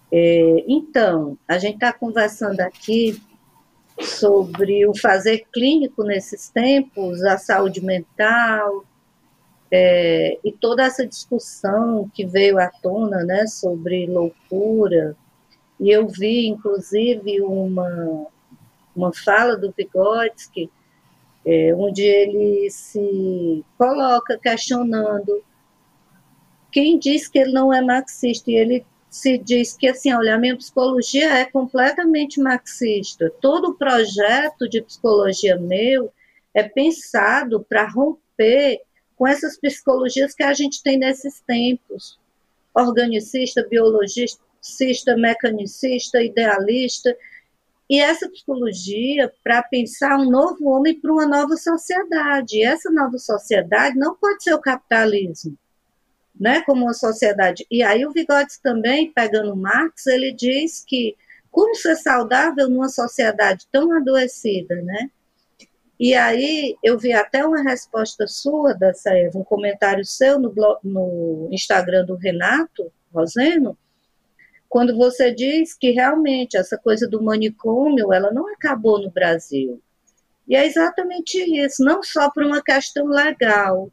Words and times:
É, 0.10 0.64
então, 0.66 1.38
a 1.46 1.58
gente 1.58 1.74
está 1.74 1.92
conversando 1.92 2.62
aqui 2.62 3.22
sobre 4.00 4.88
o 4.88 4.98
fazer 4.98 5.46
clínico 5.52 6.06
nesses 6.06 6.48
tempos, 6.48 7.22
a 7.26 7.38
saúde 7.38 7.84
mental, 7.84 8.86
é, 9.72 10.38
e 10.44 10.52
toda 10.52 10.84
essa 10.84 11.06
discussão 11.06 12.10
que 12.14 12.26
veio 12.26 12.60
à 12.60 12.68
tona 12.68 13.24
né, 13.24 13.46
sobre 13.48 14.08
loucura, 14.08 15.16
e 15.80 15.90
eu 15.90 16.08
vi, 16.08 16.48
inclusive, 16.48 17.42
uma, 17.42 18.28
uma 18.96 19.14
fala 19.14 19.56
do 19.56 19.72
Vygotsky, 19.72 20.70
é, 21.46 21.74
onde 21.76 22.04
ele 22.04 22.70
se 22.70 23.64
coloca 23.78 24.38
questionando 24.38 25.44
quem 26.72 27.00
diz 27.00 27.28
que 27.28 27.40
ele 27.40 27.52
não 27.52 27.74
é 27.74 27.82
marxista, 27.82 28.52
e 28.52 28.56
ele 28.56 28.86
se 29.10 29.38
diz 29.38 29.76
que, 29.76 29.88
assim, 29.88 30.14
olha, 30.14 30.36
a 30.36 30.38
minha 30.38 30.56
psicologia 30.56 31.34
é 31.40 31.46
completamente 31.46 32.40
marxista, 32.40 33.32
todo 33.42 33.76
projeto 33.76 34.70
de 34.70 34.82
psicologia 34.82 35.58
meu 35.58 36.12
é 36.54 36.64
pensado 36.64 37.66
para 37.68 37.88
romper 37.88 38.82
com 39.20 39.28
essas 39.28 39.58
psicologias 39.58 40.34
que 40.34 40.44
a 40.44 40.54
gente 40.54 40.82
tem 40.82 40.98
nesses 40.98 41.42
tempos. 41.42 42.18
Organicista, 42.74 43.68
biologista, 43.70 44.42
mecanicista, 45.18 46.24
idealista. 46.24 47.14
E 47.90 48.00
essa 48.00 48.30
psicologia 48.30 49.30
para 49.44 49.62
pensar 49.62 50.18
um 50.18 50.30
novo 50.30 50.70
homem 50.70 50.98
para 50.98 51.12
uma 51.12 51.28
nova 51.28 51.58
sociedade. 51.58 52.60
E 52.60 52.64
essa 52.64 52.90
nova 52.90 53.18
sociedade 53.18 53.98
não 53.98 54.16
pode 54.16 54.42
ser 54.42 54.54
o 54.54 54.62
capitalismo, 54.62 55.58
né, 56.40 56.62
como 56.62 56.84
uma 56.84 56.94
sociedade. 56.94 57.68
E 57.70 57.84
aí 57.84 58.06
o 58.06 58.14
Vygotsky 58.14 58.64
também, 58.64 59.12
pegando 59.12 59.54
Marx, 59.54 60.08
ele 60.08 60.32
diz 60.32 60.82
que 60.88 61.18
como 61.52 61.76
ser 61.76 61.98
saudável 61.98 62.70
numa 62.70 62.88
sociedade 62.88 63.68
tão 63.70 63.92
adoecida, 63.92 64.76
né? 64.76 65.10
E 66.00 66.14
aí 66.14 66.78
eu 66.82 66.98
vi 66.98 67.12
até 67.12 67.46
uma 67.46 67.62
resposta 67.62 68.26
sua, 68.26 68.74
dessa 68.74 69.14
Eva, 69.14 69.38
um 69.38 69.44
comentário 69.44 70.06
seu 70.06 70.40
no, 70.40 70.50
blog, 70.50 70.80
no 70.82 71.50
Instagram 71.52 72.06
do 72.06 72.16
Renato 72.16 72.90
Roseno, 73.14 73.78
quando 74.70 74.96
você 74.96 75.34
diz 75.34 75.74
que 75.74 75.92
realmente 75.92 76.56
essa 76.56 76.78
coisa 76.78 77.06
do 77.06 77.22
manicômio, 77.22 78.14
ela 78.14 78.32
não 78.32 78.48
acabou 78.54 79.02
no 79.02 79.12
Brasil. 79.12 79.82
E 80.48 80.56
é 80.56 80.66
exatamente 80.66 81.38
isso, 81.38 81.84
não 81.84 82.02
só 82.02 82.32
por 82.32 82.46
uma 82.46 82.64
questão 82.64 83.08
legal. 83.08 83.92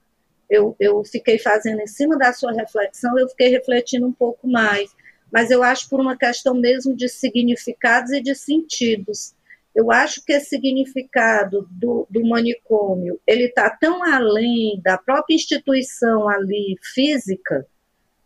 Eu, 0.48 0.76
eu 0.78 1.02
fiquei 1.04 1.40
fazendo 1.40 1.80
em 1.80 1.88
cima 1.88 2.16
da 2.16 2.32
sua 2.32 2.52
reflexão, 2.52 3.18
eu 3.18 3.28
fiquei 3.28 3.48
refletindo 3.48 4.06
um 4.06 4.12
pouco 4.12 4.46
mais, 4.46 4.94
mas 5.32 5.50
eu 5.50 5.60
acho 5.60 5.88
por 5.88 5.98
uma 5.98 6.16
questão 6.16 6.54
mesmo 6.54 6.94
de 6.94 7.08
significados 7.08 8.12
e 8.12 8.20
de 8.20 8.34
sentidos 8.34 9.34
eu 9.76 9.92
acho 9.92 10.24
que 10.24 10.32
esse 10.32 10.48
significado 10.48 11.68
do, 11.70 12.06
do 12.10 12.26
manicômio 12.26 13.20
ele 13.26 13.44
está 13.44 13.68
tão 13.68 14.02
além 14.02 14.80
da 14.82 14.96
própria 14.96 15.34
instituição 15.34 16.26
ali 16.26 16.78
física 16.94 17.66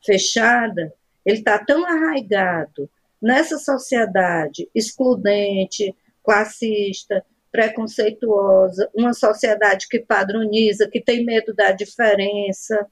fechada, 0.01 0.95
ele 1.27 1.39
está 1.39 1.59
tão 1.59 1.85
arraigado 1.85 2.89
nessa 3.21 3.59
sociedade 3.59 4.71
excludente, 4.73 5.93
classista, 6.23 7.25
preconceituosa, 7.51 8.89
uma 8.95 9.13
sociedade 9.13 9.89
que 9.89 9.99
padroniza, 9.99 10.89
que 10.89 11.01
tem 11.01 11.25
medo 11.25 11.53
da 11.53 11.73
diferença, 11.73 12.87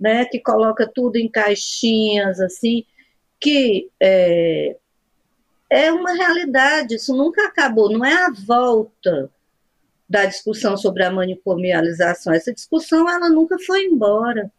né, 0.00 0.24
que 0.24 0.40
coloca 0.40 0.90
tudo 0.92 1.16
em 1.16 1.28
caixinhas, 1.28 2.40
assim, 2.40 2.84
que 3.38 3.90
é, 4.00 4.76
é 5.70 5.92
uma 5.92 6.12
realidade, 6.14 6.96
isso 6.96 7.14
nunca 7.14 7.46
acabou, 7.46 7.90
não 7.90 8.04
é 8.04 8.14
a 8.14 8.30
volta 8.30 9.30
da 10.08 10.24
discussão 10.24 10.76
sobre 10.76 11.04
a 11.04 11.10
manicomialização, 11.10 12.32
essa 12.32 12.52
discussão 12.52 13.08
ela 13.08 13.28
nunca 13.28 13.58
foi 13.58 13.84
embora. 13.84 14.50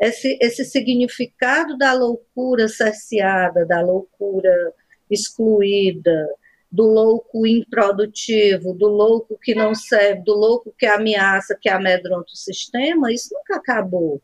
Esse, 0.00 0.38
esse 0.42 0.64
significado 0.64 1.76
da 1.76 1.92
loucura 1.94 2.68
cerceada, 2.68 3.64
da 3.64 3.80
loucura 3.80 4.74
excluída, 5.10 6.28
do 6.70 6.84
louco 6.84 7.46
improdutivo, 7.46 8.74
do 8.74 8.88
louco 8.88 9.38
que 9.40 9.54
não 9.54 9.74
serve, 9.74 10.22
do 10.22 10.34
louco 10.34 10.74
que 10.78 10.84
ameaça, 10.84 11.56
que 11.58 11.68
amedronta 11.68 12.32
o 12.32 12.36
sistema, 12.36 13.12
isso 13.12 13.30
nunca 13.32 13.56
acabou. 13.56 14.20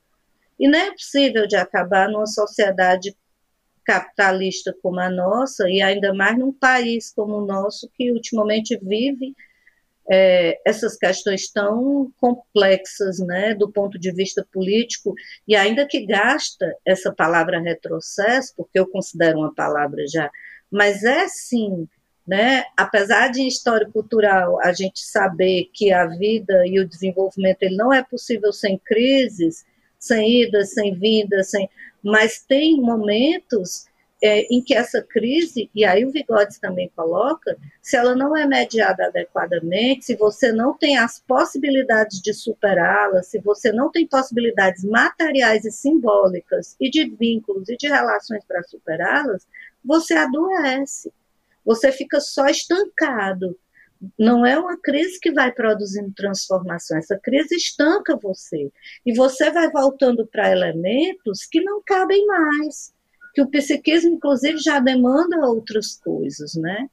E 0.58 0.68
não 0.68 0.78
é 0.78 0.90
possível 0.90 1.46
de 1.46 1.56
acabar 1.56 2.08
numa 2.08 2.26
sociedade 2.26 3.16
capitalista 3.84 4.74
como 4.82 5.00
a 5.00 5.10
nossa, 5.10 5.68
e 5.68 5.82
ainda 5.82 6.14
mais 6.14 6.38
num 6.38 6.52
país 6.52 7.12
como 7.14 7.38
o 7.38 7.46
nosso, 7.46 7.90
que 7.96 8.10
ultimamente 8.12 8.78
vive 8.82 9.34
é, 10.10 10.60
essas 10.66 10.96
questões 10.96 11.50
tão 11.50 12.12
complexas, 12.20 13.18
né, 13.20 13.54
do 13.54 13.70
ponto 13.70 13.98
de 13.98 14.12
vista 14.12 14.46
político, 14.52 15.14
e 15.46 15.54
ainda 15.54 15.86
que 15.86 16.04
gasta 16.04 16.74
essa 16.84 17.12
palavra 17.12 17.60
retrocesso, 17.60 18.52
porque 18.56 18.78
eu 18.78 18.86
considero 18.86 19.38
uma 19.38 19.54
palavra 19.54 20.04
já, 20.06 20.30
mas 20.70 21.04
é 21.04 21.28
sim, 21.28 21.88
né, 22.26 22.64
apesar 22.76 23.28
de 23.28 23.42
em 23.42 23.48
história 23.48 23.88
cultural 23.90 24.60
a 24.60 24.72
gente 24.72 25.00
saber 25.00 25.70
que 25.72 25.92
a 25.92 26.06
vida 26.06 26.66
e 26.66 26.78
o 26.80 26.88
desenvolvimento 26.88 27.62
ele 27.62 27.76
não 27.76 27.92
é 27.92 28.02
possível 28.02 28.52
sem 28.52 28.78
crises, 28.78 29.64
sem 29.98 30.42
idas, 30.42 30.72
sem 30.72 30.94
vindas, 30.94 31.50
sem, 31.50 31.68
mas 32.02 32.42
tem 32.42 32.80
momentos 32.80 33.86
é, 34.22 34.42
em 34.54 34.62
que 34.62 34.72
essa 34.72 35.02
crise, 35.02 35.68
e 35.74 35.84
aí 35.84 36.04
o 36.04 36.12
Vigodes 36.12 36.58
também 36.58 36.90
coloca, 36.94 37.56
se 37.82 37.96
ela 37.96 38.14
não 38.14 38.36
é 38.36 38.46
mediada 38.46 39.06
adequadamente, 39.06 40.04
se 40.04 40.14
você 40.14 40.52
não 40.52 40.78
tem 40.78 40.96
as 40.96 41.18
possibilidades 41.18 42.20
de 42.22 42.32
superá-la, 42.32 43.22
se 43.24 43.40
você 43.40 43.72
não 43.72 43.90
tem 43.90 44.06
possibilidades 44.06 44.84
materiais 44.84 45.64
e 45.64 45.72
simbólicas 45.72 46.76
e 46.80 46.88
de 46.88 47.04
vínculos 47.10 47.68
e 47.68 47.76
de 47.76 47.88
relações 47.88 48.44
para 48.44 48.62
superá-las, 48.62 49.44
você 49.84 50.14
adoece. 50.14 51.12
Você 51.64 51.90
fica 51.90 52.20
só 52.20 52.46
estancado. 52.46 53.58
Não 54.18 54.44
é 54.44 54.58
uma 54.58 54.76
crise 54.76 55.18
que 55.20 55.32
vai 55.32 55.52
produzindo 55.52 56.12
transformação, 56.14 56.98
essa 56.98 57.18
crise 57.18 57.54
estanca 57.54 58.18
você. 58.20 58.70
E 59.06 59.14
você 59.14 59.50
vai 59.50 59.70
voltando 59.70 60.26
para 60.26 60.50
elementos 60.50 61.46
que 61.50 61.60
não 61.62 61.82
cabem 61.84 62.26
mais 62.26 62.92
que 63.34 63.40
o 63.40 63.48
psiquismo, 63.48 64.10
inclusive, 64.10 64.58
já 64.58 64.78
demanda 64.78 65.46
outras 65.46 65.96
coisas, 65.96 66.54
né? 66.54 66.88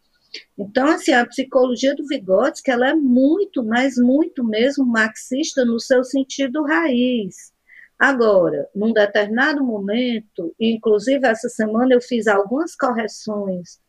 Então, 0.58 0.88
assim, 0.88 1.12
a 1.12 1.26
psicologia 1.26 1.96
do 1.96 2.06
Vygotsky, 2.06 2.72
ela 2.72 2.90
é 2.90 2.94
muito, 2.94 3.64
mas 3.64 3.96
muito 3.98 4.44
mesmo 4.44 4.86
marxista 4.86 5.66
no 5.66 5.80
seu 5.80 6.04
sentido 6.04 6.64
raiz. 6.64 7.52
Agora, 7.98 8.70
num 8.74 8.94
determinado 8.94 9.64
momento, 9.64 10.56
inclusive 10.60 11.28
essa 11.28 11.50
semana 11.50 11.94
eu 11.94 12.02
fiz 12.02 12.28
algumas 12.28 12.76
correções 12.76 13.80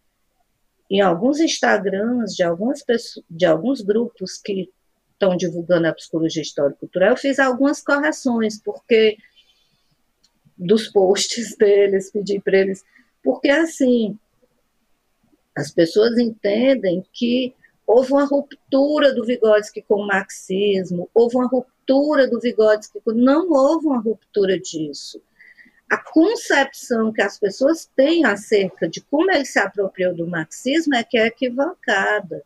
em 0.90 1.00
alguns 1.00 1.38
Instagrams 1.38 2.34
de, 2.34 2.42
algumas 2.42 2.82
pessoas, 2.82 3.24
de 3.30 3.46
alguns 3.46 3.80
grupos 3.80 4.36
que 4.36 4.68
estão 5.12 5.36
divulgando 5.36 5.86
a 5.86 5.94
psicologia 5.94 6.42
histórico-cultural, 6.42 7.10
eu 7.10 7.16
fiz 7.16 7.38
algumas 7.38 7.80
correções, 7.80 8.60
porque 8.60 9.16
dos 10.58 10.88
posts 10.88 11.54
deles, 11.58 12.10
pedir 12.10 12.40
para 12.42 12.58
eles, 12.58 12.82
porque 13.22 13.48
assim, 13.48 14.18
as 15.56 15.70
pessoas 15.70 16.18
entendem 16.18 17.04
que 17.12 17.54
houve 17.86 18.12
uma 18.12 18.24
ruptura 18.24 19.14
do 19.14 19.24
Vygotsky 19.24 19.82
com 19.82 20.02
o 20.02 20.06
marxismo, 20.06 21.08
houve 21.14 21.36
uma 21.36 21.46
ruptura 21.46 22.28
do 22.28 22.40
Vygotsky, 22.40 23.00
não 23.06 23.50
houve 23.50 23.86
uma 23.86 24.00
ruptura 24.00 24.58
disso. 24.58 25.20
A 25.90 25.98
concepção 25.98 27.12
que 27.12 27.20
as 27.20 27.36
pessoas 27.38 27.90
têm 27.96 28.24
acerca 28.24 28.88
de 28.88 29.00
como 29.00 29.30
ele 29.32 29.44
se 29.44 29.58
apropriou 29.58 30.14
do 30.14 30.26
marxismo 30.26 30.94
é 30.94 31.02
que 31.02 31.18
é 31.18 31.26
equivocada. 31.26 32.44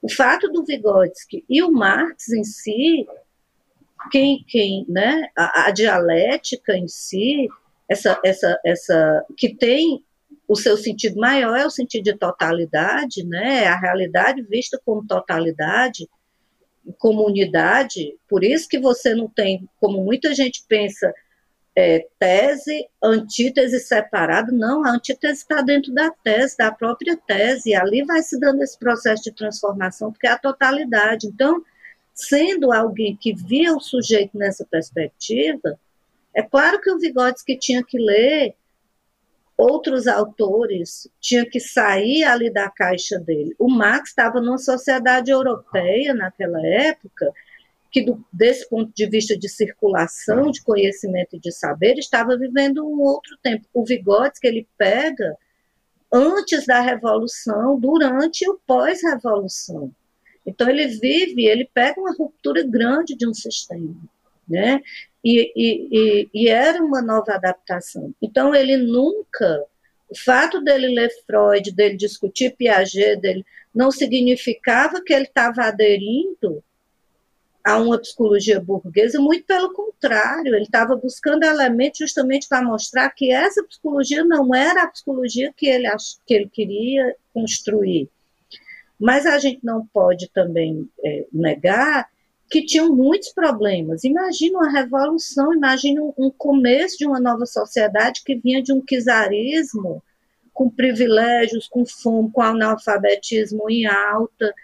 O 0.00 0.10
fato 0.10 0.50
do 0.50 0.64
Vygotsky 0.64 1.44
e 1.48 1.62
o 1.62 1.70
Marx 1.70 2.30
em 2.30 2.42
si 2.44 3.06
quem, 4.10 4.44
quem, 4.46 4.86
né, 4.88 5.28
a, 5.36 5.66
a 5.66 5.70
dialética 5.70 6.76
em 6.76 6.88
si, 6.88 7.48
essa, 7.88 8.18
essa, 8.24 8.58
essa, 8.64 9.26
que 9.36 9.54
tem 9.54 10.02
o 10.46 10.56
seu 10.56 10.76
sentido 10.76 11.20
maior 11.20 11.58
é 11.58 11.66
o 11.66 11.70
sentido 11.70 12.04
de 12.04 12.16
totalidade, 12.16 13.24
né, 13.24 13.66
a 13.66 13.78
realidade 13.78 14.42
vista 14.42 14.80
como 14.82 15.06
totalidade, 15.06 16.08
como 16.98 17.26
unidade, 17.26 18.16
por 18.26 18.42
isso 18.42 18.66
que 18.68 18.78
você 18.78 19.14
não 19.14 19.28
tem, 19.28 19.68
como 19.78 20.02
muita 20.02 20.34
gente 20.34 20.64
pensa, 20.66 21.12
é, 21.80 22.08
tese, 22.18 22.88
antítese 23.00 23.78
separado, 23.78 24.50
não, 24.50 24.84
a 24.84 24.90
antítese 24.90 25.42
está 25.42 25.62
dentro 25.62 25.94
da 25.94 26.10
tese, 26.10 26.56
da 26.56 26.72
própria 26.72 27.16
tese, 27.16 27.70
e 27.70 27.74
ali 27.76 28.02
vai 28.04 28.20
se 28.20 28.36
dando 28.40 28.64
esse 28.64 28.76
processo 28.76 29.22
de 29.22 29.30
transformação, 29.30 30.10
porque 30.10 30.26
é 30.26 30.32
a 30.32 30.38
totalidade. 30.38 31.28
Então, 31.28 31.64
sendo 32.12 32.72
alguém 32.72 33.16
que 33.16 33.32
via 33.32 33.72
o 33.72 33.78
sujeito 33.78 34.36
nessa 34.36 34.66
perspectiva, 34.68 35.78
é 36.34 36.42
claro 36.42 36.80
que 36.80 36.90
o 36.90 36.98
Vygotsky 36.98 37.56
tinha 37.56 37.84
que 37.84 37.96
ler 37.96 38.56
outros 39.56 40.08
autores, 40.08 41.08
tinha 41.20 41.46
que 41.48 41.60
sair 41.60 42.24
ali 42.24 42.52
da 42.52 42.68
caixa 42.68 43.20
dele. 43.20 43.54
O 43.56 43.70
Marx 43.70 44.08
estava 44.08 44.40
numa 44.40 44.58
sociedade 44.58 45.30
europeia 45.30 46.12
naquela 46.12 46.60
época, 46.66 47.32
que 47.90 48.02
do, 48.02 48.24
desse 48.32 48.68
ponto 48.68 48.92
de 48.94 49.06
vista 49.06 49.36
de 49.36 49.48
circulação 49.48 50.50
de 50.50 50.62
conhecimento 50.62 51.36
e 51.36 51.40
de 51.40 51.52
saber, 51.52 51.94
estava 51.98 52.36
vivendo 52.36 52.86
um 52.86 53.00
outro 53.00 53.36
tempo. 53.42 53.66
O 53.72 53.84
Vygotsky, 53.84 54.46
ele 54.46 54.68
pega 54.76 55.36
antes 56.12 56.66
da 56.66 56.80
Revolução, 56.80 57.78
durante 57.78 58.44
e 58.44 58.48
o 58.48 58.58
pós-Revolução. 58.66 59.90
Então, 60.46 60.68
ele 60.68 60.86
vive, 60.86 61.46
ele 61.46 61.68
pega 61.72 62.00
uma 62.00 62.14
ruptura 62.14 62.62
grande 62.66 63.14
de 63.14 63.28
um 63.28 63.34
sistema, 63.34 63.94
né? 64.48 64.80
E, 65.22 65.52
e, 65.54 65.88
e, 65.92 66.30
e 66.32 66.48
era 66.48 66.82
uma 66.82 67.02
nova 67.02 67.34
adaptação. 67.34 68.14
Então, 68.20 68.54
ele 68.54 68.76
nunca. 68.76 69.64
O 70.08 70.16
fato 70.16 70.62
dele 70.62 70.88
ler 70.88 71.10
Freud, 71.26 71.70
dele 71.70 71.96
discutir 71.96 72.56
Piaget, 72.56 73.20
dele, 73.20 73.44
não 73.74 73.90
significava 73.90 75.02
que 75.04 75.12
ele 75.12 75.24
estava 75.24 75.64
aderindo 75.64 76.64
a 77.68 77.76
uma 77.76 77.98
psicologia 77.98 78.58
burguesa, 78.58 79.20
muito 79.20 79.44
pelo 79.44 79.74
contrário, 79.74 80.54
ele 80.54 80.64
estava 80.64 80.96
buscando 80.96 81.44
elementos 81.44 81.98
justamente 81.98 82.48
para 82.48 82.64
mostrar 82.64 83.10
que 83.10 83.30
essa 83.30 83.62
psicologia 83.62 84.24
não 84.24 84.54
era 84.54 84.84
a 84.84 84.88
psicologia 84.88 85.52
que 85.54 85.66
ele, 85.66 85.86
que 86.26 86.32
ele 86.32 86.48
queria 86.48 87.14
construir. 87.34 88.08
Mas 88.98 89.26
a 89.26 89.38
gente 89.38 89.60
não 89.62 89.86
pode 89.86 90.30
também 90.30 90.88
é, 91.04 91.26
negar 91.30 92.08
que 92.50 92.64
tinham 92.64 92.88
muitos 92.96 93.34
problemas. 93.34 94.02
Imagina 94.02 94.60
uma 94.60 94.72
revolução, 94.72 95.52
imagina 95.52 96.00
um 96.16 96.30
começo 96.30 96.96
de 96.96 97.06
uma 97.06 97.20
nova 97.20 97.44
sociedade 97.44 98.22
que 98.24 98.34
vinha 98.34 98.62
de 98.62 98.72
um 98.72 98.80
czarismo, 98.80 100.02
com 100.54 100.70
privilégios, 100.70 101.68
com 101.68 101.84
fome, 101.84 102.32
com 102.32 102.40
analfabetismo 102.40 103.68
em 103.68 103.84
alta, 103.84 104.54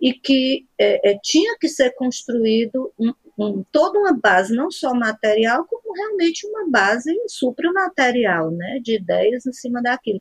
e 0.00 0.12
que 0.12 0.66
é, 0.78 1.12
é, 1.12 1.18
tinha 1.22 1.56
que 1.58 1.68
ser 1.68 1.90
construído 1.94 2.92
um, 2.98 3.12
um, 3.38 3.64
toda 3.72 3.98
uma 3.98 4.12
base, 4.12 4.54
não 4.54 4.70
só 4.70 4.94
material, 4.94 5.64
como 5.64 5.94
realmente 5.94 6.46
uma 6.46 6.68
base 6.70 7.10
supramaterial, 7.28 8.50
né, 8.50 8.78
de 8.82 8.96
ideias 8.96 9.46
em 9.46 9.52
cima 9.52 9.82
daquilo. 9.82 10.20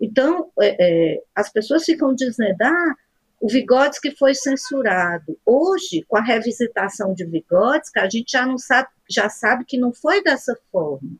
Então, 0.00 0.50
é, 0.60 0.76
é, 0.78 1.22
as 1.34 1.50
pessoas 1.50 1.84
ficam 1.84 2.14
dizendo, 2.14 2.62
ah, 2.62 2.94
o 3.40 3.48
Vygotsky 3.48 4.16
foi 4.16 4.34
censurado. 4.34 5.38
Hoje, 5.46 6.04
com 6.08 6.16
a 6.16 6.22
revisitação 6.22 7.14
de 7.14 7.24
Vygotsky, 7.24 7.98
a 7.98 8.08
gente 8.08 8.32
já 8.32 8.44
não 8.44 8.58
sabe, 8.58 8.88
já 9.08 9.28
sabe 9.28 9.64
que 9.64 9.78
não 9.78 9.92
foi 9.92 10.22
dessa 10.22 10.56
forma. 10.72 11.10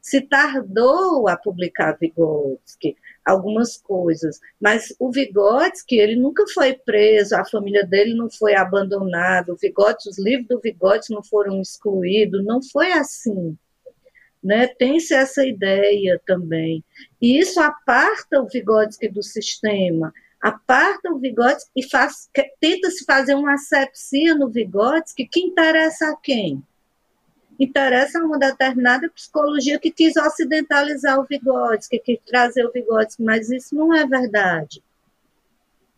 Se 0.00 0.20
tardou 0.20 1.28
a 1.28 1.36
publicar 1.36 1.96
Vygotsky, 1.98 2.96
algumas 3.30 3.76
coisas, 3.76 4.40
mas 4.60 4.94
o 4.98 5.10
Vygotsky, 5.10 5.96
ele 5.96 6.16
nunca 6.16 6.44
foi 6.52 6.74
preso, 6.74 7.36
a 7.36 7.44
família 7.44 7.86
dele 7.86 8.14
não 8.14 8.30
foi 8.30 8.54
abandonada, 8.54 9.52
o 9.52 9.56
Vygotsky, 9.56 10.10
os 10.10 10.18
livros 10.18 10.48
do 10.48 10.60
Vygotsky 10.60 11.14
não 11.14 11.22
foram 11.22 11.60
excluídos, 11.60 12.44
não 12.44 12.60
foi 12.62 12.92
assim 12.92 13.56
né? 14.42 14.66
Tem-se 14.66 15.14
essa 15.14 15.44
ideia 15.44 16.20
também. 16.26 16.84
E 17.20 17.38
isso 17.38 17.60
aparta 17.60 18.40
o 18.40 18.46
Vygotsky 18.46 19.08
do 19.08 19.22
sistema, 19.22 20.12
aparta 20.40 21.10
o 21.10 21.18
Vygotsky 21.18 21.70
e 21.76 21.86
tenta-se 22.60 23.04
fazer 23.04 23.34
uma 23.34 23.54
asepsia 23.54 24.34
no 24.34 24.48
Vygotsky 24.48 25.26
que 25.26 25.40
interessa 25.40 26.10
a 26.10 26.16
quem? 26.16 26.62
Interessa 27.58 28.22
uma 28.22 28.38
determinada 28.38 29.08
psicologia 29.10 29.78
que 29.78 29.90
quis 29.90 30.16
ocidentalizar 30.16 31.18
o 31.18 31.24
Vygotsky, 31.24 31.98
que 31.98 32.16
quis 32.16 32.24
trazer 32.24 32.64
o 32.64 32.70
Vygotsky, 32.70 33.22
mas 33.22 33.50
isso 33.50 33.74
não 33.74 33.94
é 33.94 34.06
verdade. 34.06 34.82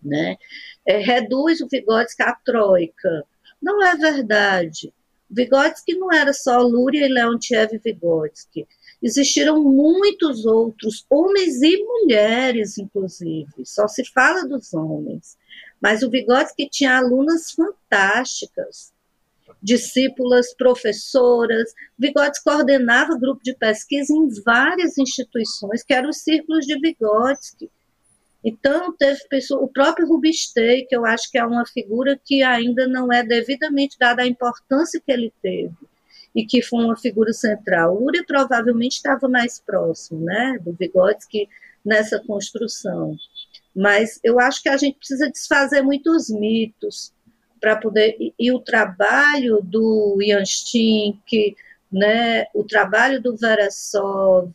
Né? 0.02 0.38
É, 0.86 0.96
reduz 0.98 1.60
o 1.60 1.68
Vygotsky 1.68 2.22
à 2.22 2.32
troika. 2.32 3.26
Não 3.60 3.84
é 3.84 3.94
verdade. 3.94 4.92
Vygotsky 5.30 5.94
não 5.94 6.10
era 6.12 6.32
só 6.32 6.58
Luria 6.60 7.06
e 7.06 7.12
Leontiev 7.12 7.78
Vygotsky. 7.78 8.66
Existiram 9.02 9.62
muitos 9.62 10.44
outros, 10.44 11.06
homens 11.08 11.62
e 11.62 11.82
mulheres, 11.84 12.78
inclusive. 12.78 13.64
Só 13.64 13.86
se 13.86 14.04
fala 14.04 14.46
dos 14.46 14.74
homens. 14.74 15.38
Mas 15.80 16.02
o 16.02 16.10
Vygotsky 16.10 16.68
tinha 16.68 16.96
alunas 16.98 17.52
fantásticas, 17.52 18.92
discípulas, 19.62 20.54
professoras. 20.54 21.72
Vygotsky 21.98 22.44
coordenava 22.44 23.18
grupo 23.18 23.42
de 23.42 23.54
pesquisa 23.54 24.12
em 24.12 24.28
várias 24.44 24.96
instituições, 24.98 25.82
que 25.82 25.92
eram 25.92 26.10
os 26.10 26.18
círculos 26.18 26.66
de 26.66 26.78
Vygotsky. 26.78 27.70
Então, 28.42 28.94
teve 28.96 29.20
pessoa, 29.28 29.62
o 29.62 29.68
próprio 29.68 30.08
Rubinstein, 30.08 30.86
que 30.86 30.96
eu 30.96 31.04
acho 31.04 31.30
que 31.30 31.36
é 31.36 31.44
uma 31.44 31.66
figura 31.66 32.18
que 32.24 32.42
ainda 32.42 32.88
não 32.88 33.12
é 33.12 33.22
devidamente 33.22 33.98
dada 33.98 34.22
a 34.22 34.26
importância 34.26 35.00
que 35.04 35.12
ele 35.12 35.32
teve, 35.42 35.74
e 36.34 36.46
que 36.46 36.62
foi 36.62 36.82
uma 36.82 36.96
figura 36.96 37.32
central. 37.34 37.94
O 37.94 38.04
Uri 38.04 38.24
provavelmente 38.24 38.94
estava 38.94 39.28
mais 39.28 39.60
próximo 39.60 40.24
né, 40.24 40.58
do 40.62 40.72
Vygotsky 40.72 41.48
nessa 41.84 42.18
construção. 42.18 43.14
Mas 43.76 44.18
eu 44.24 44.40
acho 44.40 44.62
que 44.62 44.68
a 44.68 44.76
gente 44.76 44.98
precisa 44.98 45.30
desfazer 45.30 45.82
muitos 45.82 46.30
mitos 46.30 47.12
para 47.60 47.76
poder. 47.76 48.16
E, 48.18 48.34
e, 48.38 48.52
o 48.52 48.60
trabalho 48.60 49.60
do 49.62 50.18
Janstin, 50.26 51.20
né, 51.90 52.46
o 52.54 52.64
trabalho 52.64 53.20
do 53.20 53.36
Verasov, 53.36 54.54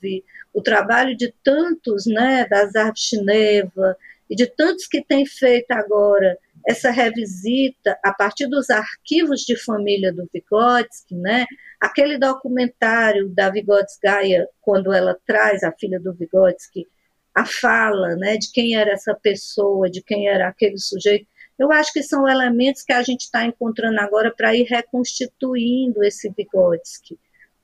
o 0.54 0.62
trabalho 0.62 1.16
de 1.16 1.34
tantos, 1.44 2.06
né, 2.06 2.48
da 2.50 2.66
Zarchineva 2.68 3.98
e 4.30 4.36
de 4.36 4.48
tantos 4.48 4.88
que 4.88 5.04
têm 5.04 5.26
feito 5.26 5.72
agora 5.72 6.38
essa 6.68 6.90
revisita 6.90 7.98
a 8.04 8.12
partir 8.12 8.48
dos 8.48 8.70
arquivos 8.70 9.42
de 9.42 9.56
família 9.56 10.12
do 10.12 10.28
Vygotsky, 10.34 11.14
né? 11.14 11.46
Aquele 11.80 12.18
documentário 12.18 13.30
da 13.30 13.52
Vygotskaya, 13.52 14.48
quando 14.62 14.92
ela 14.92 15.16
traz 15.28 15.64
a 15.64 15.72
filha 15.72 16.00
do 16.00 16.14
Vygotsky, 16.14 16.88
a 17.36 17.46
fala, 17.46 18.16
né, 18.16 18.38
de 18.38 18.50
quem 18.52 18.76
era 18.76 18.92
essa 18.92 19.14
pessoa, 19.14 19.90
de 19.92 20.02
quem 20.02 20.28
era 20.28 20.48
aquele 20.48 20.80
sujeito, 20.80 21.28
eu 21.58 21.72
acho 21.72 21.94
que 21.94 22.04
são 22.04 22.28
elementos 22.28 22.84
que 22.84 22.94
a 22.94 23.02
gente 23.02 23.22
está 23.22 23.46
encontrando 23.46 24.00
agora 24.00 24.34
para 24.36 24.56
ir 24.56 24.64
reconstituindo 24.64 26.04
esse 26.04 26.30
Vygotsky, 26.30 27.18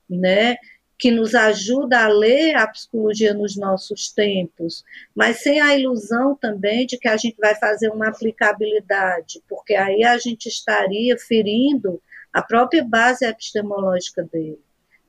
né? 0.08 0.56
que 1.02 1.10
nos 1.10 1.34
ajuda 1.34 2.04
a 2.04 2.06
ler 2.06 2.54
a 2.54 2.64
psicologia 2.68 3.34
nos 3.34 3.56
nossos 3.56 4.12
tempos, 4.12 4.84
mas 5.12 5.42
sem 5.42 5.60
a 5.60 5.76
ilusão 5.76 6.36
também 6.36 6.86
de 6.86 6.96
que 6.96 7.08
a 7.08 7.16
gente 7.16 7.36
vai 7.40 7.56
fazer 7.56 7.88
uma 7.88 8.06
aplicabilidade, 8.06 9.42
porque 9.48 9.74
aí 9.74 10.04
a 10.04 10.16
gente 10.16 10.46
estaria 10.46 11.18
ferindo 11.18 12.00
a 12.32 12.40
própria 12.40 12.84
base 12.84 13.26
epistemológica 13.26 14.22
dele. 14.22 14.60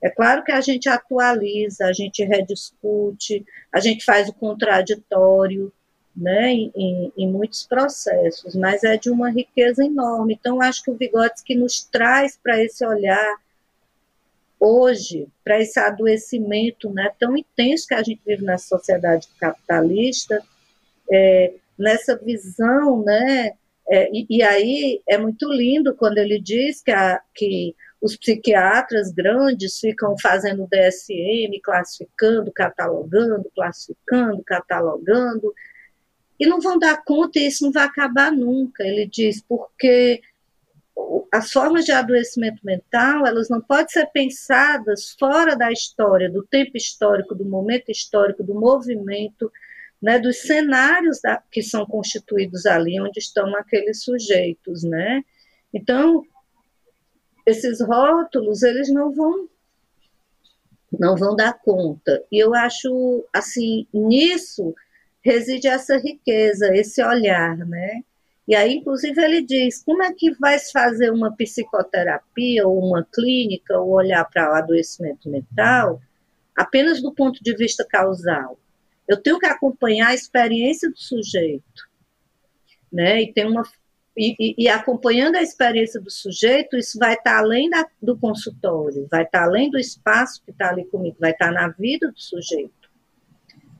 É 0.02 0.10
claro 0.10 0.44
que 0.44 0.52
a 0.52 0.62
gente 0.62 0.90
atualiza, 0.90 1.86
a 1.86 1.94
gente 1.94 2.24
rediscute, 2.24 3.46
a 3.72 3.80
gente 3.80 4.04
faz 4.04 4.28
o 4.28 4.34
contraditório, 4.34 5.72
né, 6.16 6.52
em, 6.52 7.12
em, 7.18 7.28
muitos 7.28 7.66
processos, 7.66 8.56
mas 8.56 8.84
é 8.84 8.98
de 8.98 9.10
uma 9.10 9.32
riqueza 9.32 9.84
enorme. 9.84 10.38
Então, 10.40 10.62
acho 10.62 10.84
que 10.84 10.92
o 10.92 10.96
Vygotsky 10.96 11.56
nos 11.56 11.84
traz 11.84 12.38
para 12.42 12.64
esse 12.64 12.86
olhar 12.86 13.36
hoje, 14.60 15.28
para 15.44 15.60
esse 15.60 15.80
adoecimento 15.80 16.90
né, 16.92 17.12
tão 17.20 17.36
intenso 17.36 17.88
que 17.88 17.96
a 17.96 18.04
gente 18.04 18.22
vive 18.26 18.44
na 18.44 18.58
sociedade 18.58 19.28
capitalista, 19.40 20.42
é, 21.12 21.54
nessa 21.78 22.16
visão, 22.16 23.04
né, 23.04 23.54
é, 23.90 24.10
e, 24.14 24.26
e, 24.30 24.44
aí 24.44 25.02
é 25.08 25.18
muito 25.18 25.52
lindo 25.52 25.94
quando 25.96 26.18
ele 26.18 26.40
diz 26.40 26.82
que, 26.82 26.92
a, 26.92 27.20
que 27.36 27.76
os 28.02 28.16
psiquiatras 28.16 29.12
grandes 29.12 29.80
ficam 29.80 30.16
fazendo 30.18 30.68
DSM, 30.68 31.60
classificando, 31.62 32.52
catalogando, 32.52 33.52
classificando, 33.54 34.42
catalogando, 34.44 35.54
e 36.44 36.46
não 36.46 36.60
vão 36.60 36.78
dar 36.78 37.02
conta 37.06 37.40
e 37.40 37.48
isso 37.48 37.64
não 37.64 37.72
vai 37.72 37.86
acabar 37.86 38.30
nunca. 38.30 38.84
Ele 38.84 39.08
diz, 39.08 39.42
porque 39.42 40.22
as 41.32 41.50
formas 41.54 41.86
de 41.86 41.94
adoecimento 41.94 42.60
mental, 42.66 43.26
elas 43.26 43.48
não 43.48 43.62
podem 43.62 43.88
ser 43.88 44.08
pensadas 44.08 45.16
fora 45.18 45.56
da 45.56 45.72
história, 45.72 46.30
do 46.30 46.44
tempo 46.44 46.76
histórico, 46.76 47.34
do 47.34 47.46
momento 47.46 47.90
histórico, 47.90 48.44
do 48.44 48.54
movimento, 48.54 49.50
né, 50.02 50.20
dos 50.20 50.42
cenários 50.42 51.22
da, 51.22 51.42
que 51.50 51.64
são 51.64 51.86
constituídos 51.86 52.66
ali, 52.66 53.00
onde 53.00 53.20
estão 53.20 53.56
aqueles 53.56 54.04
sujeitos, 54.04 54.84
né? 54.84 55.24
Então, 55.74 56.24
esses 57.46 57.80
rótulos, 57.80 58.64
eles 58.64 58.92
não 58.92 59.14
vão 59.14 59.48
não 61.00 61.16
vão 61.16 61.36
dar 61.36 61.54
conta. 61.54 62.24
E 62.32 62.38
eu 62.38 62.54
acho, 62.54 63.26
assim, 63.34 63.88
nisso 63.92 64.76
reside 65.24 65.68
essa 65.68 65.98
riqueza, 65.98 66.76
esse 66.76 67.04
olhar, 67.04 67.58
né? 67.58 68.02
E 68.48 68.56
aí, 68.56 68.76
inclusive, 68.76 69.22
ele 69.22 69.42
diz: 69.42 69.82
como 69.84 70.04
é 70.04 70.14
que 70.14 70.32
vai 70.32 70.60
fazer 70.60 71.12
uma 71.12 71.36
psicoterapia 71.36 72.68
ou 72.68 72.80
uma 72.80 73.08
clínica 73.14 73.80
ou 73.80 73.92
olhar 73.92 74.26
para 74.26 74.52
o 74.52 74.56
adoecimento 74.56 75.30
mental 75.30 76.02
apenas 76.56 77.02
do 77.02 77.14
ponto 77.14 77.42
de 77.44 77.56
vista 77.56 77.86
causal? 77.90 78.60
Eu 79.08 79.22
tenho 79.22 79.40
que 79.40 79.46
acompanhar 79.46 80.10
a 80.10 80.14
experiência 80.14 80.90
do 80.90 80.98
sujeito, 80.98 81.90
né? 82.92 83.22
E 83.22 83.34
tem 83.34 83.48
uma 83.48 83.64
e, 84.16 84.36
e, 84.40 84.66
e, 84.66 84.70
acompanhando 84.70 85.38
a 85.38 85.42
experiência 85.42 86.00
do 86.00 86.12
sujeito, 86.12 86.78
isso 86.78 87.00
vai 87.00 87.16
estar 87.16 87.40
além 87.40 87.68
da, 87.68 87.84
do 88.00 88.16
consultório, 88.16 89.08
vai 89.10 89.24
estar 89.24 89.44
além 89.44 89.72
do 89.72 89.80
espaço 89.80 90.44
que 90.46 90.52
está 90.52 90.70
ali 90.70 90.86
comigo, 90.86 91.18
vai 91.20 91.32
estar 91.32 91.52
na 91.52 91.70
vida 91.70 92.12
do 92.12 92.20
sujeito. 92.20 92.83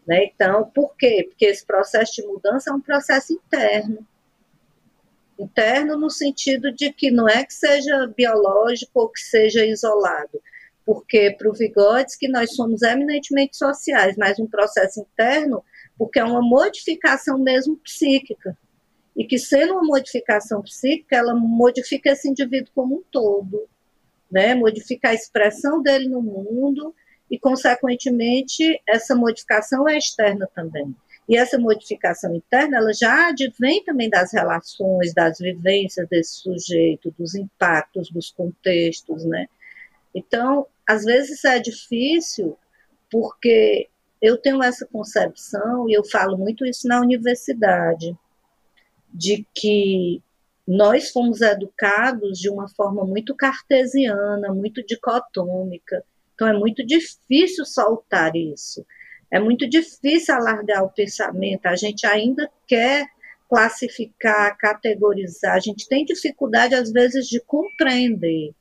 Né? 0.06 0.26
Então, 0.26 0.70
por 0.74 0.96
quê? 0.98 1.26
Porque 1.30 1.46
esse 1.46 1.66
processo 1.66 2.14
de 2.16 2.28
mudança 2.28 2.70
é 2.70 2.74
um 2.74 2.82
processo 2.82 3.34
interno 3.34 4.06
interno 5.40 5.98
no 5.98 6.10
sentido 6.10 6.72
de 6.72 6.92
que 6.92 7.12
não 7.12 7.28
é 7.28 7.44
que 7.44 7.54
seja 7.54 8.08
biológico 8.16 8.92
ou 9.02 9.10
que 9.10 9.20
seja 9.20 9.66
isolado, 9.66 10.42
porque 10.86 11.32
para 11.32 11.50
o 11.50 11.54
Vygotsky 11.54 12.28
nós 12.28 12.56
somos 12.56 12.82
eminentemente 12.82 13.58
sociais, 13.58 14.16
mas 14.18 14.40
um 14.40 14.48
processo 14.48 15.02
interno 15.02 15.64
porque 15.98 16.20
é 16.20 16.24
uma 16.24 16.42
modificação 16.42 17.38
mesmo 17.38 17.78
psíquica, 17.78 18.58
e 19.16 19.26
que 19.26 19.38
sendo 19.38 19.74
uma 19.74 19.84
modificação 19.84 20.62
psíquica, 20.64 21.16
ela 21.16 21.36
modifica 21.36 22.12
esse 22.12 22.28
indivíduo 22.28 22.72
como 22.74 22.96
um 22.96 23.04
todo, 23.12 23.68
né? 24.32 24.56
modifica 24.56 25.10
a 25.10 25.14
expressão 25.14 25.84
dele 25.84 26.10
no 26.10 26.20
mundo, 26.20 26.96
e, 27.34 27.40
consequentemente, 27.40 28.80
essa 28.88 29.16
modificação 29.16 29.90
é 29.90 29.98
externa 29.98 30.48
também. 30.54 30.96
E 31.28 31.36
essa 31.36 31.58
modificação 31.58 32.36
interna, 32.36 32.78
ela 32.78 32.94
já 32.94 33.30
advém 33.30 33.84
também 33.84 34.08
das 34.08 34.32
relações, 34.32 35.16
das 35.16 35.40
vivências 35.40 36.08
desse 36.08 36.36
sujeito, 36.36 37.12
dos 37.18 37.34
impactos, 37.34 38.12
dos 38.12 38.30
contextos, 38.30 39.26
né? 39.26 39.48
Então, 40.14 40.68
às 40.88 41.06
vezes 41.06 41.44
é 41.44 41.58
difícil, 41.58 42.56
porque 43.10 43.90
eu 44.22 44.38
tenho 44.38 44.62
essa 44.62 44.86
concepção, 44.86 45.90
e 45.90 45.94
eu 45.94 46.06
falo 46.06 46.38
muito 46.38 46.64
isso 46.64 46.88
na 46.88 47.02
universidade, 47.02 48.16
de 49.12 49.44
que 49.56 50.22
nós 50.68 51.10
fomos 51.10 51.42
educados 51.42 52.38
de 52.38 52.48
uma 52.48 52.70
forma 52.70 53.04
muito 53.04 53.36
cartesiana, 53.36 54.54
muito 54.54 54.86
dicotômica. 54.86 56.06
Então, 56.44 56.48
é 56.48 56.60
muito 56.60 56.86
difícil 56.86 57.66
soltar 57.66 58.36
isso. 58.36 58.86
É 59.32 59.40
muito 59.40 59.68
difícil 59.68 60.36
alargar 60.36 60.84
o 60.84 60.90
pensamento, 60.90 61.66
a 61.66 61.76
gente 61.76 62.06
ainda 62.06 62.50
quer 62.68 63.08
classificar, 63.50 64.58
categorizar, 64.58 65.56
a 65.56 65.60
gente 65.60 65.88
tem 65.88 66.04
dificuldade, 66.04 66.76
às 66.76 66.92
vezes, 66.92 67.28
de 67.28 67.40
compreender. 67.40 68.52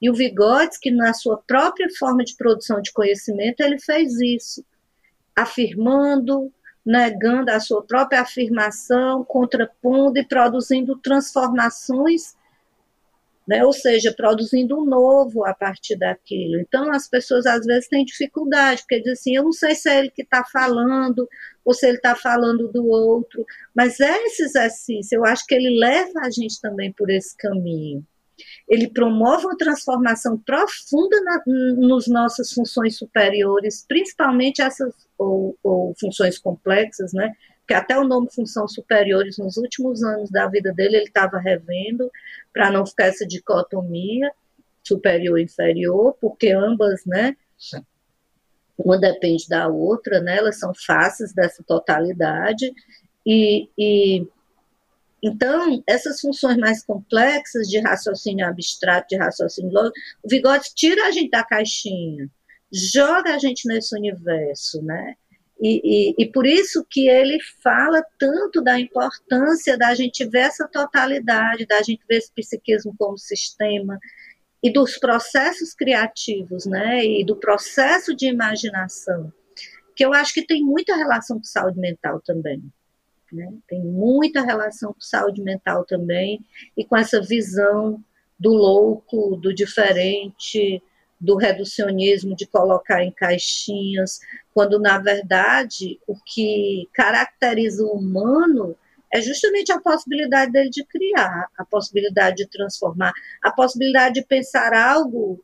E 0.00 0.08
o 0.08 0.14
Vygotsky, 0.14 0.90
na 0.90 1.12
sua 1.12 1.36
própria 1.36 1.88
forma 1.98 2.24
de 2.24 2.34
produção 2.34 2.80
de 2.80 2.92
conhecimento, 2.92 3.60
ele 3.60 3.78
fez 3.78 4.18
isso, 4.20 4.64
afirmando, 5.36 6.50
negando 6.84 7.50
a 7.50 7.60
sua 7.60 7.82
própria 7.82 8.22
afirmação, 8.22 9.22
contrapondo 9.24 10.18
e 10.18 10.24
produzindo 10.24 10.96
transformações 10.96 12.37
né? 13.48 13.64
ou 13.64 13.72
seja, 13.72 14.12
produzindo 14.12 14.78
um 14.78 14.84
novo 14.84 15.46
a 15.46 15.54
partir 15.54 15.96
daquilo. 15.96 16.60
Então, 16.60 16.92
as 16.92 17.08
pessoas 17.08 17.46
às 17.46 17.64
vezes 17.64 17.88
têm 17.88 18.04
dificuldade, 18.04 18.82
porque 18.82 18.98
dizem 18.98 19.12
assim: 19.12 19.36
eu 19.36 19.44
não 19.44 19.52
sei 19.52 19.74
se 19.74 19.88
é 19.88 20.00
ele 20.00 20.10
que 20.10 20.22
está 20.22 20.44
falando, 20.44 21.26
ou 21.64 21.72
se 21.72 21.86
ele 21.86 21.96
está 21.96 22.14
falando 22.14 22.68
do 22.68 22.86
outro, 22.86 23.44
mas 23.74 23.98
é 24.00 24.24
esse 24.26 24.42
exercício, 24.42 25.16
eu 25.16 25.24
acho 25.24 25.46
que 25.46 25.54
ele 25.54 25.80
leva 25.80 26.20
a 26.20 26.30
gente 26.30 26.60
também 26.60 26.92
por 26.92 27.08
esse 27.08 27.34
caminho. 27.36 28.04
Ele 28.68 28.88
promove 28.88 29.46
uma 29.46 29.56
transformação 29.56 30.38
profunda 30.38 31.20
na, 31.22 31.42
nos 31.46 32.06
nossas 32.06 32.52
funções 32.52 32.96
superiores, 32.96 33.84
principalmente 33.88 34.62
essas 34.62 34.94
ou, 35.18 35.58
ou 35.62 35.94
funções 35.98 36.38
complexas, 36.38 37.12
né? 37.12 37.32
Que 37.68 37.74
até 37.74 37.98
o 37.98 38.04
nome 38.04 38.32
função 38.34 38.66
superiores 38.66 39.36
nos 39.36 39.58
últimos 39.58 40.02
anos 40.02 40.30
da 40.30 40.48
vida 40.48 40.72
dele 40.72 40.96
ele 40.96 41.04
estava 41.04 41.38
revendo 41.38 42.10
para 42.50 42.70
não 42.70 42.86
ficar 42.86 43.04
essa 43.04 43.26
dicotomia 43.26 44.32
superior 44.82 45.38
e 45.38 45.44
inferior, 45.44 46.16
porque 46.18 46.50
ambas, 46.50 47.04
né, 47.04 47.36
uma 48.78 48.98
depende 48.98 49.46
da 49.48 49.68
outra, 49.68 50.18
né, 50.20 50.38
elas 50.38 50.58
são 50.58 50.72
faces 50.74 51.34
dessa 51.34 51.62
totalidade 51.62 52.72
e, 53.26 53.68
e 53.76 54.26
então, 55.22 55.82
essas 55.86 56.20
funções 56.20 56.56
mais 56.56 56.82
complexas 56.84 57.68
de 57.68 57.80
raciocínio 57.80 58.46
abstrato, 58.46 59.08
de 59.08 59.16
raciocínio 59.16 59.72
lógico, 59.72 59.98
o 60.22 60.28
Vygotsky 60.28 60.74
tira 60.74 61.06
a 61.06 61.10
gente 61.10 61.30
da 61.30 61.44
caixinha, 61.44 62.30
joga 62.72 63.34
a 63.34 63.38
gente 63.38 63.66
nesse 63.66 63.94
universo, 63.94 64.80
né? 64.80 65.16
E, 65.60 65.80
e, 65.82 66.14
e, 66.22 66.26
por 66.30 66.46
isso 66.46 66.86
que 66.88 67.08
ele 67.08 67.36
fala 67.62 68.04
tanto 68.16 68.62
da 68.62 68.78
importância 68.78 69.76
da 69.76 69.92
gente 69.92 70.24
ver 70.24 70.42
essa 70.42 70.68
totalidade, 70.68 71.66
da 71.66 71.82
gente 71.82 72.00
ver 72.08 72.18
esse 72.18 72.32
psiquismo 72.32 72.94
como 72.96 73.18
sistema 73.18 73.98
e 74.62 74.72
dos 74.72 74.98
processos 74.98 75.74
criativos, 75.74 76.66
né, 76.66 77.04
e 77.04 77.24
do 77.24 77.36
processo 77.36 78.14
de 78.14 78.26
imaginação, 78.26 79.32
que 79.94 80.04
eu 80.04 80.12
acho 80.12 80.32
que 80.34 80.46
tem 80.46 80.62
muita 80.62 80.96
relação 80.96 81.38
com 81.38 81.44
saúde 81.44 81.78
mental 81.78 82.20
também. 82.20 82.62
Né? 83.32 83.52
Tem 83.68 83.80
muita 83.80 84.42
relação 84.42 84.92
com 84.92 85.00
saúde 85.00 85.42
mental 85.42 85.84
também 85.84 86.40
e 86.76 86.84
com 86.84 86.96
essa 86.96 87.20
visão 87.20 88.02
do 88.38 88.50
louco, 88.50 89.36
do 89.36 89.52
diferente, 89.52 90.82
do 91.20 91.36
reducionismo, 91.36 92.36
de 92.36 92.46
colocar 92.46 93.02
em 93.02 93.10
caixinhas, 93.10 94.20
quando 94.54 94.78
na 94.78 94.98
verdade 94.98 95.98
o 96.06 96.14
que 96.14 96.88
caracteriza 96.92 97.84
o 97.84 97.92
humano 97.92 98.76
é 99.12 99.20
justamente 99.20 99.72
a 99.72 99.80
possibilidade 99.80 100.52
dele 100.52 100.70
de 100.70 100.84
criar, 100.84 101.48
a 101.56 101.64
possibilidade 101.64 102.36
de 102.36 102.46
transformar, 102.46 103.12
a 103.42 103.50
possibilidade 103.50 104.14
de 104.14 104.26
pensar 104.26 104.72
algo 104.74 105.42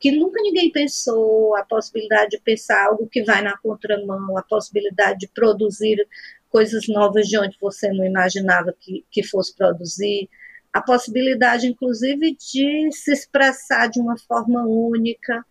que 0.00 0.10
nunca 0.10 0.42
ninguém 0.42 0.70
pensou, 0.70 1.56
a 1.56 1.64
possibilidade 1.64 2.32
de 2.32 2.40
pensar 2.40 2.86
algo 2.86 3.06
que 3.06 3.22
vai 3.22 3.40
na 3.40 3.56
contramão, 3.56 4.36
a 4.36 4.42
possibilidade 4.42 5.20
de 5.20 5.28
produzir 5.28 6.06
coisas 6.50 6.86
novas 6.88 7.26
de 7.26 7.38
onde 7.38 7.56
você 7.60 7.90
não 7.90 8.04
imaginava 8.04 8.74
que, 8.78 9.04
que 9.10 9.22
fosse 9.22 9.56
produzir, 9.56 10.28
a 10.74 10.82
possibilidade, 10.82 11.68
inclusive, 11.68 12.34
de 12.34 12.90
se 12.90 13.12
expressar 13.12 13.86
de 13.86 14.00
uma 14.00 14.18
forma 14.18 14.66
única, 14.66 15.46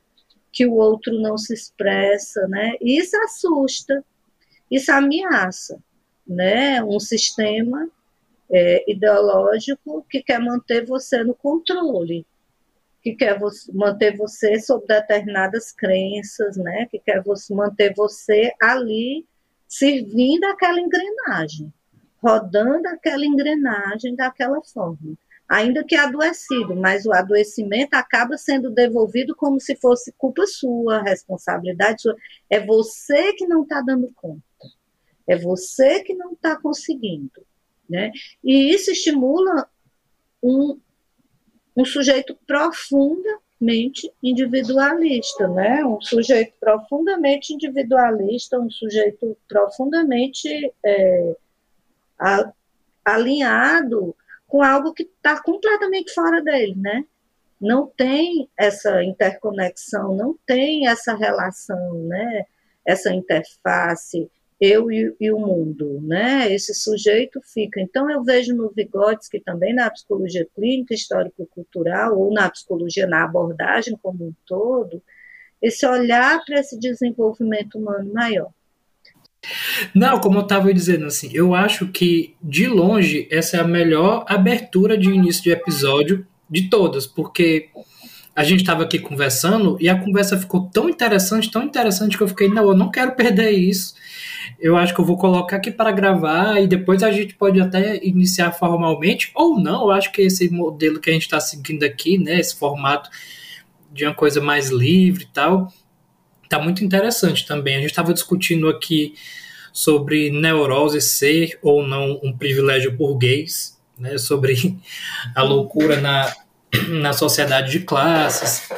que 0.51 0.65
o 0.65 0.73
outro 0.73 1.17
não 1.21 1.37
se 1.37 1.53
expressa, 1.53 2.45
né? 2.49 2.73
Isso 2.81 3.15
assusta, 3.23 4.03
isso 4.69 4.91
ameaça, 4.91 5.81
né? 6.27 6.83
Um 6.83 6.99
sistema 6.99 7.89
é, 8.51 8.91
ideológico 8.91 10.05
que 10.09 10.21
quer 10.21 10.41
manter 10.41 10.85
você 10.85 11.23
no 11.23 11.33
controle, 11.33 12.25
que 13.01 13.15
quer 13.15 13.39
manter 13.73 14.17
você 14.17 14.59
sob 14.59 14.85
determinadas 14.85 15.71
crenças, 15.71 16.57
né? 16.57 16.85
Que 16.91 16.99
quer 16.99 17.23
manter 17.49 17.93
você 17.95 18.51
ali 18.61 19.25
servindo 19.69 20.43
aquela 20.43 20.81
engrenagem 20.81 21.73
rodando 22.23 22.87
aquela 22.87 23.25
engrenagem 23.25 24.15
daquela 24.15 24.61
forma. 24.63 25.17
Ainda 25.49 25.83
que 25.83 25.93
adoecido, 25.93 26.73
mas 26.73 27.05
o 27.05 27.11
adoecimento 27.11 27.95
acaba 27.95 28.37
sendo 28.37 28.71
devolvido 28.71 29.35
como 29.35 29.59
se 29.59 29.75
fosse 29.75 30.13
culpa 30.13 30.47
sua, 30.47 31.01
responsabilidade 31.01 32.01
sua. 32.01 32.15
É 32.49 32.65
você 32.65 33.33
que 33.33 33.45
não 33.45 33.63
está 33.63 33.81
dando 33.81 34.09
conta. 34.15 34.41
É 35.27 35.37
você 35.37 36.01
que 36.01 36.13
não 36.15 36.31
está 36.31 36.55
conseguindo. 36.55 37.45
Né? 37.89 38.11
E 38.41 38.73
isso 38.73 38.89
estimula 38.89 39.67
um, 40.41 40.79
um 41.75 41.83
sujeito 41.83 42.37
profundamente 42.47 44.09
individualista, 44.23 45.47
né? 45.49 45.85
um 45.85 45.99
sujeito 46.01 46.53
profundamente 46.57 47.53
individualista, 47.53 48.57
um 48.57 48.69
sujeito 48.71 49.37
profundamente 49.47 50.73
é, 50.83 51.35
a, 52.23 52.53
alinhado 53.03 54.15
com 54.47 54.61
algo 54.61 54.93
que 54.93 55.03
está 55.03 55.41
completamente 55.41 56.13
fora 56.13 56.41
dele, 56.41 56.75
né? 56.75 57.03
Não 57.59 57.87
tem 57.87 58.49
essa 58.57 59.03
interconexão, 59.03 60.15
não 60.15 60.37
tem 60.45 60.87
essa 60.87 61.15
relação, 61.15 61.93
né? 62.05 62.45
Essa 62.85 63.13
interface, 63.13 64.29
eu 64.59 64.91
e, 64.91 65.15
e, 65.19 65.31
o 65.31 65.39
mundo, 65.39 65.99
né? 66.01 66.53
Esse 66.53 66.73
sujeito 66.73 67.41
fica. 67.41 67.81
Então, 67.81 68.09
eu 68.09 68.23
vejo 68.23 68.55
no 68.55 68.69
Vygotsky 68.69 69.39
também 69.39 69.73
na 69.73 69.89
psicologia 69.89 70.47
clínica, 70.55 70.93
histórico-cultural, 70.93 72.17
ou 72.17 72.31
na 72.31 72.49
psicologia, 72.49 73.07
na 73.07 73.23
abordagem 73.23 73.97
como 74.01 74.25
um 74.25 74.33
todo, 74.45 75.01
esse 75.61 75.85
olhar 75.85 76.43
para 76.45 76.59
esse 76.59 76.77
desenvolvimento 76.79 77.77
humano 77.77 78.13
maior. 78.13 78.51
Não, 79.93 80.19
como 80.19 80.39
eu 80.39 80.43
estava 80.43 80.73
dizendo 80.73 81.05
assim, 81.05 81.29
eu 81.33 81.53
acho 81.53 81.87
que 81.87 82.35
de 82.41 82.67
longe 82.67 83.27
essa 83.29 83.57
é 83.57 83.59
a 83.59 83.67
melhor 83.67 84.25
abertura 84.27 84.97
de 84.97 85.09
início 85.09 85.43
de 85.43 85.51
episódio 85.51 86.25
de 86.49 86.69
todas, 86.69 87.05
porque 87.05 87.69
a 88.35 88.43
gente 88.43 88.61
estava 88.61 88.83
aqui 88.83 88.97
conversando 88.97 89.77
e 89.79 89.87
a 89.87 89.99
conversa 89.99 90.37
ficou 90.37 90.67
tão 90.69 90.89
interessante, 90.89 91.51
tão 91.51 91.61
interessante 91.63 92.17
que 92.17 92.23
eu 92.23 92.27
fiquei, 92.27 92.47
não, 92.47 92.63
eu 92.63 92.75
não 92.75 92.89
quero 92.89 93.15
perder 93.15 93.51
isso. 93.51 93.93
Eu 94.59 94.75
acho 94.75 94.93
que 94.93 94.99
eu 94.99 95.05
vou 95.05 95.17
colocar 95.17 95.57
aqui 95.57 95.69
para 95.69 95.91
gravar 95.91 96.59
e 96.59 96.67
depois 96.67 97.03
a 97.03 97.11
gente 97.11 97.35
pode 97.35 97.61
até 97.61 98.03
iniciar 98.03 98.51
formalmente 98.51 99.31
ou 99.35 99.59
não. 99.59 99.83
Eu 99.83 99.91
acho 99.91 100.11
que 100.11 100.21
esse 100.21 100.49
modelo 100.49 100.99
que 100.99 101.09
a 101.09 101.13
gente 101.13 101.23
está 101.23 101.39
seguindo 101.39 101.83
aqui, 101.83 102.17
né, 102.17 102.39
esse 102.39 102.55
formato 102.55 103.09
de 103.91 104.05
uma 104.05 104.15
coisa 104.15 104.41
mais 104.41 104.69
livre 104.69 105.25
e 105.25 105.27
tal, 105.27 105.71
tá 106.57 106.63
muito 106.63 106.83
interessante 106.83 107.45
também. 107.45 107.75
A 107.75 107.79
gente 107.79 107.89
estava 107.89 108.13
discutindo 108.13 108.67
aqui 108.69 109.15
sobre 109.71 110.29
neurose 110.29 111.01
ser 111.01 111.57
ou 111.61 111.85
não 111.85 112.19
um 112.23 112.35
privilégio 112.35 112.91
burguês, 112.91 113.79
né, 113.97 114.17
sobre 114.17 114.77
a 115.35 115.41
loucura 115.41 115.99
na, 115.99 116.31
na 116.89 117.13
sociedade 117.13 117.71
de 117.71 117.79
classes 117.79 118.69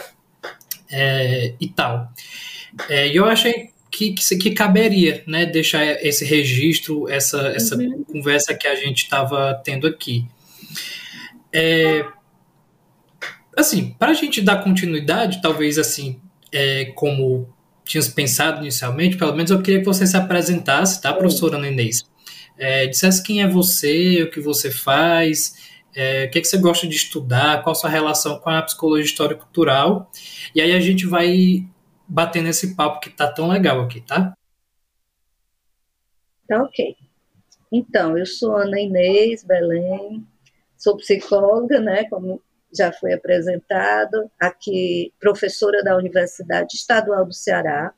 é, 0.89 1.53
e 1.59 1.67
tal. 1.67 2.09
É, 2.89 3.07
e 3.07 3.15
eu 3.15 3.25
achei 3.25 3.71
que, 3.91 4.13
que, 4.13 4.37
que, 4.37 4.51
caberia 4.51 5.23
né, 5.27 5.45
deixar 5.45 5.83
esse 6.05 6.25
registro, 6.25 7.09
essa, 7.09 7.47
essa 7.49 7.75
uhum. 7.75 8.03
conversa 8.03 8.53
que 8.53 8.67
a 8.67 8.75
gente 8.75 9.03
estava 9.03 9.53
tendo 9.63 9.87
aqui. 9.87 10.25
É, 11.51 12.05
assim, 13.55 13.95
para 13.97 14.11
a 14.11 14.13
gente 14.13 14.41
dar 14.41 14.63
continuidade, 14.63 15.41
talvez 15.41 15.77
assim, 15.77 16.19
é, 16.51 16.85
como 16.95 17.54
tínhamos 17.85 18.11
pensado 18.13 18.61
inicialmente, 18.61 19.17
pelo 19.17 19.33
menos 19.35 19.51
eu 19.51 19.61
queria 19.61 19.79
que 19.79 19.85
você 19.85 20.05
se 20.05 20.17
apresentasse, 20.17 21.01
tá, 21.01 21.13
professora 21.13 21.57
Nenês? 21.57 22.03
É, 22.57 22.87
dissesse 22.87 23.21
quem 23.23 23.41
é 23.41 23.47
você, 23.47 24.23
o 24.23 24.31
que 24.31 24.39
você 24.39 24.71
faz, 24.71 25.55
é, 25.95 26.25
o 26.25 26.31
que, 26.31 26.39
é 26.39 26.41
que 26.41 26.47
você 26.47 26.57
gosta 26.57 26.87
de 26.87 26.95
estudar, 26.95 27.61
qual 27.63 27.71
a 27.71 27.75
sua 27.75 27.89
relação 27.89 28.39
com 28.39 28.49
a 28.49 28.61
psicologia 28.61 29.05
histórica 29.05 29.41
cultural, 29.41 30.11
e 30.53 30.61
aí 30.61 30.73
a 30.73 30.79
gente 30.79 31.05
vai 31.05 31.65
batendo 32.07 32.49
esse 32.49 32.75
papo 32.75 32.99
que 32.99 33.09
tá 33.09 33.31
tão 33.31 33.47
legal 33.47 33.81
aqui, 33.81 34.01
tá? 34.01 34.33
Tá 36.47 36.61
ok. 36.61 36.95
Então, 37.71 38.17
eu 38.17 38.25
sou 38.25 38.55
Ana 38.55 38.79
Inês 38.79 39.43
Belém, 39.43 40.25
sou 40.77 40.97
psicóloga, 40.97 41.79
né, 41.79 42.05
como 42.05 42.41
já 42.77 42.91
foi 42.91 43.13
apresentado, 43.13 44.29
aqui 44.39 45.13
professora 45.19 45.83
da 45.83 45.97
Universidade 45.97 46.75
Estadual 46.75 47.25
do 47.25 47.33
Ceará, 47.33 47.93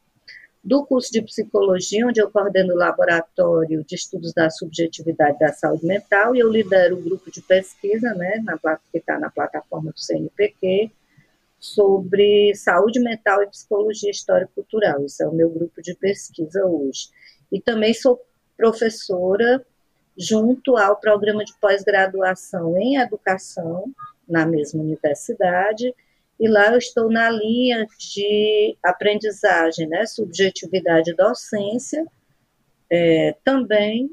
do 0.63 0.85
curso 0.85 1.11
de 1.11 1.21
psicologia, 1.21 2.05
onde 2.05 2.21
eu 2.21 2.29
coordeno 2.29 2.73
o 2.73 2.77
laboratório 2.77 3.85
de 3.85 3.95
estudos 3.95 4.33
da 4.33 4.49
subjetividade 4.49 5.39
da 5.39 5.53
saúde 5.53 5.85
mental, 5.85 6.35
e 6.35 6.39
eu 6.39 6.51
lidero 6.51 6.97
o 6.97 7.01
grupo 7.01 7.31
de 7.31 7.41
pesquisa, 7.41 8.13
né, 8.13 8.41
na, 8.43 8.57
que 8.91 8.97
está 8.97 9.17
na 9.17 9.29
plataforma 9.29 9.91
do 9.91 9.99
CNPq, 9.99 10.91
sobre 11.59 12.53
saúde 12.55 12.99
mental 12.99 13.41
e 13.43 13.47
psicologia 13.47 14.11
histórica 14.11 14.51
cultural. 14.53 15.05
Isso 15.05 15.23
é 15.23 15.27
o 15.27 15.33
meu 15.33 15.49
grupo 15.49 15.81
de 15.81 15.95
pesquisa 15.95 16.65
hoje. 16.65 17.09
E 17.51 17.61
também 17.61 17.93
sou 17.93 18.21
professora 18.57 19.65
junto 20.17 20.75
ao 20.75 20.97
programa 20.97 21.45
de 21.45 21.53
pós-graduação 21.59 22.77
em 22.77 22.97
educação 22.97 23.85
na 24.27 24.45
mesma 24.45 24.81
universidade, 24.81 25.93
e 26.39 26.47
lá 26.47 26.71
eu 26.71 26.77
estou 26.77 27.09
na 27.09 27.29
linha 27.29 27.87
de 27.97 28.77
aprendizagem, 28.83 29.87
né, 29.87 30.05
subjetividade 30.05 31.11
e 31.11 31.15
docência, 31.15 32.05
é, 32.91 33.35
também, 33.43 34.11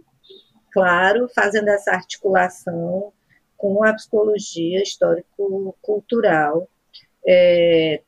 claro, 0.73 1.29
fazendo 1.35 1.69
essa 1.69 1.93
articulação 1.93 3.13
com 3.57 3.85
a 3.85 3.93
psicologia 3.95 4.83
histórico-cultural. 4.83 6.69
É, 7.27 8.01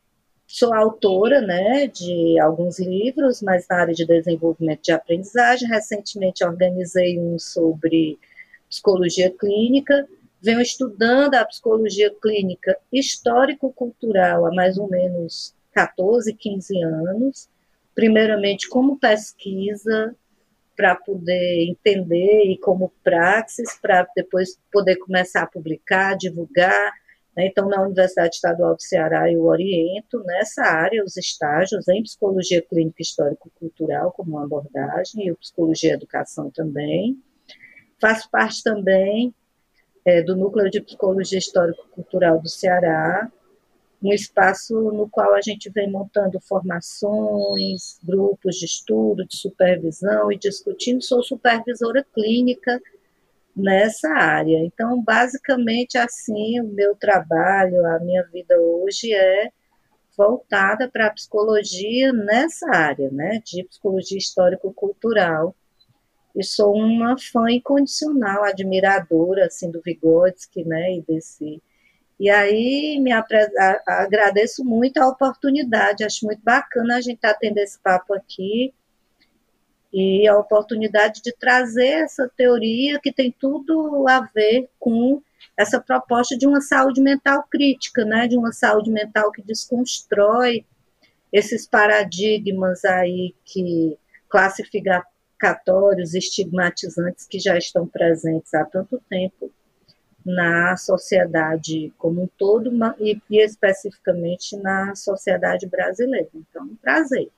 sou 0.47 0.73
autora 0.73 1.41
né, 1.41 1.87
de 1.87 2.39
alguns 2.41 2.79
livros, 2.79 3.43
mas 3.43 3.67
na 3.69 3.77
área 3.77 3.95
de 3.95 4.07
desenvolvimento 4.07 4.83
de 4.83 4.93
aprendizagem. 4.93 5.69
Recentemente 5.69 6.45
organizei 6.45 7.19
um 7.19 7.39
sobre 7.39 8.19
psicologia 8.69 9.31
clínica 9.31 10.07
venho 10.47 10.61
estudando 10.61 11.35
a 11.35 11.45
psicologia 11.45 12.15
clínica 12.23 12.79
histórico-cultural 12.93 14.47
há 14.47 14.55
mais 14.55 14.79
ou 14.79 14.89
menos 14.89 15.53
14, 15.73 16.33
15 16.33 16.83
anos, 16.85 17.49
primeiramente 17.97 18.69
como 18.69 18.97
pesquisa, 18.97 20.15
para 20.77 20.95
poder 20.95 21.67
entender 21.69 22.45
e 22.45 22.59
como 22.59 22.93
praxis, 23.03 23.77
para 23.83 24.07
depois 24.15 24.57
poder 24.73 24.97
começar 24.97 25.43
a 25.43 25.47
publicar, 25.47 26.17
divulgar 26.17 26.93
Né? 27.37 27.47
Então, 27.47 27.69
na 27.69 27.83
Universidade 27.83 28.37
Estadual 28.37 28.77
do 28.77 28.83
Ceará, 28.83 29.31
eu 29.31 29.43
oriento 29.43 30.23
nessa 30.25 30.63
área 30.63 31.03
os 31.03 31.17
estágios 31.17 31.89
em 31.89 32.05
psicologia 32.05 32.63
clínica 32.63 33.03
histórico-cultural 33.03 34.13
como 34.13 34.33
uma 34.33 34.45
abordagem, 34.45 35.27
e 35.27 35.35
psicologia 35.35 35.95
educação 35.95 36.51
também. 36.51 37.21
Faço 38.01 38.31
parte 38.31 38.63
também 38.63 39.35
é, 40.07 40.23
do 40.23 40.37
Núcleo 40.37 40.71
de 40.71 40.81
Psicologia 40.81 41.39
Histórico-Cultural 41.39 42.41
do 42.41 42.49
Ceará, 42.49 43.29
um 44.01 44.13
espaço 44.13 44.75
no 44.93 45.09
qual 45.09 45.35
a 45.35 45.41
gente 45.41 45.69
vem 45.69 45.91
montando 45.91 46.39
formações, 46.41 47.99
grupos 48.05 48.55
de 48.57 48.67
estudo, 48.67 49.27
de 49.27 49.37
supervisão 49.37 50.31
e 50.31 50.39
discutindo. 50.39 51.03
Sou 51.03 51.25
supervisora 51.25 52.07
clínica 52.15 52.81
nessa 53.57 54.09
área. 54.11 54.59
Então, 54.59 55.03
basicamente, 55.03 55.99
assim, 55.99 56.61
o 56.61 56.69
meu 56.69 56.95
trabalho, 56.95 57.85
a 57.87 57.99
minha 57.99 58.23
vida 58.33 58.57
hoje 58.61 59.13
é 59.13 59.51
voltada 60.17 60.89
para 60.89 61.09
a 61.09 61.13
psicologia 61.13 62.13
nessa 62.13 62.71
área, 62.71 63.11
né, 63.11 63.43
de 63.45 63.65
psicologia 63.65 64.19
histórico-cultural. 64.19 65.55
E 66.37 66.45
sou 66.45 66.75
uma 66.75 67.17
fã 67.19 67.51
incondicional, 67.51 68.45
admiradora, 68.45 69.47
assim, 69.47 69.71
do 69.71 69.81
Vygotsky, 69.81 70.65
né, 70.65 70.97
e 70.97 71.03
desse... 71.03 71.63
E 72.19 72.31
aí, 72.31 72.99
me 72.99 73.13
agradeço 73.13 74.65
muito 74.65 74.97
a 74.99 75.09
oportunidade, 75.09 76.05
acho 76.05 76.25
muito 76.25 76.43
bacana 76.43 76.97
a 76.97 77.01
gente 77.01 77.17
estar 77.17 77.35
tá 77.35 77.39
tendo 77.39 77.59
esse 77.59 77.79
papo 77.79 78.15
aqui, 78.15 78.73
e 79.93 80.27
a 80.29 80.37
oportunidade 80.37 81.23
de 81.23 81.33
trazer 81.33 82.05
essa 82.05 82.31
teoria 82.37 83.01
que 83.01 83.13
tem 83.13 83.31
tudo 83.33 84.07
a 84.09 84.21
ver 84.21 84.69
com 84.79 85.23
essa 85.57 85.81
proposta 85.81 86.37
de 86.37 86.47
uma 86.47 86.61
saúde 86.61 87.01
mental 87.01 87.47
crítica, 87.51 88.05
né, 88.05 88.29
de 88.29 88.37
uma 88.37 88.53
saúde 88.53 88.91
mental 88.91 89.33
que 89.33 89.41
desconstrói 89.41 90.67
esses 91.33 91.67
paradigmas 91.67 92.85
aí 92.85 93.35
que 93.45 93.97
classificatórios, 95.47 96.15
estigmatizantes 96.15 97.27
que 97.27 97.39
já 97.39 97.57
estão 97.57 97.87
presentes 97.87 98.53
há 98.55 98.65
tanto 98.65 99.01
tempo 99.09 99.51
na 100.25 100.77
sociedade 100.77 101.93
como 101.97 102.23
um 102.23 102.29
todo 102.37 102.73
e, 102.99 103.21
e 103.31 103.45
especificamente 103.45 104.57
na 104.57 104.95
sociedade 104.97 105.67
brasileira. 105.69 106.29
Então, 106.35 106.65
um 106.65 106.77
prazer. 106.77 107.29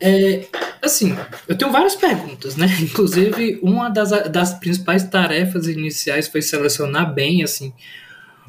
É, 0.00 0.44
assim, 0.82 1.14
eu 1.48 1.56
tenho 1.56 1.70
várias 1.70 1.94
perguntas, 1.94 2.56
né? 2.56 2.66
Inclusive, 2.82 3.60
uma 3.62 3.88
das, 3.88 4.10
das 4.28 4.54
principais 4.54 5.04
tarefas 5.04 5.68
iniciais 5.68 6.26
foi 6.26 6.42
selecionar 6.42 7.14
bem, 7.14 7.44
assim, 7.44 7.72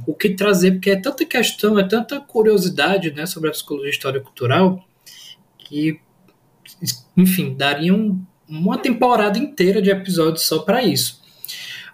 o 0.06 0.14
que 0.14 0.36
trazer, 0.36 0.72
porque 0.72 0.90
é 0.90 1.00
tanta 1.00 1.24
questão, 1.24 1.78
é 1.78 1.88
tanta 1.88 2.20
curiosidade, 2.20 3.12
né, 3.12 3.26
sobre 3.26 3.50
a 3.50 3.52
psicologia 3.52 3.90
história 3.90 4.20
cultural, 4.20 4.84
que, 5.58 6.00
enfim, 7.16 7.56
dariam 7.56 8.20
uma 8.48 8.78
temporada 8.78 9.38
inteira 9.38 9.82
de 9.82 9.90
episódios 9.90 10.46
só 10.46 10.60
para 10.60 10.84
isso. 10.84 11.22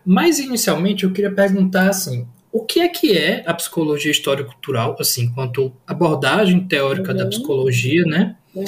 Mas, 0.06 0.40
inicialmente, 0.40 1.04
eu 1.04 1.12
queria 1.12 1.32
perguntar, 1.32 1.90
assim, 1.90 2.28
o 2.52 2.64
que 2.64 2.82
é 2.82 2.88
que 2.88 3.18
é 3.18 3.44
a 3.48 3.54
psicologia 3.54 4.12
história 4.12 4.44
cultural, 4.44 4.96
assim, 5.00 5.32
quanto 5.34 5.74
abordagem 5.88 6.68
teórica 6.68 7.12
uhum. 7.12 7.18
da 7.18 7.26
psicologia, 7.28 8.04
né? 8.04 8.36
Uhum 8.54 8.66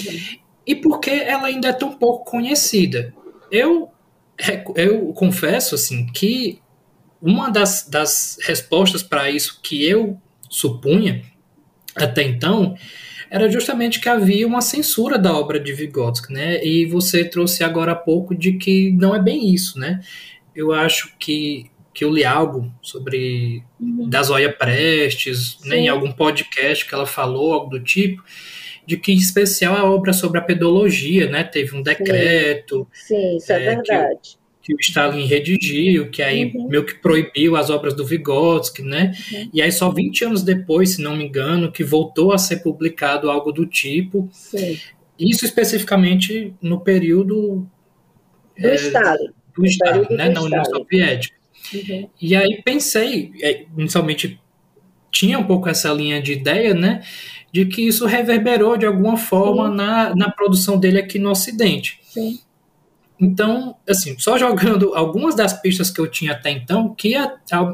e 0.66 0.76
porque 0.76 1.12
ela 1.12 1.48
ainda 1.48 1.68
é 1.68 1.74
tão 1.74 1.94
pouco 1.94 2.26
conhecida. 2.32 3.14
Eu, 3.52 3.90
eu 4.76 5.14
confesso 5.14 5.76
assim 5.76 6.08
que 6.08 6.60
uma 7.22 7.50
das, 7.50 7.88
das 7.88 8.38
respostas 8.42 9.04
para 9.04 9.30
isso 9.30 9.60
que 9.62 9.86
eu 9.86 10.20
supunha 10.50 11.24
até 11.96 12.24
então 12.24 12.76
era 13.36 13.50
justamente 13.50 14.00
que 14.00 14.08
havia 14.08 14.48
uma 14.48 14.62
censura 14.62 15.20
da 15.20 15.38
obra 15.38 15.60
de 15.60 15.74
Vygotsky, 15.74 16.32
né? 16.32 16.64
E 16.64 16.86
você 16.86 17.26
trouxe 17.26 17.66
agora 17.66 17.92
há 17.92 17.96
pouco 17.96 18.34
de 18.34 18.54
que 18.54 18.94
não 18.94 19.14
é 19.14 19.22
bem 19.22 19.54
isso, 19.54 19.78
né? 19.78 20.00
Eu 20.56 20.72
acho 20.72 21.14
que 21.20 21.70
que 21.94 22.04
eu 22.04 22.12
li 22.12 22.26
algo 22.26 22.70
sobre 22.82 23.64
uhum. 23.80 24.10
da 24.10 24.22
Zóia 24.22 24.52
Prestes, 24.52 25.58
né, 25.64 25.78
em 25.78 25.88
algum 25.88 26.12
podcast 26.12 26.86
que 26.86 26.94
ela 26.94 27.06
falou 27.06 27.54
algo 27.54 27.70
do 27.70 27.82
tipo, 27.82 28.22
de 28.86 28.98
que, 28.98 29.14
em 29.14 29.16
especial, 29.16 29.78
a 29.78 29.90
obra 29.90 30.12
sobre 30.12 30.38
a 30.38 30.42
pedologia, 30.42 31.30
né? 31.30 31.46
Teve 31.46 31.74
um 31.74 31.82
decreto. 31.82 32.86
Sim, 32.92 33.16
Sim 33.16 33.38
isso 33.38 33.52
é, 33.54 33.56
é 33.56 33.76
verdade. 33.76 34.20
Que, 34.22 34.38
que, 34.66 34.74
o 34.74 34.80
Stalin 34.80 35.26
redigiu, 35.26 36.10
que 36.10 36.24
aí 36.24 36.52
uhum. 36.56 36.68
meio 36.68 36.84
que 36.84 36.96
proibiu 36.96 37.56
as 37.56 37.70
obras 37.70 37.94
do 37.94 38.04
Vygotsky, 38.04 38.82
né? 38.82 39.14
Uhum. 39.32 39.50
E 39.54 39.62
aí 39.62 39.72
só 39.72 39.92
20 39.92 40.26
anos 40.26 40.44
depois, 40.44 40.92
se 40.96 41.02
não 41.02 41.16
me 41.16 41.24
engano, 41.24 41.72
que 41.72 41.84
voltou 41.84 42.34
a 42.34 42.38
ser 42.38 42.58
publicado 42.58 43.30
algo 43.30 43.52
do 43.52 43.66
tipo. 43.66 44.28
Sim. 44.32 44.80
Isso 45.20 45.46
especificamente 45.46 46.54
no 46.62 46.82
período 46.82 47.68
do 48.58 48.68
é, 48.68 48.76
Stalin. 48.76 49.30
Do 49.56 49.66
Stalin, 49.66 50.16
né? 50.16 50.30
Na 50.30 50.42
União 50.42 50.66
Soviética. 50.66 51.36
Uhum. 51.74 52.10
E 52.20 52.36
aí 52.36 52.62
pensei, 52.64 53.32
é, 53.42 53.66
inicialmente 53.78 54.40
tinha 55.12 55.40
um 55.40 55.44
pouco 55.46 55.70
essa 55.70 55.94
linha 55.94 56.22
de 56.22 56.34
ideia, 56.34 56.74
né? 56.74 57.02
de 57.56 57.66
que 57.66 57.88
isso 57.88 58.06
reverberou 58.06 58.76
de 58.76 58.86
alguma 58.86 59.16
forma 59.16 59.70
na, 59.70 60.14
na 60.14 60.30
produção 60.30 60.78
dele 60.78 61.00
aqui 61.00 61.18
no 61.18 61.30
Ocidente. 61.30 62.02
Sim. 62.02 62.38
Então, 63.20 63.78
assim, 63.88 64.18
só 64.20 64.38
jogando 64.38 64.94
algumas 64.94 65.36
das 65.36 65.60
pistas 65.62 65.90
que 65.90 66.00
eu 66.00 66.08
tinha 66.08 66.34
até 66.34 66.52
então, 66.52 66.94
que, 66.94 67.16
a, 67.16 67.32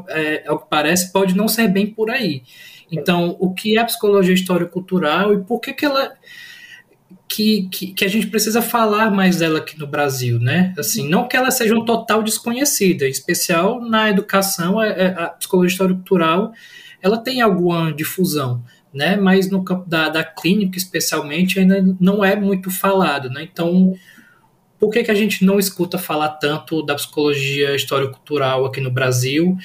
é, 0.08 0.44
ao 0.46 0.60
que 0.60 0.66
parece, 0.70 1.12
pode 1.12 1.36
não 1.36 1.48
ser 1.48 1.68
bem 1.68 1.86
por 1.86 2.10
aí. 2.10 2.42
Então, 2.90 3.36
o 3.40 3.52
que 3.52 3.76
é 3.76 3.80
a 3.80 3.84
psicologia 3.84 4.34
histórico-cultural 4.34 5.32
e 5.32 5.42
por 5.42 5.60
que, 5.60 5.72
que 5.72 5.84
ela. 5.84 6.12
Que, 7.26 7.66
que, 7.70 7.94
que, 7.94 8.04
a 8.04 8.08
gente 8.08 8.26
precisa 8.26 8.60
falar 8.60 9.10
mais 9.10 9.38
dela 9.38 9.58
aqui 9.58 9.78
no 9.78 9.86
Brasil, 9.86 10.38
né? 10.38 10.74
Assim, 10.78 11.08
não 11.08 11.26
que 11.26 11.34
ela 11.34 11.50
seja 11.50 11.74
um 11.74 11.82
total 11.82 12.22
desconhecida, 12.22 13.06
em 13.06 13.10
especial 13.10 13.80
na 13.80 14.10
educação, 14.10 14.78
a, 14.78 14.86
é, 14.86 14.90
é, 14.90 15.06
a 15.16 15.28
psicologia 15.28 15.72
histórico-cultural, 15.72 16.52
ela 17.00 17.16
tem 17.16 17.40
alguma 17.40 17.90
difusão, 17.90 18.62
né? 18.92 19.16
Mas 19.16 19.50
no 19.50 19.64
campo 19.64 19.88
da, 19.88 20.10
da 20.10 20.22
clínica, 20.22 20.76
especialmente, 20.76 21.58
ainda 21.58 21.82
não 21.98 22.22
é 22.22 22.36
muito 22.36 22.70
falado, 22.70 23.30
né? 23.30 23.48
Então, 23.50 23.94
por 24.82 24.90
que, 24.90 25.04
que 25.04 25.12
a 25.12 25.14
gente 25.14 25.44
não 25.44 25.60
escuta 25.60 25.96
falar 25.96 26.30
tanto 26.30 26.82
da 26.82 26.96
psicologia 26.96 27.72
histórico-cultural 27.76 28.64
aqui 28.64 28.80
no 28.80 28.90
Brasil 28.90 29.56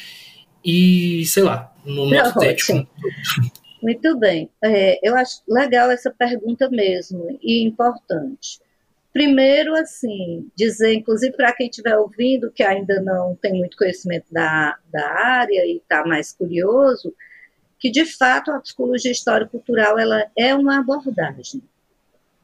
e, 0.64 1.26
sei 1.26 1.42
lá, 1.42 1.74
no 1.84 2.08
nosso 2.08 2.40
não, 2.72 2.88
Muito 3.82 4.16
bem. 4.20 4.48
É, 4.64 5.00
eu 5.02 5.16
acho 5.16 5.42
legal 5.50 5.90
essa 5.90 6.12
pergunta 6.12 6.70
mesmo 6.70 7.36
e 7.42 7.66
importante. 7.66 8.60
Primeiro, 9.12 9.74
assim, 9.74 10.52
dizer, 10.56 10.94
inclusive 10.94 11.36
para 11.36 11.52
quem 11.52 11.68
estiver 11.68 11.98
ouvindo, 11.98 12.52
que 12.52 12.62
ainda 12.62 13.02
não 13.02 13.36
tem 13.42 13.54
muito 13.54 13.76
conhecimento 13.76 14.28
da, 14.32 14.78
da 14.94 15.04
área 15.10 15.66
e 15.66 15.78
está 15.78 16.06
mais 16.06 16.32
curioso, 16.32 17.12
que 17.80 17.90
de 17.90 18.06
fato 18.06 18.52
a 18.52 18.60
psicologia 18.60 19.12
histórico-cultural 19.12 19.98
ela 19.98 20.28
é 20.38 20.54
uma 20.54 20.78
abordagem, 20.78 21.64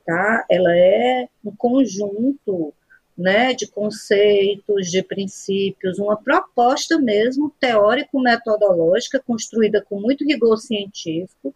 tá? 0.05 0.45
Ela 0.49 0.75
é 0.75 1.27
um 1.43 1.55
conjunto, 1.55 2.73
né, 3.17 3.53
de 3.53 3.67
conceitos, 3.67 4.89
de 4.89 5.03
princípios, 5.03 5.99
uma 5.99 6.17
proposta 6.17 6.97
mesmo 6.99 7.53
teórico-metodológica 7.59 9.19
construída 9.19 9.83
com 9.87 9.99
muito 9.99 10.25
rigor 10.25 10.57
científico 10.57 11.53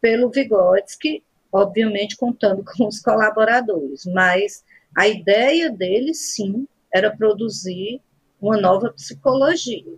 pelo 0.00 0.30
Vygotsky, 0.30 1.22
obviamente 1.52 2.16
contando 2.16 2.64
com 2.76 2.86
os 2.86 3.00
colaboradores, 3.00 4.04
mas 4.06 4.64
a 4.96 5.06
ideia 5.06 5.70
dele 5.70 6.14
sim 6.14 6.66
era 6.92 7.14
produzir 7.14 8.00
uma 8.40 8.56
nova 8.56 8.90
psicologia, 8.92 9.94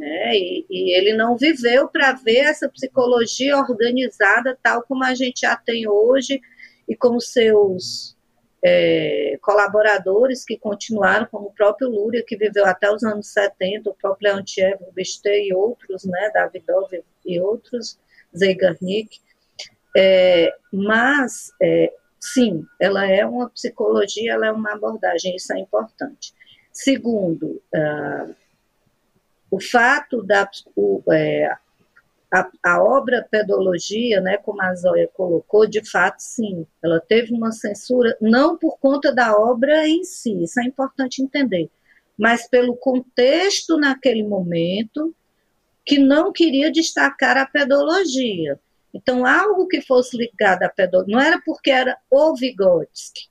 né? 0.00 0.34
E, 0.34 0.66
e 0.70 0.96
ele 0.96 1.12
não 1.12 1.36
viveu 1.36 1.86
para 1.86 2.12
ver 2.12 2.38
essa 2.38 2.68
psicologia 2.70 3.58
organizada 3.58 4.58
tal 4.62 4.82
como 4.82 5.04
a 5.04 5.14
gente 5.14 5.42
já 5.42 5.54
tem 5.54 5.86
hoje 5.86 6.40
e 6.88 6.96
com 6.96 7.20
seus 7.20 8.16
é, 8.64 9.38
colaboradores 9.42 10.42
que 10.42 10.56
continuaram, 10.58 11.26
como 11.26 11.48
o 11.48 11.52
próprio 11.52 11.88
Lúria, 11.88 12.24
que 12.26 12.36
viveu 12.36 12.64
até 12.64 12.90
os 12.90 13.04
anos 13.04 13.28
70, 13.28 13.90
o 13.90 13.94
próprio 13.94 14.32
Leontiev 14.32 14.82
Rubistet 14.82 15.46
e 15.46 15.54
outros, 15.54 16.04
né, 16.04 16.30
Davidov 16.32 16.88
e 17.26 17.38
outros, 17.38 17.98
Zeigarnik. 18.36 19.18
É, 19.94 20.50
mas, 20.72 21.52
é, 21.62 21.92
sim, 22.18 22.64
ela 22.80 23.06
é 23.06 23.24
uma 23.24 23.50
psicologia, 23.50 24.32
ela 24.32 24.46
é 24.46 24.52
uma 24.52 24.72
abordagem, 24.72 25.36
isso 25.36 25.52
é 25.52 25.58
importante. 25.58 26.32
Segundo, 26.72 27.62
uh, 27.74 28.34
o 29.50 29.60
fato 29.60 30.22
da 30.22 30.48
o, 30.76 31.02
é, 31.12 31.50
a, 32.32 32.50
a, 32.62 32.82
obra 32.82 33.26
Pedologia, 33.28 34.20
né, 34.20 34.36
como 34.36 34.62
a 34.62 34.74
Zóia 34.74 35.08
colocou, 35.12 35.66
de 35.66 35.88
fato, 35.90 36.20
sim, 36.20 36.66
ela 36.82 37.00
teve 37.00 37.34
uma 37.34 37.50
censura, 37.50 38.16
não 38.20 38.56
por 38.56 38.78
conta 38.78 39.12
da 39.12 39.36
obra 39.36 39.88
em 39.88 40.04
si, 40.04 40.44
isso 40.44 40.60
é 40.60 40.64
importante 40.64 41.22
entender, 41.22 41.68
mas 42.16 42.48
pelo 42.48 42.76
contexto 42.76 43.76
naquele 43.76 44.22
momento, 44.22 45.14
que 45.84 45.98
não 45.98 46.30
queria 46.30 46.70
destacar 46.70 47.36
a 47.36 47.46
pedologia. 47.46 48.60
Então, 48.92 49.24
algo 49.24 49.66
que 49.66 49.80
fosse 49.80 50.16
ligado 50.16 50.62
à 50.62 50.68
pedologia, 50.68 51.14
não 51.16 51.20
era 51.20 51.40
porque 51.44 51.70
era 51.70 51.96
o 52.10 52.36
Vygotsky, 52.36 53.29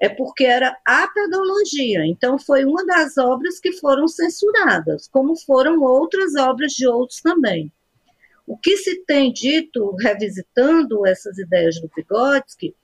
é 0.00 0.08
porque 0.08 0.44
era 0.44 0.76
a 0.84 1.08
pedologia. 1.08 2.04
Então, 2.06 2.38
foi 2.38 2.64
uma 2.64 2.84
das 2.84 3.16
obras 3.16 3.58
que 3.58 3.72
foram 3.72 4.06
censuradas, 4.06 5.08
como 5.08 5.36
foram 5.36 5.80
outras 5.82 6.34
obras 6.34 6.72
de 6.72 6.86
outros 6.86 7.20
também. 7.20 7.72
O 8.46 8.56
que 8.56 8.76
se 8.76 9.04
tem 9.04 9.32
dito, 9.32 9.94
revisitando 10.00 11.06
essas 11.06 11.38
ideias 11.38 11.80
do 11.80 11.90
Vygotsky, 11.94 12.74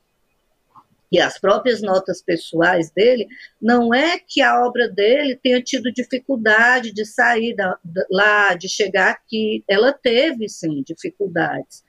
e 1.12 1.20
as 1.20 1.38
próprias 1.38 1.83
notas 1.83 2.22
pessoais 2.22 2.90
dele, 2.90 3.29
não 3.61 3.92
é 3.92 4.18
que 4.18 4.40
a 4.40 4.64
obra 4.66 4.88
dele 4.88 5.37
tenha 5.37 5.62
tido 5.62 5.92
dificuldade 5.92 6.90
de 6.90 7.05
sair 7.05 7.55
da, 7.55 7.79
lá, 8.11 8.55
de 8.55 8.66
chegar 8.66 9.11
aqui. 9.11 9.62
Ela 9.68 9.92
teve, 9.92 10.48
sim, 10.48 10.83
dificuldades. 10.83 11.85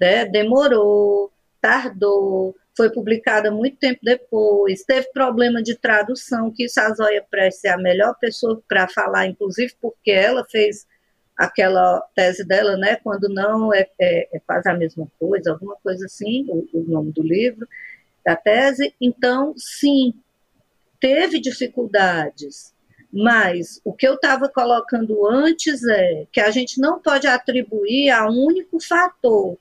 Né? 0.00 0.24
Demorou, 0.24 1.30
tardou, 1.60 2.56
foi 2.76 2.90
publicada 2.90 3.50
muito 3.50 3.78
tempo 3.78 4.00
depois, 4.02 4.82
teve 4.82 5.08
problema 5.12 5.62
de 5.62 5.76
tradução, 5.76 6.50
que 6.50 6.64
isso 6.64 6.80
a 6.80 6.92
Zóia 6.92 7.24
Prestes 7.30 7.64
é 7.64 7.70
a 7.70 7.78
melhor 7.78 8.14
pessoa 8.18 8.60
para 8.68 8.88
falar, 8.88 9.26
inclusive 9.26 9.74
porque 9.80 10.10
ela 10.10 10.44
fez 10.50 10.86
aquela 11.36 12.00
tese 12.14 12.44
dela, 12.44 12.76
né, 12.76 12.96
quando 12.96 13.28
não 13.28 13.72
é, 13.72 13.88
é, 14.00 14.36
é 14.36 14.40
quase 14.46 14.68
a 14.68 14.74
mesma 14.74 15.08
coisa, 15.18 15.52
alguma 15.52 15.76
coisa 15.82 16.04
assim, 16.06 16.46
o, 16.48 16.68
o 16.72 16.84
nome 16.88 17.12
do 17.12 17.22
livro, 17.22 17.66
da 18.24 18.36
tese, 18.36 18.94
então, 19.00 19.52
sim, 19.56 20.14
teve 21.00 21.40
dificuldades, 21.40 22.72
mas 23.12 23.80
o 23.84 23.92
que 23.92 24.06
eu 24.06 24.14
estava 24.14 24.48
colocando 24.48 25.28
antes 25.28 25.84
é 25.86 26.26
que 26.32 26.40
a 26.40 26.50
gente 26.50 26.80
não 26.80 27.00
pode 27.00 27.26
atribuir 27.26 28.10
a 28.10 28.28
único 28.28 28.80
fator, 28.80 29.56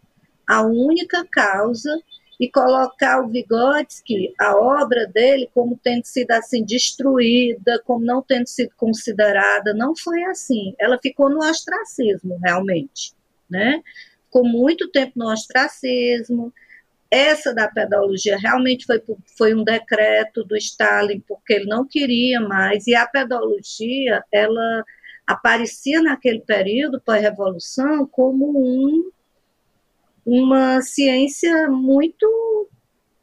a 0.47 0.63
única 0.63 1.26
causa, 1.32 2.02
e 2.44 2.52
colocar 2.52 3.22
o 3.22 3.30
Vygotsky, 3.30 4.34
a 4.38 4.54
obra 4.54 5.08
dele, 5.08 5.50
como 5.54 5.80
tendo 5.82 6.04
sido 6.04 6.32
assim 6.32 6.62
destruída, 6.66 7.82
como 7.86 8.04
não 8.04 8.22
tendo 8.22 8.48
sido 8.48 8.72
considerada, 8.76 9.74
não 9.74 9.96
foi 9.96 10.26
assim. 10.26 10.76
Ela 10.78 11.00
ficou 11.02 11.30
no 11.30 11.40
ostracismo, 11.40 12.38
realmente, 12.44 13.14
né? 13.50 13.82
Ficou 14.26 14.44
muito 14.44 14.92
tempo 14.92 15.14
no 15.16 15.32
ostracismo, 15.32 16.54
essa 17.10 17.54
da 17.54 17.70
pedologia 17.70 18.38
realmente 18.38 18.86
foi, 18.86 19.02
foi 19.38 19.54
um 19.54 19.64
decreto 19.64 20.44
do 20.44 20.58
Stalin, 20.58 21.22
porque 21.26 21.54
ele 21.54 21.66
não 21.66 21.88
queria 21.88 22.42
mais, 22.42 22.88
e 22.88 22.94
a 22.94 23.08
pedologia, 23.08 24.22
ela 24.30 24.84
aparecia 25.26 26.02
naquele 26.02 26.42
período 26.42 27.00
pós-revolução 27.00 28.06
como 28.06 28.52
um, 28.60 29.10
uma 30.26 30.82
ciência 30.82 31.68
muito 31.70 32.70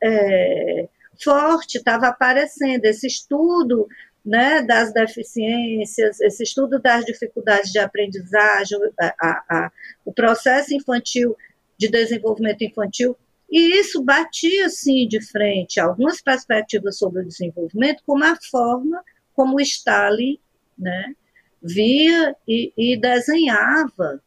é, 0.03 0.89
forte, 1.23 1.79
estava 1.79 2.09
aparecendo. 2.09 2.85
Esse 2.85 3.07
estudo 3.07 3.87
né, 4.25 4.63
das 4.63 4.93
deficiências, 4.93 6.21
esse 6.21 6.43
estudo 6.43 6.81
das 6.81 7.05
dificuldades 7.05 7.71
de 7.73 7.79
aprendizagem, 7.79 8.79
a, 8.99 9.15
a, 9.21 9.45
a, 9.49 9.73
o 10.05 10.13
processo 10.13 10.75
infantil 10.75 11.37
de 11.79 11.89
desenvolvimento 11.89 12.63
infantil 12.63 13.17
e 13.51 13.81
isso 13.81 14.03
batia, 14.03 14.69
sim, 14.69 15.09
de 15.09 15.21
frente 15.21 15.81
algumas 15.81 16.23
perspectivas 16.23 16.99
sobre 16.99 17.23
o 17.23 17.27
desenvolvimento, 17.27 18.03
como 18.07 18.23
a 18.25 18.37
forma 18.51 19.03
como 19.35 19.61
Stalin 19.61 20.39
né, 20.79 21.15
via 21.61 22.37
e, 22.47 22.73
e 22.77 23.01
desenhava 23.01 24.23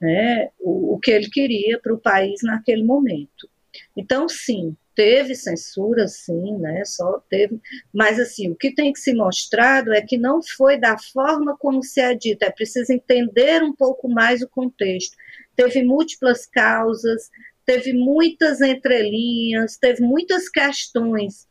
né, 0.00 0.50
o, 0.60 0.94
o 0.94 0.98
que 0.98 1.10
ele 1.10 1.28
queria 1.28 1.78
para 1.80 1.94
o 1.94 2.00
país 2.00 2.40
naquele 2.42 2.84
momento. 2.84 3.48
Então, 3.96 4.28
sim, 4.28 4.76
teve 4.94 5.34
censura, 5.34 6.08
sim, 6.08 6.56
né? 6.56 6.82
Só 6.86 7.20
teve, 7.28 7.60
mas 7.92 8.18
assim, 8.18 8.50
o 8.50 8.56
que 8.56 8.74
tem 8.74 8.92
que 8.92 8.98
ser 8.98 9.14
mostrado 9.14 9.92
é 9.92 10.00
que 10.00 10.16
não 10.16 10.40
foi 10.42 10.78
da 10.80 10.96
forma 10.98 11.56
como 11.58 11.82
se 11.82 12.00
é 12.00 12.14
dito, 12.14 12.42
é 12.42 12.50
preciso 12.50 12.92
entender 12.92 13.62
um 13.62 13.74
pouco 13.74 14.08
mais 14.08 14.40
o 14.40 14.48
contexto. 14.48 15.16
Teve 15.54 15.82
múltiplas 15.82 16.46
causas, 16.46 17.30
teve 17.66 17.92
muitas 17.92 18.60
entrelinhas, 18.62 19.76
teve 19.76 20.02
muitas 20.02 20.48
questões 20.48 21.46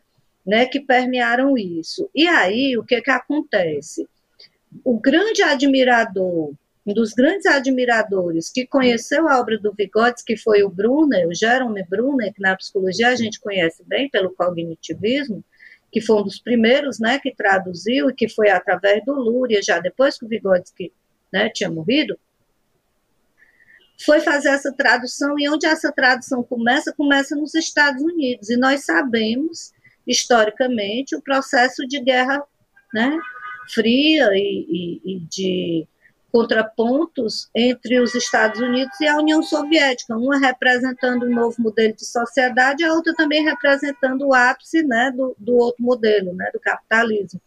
né, 0.46 0.66
que 0.66 0.80
permearam 0.80 1.58
isso. 1.58 2.10
E 2.16 2.28
aí, 2.28 2.78
o 2.78 2.84
que, 2.84 3.02
que 3.02 3.12
acontece? 3.12 4.08
O 4.84 5.00
grande 5.00 5.44
admirador, 5.44 6.54
um 6.86 6.94
dos 6.94 7.14
grandes 7.14 7.48
admiradores 7.48 8.50
que 8.50 8.68
conheceu 8.68 9.28
a 9.28 9.40
obra 9.40 9.58
do 9.58 9.74
Vygotsky, 9.74 10.38
foi 10.38 10.64
o 10.64 10.70
Brunner, 10.70 11.28
o 11.28 11.34
Jerome 11.34 11.84
Brunner, 11.84 12.32
que 12.32 12.42
na 12.42 12.56
psicologia 12.56 13.10
a 13.10 13.16
gente 13.16 13.40
conhece 13.40 13.84
bem 13.88 14.08
pelo 14.08 14.36
cognitivismo, 14.36 15.44
que 15.92 16.00
foi 16.00 16.18
um 16.18 16.24
dos 16.24 16.40
primeiros 16.40 17.00
né, 17.00 17.18
que 17.20 17.34
traduziu 17.34 18.10
e 18.10 18.14
que 18.14 18.30
foi 18.30 18.50
através 18.50 19.04
do 19.04 19.14
Luria, 19.14 19.62
já 19.64 19.80
depois 19.80 20.18
que 20.18 20.26
o 20.26 20.28
Vygotsky 20.28 20.94
né, 21.34 21.50
tinha 21.50 21.72
morrido, 21.72 22.20
foi 24.04 24.20
fazer 24.20 24.50
essa 24.50 24.72
tradução, 24.72 25.40
e 25.40 25.50
onde 25.50 25.66
essa 25.66 25.92
tradução 25.92 26.44
começa, 26.44 26.94
começa 26.94 27.36
nos 27.36 27.56
Estados 27.56 28.04
Unidos. 28.04 28.50
E 28.50 28.58
nós 28.58 28.84
sabemos, 28.86 29.74
historicamente, 30.06 31.16
o 31.16 31.22
processo 31.22 31.88
de 31.88 32.00
guerra 32.02 32.44
né, 32.94 33.18
fria 33.74 34.30
e, 34.34 34.66
e, 34.70 35.16
e 35.16 35.20
de 35.22 35.88
contrapontos 36.36 37.50
entre 37.56 37.98
os 38.02 38.14
Estados 38.14 38.60
Unidos 38.60 39.00
e 39.00 39.08
a 39.08 39.16
União 39.16 39.42
Soviética, 39.42 40.18
uma 40.18 40.38
representando 40.38 41.26
um 41.26 41.34
novo 41.34 41.56
modelo 41.60 41.94
de 41.94 42.06
sociedade, 42.06 42.84
a 42.84 42.94
outra 42.94 43.14
também 43.16 43.42
representando 43.42 44.28
o 44.28 44.34
ápice 44.34 44.84
né, 44.84 45.14
do, 45.16 45.34
do 45.40 45.56
outro 45.56 45.82
modelo, 45.82 46.36
né, 46.36 46.50
do 46.52 46.60
capitalismo. 46.60 47.40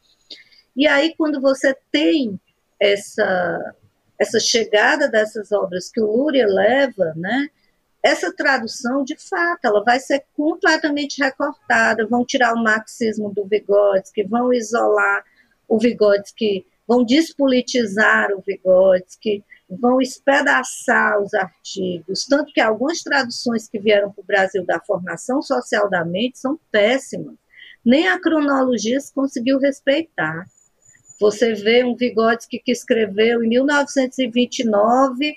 E 0.74 0.88
aí, 0.88 1.14
quando 1.18 1.38
você 1.38 1.76
tem 1.92 2.40
essa 2.80 3.74
essa 4.18 4.40
chegada 4.40 5.06
dessas 5.06 5.52
obras 5.52 5.90
que 5.90 6.00
o 6.00 6.10
Luria 6.10 6.46
leva, 6.46 7.12
né, 7.14 7.46
essa 8.02 8.34
tradução, 8.34 9.04
de 9.04 9.16
fato, 9.16 9.66
ela 9.66 9.84
vai 9.84 10.00
ser 10.00 10.24
completamente 10.34 11.22
recortada, 11.22 12.06
vão 12.06 12.24
tirar 12.24 12.54
o 12.54 12.62
marxismo 12.64 13.30
do 13.34 13.44
Vygotsky, 13.44 14.24
vão 14.24 14.50
isolar 14.50 15.22
o 15.68 15.78
Vygotsky, 15.78 16.64
vão 16.88 17.04
despolitizar 17.04 18.30
o 18.32 18.40
Vygotsky, 18.40 19.44
vão 19.68 20.00
espedaçar 20.00 21.22
os 21.22 21.34
artigos, 21.34 22.24
tanto 22.24 22.50
que 22.54 22.60
algumas 22.60 23.02
traduções 23.02 23.68
que 23.68 23.78
vieram 23.78 24.10
para 24.10 24.22
o 24.22 24.26
Brasil 24.26 24.64
da 24.64 24.80
formação 24.80 25.42
social 25.42 25.90
da 25.90 26.02
mente 26.02 26.38
são 26.38 26.58
péssimas, 26.72 27.34
nem 27.84 28.08
a 28.08 28.18
cronologia 28.18 28.98
se 28.98 29.12
conseguiu 29.12 29.58
respeitar. 29.58 30.46
Você 31.20 31.52
vê 31.52 31.84
um 31.84 31.94
Vygotsky 31.94 32.58
que 32.58 32.72
escreveu 32.72 33.44
em 33.44 33.48
1929, 33.48 35.36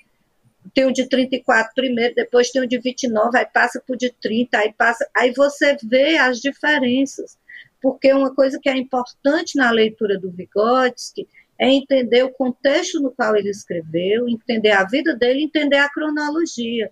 tem 0.73 0.85
o 0.85 0.93
de 0.93 1.09
34 1.09 1.73
primeiro, 1.73 2.15
depois 2.15 2.49
tem 2.51 2.61
o 2.61 2.67
de 2.67 2.77
29, 2.77 3.37
aí 3.37 3.45
passa 3.45 3.81
por 3.85 3.97
de 3.97 4.09
30, 4.21 4.57
aí 4.57 4.71
passa, 4.71 5.05
aí 5.13 5.33
você 5.33 5.75
vê 5.83 6.17
as 6.17 6.39
diferenças, 6.39 7.37
porque 7.81 8.13
uma 8.13 8.33
coisa 8.33 8.59
que 8.61 8.69
é 8.69 8.77
importante 8.77 9.57
na 9.57 9.71
leitura 9.71 10.17
do 10.17 10.31
Vygotsky 10.31 11.27
é 11.61 11.69
entender 11.69 12.23
o 12.23 12.31
contexto 12.31 12.99
no 12.99 13.11
qual 13.11 13.35
ele 13.35 13.51
escreveu, 13.51 14.27
entender 14.27 14.71
a 14.71 14.83
vida 14.83 15.15
dele, 15.15 15.43
entender 15.43 15.77
a 15.77 15.87
cronologia. 15.87 16.89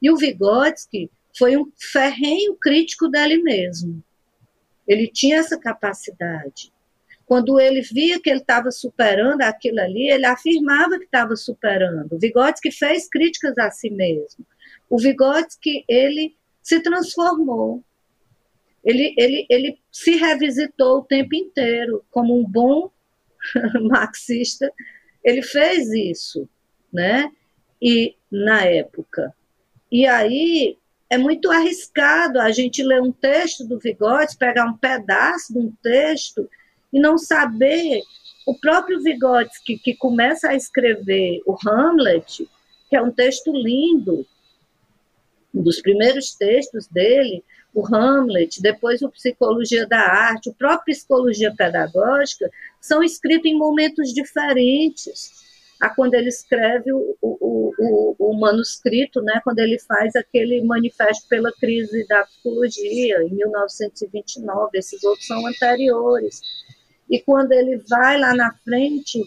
E 0.00 0.10
o 0.10 0.16
Vygotsky 0.18 1.10
foi 1.38 1.56
um 1.56 1.72
ferrenho 1.78 2.54
crítico 2.60 3.08
dele 3.08 3.42
mesmo. 3.42 4.04
Ele 4.86 5.08
tinha 5.08 5.38
essa 5.38 5.58
capacidade. 5.58 6.70
Quando 7.24 7.58
ele 7.58 7.80
via 7.80 8.20
que 8.20 8.28
ele 8.28 8.40
estava 8.40 8.70
superando 8.70 9.40
aquilo 9.40 9.80
ali, 9.80 10.10
ele 10.10 10.26
afirmava 10.26 10.98
que 10.98 11.06
estava 11.06 11.34
superando. 11.34 12.12
O 12.12 12.18
Vygotsky 12.18 12.70
fez 12.70 13.08
críticas 13.08 13.56
a 13.56 13.70
si 13.70 13.88
mesmo. 13.88 14.44
O 14.90 14.98
Vygotsky, 14.98 15.82
ele 15.88 16.36
se 16.62 16.78
transformou. 16.82 17.82
Ele, 18.84 19.14
ele, 19.16 19.46
ele 19.48 19.78
se 19.90 20.16
revisitou 20.16 20.98
o 20.98 21.04
tempo 21.04 21.34
inteiro 21.34 22.04
como 22.10 22.38
um 22.38 22.44
bom 22.44 22.90
marxista. 23.82 24.72
Ele 25.24 25.42
fez 25.42 25.88
isso, 25.92 26.48
né? 26.92 27.30
E 27.80 28.16
na 28.30 28.64
época. 28.64 29.34
E 29.90 30.06
aí 30.06 30.78
é 31.08 31.18
muito 31.18 31.50
arriscado 31.50 32.40
a 32.40 32.52
gente 32.52 32.82
ler 32.82 33.02
um 33.02 33.10
texto 33.10 33.66
do 33.66 33.78
Vygotsky, 33.78 34.38
pegar 34.38 34.66
um 34.66 34.76
pedaço 34.76 35.52
de 35.52 35.58
um 35.58 35.72
texto 35.82 36.48
e 36.92 37.00
não 37.00 37.18
saber 37.18 38.00
o 38.46 38.58
próprio 38.58 39.02
Vygotsky, 39.02 39.78
que 39.78 39.96
começa 39.96 40.48
a 40.48 40.54
escrever 40.54 41.40
o 41.46 41.56
Hamlet, 41.66 42.48
que 42.88 42.96
é 42.96 43.02
um 43.02 43.10
texto 43.10 43.52
lindo, 43.52 44.26
um 45.54 45.62
dos 45.62 45.80
primeiros 45.80 46.34
textos 46.34 46.86
dele, 46.86 47.44
o 47.74 47.86
Hamlet, 47.86 48.60
depois 48.60 49.00
o 49.02 49.10
Psicologia 49.10 49.86
da 49.86 50.00
Arte, 50.00 50.50
o 50.50 50.54
próprio 50.54 50.94
Psicologia 50.94 51.54
Pedagógica, 51.56 52.50
são 52.80 53.02
escritos 53.02 53.50
em 53.50 53.56
momentos 53.56 54.12
diferentes. 54.12 55.38
a 55.80 55.88
quando 55.88 56.12
ele 56.12 56.28
escreve 56.28 56.92
o, 56.92 57.16
o, 57.22 57.72
o, 57.78 58.16
o, 58.18 58.38
manuscrito, 58.38 59.22
né, 59.22 59.40
quando 59.42 59.60
ele 59.60 59.78
faz 59.78 60.14
aquele 60.14 60.62
manifesto 60.62 61.26
pela 61.26 61.50
crise 61.52 62.06
da 62.06 62.22
psicologia, 62.24 63.22
em 63.22 63.30
1929, 63.30 64.76
esses 64.76 65.02
outros 65.02 65.26
são 65.26 65.46
anteriores. 65.46 66.42
E 67.08 67.18
quando 67.20 67.52
ele 67.52 67.78
vai 67.88 68.18
lá 68.18 68.34
na 68.34 68.52
frente 68.62 69.22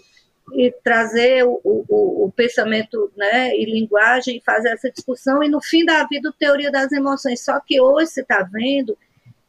e 0.51 0.71
trazer 0.83 1.43
o, 1.45 1.61
o, 1.63 2.25
o 2.25 2.31
pensamento 2.35 3.11
né, 3.15 3.55
e 3.55 3.65
linguagem, 3.65 4.41
fazer 4.45 4.69
essa 4.69 4.91
discussão, 4.91 5.41
e 5.41 5.49
no 5.49 5.61
fim 5.61 5.85
da 5.85 6.05
vida, 6.05 6.33
teoria 6.37 6.71
das 6.71 6.91
emoções. 6.91 7.43
Só 7.43 7.59
que 7.59 7.79
hoje 7.79 8.11
você 8.11 8.21
está 8.21 8.43
vendo 8.43 8.97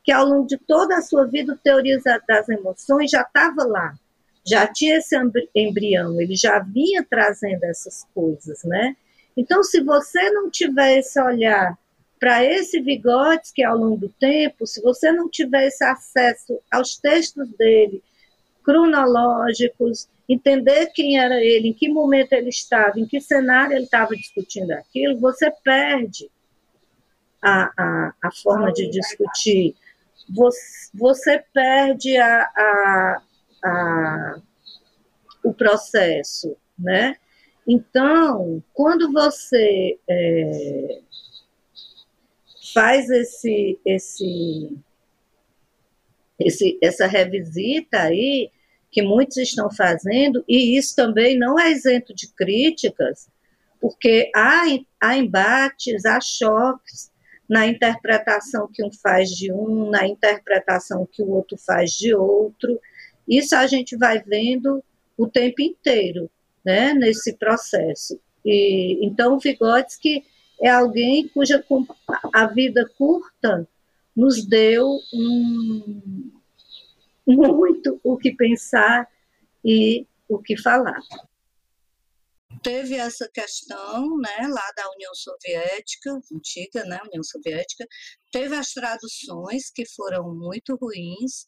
que 0.03 0.13
ao 0.13 0.25
longo 0.27 0.47
de 0.47 0.57
toda 0.57 0.97
a 0.97 1.03
sua 1.03 1.27
vida, 1.27 1.55
o 1.55 1.59
teoria 1.59 2.01
das 2.29 2.49
emoções 2.49 3.11
já 3.11 3.23
estava 3.23 3.65
lá 3.65 3.95
já 4.47 4.67
tinha 4.67 4.99
esse 4.99 5.17
embrião, 5.55 6.21
ele 6.21 6.37
já 6.37 6.59
vinha 6.59 7.05
trazendo 7.09 7.65
essas 7.65 8.07
coisas, 8.15 8.63
né? 8.65 8.95
Então, 9.37 9.63
se 9.63 9.81
você 9.81 10.31
não 10.31 10.51
tiver 10.51 10.99
esse 10.99 11.21
olhar 11.21 11.77
para 12.21 12.45
esse 12.45 12.81
Vygotsky 12.81 13.57
que 13.57 13.65
ao 13.65 13.77
longo 13.77 13.97
do 13.97 14.09
tempo, 14.09 14.67
se 14.67 14.81
você 14.83 15.11
não 15.11 15.29
tiver 15.29 15.67
esse 15.67 15.83
acesso 15.83 16.61
aos 16.71 16.97
textos 16.97 17.49
dele, 17.57 18.03
cronológicos, 18.65 20.09
entender 20.29 20.87
quem 20.95 21.19
era 21.19 21.37
ele, 21.37 21.69
em 21.69 21.73
que 21.73 21.89
momento 21.89 22.33
ele 22.33 22.49
estava, 22.49 22.99
em 22.99 23.07
que 23.07 23.21
cenário 23.21 23.77
ele 23.77 23.85
estava 23.85 24.17
discutindo 24.17 24.71
aquilo, 24.73 25.21
você 25.21 25.51
perde 25.63 26.31
a, 27.43 27.71
a, 27.77 28.15
a 28.23 28.31
forma 28.43 28.73
de 28.73 28.89
discutir. 28.89 29.77
Você, 30.35 30.91
você 30.95 31.45
perde 31.53 32.17
a, 32.17 32.43
a 32.43 33.23
a, 33.65 34.41
o 35.43 35.55
processo, 35.55 36.57
né? 36.79 37.17
Então, 37.67 38.63
quando 38.75 39.11
você 39.11 39.99
é, 40.09 41.01
faz 42.75 43.09
esse, 43.09 43.79
esse, 43.87 44.77
esse, 46.45 46.79
essa 46.83 47.07
revisita 47.07 47.99
aí, 48.03 48.51
que 48.91 49.03
muitos 49.03 49.37
estão 49.39 49.71
fazendo, 49.71 50.45
e 50.49 50.77
isso 50.79 50.95
também 50.95 51.37
não 51.37 51.59
é 51.59 51.73
isento 51.73 52.15
de 52.15 52.33
críticas, 52.33 53.29
porque 53.81 54.31
há, 54.35 54.65
há 55.01 55.17
embates, 55.17 56.05
há 56.05 56.21
choques 56.21 57.11
na 57.49 57.67
interpretação 57.67 58.69
que 58.73 58.85
um 58.85 58.91
faz 58.93 59.31
de 59.31 59.53
um, 59.53 59.91
na 59.91 60.07
interpretação 60.07 61.07
que 61.11 61.23
o 61.23 61.31
outro 61.31 61.59
faz 61.59 61.91
de 61.91 62.15
outro, 62.15 62.81
isso 63.29 63.57
a 63.57 63.67
gente 63.67 63.97
vai 63.97 64.23
vendo 64.23 64.83
o 65.17 65.27
tempo 65.27 65.61
inteiro, 65.61 66.31
né, 66.65 66.95
nesse 66.95 67.37
processo. 67.37 68.19
E, 68.45 69.05
então, 69.05 69.39
Vygotsky 69.39 70.25
é 70.61 70.69
alguém 70.69 71.29
cuja 71.29 71.65
a 72.33 72.47
vida 72.47 72.89
curta 72.97 73.67
nos 74.17 74.47
deu 74.47 74.99
um, 75.13 76.31
muito 77.27 78.01
o 78.03 78.17
que 78.17 78.35
pensar 78.35 79.09
e 79.65 80.07
o 80.29 80.39
que 80.39 80.57
falar. 80.57 81.01
Teve 82.63 82.95
essa 82.95 83.29
questão 83.33 84.17
né, 84.19 84.49
lá 84.49 84.73
da 84.77 84.91
União 84.93 85.15
Soviética, 85.15 86.19
antiga 86.33 86.85
né, 86.85 87.01
União 87.05 87.23
Soviética, 87.23 87.87
teve 88.31 88.55
as 88.55 88.73
traduções 88.73 89.71
que 89.71 89.85
foram 89.95 90.35
muito 90.35 90.77
ruins, 90.77 91.47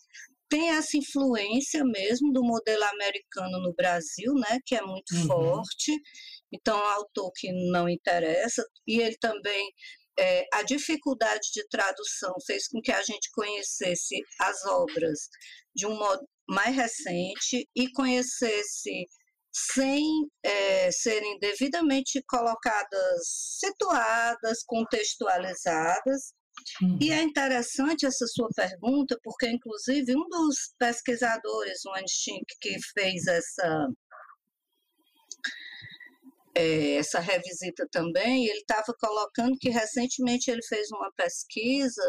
tem 0.48 0.70
essa 0.70 0.96
influência 0.96 1.84
mesmo 1.84 2.32
do 2.32 2.42
modelo 2.42 2.84
americano 2.84 3.60
no 3.60 3.74
Brasil, 3.74 4.32
né, 4.34 4.58
que 4.64 4.74
é 4.74 4.82
muito 4.82 5.14
uhum. 5.14 5.26
forte. 5.26 5.92
Então, 6.52 6.78
é 6.78 6.92
autor 6.94 7.32
que 7.34 7.52
não 7.70 7.88
interessa, 7.88 8.64
e 8.86 9.00
ele 9.00 9.16
também 9.18 9.72
é, 10.18 10.46
a 10.52 10.62
dificuldade 10.62 11.50
de 11.52 11.66
tradução 11.68 12.34
fez 12.46 12.68
com 12.68 12.80
que 12.80 12.92
a 12.92 13.02
gente 13.02 13.30
conhecesse 13.32 14.16
as 14.40 14.64
obras 14.64 15.28
de 15.74 15.86
um 15.86 15.96
modo 15.96 16.26
mais 16.48 16.74
recente 16.74 17.68
e 17.74 17.90
conhecesse 17.92 19.06
sem 19.52 20.04
é, 20.44 20.90
serem 20.90 21.38
devidamente 21.38 22.22
colocadas, 22.28 23.22
situadas, 23.58 24.62
contextualizadas, 24.66 26.34
Uhum. 26.80 26.98
E 27.00 27.12
é 27.12 27.22
interessante 27.22 28.06
essa 28.06 28.26
sua 28.26 28.48
pergunta, 28.54 29.18
porque, 29.22 29.48
inclusive, 29.48 30.16
um 30.16 30.28
dos 30.28 30.74
pesquisadores, 30.78 31.84
o 31.84 31.94
Anstink, 31.94 32.44
que 32.60 32.76
fez 32.92 33.26
essa, 33.26 33.88
é, 36.56 36.94
essa 36.96 37.20
revisita 37.20 37.86
também, 37.92 38.46
ele 38.46 38.60
estava 38.60 38.94
colocando 38.98 39.58
que 39.60 39.68
recentemente 39.68 40.50
ele 40.50 40.62
fez 40.62 40.90
uma 40.90 41.12
pesquisa 41.12 42.02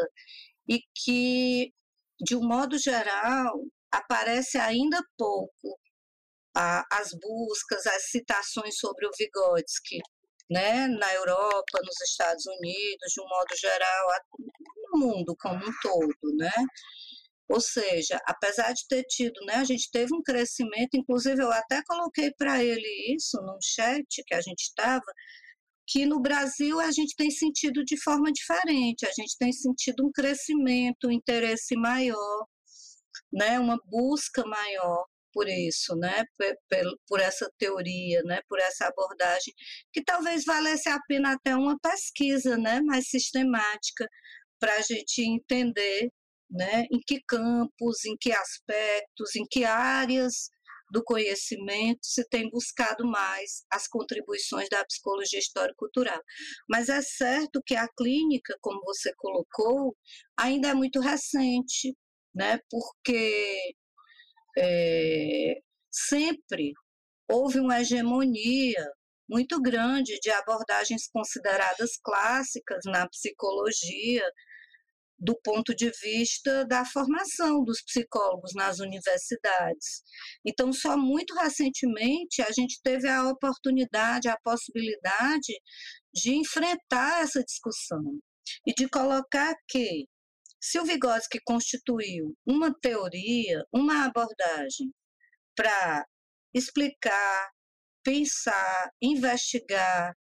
e 0.66 0.80
que, 0.94 1.72
de 2.20 2.34
um 2.34 2.46
modo 2.46 2.78
geral, 2.78 3.60
aparece 3.92 4.56
ainda 4.56 5.02
pouco 5.18 5.78
a, 6.56 6.82
as 6.92 7.10
buscas, 7.12 7.86
as 7.86 8.10
citações 8.10 8.78
sobre 8.78 9.06
o 9.06 9.10
Vygotsky 9.18 9.98
né, 10.50 10.86
na 10.88 11.12
Europa, 11.14 11.78
nos 11.84 12.00
Estados 12.00 12.46
Unidos, 12.46 13.12
de 13.12 13.20
um 13.20 13.28
modo 13.28 13.54
geral, 13.54 14.06
no 14.92 15.00
mundo 15.00 15.36
como 15.38 15.56
um 15.56 15.72
todo, 15.82 16.36
né? 16.38 16.50
Ou 17.48 17.60
seja, 17.60 18.20
apesar 18.26 18.72
de 18.72 18.86
ter 18.88 19.04
tido, 19.04 19.40
né, 19.46 19.54
a 19.54 19.64
gente 19.64 19.90
teve 19.90 20.14
um 20.14 20.22
crescimento, 20.22 20.94
inclusive 20.94 21.42
eu 21.42 21.50
até 21.50 21.82
coloquei 21.86 22.30
para 22.36 22.62
ele 22.62 23.14
isso 23.14 23.40
num 23.42 23.58
chat 23.62 24.04
que 24.26 24.34
a 24.34 24.40
gente 24.40 24.62
estava, 24.62 25.04
que 25.86 26.04
no 26.04 26.20
Brasil 26.20 26.78
a 26.80 26.90
gente 26.90 27.16
tem 27.16 27.30
sentido 27.30 27.84
de 27.84 27.96
forma 28.02 28.30
diferente, 28.30 29.06
a 29.06 29.12
gente 29.12 29.36
tem 29.38 29.52
sentido 29.52 30.06
um 30.06 30.12
crescimento, 30.12 31.08
um 31.08 31.12
interesse 31.12 31.74
maior, 31.76 32.46
né, 33.32 33.58
uma 33.58 33.78
busca 33.86 34.44
maior 34.46 35.06
por 35.32 35.48
isso, 35.48 35.94
né? 35.96 36.24
Por, 36.36 36.98
por, 37.06 37.20
essa 37.20 37.50
teoria, 37.58 38.22
né? 38.24 38.40
Por 38.48 38.58
essa 38.58 38.86
abordagem, 38.86 39.54
que 39.92 40.02
talvez 40.02 40.44
valesse 40.44 40.88
a 40.88 40.98
pena 41.06 41.32
até 41.34 41.54
uma 41.54 41.78
pesquisa, 41.78 42.56
né? 42.56 42.80
Mais 42.82 43.08
sistemática 43.08 44.08
para 44.58 44.74
a 44.74 44.80
gente 44.80 45.22
entender, 45.22 46.10
né? 46.50 46.84
Em 46.90 47.00
que 47.06 47.20
campos, 47.26 48.04
em 48.04 48.16
que 48.16 48.32
aspectos, 48.32 49.36
em 49.36 49.44
que 49.50 49.64
áreas 49.64 50.50
do 50.90 51.04
conhecimento 51.04 52.00
se 52.02 52.26
tem 52.28 52.48
buscado 52.50 53.06
mais 53.06 53.64
as 53.70 53.86
contribuições 53.86 54.68
da 54.70 54.84
psicologia 54.84 55.38
histórico-cultural. 55.38 56.20
Mas 56.68 56.88
é 56.88 57.02
certo 57.02 57.62
que 57.64 57.74
a 57.76 57.88
clínica, 57.88 58.56
como 58.60 58.80
você 58.84 59.12
colocou, 59.16 59.96
ainda 60.36 60.68
é 60.68 60.74
muito 60.74 61.00
recente, 61.00 61.94
né? 62.34 62.58
Porque 62.70 63.74
é, 64.58 65.54
sempre 65.90 66.72
houve 67.28 67.60
uma 67.60 67.80
hegemonia 67.80 68.86
muito 69.28 69.60
grande 69.60 70.18
de 70.20 70.30
abordagens 70.30 71.06
consideradas 71.12 71.98
clássicas 72.02 72.80
na 72.86 73.06
psicologia, 73.08 74.24
do 75.18 75.38
ponto 75.42 75.74
de 75.74 75.90
vista 76.02 76.64
da 76.66 76.84
formação 76.84 77.64
dos 77.64 77.82
psicólogos 77.82 78.52
nas 78.54 78.78
universidades. 78.78 80.02
Então, 80.46 80.72
só 80.72 80.96
muito 80.96 81.34
recentemente 81.34 82.40
a 82.42 82.52
gente 82.52 82.80
teve 82.82 83.08
a 83.08 83.28
oportunidade, 83.28 84.28
a 84.28 84.38
possibilidade 84.42 85.52
de 86.14 86.34
enfrentar 86.34 87.22
essa 87.22 87.42
discussão 87.42 88.02
e 88.66 88.72
de 88.72 88.88
colocar 88.88 89.54
que 89.68 90.06
se 90.60 90.78
o 90.78 90.84
Vygotsky 90.84 91.38
constituiu 91.44 92.36
uma 92.46 92.72
teoria, 92.80 93.64
uma 93.72 94.06
abordagem 94.06 94.92
para 95.56 96.04
explicar, 96.54 97.50
pensar, 98.02 98.90
investigar 99.00 100.14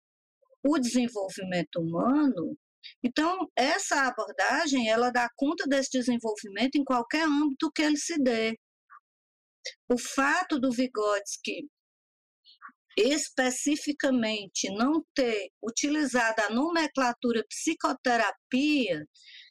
o 0.65 0.79
desenvolvimento 0.79 1.77
humano, 1.81 2.57
então 3.03 3.49
essa 3.57 4.07
abordagem 4.07 4.89
ela 4.89 5.11
dá 5.11 5.29
conta 5.37 5.65
desse 5.67 5.91
desenvolvimento 5.93 6.77
em 6.77 6.85
qualquer 6.85 7.27
âmbito 7.27 7.71
que 7.75 7.83
ele 7.83 7.97
se 7.97 8.19
dê. 8.23 8.59
O 9.91 9.99
fato 9.99 10.59
do 10.59 10.71
Vygotsky 10.71 11.69
especificamente 12.97 14.71
não 14.71 15.05
ter 15.15 15.49
utilizado 15.63 16.41
a 16.43 16.51
nomenclatura 16.51 17.45
psicoterapia 17.49 19.05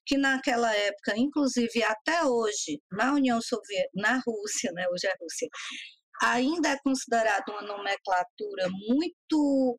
que 0.05 0.17
naquela 0.17 0.73
época, 0.75 1.13
inclusive 1.17 1.83
até 1.83 2.25
hoje, 2.25 2.81
na 2.91 3.13
União 3.13 3.39
Soviética, 3.41 3.89
na 3.95 4.21
Rússia, 4.25 4.71
né, 4.73 4.85
hoje 4.89 5.07
é 5.07 5.15
Rússia, 5.19 5.47
ainda 6.21 6.69
é 6.69 6.77
considerada 6.83 7.43
uma 7.49 7.61
nomenclatura 7.61 8.69
muito 8.87 9.77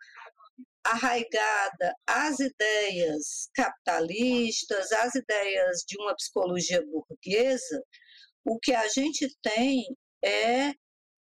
arraigada 0.85 1.95
às 2.07 2.39
ideias 2.41 3.49
capitalistas, 3.55 4.93
às 4.93 5.15
ideias 5.15 5.85
de 5.87 5.97
uma 6.01 6.15
psicologia 6.15 6.83
burguesa, 6.83 7.83
o 8.45 8.59
que 8.59 8.73
a 8.75 8.87
gente 8.89 9.29
tem 9.43 9.85
é 10.25 10.75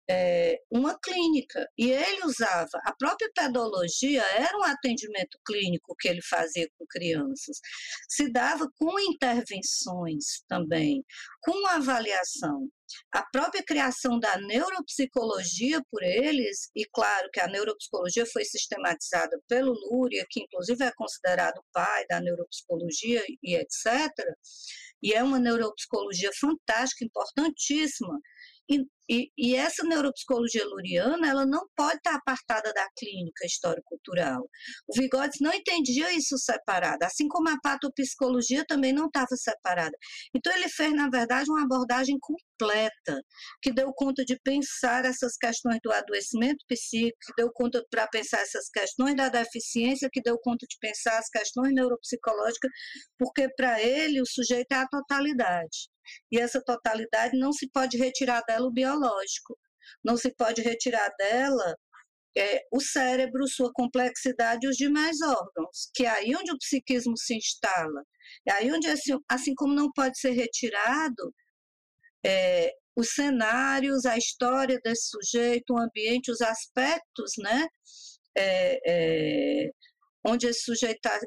é, 0.10 0.60
uma 0.72 0.98
clínica. 1.00 1.66
E 1.78 1.92
ele 1.92 2.26
usava, 2.26 2.80
a 2.84 2.94
própria 2.98 3.30
pedologia 3.34 4.24
era 4.36 4.58
um 4.58 4.64
atendimento 4.64 5.38
clínico 5.46 5.96
que 6.00 6.08
ele 6.08 6.22
fazia 6.24 6.68
com 6.78 6.86
crianças. 6.90 7.60
Se 8.10 8.32
dava 8.32 8.68
com 8.76 9.00
intervenções 9.00 10.42
também, 10.48 11.04
com 11.42 11.68
avaliação. 11.68 12.68
A 13.12 13.24
própria 13.32 13.64
criação 13.64 14.20
da 14.20 14.38
neuropsicologia 14.38 15.82
por 15.92 16.04
eles, 16.04 16.70
e 16.76 16.86
claro 16.86 17.30
que 17.32 17.40
a 17.40 17.48
neuropsicologia 17.48 18.26
foi 18.26 18.46
sistematizada 18.46 19.40
pelo 19.48 19.74
Luria, 19.74 20.26
que 20.30 20.42
inclusive 20.42 20.84
é 20.84 20.92
considerado 20.96 21.58
o 21.58 21.66
pai 21.72 22.06
da 22.08 22.20
neuropsicologia 22.20 23.24
e 23.44 23.56
etc., 23.56 24.12
e 25.02 25.14
é 25.14 25.24
uma 25.24 25.40
neuropsicologia 25.40 26.30
fantástica, 26.40 27.06
importantíssima, 27.06 28.20
e, 28.70 28.86
e, 29.10 29.32
e, 29.36 29.56
essa 29.56 29.84
neuropsicologia 29.84 30.64
luriana, 30.64 31.28
ela 31.28 31.44
não 31.44 31.66
pode 31.76 31.98
estar 31.98 32.14
apartada 32.14 32.72
da 32.72 32.88
clínica 32.96 33.44
histórico-cultural. 33.44 34.48
O 34.88 34.94
Vigodes 34.96 35.40
não 35.42 35.52
entendia 35.52 36.14
isso 36.16 36.38
separado, 36.38 37.04
assim 37.04 37.28
como 37.28 37.50
a 37.50 37.58
patopsicologia 37.64 38.64
também 38.68 38.94
não 38.94 39.08
estava 39.08 39.36
separada. 39.36 39.98
Então 40.36 40.54
ele 40.56 40.70
fez, 40.70 40.94
na 40.94 41.10
verdade, 41.10 41.50
uma 41.50 41.64
abordagem 41.64 42.18
completa, 42.22 43.20
que 43.62 43.74
deu 43.74 43.92
conta 43.96 44.24
de 44.24 44.38
pensar 44.44 45.04
essas 45.04 45.36
questões 45.36 45.80
do 45.84 45.92
adoecimento 45.92 46.64
psíquico, 46.68 47.18
que 47.26 47.34
deu 47.42 47.52
conta 47.52 47.84
para 47.90 48.08
pensar 48.08 48.42
essas 48.42 48.70
questões 48.70 49.16
da 49.16 49.30
deficiência, 49.30 50.10
que 50.14 50.22
deu 50.22 50.38
conta 50.40 50.68
de 50.70 50.78
pensar 50.80 51.18
as 51.18 51.30
questões 51.30 51.74
neuropsicológicas, 51.74 52.72
porque 53.18 53.50
para 53.56 53.82
ele 53.82 54.22
o 54.22 54.26
sujeito 54.28 54.72
é 54.72 54.76
a 54.76 54.88
totalidade 54.88 55.90
e 56.32 56.40
essa 56.40 56.62
totalidade 56.64 57.38
não 57.38 57.52
se 57.52 57.70
pode 57.70 57.98
retirar 57.98 58.42
dela 58.48 58.68
o 58.68 58.72
biológico, 58.72 59.58
não 60.04 60.18
se 60.18 60.34
pode 60.36 60.62
retirar 60.62 61.10
dela 61.18 61.76
é, 62.38 62.62
o 62.72 62.80
cérebro, 62.80 63.48
sua 63.48 63.72
complexidade 63.74 64.66
e 64.66 64.70
os 64.70 64.78
demais 64.78 65.22
órgãos, 65.22 65.90
que 65.94 66.06
é 66.06 66.10
aí 66.10 66.36
onde 66.36 66.52
o 66.52 66.58
psiquismo 66.58 67.18
se 67.18 67.36
instala, 67.36 68.04
é 68.48 68.52
aí 68.54 68.72
onde, 68.72 68.88
assim, 68.88 69.18
assim 69.28 69.54
como 69.56 69.74
não 69.74 69.92
pode 69.92 70.20
ser 70.20 70.32
retirado 70.32 71.34
é, 72.26 72.72
os 72.96 73.10
cenários, 73.14 74.06
a 74.06 74.18
história 74.18 74.80
desse 74.84 75.10
sujeito, 75.10 75.74
o 75.74 75.80
ambiente, 75.80 76.32
os 76.32 76.42
aspectos, 76.42 77.34
né, 77.38 77.68
é, 78.36 78.80
é, 79.66 79.70
onde 80.26 80.48
esse 80.48 80.62
sujeito 80.62 80.98
está 80.98 81.20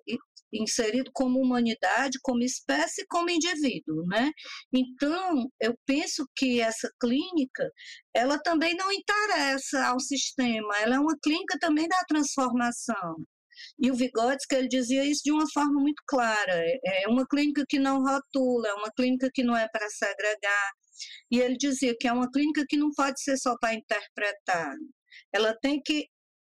inserido 0.52 1.10
como 1.12 1.40
humanidade, 1.40 2.18
como 2.22 2.42
espécie, 2.42 3.06
como 3.08 3.30
indivíduo, 3.30 4.06
né? 4.06 4.30
Então, 4.72 5.50
eu 5.60 5.74
penso 5.86 6.26
que 6.36 6.60
essa 6.60 6.90
clínica, 7.00 7.70
ela 8.14 8.38
também 8.38 8.74
não 8.76 8.92
interessa 8.92 9.86
ao 9.86 10.00
sistema, 10.00 10.76
ela 10.80 10.96
é 10.96 10.98
uma 10.98 11.16
clínica 11.22 11.58
também 11.60 11.88
da 11.88 12.04
transformação. 12.08 13.16
E 13.78 13.90
o 13.90 13.94
Vygotsky, 13.94 14.54
ele 14.54 14.68
dizia 14.68 15.04
isso 15.04 15.22
de 15.24 15.32
uma 15.32 15.46
forma 15.52 15.80
muito 15.80 16.02
clara, 16.06 16.54
é, 16.54 17.04
é 17.04 17.08
uma 17.08 17.26
clínica 17.26 17.64
que 17.68 17.78
não 17.78 18.02
rotula, 18.02 18.68
é 18.68 18.74
uma 18.74 18.90
clínica 18.96 19.30
que 19.32 19.42
não 19.44 19.56
é 19.56 19.68
para 19.68 19.88
segregar, 19.88 20.70
e 21.30 21.40
ele 21.40 21.56
dizia 21.56 21.94
que 21.98 22.08
é 22.08 22.12
uma 22.12 22.30
clínica 22.30 22.64
que 22.68 22.76
não 22.76 22.90
pode 22.96 23.20
ser 23.22 23.36
só 23.36 23.56
para 23.60 23.74
interpretar, 23.74 24.74
ela 25.32 25.56
tem 25.60 25.80
que 25.82 26.08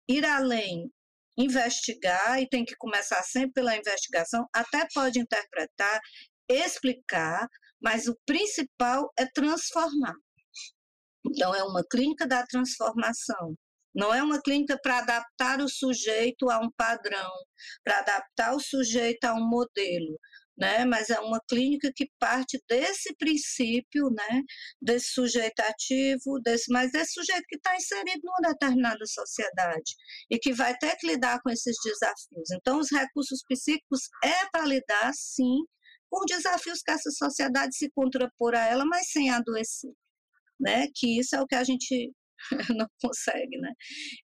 ir 0.08 0.26
além 0.26 0.92
investigar 1.40 2.42
e 2.42 2.50
tem 2.50 2.66
que 2.66 2.76
começar 2.78 3.24
sempre 3.24 3.54
pela 3.54 3.78
investigação, 3.78 4.46
até 4.54 4.86
pode 4.94 5.20
interpretar, 5.20 6.00
explicar, 6.50 7.48
mas 7.82 8.08
o 8.08 8.18
principal 8.26 9.10
é 9.18 9.26
transformar. 9.34 10.14
Então, 11.26 11.56
é 11.56 11.64
uma 11.64 11.84
clínica 11.90 12.28
da 12.28 12.46
transformação. 12.46 13.56
Não 13.96 14.14
é 14.14 14.22
uma 14.22 14.42
clínica 14.42 14.78
para 14.82 15.00
adaptar 15.00 15.60
o 15.62 15.70
sujeito 15.70 16.50
a 16.50 16.60
um 16.60 16.70
padrão, 16.78 17.32
para 17.84 18.00
adaptar 18.00 18.54
o 18.54 18.60
sujeito 18.60 19.24
a 19.26 19.34
um 19.34 19.48
modelo 19.48 20.20
né? 20.60 20.84
Mas 20.86 21.10
é 21.10 21.20
uma 21.20 21.40
clínica 21.48 21.92
que 21.96 22.10
parte 22.20 22.62
desse 22.68 23.16
princípio, 23.16 24.10
né? 24.10 24.42
Desse 24.82 25.10
sujeito 25.14 25.60
ativo, 25.62 26.40
desse, 26.44 26.72
mas 26.72 26.92
desse 26.92 27.14
sujeito 27.14 27.46
que 27.48 27.56
está 27.56 27.76
inserido 27.76 28.22
numa 28.24 28.52
determinada 28.52 29.06
sociedade 29.06 29.96
e 30.30 30.38
que 30.38 30.54
vai 30.54 30.78
ter 30.78 30.96
que 30.98 31.08
lidar 31.08 31.42
com 31.42 31.50
esses 31.50 31.76
desafios. 31.84 32.52
Então, 32.52 32.80
os 32.80 32.92
recursos 32.92 33.42
psíquicos 33.48 34.02
é 34.24 34.46
para 34.52 34.66
lidar, 34.66 35.12
sim, 35.14 35.64
com 36.10 36.26
desafios 36.26 36.82
que 36.82 36.92
essa 36.92 37.10
sociedade 37.12 37.76
se 37.76 37.90
contrapor 37.92 38.56
a 38.56 38.66
ela, 38.66 38.86
mas 38.86 39.10
sem 39.12 39.30
adoecer. 39.30 39.92
Né, 40.60 40.88
que 40.94 41.18
isso 41.18 41.38
é 41.38 41.42
o 41.42 41.48
que 41.48 41.56
a 41.56 41.64
gente 41.64 42.12
não 42.78 42.88
consegue, 43.02 43.58
né? 43.58 43.72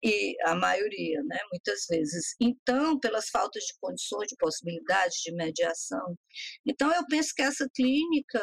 E 0.03 0.35
a 0.45 0.55
maioria, 0.55 1.21
né? 1.23 1.39
Muitas 1.51 1.85
vezes. 1.89 2.35
Então, 2.39 2.99
pelas 2.99 3.29
faltas 3.29 3.63
de 3.63 3.73
condições, 3.81 4.27
de 4.27 4.35
possibilidades 4.37 5.17
de 5.23 5.33
mediação. 5.33 6.15
Então, 6.67 6.93
eu 6.93 7.05
penso 7.07 7.33
que 7.35 7.41
essa 7.41 7.67
clínica 7.75 8.41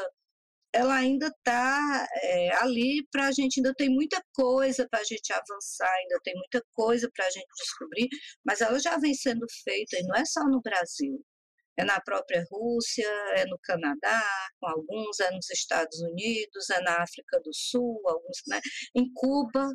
ela 0.74 0.94
ainda 0.94 1.26
está 1.26 2.08
é, 2.22 2.54
ali 2.62 3.06
para 3.12 3.26
a 3.26 3.32
gente, 3.32 3.58
ainda 3.58 3.74
tem 3.74 3.90
muita 3.90 4.22
coisa 4.34 4.88
para 4.88 5.00
a 5.00 5.04
gente 5.04 5.30
avançar, 5.32 5.92
ainda 5.92 6.18
tem 6.24 6.34
muita 6.34 6.64
coisa 6.72 7.10
para 7.14 7.26
a 7.26 7.30
gente 7.30 7.46
descobrir, 7.58 8.08
mas 8.44 8.60
ela 8.62 8.78
já 8.80 8.96
vem 8.96 9.12
sendo 9.14 9.46
feita, 9.64 9.98
e 9.98 10.02
não 10.04 10.16
é 10.16 10.24
só 10.24 10.42
no 10.44 10.62
Brasil, 10.62 11.22
é 11.76 11.84
na 11.84 12.00
própria 12.00 12.44
Rússia, 12.50 13.08
é 13.36 13.44
no 13.46 13.58
Canadá, 13.62 14.22
com 14.60 14.66
alguns, 14.68 15.20
é 15.20 15.30
nos 15.30 15.50
Estados 15.50 16.00
Unidos, 16.00 16.70
é 16.70 16.80
na 16.80 17.02
África 17.02 17.40
do 17.40 17.52
Sul, 17.52 18.00
alguns, 18.06 18.38
né? 18.46 18.60
em 18.94 19.10
Cuba, 19.14 19.72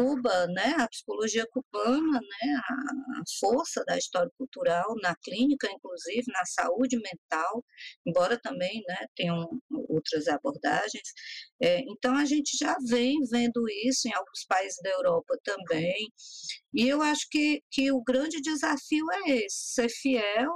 Cuba, 0.00 0.46
né, 0.46 0.76
a 0.78 0.88
psicologia 0.88 1.46
cubana, 1.52 2.20
né, 2.20 2.60
a, 2.70 3.22
força 3.38 3.84
da 3.84 3.98
história 3.98 4.30
cultural 4.38 4.94
na 5.02 5.14
clínica, 5.14 5.70
inclusive 5.70 6.24
na 6.28 6.42
saúde 6.46 6.96
mental, 6.96 7.62
embora 8.06 8.40
também, 8.40 8.82
né, 8.88 8.96
tenham 9.14 9.46
outras 9.90 10.26
abordagens. 10.26 11.06
É, 11.60 11.80
então 11.80 12.16
a 12.16 12.24
gente 12.24 12.56
já 12.56 12.74
vem 12.88 13.18
vendo 13.30 13.62
isso 13.84 14.08
em 14.08 14.14
alguns 14.14 14.46
países 14.48 14.78
da 14.82 14.88
Europa 14.88 15.36
também. 15.44 16.10
E 16.72 16.88
eu 16.88 17.02
acho 17.02 17.28
que, 17.30 17.62
que 17.70 17.92
o 17.92 18.02
grande 18.02 18.40
desafio 18.40 19.04
é 19.26 19.30
esse, 19.32 19.74
ser 19.74 19.90
fiel 19.90 20.50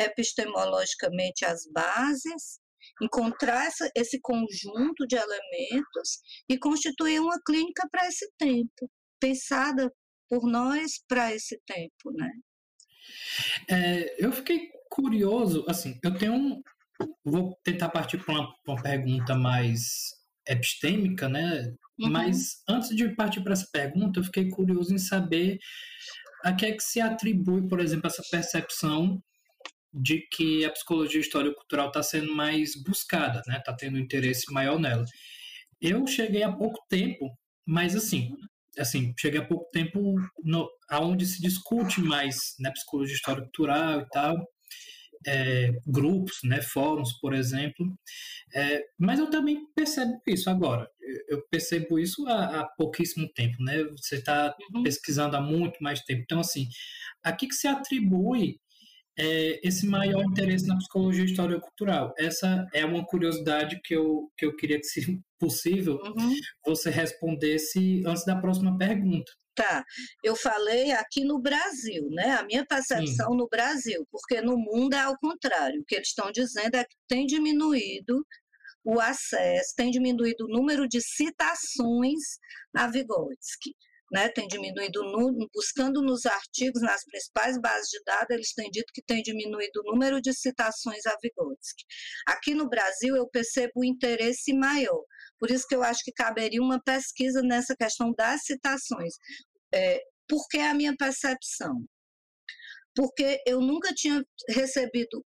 epistemologicamente 0.00 1.44
às 1.44 1.64
bases 1.72 2.58
encontrar 3.02 3.66
essa, 3.66 3.90
esse 3.96 4.20
conjunto 4.20 5.06
de 5.06 5.16
elementos 5.16 6.20
e 6.48 6.58
constituir 6.58 7.20
uma 7.20 7.38
clínica 7.46 7.88
para 7.90 8.06
esse 8.06 8.30
tempo, 8.38 8.90
pensada 9.20 9.90
por 10.28 10.46
nós 10.48 11.02
para 11.08 11.34
esse 11.34 11.60
tempo, 11.66 12.12
né? 12.12 12.30
É, 13.68 14.24
eu 14.24 14.30
fiquei 14.32 14.68
curioso, 14.90 15.64
assim, 15.68 15.98
eu 16.02 16.16
tenho 16.16 16.34
um, 16.34 16.62
vou 17.24 17.56
tentar 17.64 17.88
partir 17.88 18.18
para 18.18 18.34
uma, 18.34 18.54
uma, 18.66 18.82
pergunta 18.82 19.34
mais 19.34 20.10
epistêmica, 20.46 21.28
né? 21.28 21.72
Uhum. 21.98 22.10
Mas 22.10 22.62
antes 22.68 22.94
de 22.94 23.08
partir 23.14 23.42
para 23.42 23.52
essa 23.52 23.68
pergunta, 23.72 24.20
eu 24.20 24.24
fiquei 24.24 24.48
curioso 24.48 24.94
em 24.94 24.98
saber 24.98 25.58
a 26.44 26.54
que 26.54 26.66
é 26.66 26.72
que 26.72 26.82
se 26.82 27.00
atribui, 27.00 27.68
por 27.68 27.80
exemplo, 27.80 28.06
essa 28.06 28.22
percepção 28.30 29.22
de 29.92 30.26
que 30.32 30.64
a 30.64 30.70
psicologia 30.70 31.20
histórico 31.20 31.56
cultural 31.56 31.88
está 31.88 32.02
sendo 32.02 32.34
mais 32.34 32.74
buscada, 32.82 33.42
né? 33.46 33.58
Está 33.58 33.72
tendo 33.72 33.98
interesse 33.98 34.52
maior 34.52 34.78
nela. 34.78 35.04
Eu 35.80 36.06
cheguei 36.06 36.42
há 36.42 36.52
pouco 36.52 36.78
tempo, 36.88 37.30
mas 37.66 37.96
assim, 37.96 38.30
assim, 38.78 39.12
cheguei 39.18 39.40
há 39.40 39.44
pouco 39.44 39.68
tempo 39.70 40.14
no, 40.42 40.68
aonde 40.88 41.26
se 41.26 41.40
discute 41.40 42.00
mais, 42.00 42.54
né, 42.58 42.70
psicologia 42.70 43.14
histórico 43.14 43.46
cultural 43.46 44.00
e 44.00 44.08
tal, 44.08 44.46
é, 45.26 45.72
grupos, 45.86 46.38
né, 46.44 46.60
fóruns, 46.62 47.12
por 47.20 47.34
exemplo. 47.34 47.86
É, 48.54 48.82
mas 48.98 49.18
eu 49.18 49.28
também 49.30 49.66
percebo 49.74 50.20
isso 50.26 50.48
agora. 50.50 50.88
Eu 51.28 51.42
percebo 51.50 51.98
isso 51.98 52.26
há, 52.26 52.60
há 52.60 52.68
pouquíssimo 52.76 53.28
tempo, 53.34 53.62
né? 53.62 53.84
Você 53.96 54.16
está 54.16 54.54
uhum. 54.74 54.82
pesquisando 54.82 55.36
há 55.36 55.40
muito 55.40 55.82
mais 55.82 56.00
tempo. 56.02 56.22
Então, 56.22 56.40
assim, 56.40 56.68
a 57.22 57.32
que, 57.32 57.48
que 57.48 57.54
se 57.54 57.68
atribui 57.68 58.58
é, 59.18 59.66
esse 59.66 59.86
maior 59.86 60.22
interesse 60.24 60.66
na 60.66 60.76
psicologia 60.76 61.24
histórico 61.24 61.62
cultural. 61.62 62.14
Essa 62.18 62.66
é 62.72 62.84
uma 62.84 63.04
curiosidade 63.04 63.80
que 63.82 63.94
eu, 63.94 64.30
que 64.36 64.46
eu 64.46 64.56
queria 64.56 64.78
que, 64.78 64.86
se 64.86 65.00
possível, 65.38 65.98
uhum. 66.04 66.34
você 66.64 66.90
respondesse 66.90 68.02
antes 68.06 68.24
da 68.24 68.36
próxima 68.36 68.76
pergunta. 68.76 69.30
Tá, 69.54 69.84
eu 70.22 70.36
falei 70.36 70.92
aqui 70.92 71.24
no 71.24 71.38
Brasil, 71.38 72.08
né? 72.10 72.32
A 72.32 72.44
minha 72.44 72.64
percepção 72.64 73.32
Sim. 73.32 73.36
no 73.36 73.48
Brasil, 73.48 74.06
porque 74.10 74.40
no 74.40 74.56
mundo 74.56 74.94
é 74.94 75.00
ao 75.00 75.18
contrário. 75.18 75.80
O 75.80 75.84
que 75.84 75.96
eles 75.96 76.08
estão 76.08 76.30
dizendo 76.30 76.76
é 76.76 76.84
que 76.84 76.96
tem 77.08 77.26
diminuído 77.26 78.24
o 78.84 78.98
acesso, 79.00 79.74
tem 79.76 79.90
diminuído 79.90 80.46
o 80.46 80.48
número 80.48 80.88
de 80.88 81.00
citações 81.00 82.38
a 82.74 82.86
Vygotsky. 82.86 83.74
Né, 84.10 84.28
tem 84.28 84.48
diminuído, 84.48 85.02
no, 85.04 85.48
buscando 85.54 86.02
nos 86.02 86.26
artigos, 86.26 86.82
nas 86.82 87.04
principais 87.04 87.58
bases 87.60 87.88
de 87.88 88.02
dados, 88.04 88.30
eles 88.30 88.52
têm 88.52 88.70
dito 88.70 88.92
que 88.92 89.02
tem 89.02 89.22
diminuído 89.22 89.80
o 89.80 89.92
número 89.92 90.20
de 90.20 90.32
citações 90.34 91.06
a 91.06 91.16
Vygotsky. 91.22 91.84
Aqui 92.26 92.54
no 92.54 92.68
Brasil, 92.68 93.14
eu 93.16 93.28
percebo 93.28 93.72
o 93.76 93.84
interesse 93.84 94.52
maior, 94.52 95.02
por 95.38 95.50
isso 95.50 95.66
que 95.66 95.74
eu 95.74 95.82
acho 95.82 96.02
que 96.04 96.12
caberia 96.12 96.60
uma 96.60 96.82
pesquisa 96.82 97.40
nessa 97.42 97.74
questão 97.76 98.12
das 98.12 98.42
citações. 98.44 99.14
É, 99.72 100.00
por 100.28 100.46
que 100.48 100.58
a 100.58 100.74
minha 100.74 100.94
percepção? 100.96 101.84
Porque 102.94 103.40
eu 103.46 103.60
nunca 103.60 103.94
tinha 103.94 104.22
recebido 104.48 105.24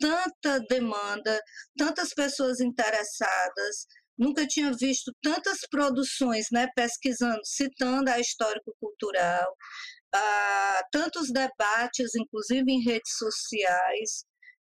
tanta 0.00 0.60
demanda, 0.68 1.40
tantas 1.76 2.10
pessoas 2.10 2.60
interessadas, 2.60 3.86
nunca 4.18 4.46
tinha 4.46 4.72
visto 4.72 5.12
tantas 5.22 5.60
produções, 5.70 6.46
né, 6.52 6.68
pesquisando, 6.74 7.40
citando 7.44 8.10
a 8.10 8.20
histórico-cultural, 8.20 9.56
tantos 10.92 11.30
debates, 11.32 12.14
inclusive 12.14 12.70
em 12.70 12.82
redes 12.82 13.16
sociais, 13.16 14.24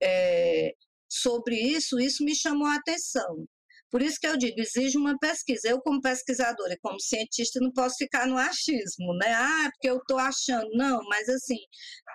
é, 0.02 0.72
sobre 1.08 1.56
isso, 1.56 2.00
isso 2.00 2.24
me 2.24 2.34
chamou 2.34 2.66
a 2.66 2.76
atenção. 2.76 3.46
Por 3.90 4.02
isso 4.02 4.18
que 4.20 4.26
eu 4.26 4.36
digo, 4.36 4.60
exige 4.60 4.98
uma 4.98 5.16
pesquisa. 5.18 5.68
Eu, 5.68 5.80
como 5.80 6.00
pesquisadora 6.00 6.74
e 6.74 6.78
como 6.78 7.00
cientista, 7.00 7.60
não 7.60 7.72
posso 7.72 7.96
ficar 7.96 8.26
no 8.26 8.36
achismo, 8.36 9.14
né? 9.16 9.32
Ah, 9.32 9.70
porque 9.72 9.88
eu 9.88 9.98
estou 9.98 10.18
achando. 10.18 10.68
Não, 10.72 11.00
mas 11.08 11.28
assim, 11.28 11.58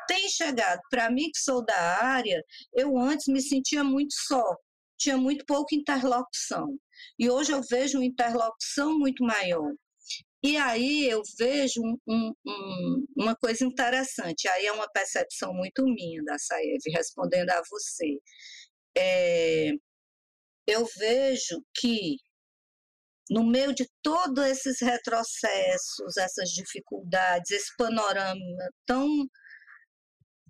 tem 0.07 0.27
chegado. 0.29 0.81
Para 0.89 1.09
mim, 1.09 1.29
que 1.31 1.39
sou 1.39 1.63
da 1.63 1.79
área, 2.03 2.43
eu 2.73 2.97
antes 2.97 3.27
me 3.27 3.41
sentia 3.41 3.83
muito 3.83 4.13
só, 4.27 4.43
tinha 5.01 5.17
muito 5.17 5.45
pouca 5.45 5.75
interlocução. 5.75 6.77
E 7.17 7.29
hoje 7.29 7.51
eu 7.51 7.61
vejo 7.63 7.97
uma 7.97 8.05
interlocução 8.05 8.97
muito 8.99 9.23
maior. 9.23 9.73
E 10.43 10.57
aí 10.57 11.07
eu 11.09 11.21
vejo 11.37 11.81
um, 11.81 11.97
um, 12.07 12.33
um, 12.47 13.05
uma 13.15 13.35
coisa 13.35 13.63
interessante, 13.63 14.47
aí 14.47 14.65
é 14.65 14.71
uma 14.71 14.89
percepção 14.89 15.53
muito 15.53 15.83
minha 15.85 16.23
da 16.23 16.37
Saev, 16.39 16.81
respondendo 16.93 17.49
a 17.51 17.61
você. 17.69 18.17
É, 18.97 19.71
eu 20.67 20.85
vejo 20.97 21.63
que 21.75 22.17
no 23.29 23.45
meio 23.45 23.73
de 23.73 23.87
todos 24.03 24.43
esses 24.45 24.81
retrocessos, 24.81 26.17
essas 26.17 26.49
dificuldades, 26.49 27.51
esse 27.51 27.75
panorama 27.77 28.41
tão 28.85 29.07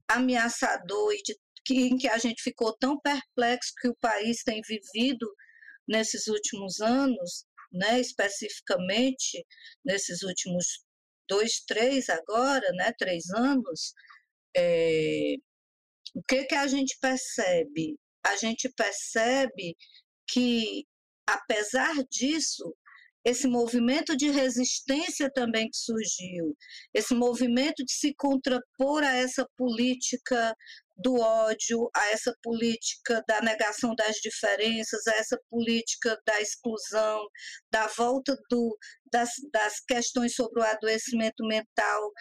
ameaçador 0.09 1.13
e 1.13 1.21
de, 1.21 1.37
que, 1.65 1.73
em 1.73 1.97
que 1.97 2.07
a 2.07 2.17
gente 2.17 2.41
ficou 2.41 2.75
tão 2.77 2.99
perplexo 2.99 3.73
que 3.81 3.87
o 3.87 3.95
país 3.95 4.43
tem 4.43 4.61
vivido 4.61 5.31
nesses 5.87 6.27
últimos 6.27 6.79
anos, 6.81 7.45
né, 7.71 7.99
especificamente 7.99 9.45
nesses 9.83 10.21
últimos 10.23 10.83
dois, 11.27 11.61
três 11.65 12.09
agora, 12.09 12.69
né, 12.73 12.91
três 12.97 13.29
anos, 13.29 13.93
é, 14.55 15.35
o 16.13 16.21
que 16.23 16.43
que 16.45 16.55
a 16.55 16.67
gente 16.67 16.97
percebe? 16.99 17.97
A 18.23 18.35
gente 18.35 18.69
percebe 18.69 19.75
que, 20.27 20.85
apesar 21.25 21.93
disso, 22.09 22.75
esse 23.23 23.47
movimento 23.47 24.17
de 24.17 24.29
resistência 24.29 25.31
também 25.31 25.69
que 25.69 25.77
surgiu, 25.77 26.57
esse 26.93 27.13
movimento 27.13 27.83
de 27.85 27.93
se 27.93 28.13
contrapor 28.15 29.03
a 29.03 29.15
essa 29.15 29.47
política 29.55 30.55
do 31.01 31.15
ódio, 31.19 31.89
a 31.95 32.07
essa 32.11 32.35
política 32.41 33.23
da 33.27 33.41
negação 33.41 33.93
das 33.95 34.15
diferenças, 34.17 35.05
a 35.07 35.15
essa 35.15 35.39
política 35.49 36.19
da 36.25 36.39
exclusão, 36.41 37.21
da 37.71 37.87
volta 37.87 38.35
do, 38.49 38.77
das, 39.11 39.29
das 39.51 39.79
questões 39.81 40.35
sobre 40.35 40.61
o 40.61 40.65
adoecimento 40.65 41.45
mental, 41.45 42.11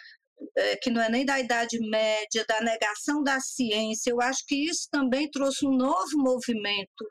é, 0.57 0.75
que 0.77 0.89
não 0.89 1.01
é 1.01 1.09
nem 1.09 1.25
da 1.25 1.39
Idade 1.39 1.77
Média, 1.79 2.45
da 2.47 2.61
negação 2.61 3.23
da 3.23 3.39
ciência, 3.39 4.09
eu 4.09 4.21
acho 4.21 4.43
que 4.47 4.55
isso 4.69 4.87
também 4.91 5.29
trouxe 5.29 5.65
um 5.65 5.75
novo 5.75 6.17
movimento 6.17 7.05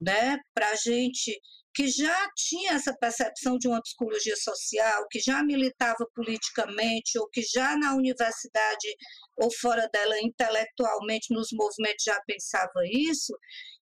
né, 0.00 0.36
para 0.54 0.70
a 0.70 0.74
gente 0.76 1.38
que 1.76 1.88
já 1.88 2.30
tinha 2.34 2.72
essa 2.72 2.96
percepção 2.96 3.58
de 3.58 3.68
uma 3.68 3.82
psicologia 3.82 4.34
social, 4.36 5.06
que 5.10 5.20
já 5.20 5.42
militava 5.42 6.08
politicamente, 6.14 7.18
ou 7.18 7.28
que 7.28 7.42
já 7.42 7.76
na 7.76 7.94
universidade 7.94 8.88
ou 9.36 9.52
fora 9.52 9.86
dela 9.92 10.18
intelectualmente 10.22 11.34
nos 11.34 11.48
movimentos 11.52 12.02
já 12.02 12.18
pensava 12.26 12.80
isso, 12.90 13.36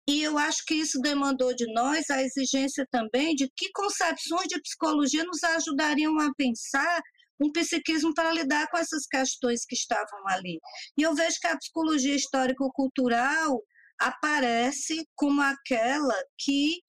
e 0.09 0.22
eu 0.22 0.37
acho 0.37 0.64
que 0.66 0.74
isso 0.74 0.99
demandou 1.01 1.55
de 1.55 1.72
nós 1.72 2.11
a 2.11 2.20
exigência 2.20 2.85
também 2.91 3.35
de 3.37 3.49
que 3.55 3.70
concepções 3.72 4.49
de 4.49 4.61
psicologia 4.61 5.22
nos 5.22 5.45
ajudariam 5.45 6.18
a 6.18 6.35
pensar 6.35 7.01
um 7.41 7.53
psiquismo 7.53 8.12
para 8.12 8.33
lidar 8.33 8.68
com 8.70 8.79
essas 8.79 9.07
questões 9.07 9.64
que 9.64 9.76
estavam 9.76 10.26
ali. 10.26 10.59
E 10.97 11.03
eu 11.03 11.14
vejo 11.14 11.39
que 11.41 11.47
a 11.47 11.57
psicologia 11.57 12.16
histórico-cultural 12.16 13.62
aparece 14.01 15.07
como 15.14 15.41
aquela 15.43 16.14
que 16.39 16.81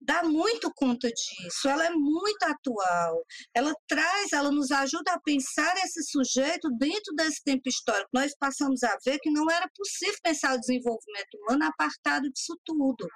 dá 0.00 0.22
muito 0.22 0.72
conta 0.74 1.08
disso, 1.08 1.68
ela 1.68 1.86
é 1.86 1.90
muito 1.90 2.42
atual, 2.44 3.22
ela 3.54 3.72
traz, 3.86 4.32
ela 4.32 4.50
nos 4.50 4.70
ajuda 4.70 5.12
a 5.12 5.20
pensar 5.20 5.76
esse 5.78 6.02
sujeito 6.04 6.68
dentro 6.78 7.14
desse 7.14 7.42
tempo 7.42 7.68
histórico. 7.68 8.08
Nós 8.12 8.32
passamos 8.38 8.82
a 8.82 8.96
ver 9.04 9.18
que 9.18 9.30
não 9.30 9.50
era 9.50 9.68
possível 9.74 10.16
pensar 10.22 10.54
o 10.54 10.60
desenvolvimento 10.60 11.34
humano 11.34 11.64
apartado 11.64 12.30
disso 12.30 12.58
tudo. 12.64 13.08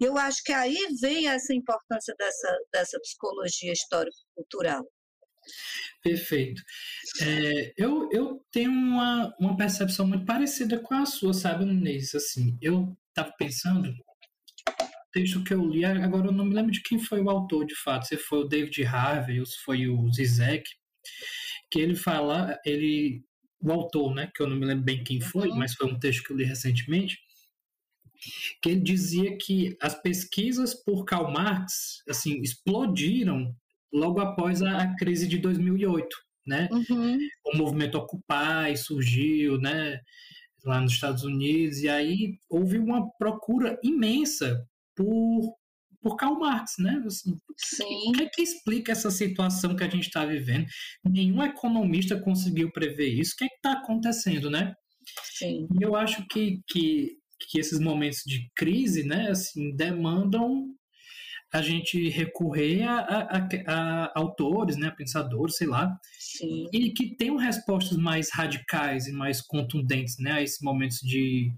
Eu 0.00 0.16
acho 0.16 0.42
que 0.44 0.52
aí 0.52 0.76
vem 1.00 1.28
essa 1.28 1.54
importância 1.54 2.14
dessa, 2.18 2.58
dessa 2.72 2.98
psicologia 3.00 3.72
histórico-cultural. 3.72 4.84
Perfeito. 6.02 6.62
É, 7.20 7.72
eu, 7.76 8.08
eu 8.12 8.44
tenho 8.50 8.70
uma, 8.70 9.34
uma 9.38 9.56
percepção 9.56 10.06
muito 10.06 10.24
parecida 10.24 10.80
com 10.80 10.94
a 10.94 11.06
sua, 11.06 11.32
sabe, 11.34 11.64
Inês? 11.64 12.14
Assim, 12.14 12.56
eu 12.60 12.96
estava 13.08 13.32
pensando, 13.36 13.92
texto 15.12 15.44
que 15.44 15.54
eu 15.54 15.64
li, 15.64 15.84
agora 15.84 16.28
eu 16.28 16.32
não 16.32 16.44
me 16.44 16.54
lembro 16.54 16.72
de 16.72 16.82
quem 16.82 16.98
foi 16.98 17.20
o 17.20 17.30
autor 17.30 17.66
de 17.66 17.74
fato, 17.74 18.06
se 18.06 18.16
foi 18.16 18.40
o 18.40 18.48
David 18.48 18.84
Harvey 18.84 19.38
ou 19.38 19.46
se 19.46 19.58
foi 19.58 19.86
o 19.86 20.10
Zizek, 20.10 20.68
que 21.70 21.78
ele 21.78 21.94
fala, 21.94 22.58
ele, 22.64 23.22
o 23.60 23.70
autor, 23.70 24.14
né, 24.14 24.30
que 24.34 24.42
eu 24.42 24.48
não 24.48 24.56
me 24.56 24.66
lembro 24.66 24.84
bem 24.84 25.04
quem 25.04 25.20
foi, 25.20 25.48
uhum. 25.48 25.56
mas 25.56 25.74
foi 25.74 25.86
um 25.86 25.98
texto 25.98 26.24
que 26.24 26.32
eu 26.32 26.36
li 26.36 26.44
recentemente, 26.44 27.18
que 28.62 28.70
ele 28.70 28.80
dizia 28.80 29.36
que 29.36 29.76
as 29.80 30.00
pesquisas 30.00 30.74
por 30.74 31.04
Karl 31.04 31.30
Marx, 31.30 32.02
assim, 32.08 32.40
explodiram 32.40 33.54
logo 33.92 34.20
após 34.20 34.62
a, 34.62 34.78
a 34.78 34.96
crise 34.96 35.26
de 35.26 35.38
2008, 35.38 36.16
né? 36.46 36.68
Uhum. 36.70 37.18
O 37.46 37.56
movimento 37.56 37.98
Occupy 37.98 38.76
surgiu, 38.76 39.58
né? 39.58 40.00
Lá 40.64 40.80
nos 40.80 40.92
Estados 40.92 41.24
Unidos, 41.24 41.80
e 41.80 41.88
aí 41.88 42.38
houve 42.48 42.78
uma 42.78 43.10
procura 43.18 43.78
imensa 43.82 44.64
por, 44.96 45.54
por 46.00 46.16
Karl 46.16 46.38
Marx, 46.38 46.74
né? 46.78 47.02
Assim, 47.06 47.36
Sim. 47.56 48.10
O 48.10 48.12
que, 48.12 48.22
é 48.22 48.28
que 48.28 48.42
explica 48.42 48.92
essa 48.92 49.10
situação 49.10 49.76
que 49.76 49.84
a 49.84 49.88
gente 49.88 50.06
está 50.06 50.24
vivendo? 50.24 50.66
Nenhum 51.04 51.42
economista 51.42 52.20
conseguiu 52.20 52.70
prever 52.72 53.08
isso. 53.08 53.34
O 53.34 53.36
que 53.36 53.44
é 53.44 53.46
está 53.48 53.72
acontecendo, 53.72 54.50
né? 54.50 54.74
Sim. 55.36 55.66
E 55.80 55.82
eu 55.82 55.94
acho 55.96 56.26
que, 56.28 56.60
que, 56.68 57.16
que 57.48 57.58
esses 57.58 57.78
momentos 57.78 58.22
de 58.26 58.50
crise, 58.54 59.04
né, 59.04 59.30
assim, 59.30 59.74
demandam 59.74 60.74
a 61.52 61.60
gente 61.60 62.08
recorrer 62.08 62.82
a, 62.84 62.98
a, 63.00 63.36
a, 63.36 64.04
a 64.06 64.12
autores, 64.14 64.76
né, 64.76 64.90
pensadores, 64.96 65.56
sei 65.56 65.66
lá, 65.66 65.94
Sim. 66.18 66.66
e 66.72 66.90
que 66.92 67.14
tenham 67.14 67.36
respostas 67.36 67.98
mais 67.98 68.30
radicais 68.32 69.06
e 69.06 69.12
mais 69.12 69.42
contundentes, 69.42 70.16
né, 70.18 70.32
a 70.32 70.42
esses 70.42 70.62
momentos 70.62 70.98
de 71.02 71.52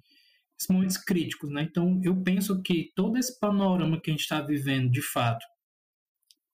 esses 0.64 0.68
momentos 0.68 0.96
críticos, 0.96 1.50
né? 1.50 1.62
Então, 1.62 2.00
eu 2.02 2.16
penso 2.22 2.62
que 2.62 2.92
todo 2.94 3.18
esse 3.18 3.38
panorama 3.38 4.00
que 4.00 4.10
a 4.10 4.12
gente 4.12 4.22
está 4.22 4.40
vivendo, 4.40 4.90
de 4.90 5.02
fato, 5.02 5.44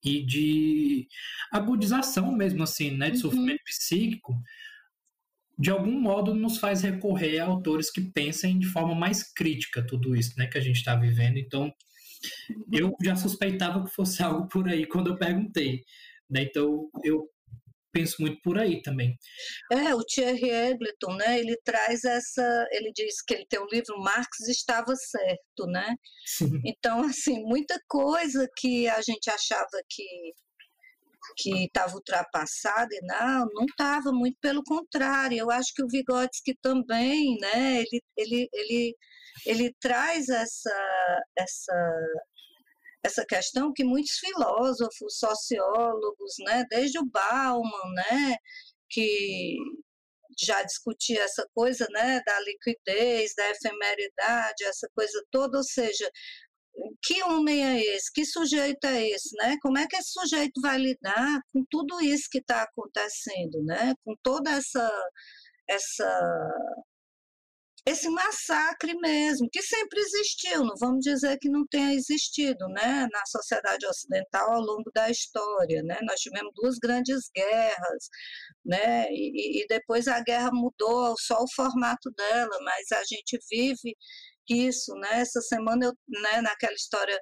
e 0.03 0.25
de 0.25 1.07
agudização 1.51 2.31
mesmo, 2.31 2.63
assim, 2.63 2.91
né, 2.91 3.09
de 3.09 3.17
uhum. 3.17 3.21
sofrimento 3.21 3.63
psíquico, 3.63 4.33
de 5.57 5.69
algum 5.69 5.99
modo 5.99 6.33
nos 6.33 6.57
faz 6.57 6.81
recorrer 6.81 7.39
a 7.39 7.45
autores 7.45 7.91
que 7.91 8.01
pensem 8.01 8.57
de 8.57 8.65
forma 8.65 8.95
mais 8.95 9.31
crítica 9.31 9.85
tudo 9.85 10.15
isso, 10.15 10.33
né, 10.37 10.47
que 10.47 10.57
a 10.57 10.61
gente 10.61 10.77
está 10.77 10.95
vivendo. 10.95 11.37
Então, 11.37 11.71
eu 12.71 12.95
já 13.03 13.15
suspeitava 13.15 13.83
que 13.83 13.93
fosse 13.93 14.21
algo 14.23 14.47
por 14.47 14.67
aí 14.67 14.85
quando 14.85 15.11
eu 15.11 15.17
perguntei. 15.17 15.83
Né? 16.29 16.43
Então, 16.43 16.89
eu 17.03 17.29
penso 17.91 18.21
muito 18.21 18.41
por 18.41 18.57
aí 18.57 18.81
também. 18.81 19.17
É, 19.71 19.93
o 19.93 20.03
Thierry 20.03 20.49
Egleton, 20.49 21.15
né, 21.15 21.39
ele 21.39 21.57
traz 21.63 22.03
essa, 22.03 22.67
ele 22.71 22.91
diz 22.93 23.21
que 23.21 23.33
ele 23.33 23.45
tem 23.47 23.59
o 23.59 23.63
um 23.63 23.67
livro 23.71 23.99
Marx 23.99 24.39
estava 24.47 24.95
certo, 24.95 25.67
né? 25.67 25.95
Sim. 26.25 26.61
Então, 26.65 27.03
assim, 27.03 27.43
muita 27.43 27.79
coisa 27.87 28.47
que 28.57 28.87
a 28.87 29.01
gente 29.01 29.29
achava 29.29 29.81
que 29.89 30.03
que 31.37 31.65
estava 31.65 31.93
ultrapassada 31.93 32.89
e 32.91 32.99
não, 33.05 33.45
não 33.53 33.65
estava, 33.65 34.11
muito 34.11 34.37
pelo 34.41 34.63
contrário. 34.63 35.37
Eu 35.37 35.51
acho 35.51 35.71
que 35.73 35.83
o 35.83 35.87
Vygotsky 35.87 36.55
também, 36.59 37.37
né, 37.39 37.77
ele, 37.77 38.03
ele, 38.17 38.49
ele 38.51 38.95
ele 39.45 39.73
traz 39.79 40.29
essa, 40.29 41.23
essa, 41.37 41.73
essa 43.03 43.25
questão 43.25 43.73
que 43.73 43.83
muitos 43.83 44.17
filósofos, 44.19 45.17
sociólogos, 45.17 46.35
né, 46.45 46.63
desde 46.69 46.99
o 46.99 47.05
Bauman, 47.05 47.93
né, 47.95 48.35
que 48.89 49.57
já 50.39 50.63
discutia 50.63 51.23
essa 51.23 51.45
coisa, 51.53 51.87
né, 51.91 52.21
da 52.25 52.39
liquidez, 52.41 53.33
da 53.35 53.49
efemeridade, 53.51 54.63
essa 54.63 54.87
coisa 54.95 55.23
toda, 55.31 55.57
ou 55.57 55.63
seja, 55.63 56.09
que 57.03 57.21
homem 57.23 57.65
é 57.65 57.95
esse? 57.95 58.11
Que 58.13 58.25
sujeito 58.25 58.85
é 58.85 59.09
esse, 59.09 59.35
né? 59.37 59.57
Como 59.61 59.77
é 59.77 59.87
que 59.87 59.95
esse 59.97 60.11
sujeito 60.11 60.61
vai 60.61 60.77
lidar 60.77 61.41
com 61.53 61.63
tudo 61.69 61.99
isso 62.01 62.29
que 62.31 62.39
está 62.39 62.63
acontecendo, 62.63 63.63
né? 63.65 63.93
Com 64.05 64.15
toda 64.23 64.51
essa 64.51 64.89
essa 65.69 66.09
esse 67.85 68.09
massacre 68.09 68.93
mesmo, 68.99 69.49
que 69.51 69.61
sempre 69.61 69.99
existiu, 69.99 70.63
não 70.63 70.75
vamos 70.79 70.99
dizer 71.03 71.37
que 71.39 71.49
não 71.49 71.65
tenha 71.67 71.93
existido, 71.93 72.67
né, 72.67 73.07
na 73.11 73.25
sociedade 73.25 73.85
ocidental 73.87 74.51
ao 74.53 74.61
longo 74.61 74.91
da 74.93 75.09
história, 75.09 75.81
né, 75.83 75.97
nós 76.03 76.19
tivemos 76.19 76.51
duas 76.55 76.77
grandes 76.77 77.29
guerras, 77.35 78.09
né, 78.63 79.07
e, 79.11 79.63
e 79.63 79.67
depois 79.67 80.07
a 80.07 80.21
guerra 80.21 80.51
mudou 80.53 81.15
só 81.19 81.41
o 81.41 81.51
formato 81.55 82.11
dela, 82.11 82.57
mas 82.63 82.91
a 82.91 83.03
gente 83.03 83.39
vive 83.49 83.95
isso, 84.53 84.93
né? 84.95 85.21
Essa 85.21 85.41
semana 85.41 85.85
eu, 85.85 85.93
né, 86.07 86.41
naquela 86.41 86.73
história 86.73 87.19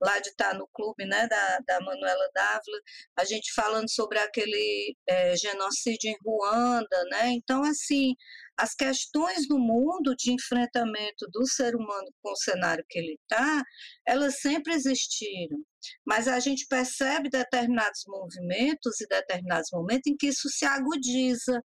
lá 0.00 0.18
de 0.18 0.28
estar 0.30 0.54
no 0.54 0.68
clube, 0.72 1.04
né, 1.06 1.26
da, 1.26 1.58
da 1.66 1.80
Manuela 1.80 2.28
Dávila, 2.34 2.80
a 3.16 3.24
gente 3.24 3.52
falando 3.52 3.90
sobre 3.90 4.18
aquele 4.18 4.96
é, 5.08 5.36
genocídio 5.36 6.10
em 6.10 6.16
Ruanda, 6.24 7.04
né? 7.10 7.28
Então, 7.32 7.62
assim, 7.64 8.14
as 8.60 8.74
questões 8.74 9.48
no 9.48 9.58
mundo 9.58 10.14
de 10.16 10.32
enfrentamento 10.32 11.26
do 11.32 11.46
ser 11.46 11.74
humano 11.74 12.08
com 12.22 12.32
o 12.32 12.36
cenário 12.36 12.84
que 12.88 12.98
ele 12.98 13.16
está, 13.22 13.62
elas 14.06 14.40
sempre 14.40 14.74
existiram. 14.74 15.58
Mas 16.06 16.28
a 16.28 16.38
gente 16.40 16.66
percebe 16.68 17.30
determinados 17.30 18.02
movimentos 18.06 19.00
e 19.00 19.06
determinados 19.06 19.70
momentos 19.72 20.06
em 20.06 20.16
que 20.16 20.26
isso 20.26 20.48
se 20.50 20.66
agudiza, 20.66 21.62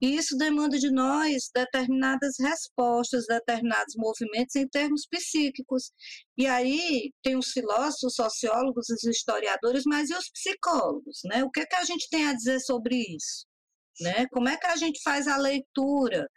e 0.00 0.16
isso 0.16 0.36
demanda 0.36 0.78
de 0.78 0.90
nós 0.90 1.50
determinadas 1.54 2.34
respostas, 2.38 3.26
determinados 3.26 3.94
movimentos 3.96 4.54
em 4.56 4.68
termos 4.68 5.06
psíquicos. 5.06 5.92
E 6.36 6.46
aí 6.46 7.12
tem 7.22 7.36
os 7.36 7.50
filósofos, 7.52 8.02
os 8.02 8.14
sociólogos, 8.14 8.88
os 8.90 9.04
historiadores, 9.04 9.84
mas 9.86 10.10
e 10.10 10.14
os 10.14 10.30
psicólogos? 10.30 11.20
Né? 11.24 11.44
O 11.44 11.50
que, 11.50 11.60
é 11.60 11.66
que 11.66 11.76
a 11.76 11.84
gente 11.84 12.08
tem 12.10 12.26
a 12.26 12.34
dizer 12.34 12.60
sobre 12.60 12.96
isso? 12.96 13.46
Né? 14.00 14.26
Como 14.32 14.48
é 14.48 14.56
que 14.56 14.66
a 14.66 14.76
gente 14.76 15.00
faz 15.02 15.26
a 15.26 15.36
leitura 15.36 16.28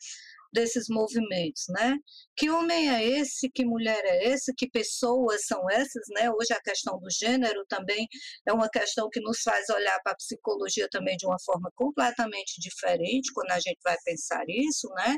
desses 0.53 0.85
movimentos, 0.89 1.63
né? 1.69 1.95
Que 2.35 2.49
homem 2.49 2.89
é 2.89 3.03
esse? 3.03 3.49
Que 3.49 3.65
mulher 3.65 4.01
é 4.05 4.29
esse? 4.29 4.53
Que 4.55 4.69
pessoas 4.69 5.45
são 5.45 5.69
essas, 5.69 6.03
né? 6.09 6.31
Hoje 6.31 6.53
a 6.53 6.61
questão 6.61 6.99
do 6.99 7.09
gênero 7.09 7.65
também 7.67 8.07
é 8.47 8.53
uma 8.53 8.69
questão 8.69 9.09
que 9.09 9.19
nos 9.19 9.41
faz 9.41 9.69
olhar 9.69 9.99
para 10.03 10.13
a 10.13 10.17
psicologia 10.17 10.87
também 10.89 11.17
de 11.17 11.25
uma 11.25 11.37
forma 11.45 11.71
completamente 11.75 12.59
diferente 12.59 13.31
quando 13.33 13.51
a 13.51 13.59
gente 13.59 13.79
vai 13.83 13.97
pensar 14.03 14.43
isso, 14.47 14.87
né? 14.95 15.15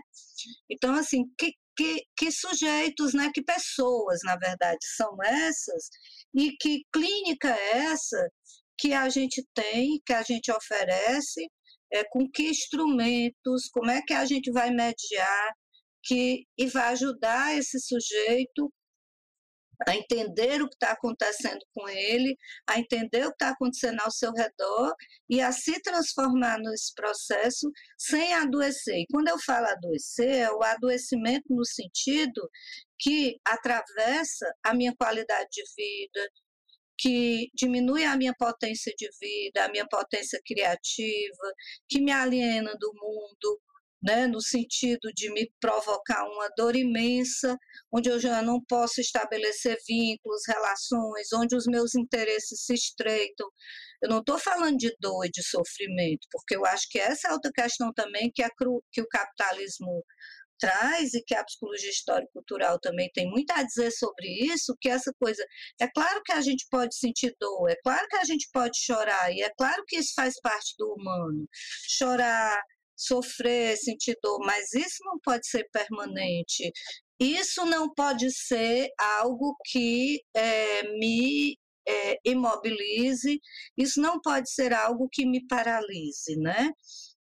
Então, 0.69 0.93
assim, 0.95 1.23
que, 1.37 1.53
que, 1.77 2.03
que 2.17 2.31
sujeitos, 2.31 3.13
né? 3.13 3.29
Que 3.33 3.43
pessoas, 3.43 4.19
na 4.23 4.35
verdade, 4.35 4.79
são 4.95 5.15
essas 5.23 5.89
e 6.35 6.51
que 6.59 6.81
clínica 6.91 7.49
é 7.49 7.77
essa 7.77 8.29
que 8.77 8.93
a 8.93 9.09
gente 9.09 9.45
tem, 9.53 10.01
que 10.05 10.13
a 10.13 10.23
gente 10.23 10.51
oferece 10.51 11.49
é, 11.91 12.03
com 12.09 12.29
que 12.29 12.49
instrumentos, 12.49 13.69
como 13.71 13.89
é 13.91 14.01
que 14.01 14.13
a 14.13 14.25
gente 14.25 14.51
vai 14.51 14.71
mediar 14.71 15.53
que, 16.03 16.45
e 16.57 16.67
vai 16.67 16.93
ajudar 16.93 17.57
esse 17.57 17.79
sujeito 17.79 18.71
a 19.87 19.95
entender 19.95 20.61
o 20.61 20.67
que 20.67 20.75
está 20.75 20.91
acontecendo 20.91 21.59
com 21.73 21.87
ele, 21.87 22.37
a 22.67 22.79
entender 22.79 23.25
o 23.25 23.29
que 23.29 23.35
está 23.35 23.49
acontecendo 23.49 23.99
ao 24.01 24.11
seu 24.11 24.31
redor 24.33 24.93
e 25.29 25.39
a 25.41 25.51
se 25.51 25.81
transformar 25.81 26.59
nesse 26.59 26.93
processo 26.93 27.71
sem 27.97 28.33
adoecer. 28.33 28.95
E 28.95 29.05
quando 29.09 29.29
eu 29.29 29.39
falo 29.39 29.67
adoecer, 29.67 30.29
é 30.29 30.51
o 30.51 30.61
adoecimento 30.63 31.45
no 31.49 31.65
sentido 31.65 32.49
que 32.99 33.37
atravessa 33.45 34.51
a 34.65 34.73
minha 34.73 34.93
qualidade 34.97 35.47
de 35.51 35.63
vida, 35.77 36.29
que 36.99 37.49
diminui 37.55 38.03
a 38.03 38.17
minha 38.17 38.33
potência 38.37 38.93
de 38.97 39.09
vida, 39.21 39.65
a 39.65 39.69
minha 39.69 39.87
potência 39.87 40.39
criativa, 40.45 41.53
que 41.87 42.01
me 42.01 42.11
aliena 42.11 42.75
do 42.77 42.91
mundo, 42.93 43.61
né, 44.03 44.27
no 44.27 44.41
sentido 44.41 45.11
de 45.13 45.31
me 45.31 45.49
provocar 45.59 46.23
uma 46.25 46.49
dor 46.57 46.75
imensa, 46.75 47.57
onde 47.91 48.09
eu 48.09 48.19
já 48.19 48.41
não 48.41 48.61
posso 48.67 49.01
estabelecer 49.01 49.77
vínculos, 49.87 50.41
relações, 50.47 51.27
onde 51.33 51.55
os 51.55 51.65
meus 51.65 51.95
interesses 51.95 52.65
se 52.65 52.73
estreitam. 52.73 53.47
Eu 54.01 54.09
não 54.09 54.19
estou 54.19 54.37
falando 54.37 54.77
de 54.77 54.93
dor 54.99 55.25
e 55.25 55.31
de 55.31 55.43
sofrimento, 55.43 56.27
porque 56.31 56.55
eu 56.55 56.65
acho 56.65 56.87
que 56.89 56.99
essa 56.99 57.29
é 57.29 57.33
outra 57.33 57.51
questão 57.53 57.91
também 57.93 58.31
que, 58.33 58.43
a, 58.43 58.49
que 58.91 59.01
o 59.01 59.07
capitalismo 59.07 60.03
traz 60.59 61.13
e 61.13 61.23
que 61.23 61.35
a 61.35 61.43
psicologia 61.43 61.89
histórico-cultural 61.89 62.79
também 62.79 63.09
tem 63.13 63.29
muito 63.29 63.51
a 63.51 63.63
dizer 63.63 63.91
sobre 63.91 64.27
isso, 64.27 64.75
que 64.79 64.89
essa 64.89 65.11
coisa, 65.19 65.43
é 65.79 65.87
claro 65.87 66.21
que 66.23 66.31
a 66.31 66.41
gente 66.41 66.65
pode 66.69 66.95
sentir 66.95 67.35
dor, 67.39 67.69
é 67.69 67.75
claro 67.83 68.07
que 68.07 68.17
a 68.17 68.25
gente 68.25 68.47
pode 68.51 68.77
chorar, 68.77 69.31
e 69.31 69.41
é 69.41 69.49
claro 69.57 69.83
que 69.87 69.97
isso 69.97 70.13
faz 70.15 70.39
parte 70.41 70.75
do 70.77 70.93
humano. 70.93 71.47
Chorar, 71.87 72.61
sofrer, 72.95 73.77
sentir 73.77 74.17
dor, 74.21 74.39
mas 74.45 74.73
isso 74.73 74.97
não 75.05 75.17
pode 75.23 75.47
ser 75.47 75.67
permanente. 75.71 76.71
Isso 77.19 77.65
não 77.65 77.93
pode 77.93 78.31
ser 78.31 78.89
algo 78.97 79.55
que 79.65 80.21
é, 80.35 80.83
me 80.97 81.57
é, 81.87 82.17
imobilize, 82.25 83.39
isso 83.77 84.01
não 84.01 84.21
pode 84.21 84.51
ser 84.51 84.73
algo 84.73 85.09
que 85.11 85.25
me 85.25 85.45
paralise, 85.47 86.37
né? 86.37 86.71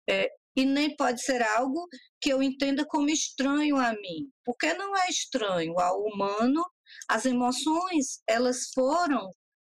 É, 0.09 0.29
e 0.57 0.65
nem 0.65 0.95
pode 0.97 1.23
ser 1.23 1.43
algo 1.43 1.87
que 2.25 2.31
eu 2.31 2.43
entenda 2.43 2.87
como 2.87 3.11
estranho 3.11 3.77
a 3.77 3.93
mim, 3.93 4.33
porque 4.47 4.73
não 4.73 4.97
é 4.97 5.11
estranho 5.11 5.79
ao 5.79 6.01
humano. 6.01 6.65
As 7.07 7.27
emoções, 7.27 8.23
elas 8.27 8.71
foram 8.73 9.29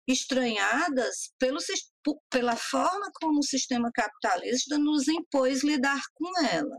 estranhadas 0.07 1.33
pelo, 1.41 1.59
pela 2.31 2.55
forma 2.55 3.11
como 3.15 3.41
o 3.41 3.43
sistema 3.43 3.91
capitalista 3.93 4.79
nos 4.79 5.09
impôs 5.09 5.65
lidar 5.65 6.01
com 6.15 6.41
ela, 6.47 6.79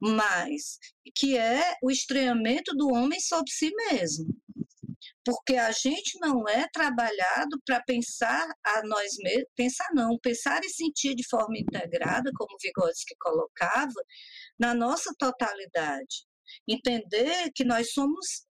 mas 0.00 0.80
que 1.14 1.38
é 1.38 1.76
o 1.84 1.88
estranhamento 1.88 2.74
do 2.74 2.88
homem 2.88 3.20
sobre 3.20 3.52
si 3.52 3.70
mesmo 3.92 4.26
porque 5.24 5.56
a 5.56 5.70
gente 5.70 6.18
não 6.20 6.48
é 6.48 6.66
trabalhado 6.72 7.60
para 7.66 7.82
pensar 7.82 8.48
a 8.64 8.82
nós 8.86 9.12
mesmos, 9.22 9.48
pensar 9.54 9.88
não, 9.94 10.18
pensar 10.18 10.60
e 10.64 10.70
sentir 10.70 11.14
de 11.14 11.26
forma 11.28 11.58
integrada, 11.58 12.30
como 12.36 12.56
Vygotsky 12.62 13.14
colocava, 13.20 14.02
na 14.58 14.74
nossa 14.74 15.12
totalidade. 15.18 16.26
Entender 16.68 17.50
que 17.54 17.64
nós 17.64 17.92
somos 17.92 18.46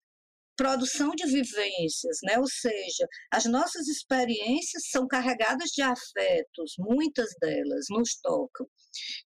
produção 0.58 1.12
de 1.12 1.26
vivências, 1.28 2.18
né? 2.24 2.40
ou 2.40 2.48
seja, 2.48 3.08
as 3.32 3.46
nossas 3.46 3.88
experiências 3.88 4.90
são 4.90 5.08
carregadas 5.08 5.70
de 5.70 5.84
afetos, 5.84 6.74
muitas 6.80 7.30
delas 7.40 7.86
nos 7.90 8.16
tocam. 8.22 8.68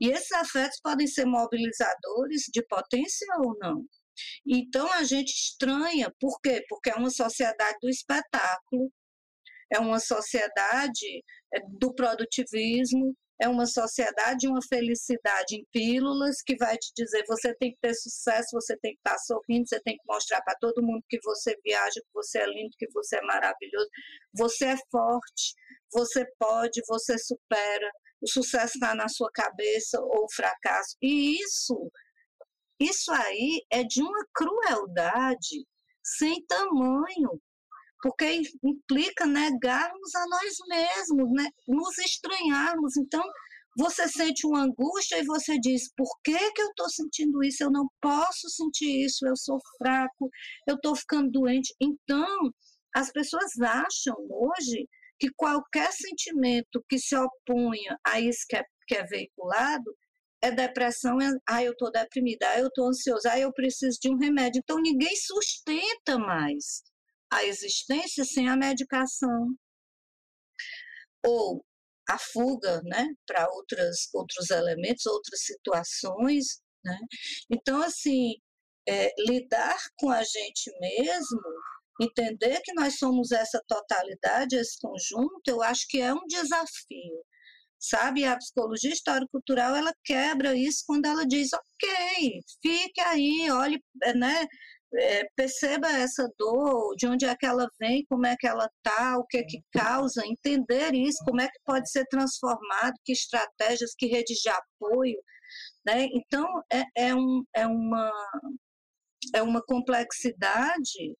E 0.02 0.10
esses 0.10 0.32
afetos 0.32 0.80
podem 0.82 1.06
ser 1.06 1.26
mobilizadores 1.26 2.46
de 2.52 2.66
potência 2.66 3.28
ou 3.46 3.56
não. 3.60 3.86
Então 4.46 4.92
a 4.94 5.04
gente 5.04 5.30
estranha, 5.30 6.14
por 6.20 6.40
quê? 6.42 6.64
Porque 6.68 6.90
é 6.90 6.96
uma 6.96 7.10
sociedade 7.10 7.78
do 7.82 7.90
espetáculo, 7.90 8.92
é 9.72 9.80
uma 9.80 10.00
sociedade 10.00 11.24
é, 11.54 11.60
do 11.80 11.94
produtivismo, 11.94 13.16
é 13.42 13.48
uma 13.48 13.66
sociedade 13.66 14.40
de 14.40 14.48
uma 14.48 14.60
felicidade 14.62 15.56
em 15.56 15.66
pílulas 15.72 16.42
que 16.46 16.58
vai 16.58 16.78
te 16.78 16.92
dizer 16.96 17.24
você 17.26 17.56
tem 17.56 17.72
que 17.72 17.78
ter 17.82 17.94
sucesso, 17.94 18.50
você 18.52 18.76
tem 18.78 18.92
que 18.92 19.00
estar 19.00 19.18
sorrindo, 19.20 19.68
você 19.68 19.80
tem 19.82 19.96
que 19.96 20.04
mostrar 20.06 20.42
para 20.42 20.58
todo 20.60 20.84
mundo 20.84 21.04
que 21.08 21.20
você 21.24 21.56
viaja, 21.64 22.02
que 22.02 22.14
você 22.14 22.40
é 22.40 22.46
lindo, 22.46 22.76
que 22.78 22.88
você 22.94 23.18
é 23.18 23.22
maravilhoso, 23.22 23.88
você 24.34 24.66
é 24.66 24.78
forte, 24.92 25.54
você 25.92 26.26
pode, 26.38 26.82
você 26.88 27.18
supera, 27.18 27.90
o 28.22 28.28
sucesso 28.28 28.74
está 28.74 28.94
na 28.94 29.08
sua 29.08 29.32
cabeça 29.32 30.00
ou 30.02 30.26
o 30.26 30.34
fracasso. 30.34 30.98
E 31.02 31.42
isso 31.42 31.90
isso 32.80 33.12
aí 33.12 33.66
é 33.72 33.84
de 33.84 34.02
uma 34.02 34.26
crueldade 34.34 35.66
sem 36.04 36.44
tamanho, 36.46 37.42
porque 38.02 38.42
implica 38.64 39.26
negarmos 39.26 40.16
a 40.16 40.26
nós 40.28 40.56
mesmos, 40.68 41.32
né? 41.34 41.50
nos 41.68 41.98
estranharmos. 41.98 42.96
Então, 42.98 43.24
você 43.78 44.08
sente 44.08 44.48
uma 44.48 44.64
angústia 44.64 45.20
e 45.20 45.26
você 45.26 45.60
diz: 45.60 45.92
por 45.96 46.10
que, 46.24 46.52
que 46.54 46.62
eu 46.62 46.70
estou 46.70 46.90
sentindo 46.90 47.44
isso? 47.44 47.64
Eu 47.64 47.72
não 47.72 47.88
posso 48.02 48.50
sentir 48.50 49.06
isso, 49.06 49.28
eu 49.28 49.36
sou 49.36 49.60
fraco, 49.78 50.30
eu 50.68 50.76
estou 50.76 50.96
ficando 50.96 51.32
doente. 51.32 51.74
Então, 51.82 52.52
as 52.96 53.12
pessoas 53.12 53.60
acham 53.62 54.16
hoje 54.30 54.88
que 55.20 55.30
qualquer 55.36 55.92
sentimento 55.92 56.84
que 56.88 56.98
se 56.98 57.16
oponha 57.16 57.98
a 58.06 58.20
isso 58.20 58.46
que 58.48 58.56
é, 58.56 58.64
que 58.88 58.96
é 58.96 59.06
veiculado 59.06 59.94
é 60.42 60.52
depressão, 60.52 61.20
é, 61.22 61.32
ah, 61.48 61.64
eu 61.64 61.74
estou 61.74 61.92
deprimida, 61.92 62.48
ah, 62.50 62.60
eu 62.60 62.68
estou 62.68 62.88
ansiosa, 62.88 63.32
ah, 63.32 63.40
eu 63.40 63.52
preciso 63.54 63.98
de 64.02 64.10
um 64.10 64.18
remédio. 64.18 64.60
Então 64.60 64.78
ninguém 64.82 65.16
sustenta 65.16 66.18
mais 66.18 66.84
a 67.32 67.44
existência 67.46 68.24
sem 68.26 68.50
a 68.50 68.56
medicação. 68.56 69.54
Ou 71.26 71.64
a 72.10 72.18
fuga 72.18 72.82
né, 72.84 73.08
para 73.28 73.48
outros 74.14 74.50
elementos, 74.50 75.06
outras 75.06 75.42
situações. 75.44 76.62
Né? 76.84 76.98
Então, 77.52 77.82
assim, 77.82 78.34
é, 78.88 79.14
lidar 79.28 79.78
com 79.98 80.10
a 80.10 80.24
gente 80.24 80.72
mesmo, 80.80 81.40
entender 82.02 82.62
que 82.62 82.74
nós 82.74 82.98
somos 82.98 83.32
essa 83.32 83.62
totalidade, 83.68 84.56
esse 84.56 84.80
conjunto, 84.80 85.48
eu 85.48 85.62
acho 85.62 85.86
que 85.88 86.02
é 86.02 86.14
um 86.14 86.26
desafio. 86.28 87.24
Sabe, 87.80 88.26
a 88.26 88.38
psicologia 88.38 88.92
histórico-cultural, 88.92 89.76
ela 89.76 89.94
quebra 90.04 90.56
isso 90.56 90.84
quando 90.86 91.06
ela 91.06 91.26
diz, 91.26 91.50
ok, 91.54 92.42
fique 92.62 93.00
aí, 93.02 93.50
olhe, 93.52 93.82
né, 94.16 94.46
é, 94.96 95.24
perceba 95.36 95.88
essa 95.88 96.28
dor, 96.38 96.96
de 96.98 97.08
onde 97.08 97.26
é 97.26 97.36
que 97.36 97.46
ela 97.46 97.68
vem, 97.80 98.06
como 98.10 98.26
é 98.26 98.36
que 98.38 98.48
ela 98.48 98.70
está, 98.78 99.18
o 99.18 99.26
que 99.26 99.38
é 99.38 99.44
que 99.44 99.62
causa, 99.72 100.26
entender 100.26 100.94
isso, 100.94 101.24
como 101.26 101.42
é 101.42 101.48
que 101.48 101.60
pode 101.66 101.90
ser 101.90 102.06
transformado, 102.08 102.94
que 103.06 103.14
estratégias, 103.14 103.94
que 103.98 104.08
rede 104.08 104.34
de 104.34 104.50
apoio, 104.50 105.22
né? 105.86 106.06
Então, 106.14 106.46
é, 106.72 106.84
é, 106.96 107.16
um, 107.16 107.44
é, 107.56 107.68
uma, 107.68 108.12
é 109.36 109.42
uma 109.42 109.62
complexidade 109.64 111.16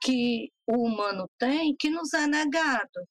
que 0.00 0.50
o 0.66 0.86
humano 0.86 1.28
tem 1.38 1.74
que 1.78 1.90
nos 1.90 2.12
é 2.14 2.26
negado. 2.26 3.08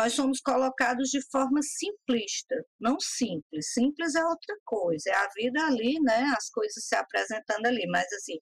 Nós 0.00 0.14
somos 0.14 0.40
colocados 0.40 1.10
de 1.10 1.20
forma 1.30 1.60
simplista, 1.60 2.54
não 2.80 2.96
simples. 2.98 3.70
Simples 3.74 4.14
é 4.14 4.24
outra 4.24 4.56
coisa, 4.64 5.10
é 5.10 5.14
a 5.14 5.28
vida 5.36 5.62
ali, 5.66 6.00
né? 6.00 6.24
As 6.38 6.48
coisas 6.48 6.82
se 6.86 6.96
apresentando 6.96 7.66
ali, 7.66 7.86
mas 7.86 8.10
assim, 8.14 8.38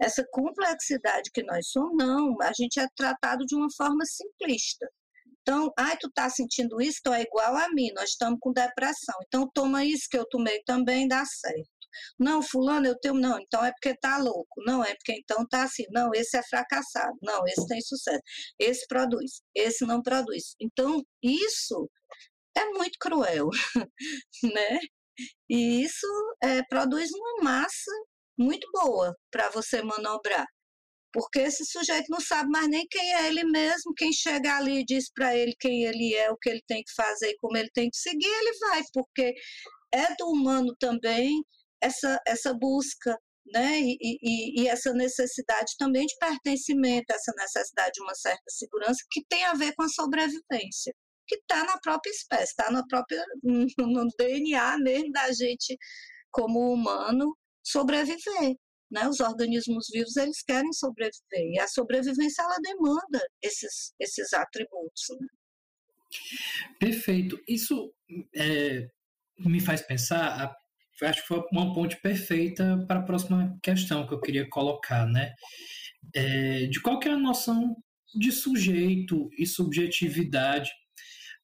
essa 0.00 0.26
complexidade 0.32 1.30
que 1.34 1.42
nós 1.42 1.68
somos, 1.68 1.94
não, 1.98 2.40
a 2.40 2.52
gente 2.58 2.80
é 2.80 2.88
tratado 2.96 3.44
de 3.44 3.54
uma 3.54 3.68
forma 3.76 4.02
simplista. 4.06 4.90
Então, 5.42 5.70
ai, 5.78 5.94
tu 6.00 6.10
tá 6.10 6.30
sentindo 6.30 6.80
isso, 6.80 7.00
então 7.00 7.12
é 7.12 7.20
igual 7.20 7.54
a 7.54 7.68
mim, 7.74 7.92
nós 7.94 8.08
estamos 8.12 8.38
com 8.40 8.50
depressão. 8.50 9.14
Então, 9.26 9.50
toma 9.52 9.84
isso 9.84 10.08
que 10.10 10.16
eu 10.16 10.26
tomei 10.26 10.62
também, 10.64 11.06
dá 11.06 11.22
certo. 11.26 11.75
Não, 12.18 12.42
fulano, 12.42 12.86
eu 12.86 12.98
tenho, 12.98 13.14
não, 13.14 13.38
então 13.40 13.64
é 13.64 13.72
porque 13.72 13.96
tá 13.98 14.18
louco. 14.18 14.62
Não, 14.66 14.84
é 14.84 14.94
porque 14.94 15.12
então 15.20 15.46
tá 15.48 15.64
assim. 15.64 15.84
Não, 15.90 16.10
esse 16.14 16.36
é 16.36 16.42
fracassado. 16.42 17.16
Não, 17.22 17.46
esse 17.46 17.66
tem 17.66 17.80
sucesso. 17.80 18.20
Esse 18.58 18.86
produz, 18.86 19.42
esse 19.54 19.84
não 19.86 20.02
produz. 20.02 20.54
Então, 20.60 21.02
isso 21.22 21.90
é 22.56 22.64
muito 22.70 22.98
cruel, 23.00 23.48
né? 24.42 24.78
E 25.48 25.82
isso 25.82 26.06
é, 26.42 26.62
produz 26.64 27.10
uma 27.12 27.44
massa 27.44 27.90
muito 28.38 28.68
boa 28.72 29.14
para 29.30 29.50
você 29.50 29.82
manobrar. 29.82 30.46
Porque 31.12 31.40
esse 31.40 31.64
sujeito 31.64 32.08
não 32.10 32.20
sabe 32.20 32.50
mais 32.50 32.68
nem 32.68 32.86
quem 32.90 33.14
é 33.14 33.28
ele 33.28 33.44
mesmo, 33.44 33.94
quem 33.94 34.12
chega 34.12 34.56
ali 34.56 34.80
e 34.80 34.84
diz 34.84 35.10
para 35.12 35.34
ele 35.36 35.54
quem 35.58 35.84
ele 35.84 36.14
é, 36.14 36.30
o 36.30 36.36
que 36.36 36.50
ele 36.50 36.62
tem 36.66 36.82
que 36.82 36.92
fazer 36.94 37.30
e 37.30 37.36
como 37.38 37.56
ele 37.56 37.70
tem 37.72 37.88
que 37.88 37.96
seguir, 37.96 38.26
ele 38.26 38.58
vai, 38.58 38.82
porque 38.92 39.34
é 39.94 40.14
do 40.16 40.26
humano 40.28 40.74
também 40.78 41.42
essa, 41.86 42.20
essa 42.26 42.52
busca, 42.54 43.16
né, 43.52 43.80
e, 43.80 43.96
e, 44.00 44.62
e 44.62 44.68
essa 44.68 44.92
necessidade 44.92 45.74
também 45.78 46.04
de 46.04 46.16
pertencimento, 46.18 47.12
essa 47.12 47.32
necessidade 47.36 47.92
de 47.94 48.02
uma 48.02 48.14
certa 48.14 48.44
segurança 48.48 49.04
que 49.10 49.24
tem 49.28 49.44
a 49.44 49.54
ver 49.54 49.72
com 49.74 49.84
a 49.84 49.88
sobrevivência, 49.88 50.92
que 51.28 51.36
está 51.36 51.64
na 51.64 51.78
própria 51.78 52.10
espécie, 52.10 52.50
está 52.50 52.70
no 52.72 52.86
próprio 52.88 53.18
no 53.42 54.08
DNA 54.18 54.78
mesmo 54.78 55.12
da 55.12 55.32
gente 55.32 55.76
como 56.30 56.72
humano 56.72 57.36
sobreviver. 57.64 58.56
Né? 58.90 59.08
Os 59.08 59.20
organismos 59.20 59.86
vivos 59.92 60.16
eles 60.16 60.42
querem 60.42 60.72
sobreviver 60.72 61.52
e 61.52 61.58
a 61.58 61.66
sobrevivência 61.66 62.42
ela 62.42 62.58
demanda 62.62 63.20
esses, 63.42 63.92
esses 63.98 64.32
atributos. 64.32 65.04
Né? 65.20 65.26
Perfeito. 66.78 67.40
Isso 67.48 67.92
é, 68.36 68.88
me 69.38 69.60
faz 69.60 69.82
pensar, 69.82 70.56
acho 71.02 71.22
que 71.22 71.28
foi 71.28 71.42
uma 71.52 71.72
ponte 71.74 71.96
perfeita 72.00 72.84
para 72.86 73.00
a 73.00 73.02
próxima 73.02 73.58
questão 73.62 74.06
que 74.06 74.14
eu 74.14 74.20
queria 74.20 74.48
colocar, 74.48 75.06
né? 75.06 75.34
É, 76.14 76.66
de 76.66 76.80
qual 76.80 77.00
é 77.02 77.08
a 77.08 77.18
noção 77.18 77.76
de 78.14 78.32
sujeito 78.32 79.28
e 79.36 79.46
subjetividade 79.46 80.70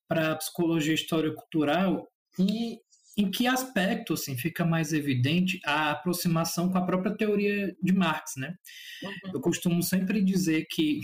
para 0.09 0.33
a 0.33 0.37
psicologia 0.37 0.95
história 0.95 1.35
cultural 1.35 2.09
e 2.39 2.79
em 3.17 3.31
que 3.31 3.47
aspecto 3.47 4.15
assim 4.15 4.37
fica 4.37 4.65
mais 4.65 4.93
evidente 4.93 5.61
a 5.65 5.91
aproximação 5.91 6.71
com 6.71 6.79
a 6.79 6.87
própria 6.87 7.15
teoria 7.15 7.75
de 7.83 7.93
Marx, 7.93 8.33
né? 8.37 8.55
Uhum. 9.03 9.33
Eu 9.35 9.41
costumo 9.41 9.83
sempre 9.83 10.23
dizer 10.23 10.67
que 10.71 11.01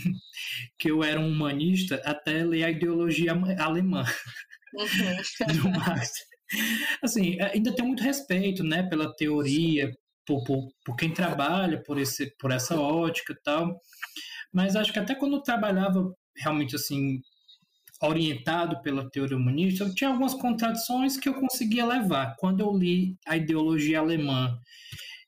que 0.77 0.89
eu 0.89 1.03
era 1.03 1.19
um 1.19 1.29
humanista 1.29 2.01
até 2.03 2.43
ler 2.43 2.63
a 2.63 2.71
ideologia 2.71 3.31
alemã 3.59 4.03
uhum. 4.73 5.53
do 5.61 5.69
Marx. 5.69 6.28
Assim, 7.01 7.39
ainda 7.41 7.73
tenho 7.73 7.87
muito 7.87 8.03
respeito, 8.03 8.63
né, 8.63 8.83
pela 8.83 9.15
teoria, 9.15 9.91
por, 10.25 10.43
por, 10.43 10.67
por 10.85 10.95
quem 10.95 11.11
trabalha 11.11 11.81
por 11.83 11.97
esse 11.97 12.35
por 12.37 12.51
essa 12.51 12.79
ótica 12.79 13.33
e 13.33 13.41
tal. 13.43 13.79
Mas 14.53 14.75
acho 14.75 14.93
que 14.93 14.99
até 14.99 15.15
quando 15.15 15.37
eu 15.37 15.41
trabalhava 15.41 16.13
realmente 16.35 16.75
assim 16.75 17.21
orientado 18.01 18.81
pela 18.81 19.09
teoria 19.09 19.35
humanista, 19.35 19.83
eu 19.83 19.93
tinha 19.93 20.09
algumas 20.09 20.33
contradições 20.33 21.17
que 21.17 21.27
eu 21.27 21.33
conseguia 21.33 21.85
levar. 21.85 22.35
Quando 22.37 22.61
eu 22.61 22.71
li 22.75 23.17
a 23.27 23.35
ideologia 23.35 23.99
alemã 23.99 24.57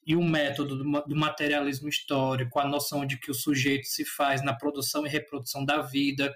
e 0.06 0.16
o 0.16 0.24
método 0.24 0.78
do, 0.78 1.16
materialismo 1.16 1.90
histórico, 1.90 2.60
a 2.60 2.68
noção 2.68 3.06
de 3.06 3.20
que 3.20 3.30
o 3.30 3.36
sujeito 3.36 3.86
se 3.88 4.06
faz 4.06 4.42
na 4.44 4.54
produção 4.54 5.06
e 5.06 5.10
reprodução 5.10 5.66
da 5.66 5.82
vida, 5.82 6.34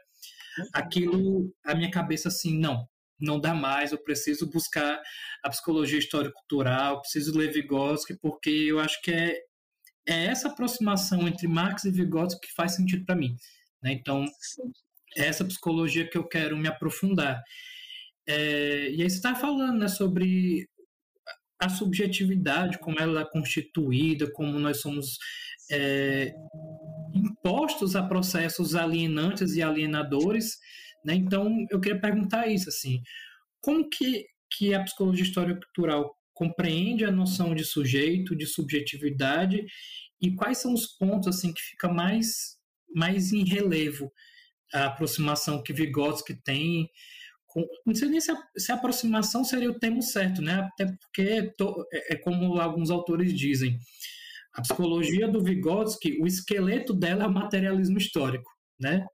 aquilo, 0.74 1.54
a 1.64 1.74
minha 1.74 1.90
cabeça 1.90 2.28
assim, 2.28 2.60
não, 2.60 2.86
não 3.20 3.40
dá 3.40 3.54
mais, 3.54 3.92
eu 3.92 3.98
preciso 3.98 4.50
buscar 4.50 5.02
a 5.44 5.50
psicologia 5.50 6.00
histórico-cultural, 6.00 7.02
preciso 7.02 7.38
ler 7.38 7.52
Vygotsky, 7.52 8.18
porque 8.22 8.50
eu 8.50 8.80
acho 8.80 9.02
que 9.02 9.12
é, 9.12 9.38
é 10.08 10.26
essa 10.26 10.50
aproximação 10.50 11.28
entre 11.28 11.48
Marx 11.48 11.86
e 11.86 11.92
Vygotsky 11.92 12.48
que 12.48 12.54
faz 12.54 12.76
sentido 12.76 13.06
para 13.06 13.16
mim. 13.16 13.36
Né? 13.82 13.94
Então, 13.94 14.26
é 15.18 15.28
essa 15.28 15.46
psicologia 15.46 16.10
que 16.10 16.18
eu 16.18 16.28
quero 16.28 16.58
me 16.58 16.68
aprofundar. 16.68 17.42
É, 18.28 18.90
e 18.90 19.02
aí 19.02 19.10
você 19.10 19.18
está 19.18 19.36
falando 19.36 19.80
né, 19.80 19.88
sobre 19.88 20.68
a 21.60 21.70
subjetividade, 21.70 22.80
como 22.80 23.00
ela 23.00 23.22
é 23.22 23.26
constituída, 23.26 24.30
como 24.32 24.60
nós 24.60 24.82
somos 24.82 25.18
é, 25.72 26.34
impostos 27.14 27.96
a 27.96 28.04
processos 28.04 28.76
alienantes 28.76 29.56
e 29.56 29.62
alienadores. 29.62 30.58
Né? 31.06 31.16
Então, 31.16 31.66
eu 31.70 31.80
queria 31.80 32.02
perguntar 32.02 32.48
isso, 32.48 32.68
assim, 32.68 33.02
como 33.62 33.88
que, 33.88 34.26
que 34.52 34.74
a 34.74 34.84
psicologia 34.84 35.24
histórica 35.24 35.60
cultural 35.62 36.16
compreende 36.34 37.06
a 37.06 37.12
noção 37.12 37.54
de 37.56 37.64
sujeito, 37.64 38.36
de 38.36 38.46
subjetividade, 38.46 39.66
e 40.22 40.36
quais 40.36 40.58
são 40.58 40.74
os 40.74 40.88
pontos 40.88 41.28
assim 41.28 41.54
que 41.54 41.62
fica 41.62 41.88
mais, 41.88 42.58
mais 42.94 43.32
em 43.32 43.46
relevo 43.46 44.12
a 44.74 44.86
aproximação 44.88 45.62
que 45.62 45.74
Vygotsky 45.74 46.36
tem. 46.44 46.90
Não 47.86 47.96
sei 47.96 48.10
nem 48.10 48.20
se 48.20 48.32
a, 48.32 48.38
se 48.58 48.72
a, 48.72 48.76
aproximação 48.76 49.44
seria 49.46 49.72
o 49.72 49.80
termo 49.80 50.02
certo, 50.02 50.42
né? 50.42 50.68
Até 50.74 50.86
porque 50.86 51.54
to, 51.58 51.86
é, 51.94 52.14
é, 52.14 52.18
como 52.18 52.60
alguns 52.60 52.90
autores 52.90 53.34
dizem. 53.34 53.80
A 54.54 54.62
psicologia 54.62 55.28
do 55.28 55.44
Vygotsky, 55.44 56.18
o 56.22 56.26
esqueleto 56.26 56.94
dela 56.94 57.26
é 57.26 57.28
o 57.28 57.34
materialismo 57.34 57.98
histórico, 57.98 58.50
né? 58.80 59.06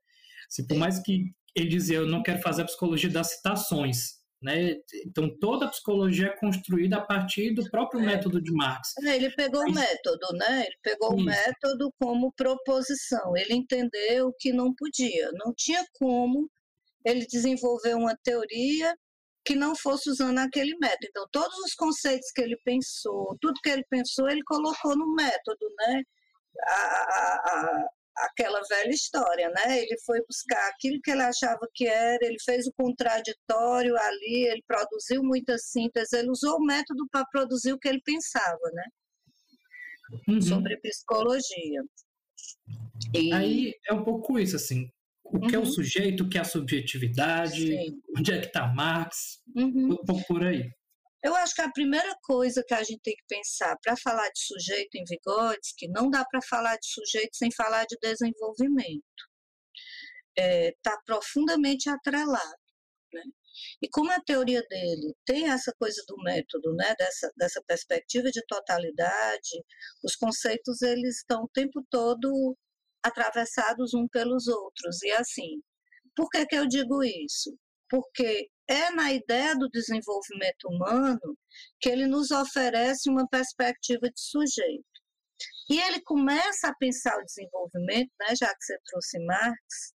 Se 0.48 0.66
por 0.66 0.76
mais 0.76 1.00
que 1.02 1.32
ele 1.54 1.68
dizia, 1.68 1.98
eu 1.98 2.06
não 2.06 2.22
quero 2.22 2.40
fazer 2.40 2.62
a 2.62 2.66
psicologia 2.66 3.10
das 3.10 3.32
citações, 3.32 4.22
né? 4.42 4.76
Então, 5.06 5.28
toda 5.38 5.66
a 5.66 5.68
psicologia 5.68 6.26
é 6.26 6.36
construída 6.36 6.96
a 6.96 7.00
partir 7.00 7.54
do 7.54 7.68
próprio 7.70 8.00
é. 8.00 8.06
método 8.06 8.42
de 8.42 8.52
Marx. 8.52 8.94
É, 9.04 9.16
ele 9.16 9.30
pegou 9.30 9.62
Mas, 9.62 9.70
o 9.70 9.74
método, 9.74 10.26
né? 10.32 10.64
Ele 10.66 10.76
pegou 10.82 11.14
isso. 11.14 11.22
o 11.22 11.24
método 11.24 11.92
como 11.98 12.32
proposição. 12.32 13.36
Ele 13.36 13.54
entendeu 13.54 14.34
que 14.38 14.52
não 14.52 14.74
podia, 14.74 15.30
não 15.34 15.54
tinha 15.54 15.84
como 15.94 16.50
ele 17.04 17.26
desenvolver 17.26 17.94
uma 17.94 18.16
teoria 18.22 18.94
que 19.44 19.54
não 19.54 19.74
fosse 19.74 20.08
usando 20.08 20.38
aquele 20.38 20.76
método. 20.78 21.06
Então, 21.08 21.26
todos 21.32 21.58
os 21.58 21.74
conceitos 21.74 22.30
que 22.32 22.40
ele 22.40 22.56
pensou, 22.64 23.36
tudo 23.40 23.60
que 23.62 23.70
ele 23.70 23.84
pensou, 23.90 24.28
ele 24.28 24.42
colocou 24.44 24.96
no 24.96 25.14
método, 25.14 25.66
né? 25.78 26.02
A, 26.68 26.74
a, 26.74 27.88
aquela 28.16 28.60
velha 28.68 28.90
história, 28.90 29.48
né? 29.50 29.78
Ele 29.80 29.96
foi 30.04 30.20
buscar 30.26 30.68
aquilo 30.68 31.00
que 31.02 31.10
ele 31.10 31.22
achava 31.22 31.66
que 31.74 31.86
era, 31.86 32.18
ele 32.22 32.38
fez 32.44 32.66
o 32.66 32.72
contraditório 32.72 33.96
ali, 33.96 34.46
ele 34.48 34.62
produziu 34.66 35.22
muita 35.22 35.56
síntese, 35.58 36.16
ele 36.16 36.30
usou 36.30 36.56
o 36.58 36.64
método 36.64 37.06
para 37.10 37.26
produzir 37.26 37.72
o 37.72 37.78
que 37.78 37.88
ele 37.88 38.00
pensava, 38.04 38.70
né? 38.72 38.84
Uhum. 40.28 40.42
Sobre 40.42 40.76
psicologia. 40.78 41.82
E... 43.14 43.32
Aí 43.32 43.74
é 43.88 43.94
um 43.94 44.04
pouco 44.04 44.38
isso, 44.38 44.56
assim, 44.56 44.90
o 45.24 45.40
que 45.40 45.46
uhum. 45.46 45.54
é 45.54 45.58
o 45.58 45.60
uhum. 45.60 45.66
sujeito, 45.66 46.24
o 46.24 46.28
que 46.28 46.36
é 46.36 46.42
a 46.42 46.44
subjetividade, 46.44 47.68
Sim. 47.68 48.02
onde 48.16 48.32
é 48.32 48.40
que 48.40 48.46
está 48.46 48.66
Marx, 48.68 49.40
uhum. 49.56 49.92
um 49.92 50.04
pouco 50.04 50.26
por 50.26 50.44
aí. 50.44 50.70
Eu 51.22 51.34
acho 51.36 51.54
que 51.54 51.62
a 51.62 51.70
primeira 51.70 52.16
coisa 52.22 52.64
que 52.66 52.74
a 52.74 52.82
gente 52.82 53.00
tem 53.02 53.14
que 53.14 53.24
pensar 53.28 53.76
para 53.82 53.96
falar 53.96 54.28
de 54.30 54.40
sujeito 54.40 54.96
em 54.96 55.04
Vygotsky, 55.04 55.86
que 55.86 55.88
não 55.88 56.10
dá 56.10 56.24
para 56.24 56.40
falar 56.42 56.76
de 56.76 56.86
sujeito 56.86 57.36
sem 57.36 57.50
falar 57.52 57.84
de 57.86 57.96
desenvolvimento. 58.00 59.02
Está 60.36 60.42
é, 60.42 60.72
tá 60.82 61.00
profundamente 61.06 61.88
atrelado. 61.88 62.56
Né? 63.12 63.22
E 63.82 63.88
como 63.88 64.10
a 64.10 64.20
teoria 64.20 64.62
dele 64.68 65.14
tem 65.24 65.48
essa 65.48 65.72
coisa 65.78 66.02
do 66.08 66.16
método, 66.22 66.74
né, 66.74 66.94
dessa, 66.98 67.30
dessa 67.36 67.62
perspectiva 67.66 68.30
de 68.30 68.42
totalidade, 68.46 69.62
os 70.02 70.16
conceitos 70.16 70.82
eles 70.82 71.18
estão 71.18 71.44
o 71.44 71.50
tempo 71.52 71.84
todo 71.90 72.56
atravessados 73.02 73.94
um 73.94 74.08
pelos 74.08 74.48
outros. 74.48 75.02
E 75.02 75.12
assim, 75.12 75.62
por 76.16 76.28
que, 76.30 76.46
que 76.46 76.56
eu 76.56 76.66
digo 76.66 77.02
isso? 77.02 77.56
Porque 77.88 78.48
é 78.68 78.90
na 78.90 79.12
ideia 79.12 79.54
do 79.56 79.68
desenvolvimento 79.68 80.68
humano 80.68 81.36
que 81.80 81.88
ele 81.88 82.06
nos 82.06 82.30
oferece 82.30 83.10
uma 83.10 83.26
perspectiva 83.28 84.08
de 84.08 84.20
sujeito. 84.20 84.84
E 85.68 85.80
ele 85.80 86.00
começa 86.02 86.68
a 86.68 86.74
pensar 86.74 87.16
o 87.18 87.24
desenvolvimento, 87.24 88.10
né, 88.20 88.34
já 88.36 88.48
que 88.48 88.64
você 88.64 88.78
trouxe 88.84 89.18
Marx, 89.24 89.94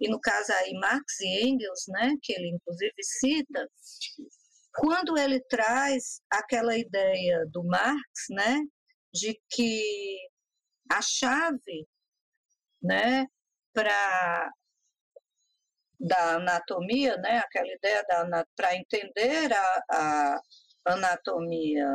e 0.00 0.08
no 0.08 0.20
caso 0.20 0.52
aí 0.52 0.72
Marx 0.74 1.20
e 1.20 1.48
Engels, 1.48 1.84
né, 1.88 2.14
que 2.22 2.32
ele 2.32 2.48
inclusive 2.48 2.94
cita, 3.02 3.68
quando 4.74 5.18
ele 5.18 5.40
traz 5.48 6.20
aquela 6.30 6.76
ideia 6.76 7.44
do 7.50 7.62
Marx, 7.64 8.26
né, 8.30 8.60
de 9.12 9.38
que 9.50 10.16
a 10.90 11.02
chave, 11.02 11.86
né, 12.82 13.26
para 13.72 14.50
da 16.00 16.36
anatomia, 16.36 17.16
né, 17.18 17.38
aquela 17.38 17.72
ideia 17.72 18.04
para 18.56 18.74
entender 18.74 19.52
a, 19.52 19.82
a 19.90 20.40
anatomia 20.86 21.86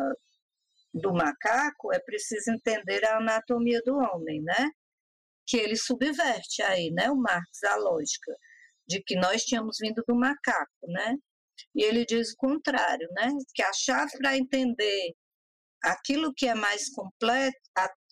do 0.93 1.11
macaco 1.13 1.93
é 1.93 1.99
preciso 1.99 2.51
entender 2.51 3.03
a 3.05 3.17
anatomia 3.17 3.81
do 3.83 3.97
homem, 3.97 4.41
né? 4.41 4.69
Que 5.47 5.57
ele 5.57 5.75
subverte 5.75 6.61
aí, 6.61 6.91
né, 6.91 7.09
o 7.09 7.15
Marx 7.17 7.63
a 7.63 7.75
lógica 7.75 8.31
de 8.87 9.01
que 9.03 9.15
nós 9.15 9.43
tínhamos 9.43 9.77
vindo 9.81 10.03
do 10.07 10.15
macaco, 10.15 10.87
né? 10.87 11.15
E 11.73 11.83
ele 11.83 12.05
diz 12.05 12.31
o 12.33 12.37
contrário, 12.37 13.07
né? 13.11 13.29
Que 13.53 13.63
a 13.63 13.73
chave 13.73 14.17
para 14.17 14.37
entender 14.37 15.13
aquilo 15.83 16.33
que 16.33 16.47
é 16.47 16.55
mais 16.55 16.89
complexo, 16.89 17.59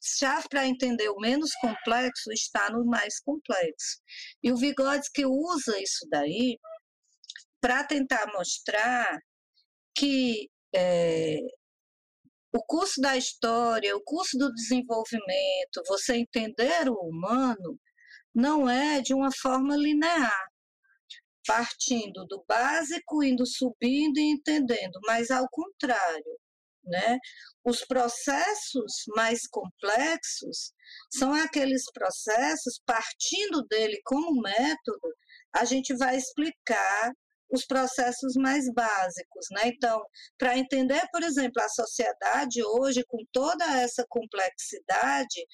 chave 0.03 0.47
para 0.49 0.67
entender 0.67 1.09
o 1.09 1.19
menos 1.19 1.51
complexo 1.61 2.31
está 2.31 2.69
no 2.69 2.85
mais 2.85 3.19
complexo. 3.21 4.01
E 4.43 4.51
o 4.51 4.57
Vygotsky 4.57 5.25
usa 5.25 5.81
isso 5.81 6.05
daí 6.09 6.57
para 7.61 7.83
tentar 7.85 8.27
mostrar 8.33 9.17
que 9.95 10.49
é, 10.75 11.37
o 12.53 12.61
curso 12.63 12.99
da 12.99 13.15
história, 13.15 13.95
o 13.95 14.03
curso 14.03 14.37
do 14.37 14.53
desenvolvimento, 14.53 15.81
você 15.87 16.15
entender 16.17 16.89
o 16.89 17.09
humano, 17.09 17.79
não 18.33 18.69
é 18.69 19.01
de 19.01 19.13
uma 19.13 19.31
forma 19.31 19.75
linear, 19.75 20.47
partindo 21.47 22.25
do 22.25 22.43
básico, 22.47 23.23
indo 23.23 23.45
subindo 23.45 24.17
e 24.17 24.31
entendendo, 24.31 24.99
mas 25.05 25.31
ao 25.31 25.47
contrário, 25.49 26.39
né? 26.83 27.17
Os 27.63 27.85
processos 27.85 29.03
mais 29.15 29.47
complexos 29.47 30.73
são 31.11 31.33
aqueles 31.33 31.83
processos, 31.91 32.81
partindo 32.85 33.63
dele 33.67 33.99
como 34.03 34.41
método, 34.41 35.13
a 35.53 35.65
gente 35.65 35.95
vai 35.95 36.17
explicar 36.17 37.11
os 37.51 37.65
processos 37.65 38.33
mais 38.35 38.65
básicos, 38.73 39.45
né? 39.51 39.61
Então, 39.65 40.01
para 40.39 40.57
entender, 40.57 41.01
por 41.11 41.21
exemplo, 41.21 41.61
a 41.61 41.69
sociedade 41.69 42.63
hoje 42.63 43.03
com 43.07 43.19
toda 43.31 43.63
essa 43.79 44.03
complexidade, 44.09 45.45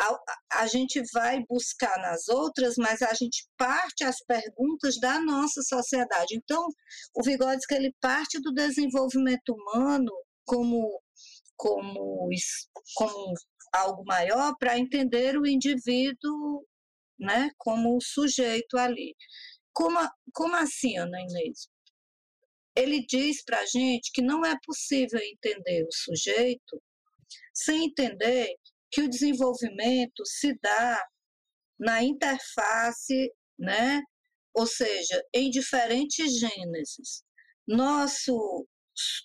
a, 0.00 0.62
a, 0.62 0.66
gente 0.66 1.02
vai 1.12 1.44
buscar 1.48 1.96
nas 1.98 2.26
outras, 2.28 2.74
mas 2.76 3.02
a 3.02 3.12
gente 3.12 3.46
parte 3.56 4.02
as 4.02 4.16
perguntas 4.26 4.98
da 4.98 5.20
nossa 5.20 5.62
sociedade. 5.62 6.34
Então, 6.34 6.66
o 7.14 7.22
Vygotsky 7.22 7.74
ele 7.74 7.94
parte 8.00 8.40
do 8.40 8.52
desenvolvimento 8.52 9.50
humano 9.50 10.10
como 10.44 11.02
como, 11.56 12.28
como 12.94 13.34
algo 13.72 14.04
maior 14.04 14.56
para 14.58 14.78
entender 14.78 15.38
o 15.38 15.46
indivíduo 15.46 16.66
né, 17.18 17.50
como 17.56 18.00
sujeito 18.00 18.76
ali. 18.76 19.14
Como, 19.72 19.96
como 20.34 20.56
assim, 20.56 20.98
Ana 20.98 21.20
Inês? 21.20 21.68
Ele 22.74 23.06
diz 23.06 23.44
para 23.44 23.60
a 23.60 23.66
gente 23.66 24.10
que 24.12 24.22
não 24.22 24.44
é 24.44 24.56
possível 24.64 25.20
entender 25.20 25.84
o 25.84 25.92
sujeito 25.92 26.82
sem 27.54 27.84
entender 27.84 28.56
que 28.90 29.02
o 29.02 29.08
desenvolvimento 29.08 30.24
se 30.26 30.58
dá 30.60 31.06
na 31.78 32.02
interface, 32.02 33.32
né? 33.58 34.02
ou 34.54 34.66
seja, 34.66 35.22
em 35.34 35.50
diferentes 35.50 36.38
gêneses. 36.38 37.24
Nosso, 37.66 38.66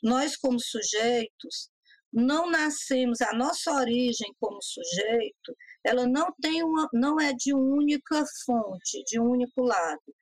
nós, 0.03 0.35
como 0.35 0.59
sujeitos, 0.59 1.69
não 2.11 2.49
nascemos, 2.49 3.21
a 3.21 3.33
nossa 3.33 3.71
origem 3.71 4.33
como 4.39 4.61
sujeito, 4.61 5.55
ela 5.83 6.07
não 6.07 6.27
tem 6.41 6.63
uma, 6.63 6.87
não 6.93 7.19
é 7.19 7.33
de 7.33 7.53
única 7.53 8.23
fonte, 8.45 9.03
de 9.05 9.19
único 9.19 9.61
lado. 9.61 10.15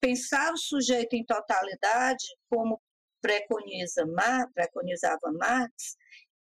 Pensar 0.00 0.52
o 0.52 0.58
sujeito 0.58 1.14
em 1.14 1.24
totalidade, 1.24 2.24
como 2.50 2.80
preconiza 3.20 4.04
Mar, 4.06 4.48
preconizava 4.52 5.32
Marx, 5.38 5.96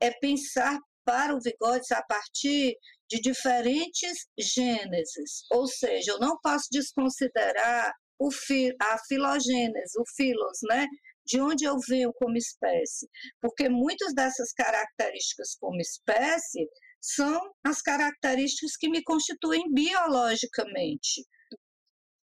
é 0.00 0.10
pensar 0.10 0.78
para 1.04 1.34
o 1.34 1.40
Vygotsky 1.40 1.94
a 1.94 2.02
partir 2.02 2.76
de 3.10 3.20
diferentes 3.20 4.26
gêneses, 4.38 5.44
ou 5.50 5.66
seja, 5.66 6.12
eu 6.12 6.18
não 6.18 6.38
posso 6.40 6.68
desconsiderar 6.70 7.92
o 8.18 8.30
fi, 8.30 8.74
a 8.80 8.96
filogênese, 9.06 10.00
o 10.00 10.04
filos, 10.16 10.58
né, 10.68 10.86
de 11.24 11.40
onde 11.40 11.64
eu 11.64 11.76
venho 11.88 12.12
como 12.14 12.36
espécie, 12.36 13.08
porque 13.40 13.68
muitas 13.68 14.14
dessas 14.14 14.52
características 14.52 15.54
como 15.60 15.80
espécie 15.80 16.68
são 17.00 17.40
as 17.64 17.80
características 17.80 18.76
que 18.76 18.88
me 18.88 19.02
constituem 19.02 19.72
biologicamente. 19.72 21.26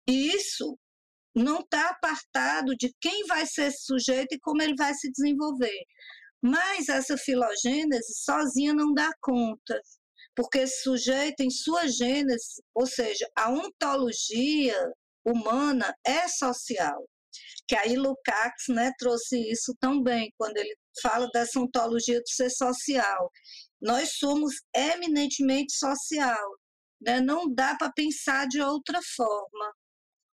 E 0.08 0.28
isso 0.34 0.78
não 1.34 1.60
está 1.60 1.90
apartado 1.90 2.74
de 2.76 2.92
quem 3.00 3.24
vai 3.26 3.46
ser 3.46 3.66
esse 3.68 3.84
sujeito 3.84 4.34
e 4.34 4.40
como 4.40 4.62
ele 4.62 4.74
vai 4.76 4.94
se 4.94 5.10
desenvolver. 5.10 5.84
Mas 6.40 6.88
essa 6.88 7.16
filogênese 7.16 8.14
sozinha 8.24 8.72
não 8.72 8.94
dá 8.94 9.10
conta, 9.20 9.80
porque 10.34 10.58
esse 10.58 10.82
sujeito, 10.82 11.40
em 11.40 11.50
sua 11.50 11.88
gênese, 11.88 12.62
ou 12.74 12.86
seja, 12.86 13.28
a 13.36 13.50
ontologia 13.50 14.76
humana 15.24 15.92
é 16.06 16.28
social 16.28 17.04
que 17.66 17.76
aí 17.76 17.96
Lukács 17.96 18.68
né, 18.68 18.92
trouxe 18.98 19.38
isso 19.50 19.74
tão 19.80 20.02
bem, 20.02 20.32
quando 20.36 20.56
ele 20.56 20.74
fala 21.02 21.28
dessa 21.32 21.60
ontologia 21.60 22.20
do 22.20 22.28
ser 22.28 22.50
social. 22.50 23.30
Nós 23.80 24.12
somos 24.18 24.54
eminentemente 24.74 25.72
social, 25.72 26.48
né? 27.00 27.20
não 27.20 27.52
dá 27.52 27.76
para 27.76 27.92
pensar 27.92 28.46
de 28.48 28.60
outra 28.60 29.00
forma. 29.14 29.72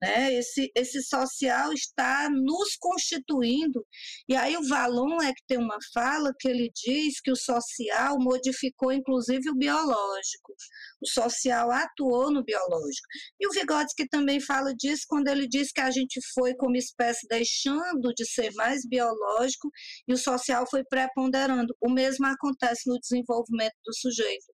Né? 0.01 0.33
Esse, 0.35 0.71
esse 0.75 1.01
social 1.03 1.71
está 1.71 2.29
nos 2.29 2.75
constituindo. 2.77 3.85
E 4.27 4.35
aí 4.35 4.57
o 4.57 4.67
Valon 4.67 5.21
é 5.21 5.33
que 5.33 5.43
tem 5.47 5.57
uma 5.57 5.77
fala 5.93 6.33
que 6.37 6.47
ele 6.47 6.69
diz 6.75 7.21
que 7.21 7.31
o 7.31 7.35
social 7.35 8.17
modificou 8.19 8.91
inclusive 8.91 9.49
o 9.49 9.55
biológico. 9.55 10.53
O 11.01 11.07
social 11.07 11.71
atuou 11.71 12.31
no 12.31 12.43
biológico. 12.43 13.07
E 13.39 13.47
o 13.47 13.51
Vygotsky 13.51 14.07
também 14.09 14.39
fala 14.39 14.73
disso 14.75 15.03
quando 15.07 15.27
ele 15.27 15.47
diz 15.47 15.71
que 15.71 15.81
a 15.81 15.91
gente 15.91 16.19
foi 16.33 16.53
como 16.55 16.75
espécie 16.75 17.25
deixando 17.27 18.13
de 18.15 18.25
ser 18.25 18.53
mais 18.53 18.85
biológico 18.87 19.69
e 20.07 20.13
o 20.13 20.17
social 20.17 20.65
foi 20.69 20.83
preponderando. 20.83 21.75
O 21.81 21.89
mesmo 21.89 22.25
acontece 22.27 22.89
no 22.89 22.99
desenvolvimento 22.99 23.75
do 23.85 23.95
sujeito. 23.95 24.53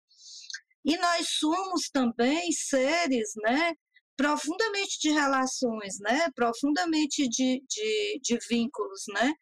E 0.83 0.97
nós 0.97 1.27
somos 1.39 1.89
também 1.91 2.51
seres, 2.51 3.29
né, 3.43 3.73
profundamente 4.17 4.99
de 5.01 5.09
relações, 5.09 5.95
né? 5.99 6.29
Profundamente 6.35 7.27
de, 7.27 7.63
de, 7.67 8.19
de 8.21 8.37
vínculos, 8.49 9.03
né? 9.13 9.33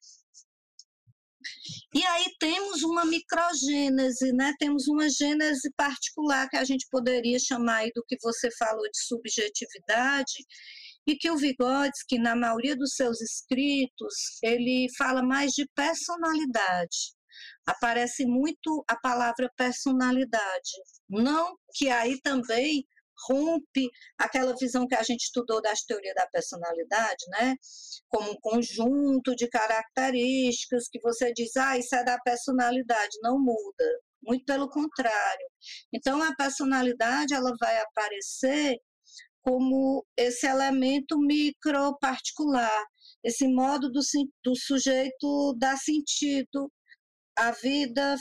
E 1.93 2.03
aí 2.03 2.25
temos 2.39 2.83
uma 2.83 3.05
microgênese, 3.05 4.31
né? 4.33 4.53
Temos 4.59 4.87
uma 4.87 5.09
gênese 5.09 5.71
particular 5.75 6.49
que 6.49 6.57
a 6.57 6.63
gente 6.63 6.87
poderia 6.91 7.39
chamar 7.39 7.77
aí 7.77 7.91
do 7.95 8.03
que 8.07 8.17
você 8.21 8.49
falou 8.57 8.83
de 8.83 9.01
subjetividade, 9.01 10.33
e 11.07 11.15
que 11.15 11.31
o 11.31 11.37
Vygotsky, 11.37 12.19
na 12.19 12.35
maioria 12.35 12.75
dos 12.75 12.93
seus 12.93 13.19
escritos, 13.19 14.37
ele 14.43 14.87
fala 14.95 15.23
mais 15.23 15.53
de 15.53 15.67
personalidade. 15.73 17.15
Aparece 17.65 18.25
muito 18.25 18.83
a 18.87 18.95
palavra 18.95 19.49
personalidade. 19.55 20.71
Não 21.09 21.55
que 21.73 21.89
aí 21.89 22.19
também 22.21 22.85
rompe 23.27 23.89
aquela 24.17 24.55
visão 24.55 24.87
que 24.87 24.95
a 24.95 25.03
gente 25.03 25.23
estudou 25.23 25.61
das 25.61 25.81
teorias 25.83 26.15
da 26.15 26.27
personalidade, 26.27 27.25
né? 27.29 27.55
Como 28.07 28.31
um 28.31 28.39
conjunto 28.41 29.35
de 29.35 29.47
características 29.47 30.87
que 30.89 30.99
você 31.01 31.31
diz, 31.33 31.55
ah, 31.57 31.77
isso 31.77 31.95
é 31.95 32.03
da 32.03 32.19
personalidade, 32.19 33.17
não 33.21 33.39
muda. 33.39 33.85
Muito 34.21 34.45
pelo 34.45 34.69
contrário. 34.69 35.47
Então, 35.93 36.21
a 36.21 36.35
personalidade 36.35 37.33
ela 37.33 37.53
vai 37.59 37.77
aparecer 37.79 38.77
como 39.41 40.05
esse 40.17 40.45
elemento 40.45 41.17
micro 41.17 41.97
particular, 41.99 42.85
esse 43.23 43.47
modo 43.47 43.89
do, 43.89 44.01
do 44.43 44.55
sujeito 44.55 45.55
dar 45.57 45.77
sentido 45.77 46.71
à 47.37 47.51
vida, 47.51 48.15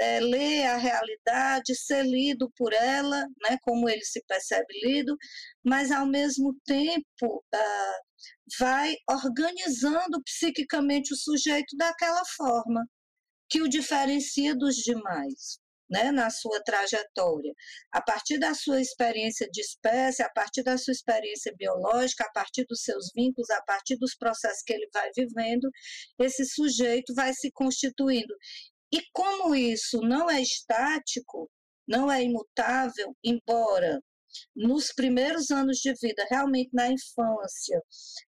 é, 0.00 0.18
ler 0.18 0.64
a 0.66 0.76
realidade, 0.76 1.74
ser 1.74 2.02
lido 2.02 2.50
por 2.56 2.72
ela, 2.72 3.26
né, 3.42 3.58
como 3.62 3.88
ele 3.88 4.04
se 4.04 4.24
percebe 4.26 4.72
lido, 4.82 5.14
mas 5.62 5.90
ao 5.92 6.06
mesmo 6.06 6.56
tempo 6.64 7.44
ah, 7.54 7.98
vai 8.58 8.96
organizando 9.08 10.22
psiquicamente 10.24 11.12
o 11.12 11.16
sujeito 11.16 11.76
daquela 11.76 12.24
forma 12.36 12.84
que 13.48 13.60
o 13.60 13.68
diferencia 13.68 14.54
dos 14.56 14.76
demais. 14.76 15.58
Né, 15.92 16.12
na 16.12 16.30
sua 16.30 16.62
trajetória, 16.62 17.52
a 17.90 18.00
partir 18.00 18.38
da 18.38 18.54
sua 18.54 18.80
experiência 18.80 19.48
de 19.50 19.60
espécie, 19.60 20.22
a 20.22 20.30
partir 20.30 20.62
da 20.62 20.78
sua 20.78 20.92
experiência 20.92 21.52
biológica, 21.58 22.22
a 22.22 22.30
partir 22.30 22.64
dos 22.68 22.82
seus 22.82 23.10
vínculos, 23.12 23.50
a 23.50 23.60
partir 23.62 23.96
dos 23.96 24.14
processos 24.14 24.62
que 24.62 24.72
ele 24.72 24.88
vai 24.94 25.10
vivendo, 25.16 25.68
esse 26.20 26.44
sujeito 26.46 27.12
vai 27.12 27.34
se 27.34 27.50
constituindo. 27.50 28.32
E 28.92 29.02
como 29.12 29.54
isso 29.54 30.00
não 30.00 30.30
é 30.30 30.40
estático, 30.40 31.50
não 31.86 32.10
é 32.10 32.22
imutável, 32.22 33.16
embora 33.24 34.00
nos 34.54 34.92
primeiros 34.92 35.50
anos 35.50 35.78
de 35.78 35.92
vida, 36.00 36.24
realmente 36.30 36.70
na 36.72 36.88
infância, 36.88 37.82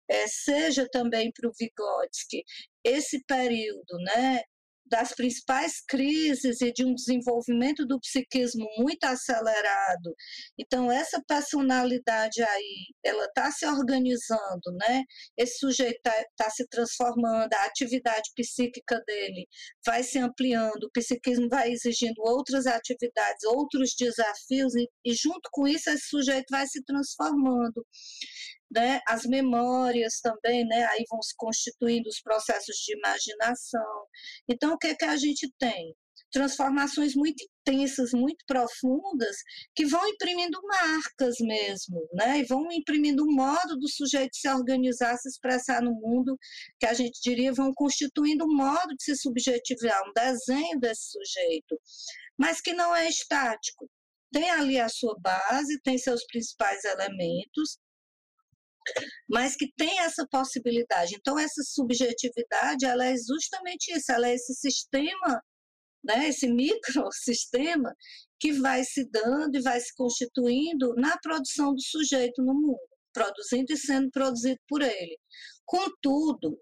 é, 0.08 0.28
seja 0.28 0.88
também 0.90 1.32
para 1.32 1.50
o 1.50 1.54
Vygotsky, 1.58 2.44
esse 2.84 3.24
período 3.26 3.98
né, 4.16 4.42
das 4.90 5.14
principais 5.14 5.82
crises 5.88 6.62
e 6.62 6.72
de 6.72 6.86
um 6.86 6.94
desenvolvimento 6.94 7.86
do 7.86 8.00
psiquismo 8.00 8.66
muito 8.78 9.04
acelerado. 9.06 10.14
Então, 10.58 10.92
essa 10.92 11.22
personalidade 11.28 12.42
aí, 12.42 12.88
ela 13.04 13.26
está 13.26 13.52
se 13.52 13.66
organizando, 13.66 14.72
né? 14.80 15.04
Esse 15.38 15.60
sujeito 15.60 15.98
está 15.98 16.14
tá 16.38 16.50
se 16.50 16.68
transformando, 16.68 17.54
a 17.54 17.66
atividade 17.66 18.30
psíquica 18.36 19.02
dele 19.06 19.48
vai 19.86 20.04
se 20.04 20.18
ampliando, 20.20 20.84
o 20.84 20.92
psiquismo 20.92 21.48
vai 21.50 21.72
exigindo 21.72 22.20
outras 22.20 22.66
atividades, 22.66 23.44
outros 23.46 23.96
desafios, 23.98 24.76
e, 24.76 24.88
e 25.06 25.14
junto 25.14 25.50
com 25.52 25.68
isso, 25.68 25.90
esse 25.90 26.08
sujeito 26.10 26.46
vai 26.52 26.66
se 26.68 26.84
transformando 26.84 27.86
né, 28.72 29.00
as 29.08 29.24
memórias 29.24 30.20
também, 30.22 30.66
né, 30.66 30.86
aí 30.86 31.04
vão 31.10 31.22
se 31.22 31.34
constituindo 31.36 32.08
os 32.08 32.22
processos 32.22 32.76
de 32.78 32.98
imaginação. 32.98 34.06
Então, 34.48 34.74
o 34.74 34.78
que, 34.78 34.88
é 34.88 34.96
que 34.96 35.06
a 35.06 35.18
gente 35.18 35.52
tem? 35.58 35.96
Transformações 36.32 37.16
muito 37.16 37.44
intensas, 37.44 38.12
muito 38.14 38.44
profundas, 38.46 39.36
que 39.76 39.86
vão 39.86 40.08
imprimindo 40.08 40.60
marcas 40.64 41.36
mesmo, 41.40 42.08
né, 42.14 42.40
e 42.40 42.44
vão 42.44 42.72
imprimindo 42.72 43.24
um 43.24 43.34
modo 43.34 43.78
do 43.78 43.90
sujeito 43.90 44.36
se 44.36 44.48
organizar, 44.48 45.18
se 45.18 45.28
expressar 45.28 45.82
no 45.82 45.94
mundo, 45.94 46.38
que 46.80 46.86
a 46.86 46.94
gente 46.94 47.20
diria, 47.24 47.52
vão 47.52 47.72
constituindo 47.74 48.46
um 48.46 48.56
modo 48.56 48.96
de 48.96 49.04
se 49.04 49.16
subjetivar, 49.16 50.02
um 50.08 50.14
desenho 50.14 50.80
desse 50.80 51.12
sujeito, 51.12 51.80
mas 52.38 52.62
que 52.62 52.74
não 52.74 52.96
é 52.96 53.10
estático. 53.10 53.90
Tem 54.32 54.52
ali 54.52 54.80
a 54.80 54.88
sua 54.88 55.18
base, 55.20 55.82
tem 55.82 55.98
seus 55.98 56.24
principais 56.26 56.84
elementos, 56.86 57.80
mas 59.30 59.56
que 59.56 59.72
tem 59.76 60.00
essa 60.00 60.28
possibilidade. 60.30 61.16
Então, 61.16 61.38
essa 61.38 61.62
subjetividade, 61.64 62.86
ela 62.86 63.06
é 63.06 63.16
justamente 63.16 63.92
isso, 63.96 64.12
ela 64.12 64.28
é 64.28 64.36
esse 64.36 64.54
sistema, 64.56 65.42
né, 66.04 66.30
esse 66.30 66.48
microsistema 66.48 67.94
que 68.40 68.54
vai 68.54 68.84
se 68.84 69.10
dando 69.10 69.58
e 69.58 69.62
vai 69.62 69.80
se 69.80 69.94
constituindo 69.96 70.96
na 70.96 71.18
produção 71.18 71.74
do 71.74 71.82
sujeito 71.82 72.42
no 72.42 72.54
mundo, 72.54 72.80
produzindo 73.14 73.74
e 73.74 73.78
sendo 73.78 74.10
produzido 74.12 74.60
por 74.68 74.82
ele. 74.82 75.18
Contudo, 75.66 76.58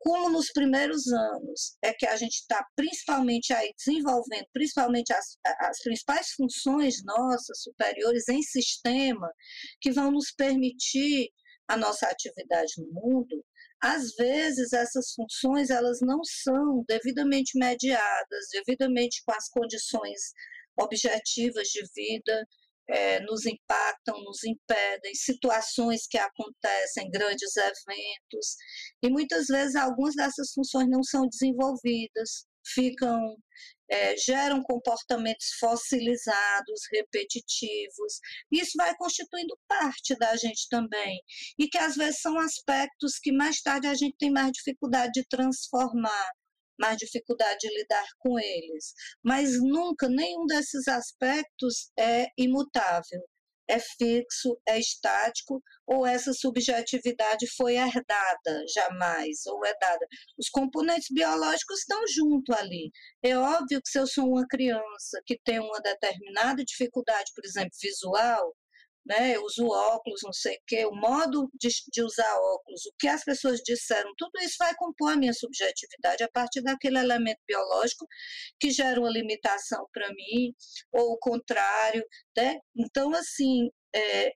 como 0.00 0.30
nos 0.30 0.50
primeiros 0.50 1.06
anos 1.08 1.76
é 1.82 1.92
que 1.92 2.06
a 2.06 2.16
gente 2.16 2.36
está 2.36 2.66
principalmente 2.74 3.52
aí 3.52 3.70
desenvolvendo, 3.76 4.46
principalmente 4.52 5.12
as, 5.12 5.36
as 5.60 5.78
principais 5.82 6.30
funções 6.30 7.04
nossas 7.04 7.62
superiores 7.62 8.26
em 8.28 8.42
sistema, 8.42 9.30
que 9.80 9.92
vão 9.92 10.10
nos 10.10 10.32
permitir 10.32 11.30
a 11.70 11.76
nossa 11.76 12.06
atividade 12.08 12.72
no 12.78 12.92
mundo, 12.92 13.44
às 13.80 14.12
vezes 14.16 14.72
essas 14.72 15.12
funções 15.12 15.70
elas 15.70 16.00
não 16.02 16.18
são 16.24 16.84
devidamente 16.88 17.56
mediadas, 17.56 18.48
devidamente 18.52 19.22
com 19.24 19.32
as 19.32 19.48
condições 19.48 20.18
objetivas 20.76 21.68
de 21.68 21.82
vida, 21.94 22.44
é, 22.88 23.20
nos 23.20 23.46
impactam, 23.46 24.20
nos 24.24 24.42
impedem, 24.42 25.14
situações 25.14 26.08
que 26.08 26.18
acontecem, 26.18 27.08
grandes 27.08 27.56
eventos, 27.56 28.56
e 29.00 29.08
muitas 29.08 29.46
vezes 29.46 29.76
algumas 29.76 30.16
dessas 30.16 30.52
funções 30.52 30.88
não 30.88 31.04
são 31.04 31.28
desenvolvidas, 31.28 32.46
ficam 32.66 33.36
é, 33.90 34.16
geram 34.16 34.62
comportamentos 34.62 35.48
fossilizados, 35.58 36.80
repetitivos. 36.92 38.20
Isso 38.50 38.72
vai 38.76 38.94
constituindo 38.96 39.58
parte 39.68 40.16
da 40.16 40.36
gente 40.36 40.68
também. 40.68 41.20
E 41.58 41.68
que 41.68 41.78
às 41.78 41.96
vezes 41.96 42.20
são 42.20 42.38
aspectos 42.38 43.18
que 43.18 43.32
mais 43.32 43.60
tarde 43.60 43.86
a 43.86 43.94
gente 43.94 44.16
tem 44.18 44.30
mais 44.30 44.52
dificuldade 44.52 45.12
de 45.12 45.26
transformar, 45.28 46.30
mais 46.78 46.96
dificuldade 46.96 47.58
de 47.60 47.68
lidar 47.68 48.06
com 48.18 48.38
eles. 48.38 48.94
Mas 49.22 49.60
nunca 49.60 50.08
nenhum 50.08 50.46
desses 50.46 50.86
aspectos 50.88 51.90
é 51.98 52.26
imutável 52.38 53.20
é 53.70 53.78
fixo, 53.78 54.58
é 54.68 54.78
estático, 54.78 55.62
ou 55.86 56.06
essa 56.06 56.32
subjetividade 56.32 57.46
foi 57.56 57.76
herdada 57.76 58.64
jamais, 58.74 59.46
ou 59.46 59.64
é 59.64 59.72
dada. 59.80 60.06
Os 60.38 60.48
componentes 60.48 61.08
biológicos 61.10 61.80
estão 61.80 62.00
junto 62.08 62.52
ali. 62.54 62.90
É 63.22 63.36
óbvio 63.36 63.80
que 63.82 63.90
se 63.90 63.98
eu 63.98 64.06
sou 64.06 64.28
uma 64.28 64.46
criança 64.46 65.20
que 65.26 65.38
tem 65.44 65.58
uma 65.58 65.80
determinada 65.80 66.64
dificuldade, 66.64 67.32
por 67.34 67.44
exemplo, 67.44 67.70
visual, 67.80 68.54
né, 69.06 69.34
eu 69.36 69.42
uso 69.44 69.66
óculos, 69.66 70.20
não 70.22 70.32
sei 70.32 70.54
o 70.56 70.60
quê, 70.66 70.84
o 70.84 70.94
modo 70.94 71.50
de, 71.54 71.68
de, 71.92 72.02
usar 72.02 72.32
óculos, 72.36 72.86
o 72.86 72.92
que 72.98 73.08
as 73.08 73.24
pessoas 73.24 73.60
disseram, 73.64 74.12
tudo 74.16 74.32
isso 74.40 74.56
vai 74.58 74.74
compor 74.76 75.12
a 75.12 75.16
minha 75.16 75.32
subjetividade 75.32 76.22
a 76.22 76.28
partir 76.28 76.62
daquele 76.62 76.98
elemento 76.98 77.40
biológico 77.46 78.06
que 78.58 78.70
gera 78.70 79.00
uma 79.00 79.10
limitação 79.10 79.86
para 79.92 80.08
mim, 80.10 80.54
ou 80.92 81.12
o 81.12 81.18
contrário, 81.18 82.04
né? 82.36 82.58
Então, 82.76 83.12
assim, 83.14 83.70
é, 83.94 84.32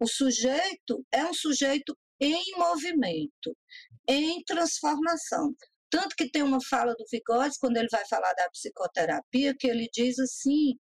o 0.00 0.06
sujeito 0.06 1.04
é 1.12 1.24
um 1.24 1.34
sujeito 1.34 1.96
em 2.20 2.42
movimento, 2.56 3.56
em 4.08 4.42
transformação. 4.44 5.54
Tanto 5.90 6.16
que 6.16 6.30
tem 6.30 6.42
uma 6.42 6.58
fala 6.68 6.94
do 6.94 7.04
Vygotsky, 7.10 7.60
quando 7.60 7.76
ele 7.76 7.88
vai 7.90 8.04
falar 8.08 8.32
da 8.34 8.50
psicoterapia, 8.50 9.54
que 9.58 9.68
ele 9.68 9.88
diz 9.92 10.18
assim, 10.18 10.74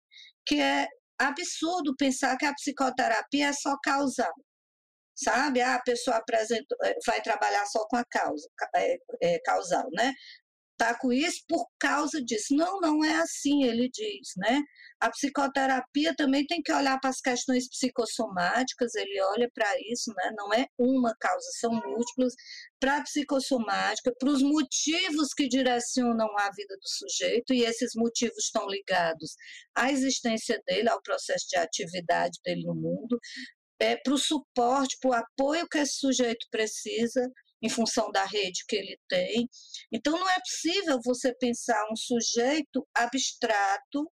que 0.45 0.59
é 0.59 0.87
absurdo 1.19 1.95
pensar 1.97 2.37
que 2.37 2.45
a 2.45 2.53
psicoterapia 2.53 3.47
é 3.49 3.53
só 3.53 3.75
causal. 3.83 4.33
Sabe? 5.15 5.61
Ah, 5.61 5.75
a 5.75 5.81
pessoa 5.81 6.17
apresenta, 6.17 6.75
eh, 6.83 6.95
vai 7.07 7.21
trabalhar 7.21 7.65
só 7.67 7.85
com 7.87 7.95
a 7.95 8.03
causa, 8.05 8.49
é, 8.75 8.97
é, 9.23 9.39
causal, 9.45 9.87
né? 9.93 10.13
Tá 10.77 10.93
com 10.99 11.11
isso 11.11 11.41
por 11.47 11.65
causa 11.79 12.21
disso. 12.21 12.53
Não, 12.53 12.81
não 12.81 13.03
é 13.03 13.15
assim, 13.15 13.63
ele 13.63 13.89
diz, 13.89 14.33
né? 14.35 14.61
A 14.99 15.09
psicoterapia 15.09 16.13
também 16.15 16.45
tem 16.45 16.61
que 16.61 16.71
olhar 16.73 16.99
para 16.99 17.09
as 17.09 17.21
questões 17.21 17.69
psicossomáticas, 17.69 18.93
ele 18.95 19.21
olha 19.21 19.49
para 19.53 19.67
isso, 19.89 20.11
né? 20.17 20.31
Não 20.35 20.53
é 20.53 20.67
uma 20.77 21.15
causa, 21.17 21.45
são 21.59 21.71
múltiplas, 21.71 22.33
para 22.79 22.97
a 22.97 23.03
psicossomática, 23.03 24.13
para 24.19 24.29
os 24.29 24.41
motivos 24.41 25.33
que 25.33 25.47
direcionam 25.47 26.27
a 26.37 26.51
vida 26.51 26.75
do 26.75 26.87
sujeito, 26.87 27.53
e 27.53 27.63
esses 27.63 27.91
motivos 27.95 28.37
estão 28.43 28.67
ligados 28.67 29.35
à 29.75 29.91
existência 29.91 30.61
dele, 30.67 30.89
ao 30.89 31.01
processo 31.01 31.47
de 31.49 31.57
atividade 31.57 32.37
dele 32.43 32.63
no 32.65 32.75
mundo, 32.75 33.17
é, 33.79 33.95
para 33.97 34.13
o 34.13 34.17
suporte, 34.17 34.97
para 35.01 35.09
o 35.09 35.13
apoio 35.13 35.67
que 35.69 35.77
esse 35.77 35.95
sujeito 35.95 36.47
precisa, 36.49 37.21
em 37.61 37.69
função 37.69 38.11
da 38.11 38.25
rede 38.25 38.63
que 38.67 38.75
ele 38.75 38.97
tem. 39.07 39.47
Então, 39.91 40.13
não 40.19 40.29
é 40.29 40.39
possível 40.39 40.99
você 41.03 41.33
pensar 41.35 41.81
um 41.91 41.95
sujeito 41.95 42.87
abstrato, 42.93 44.11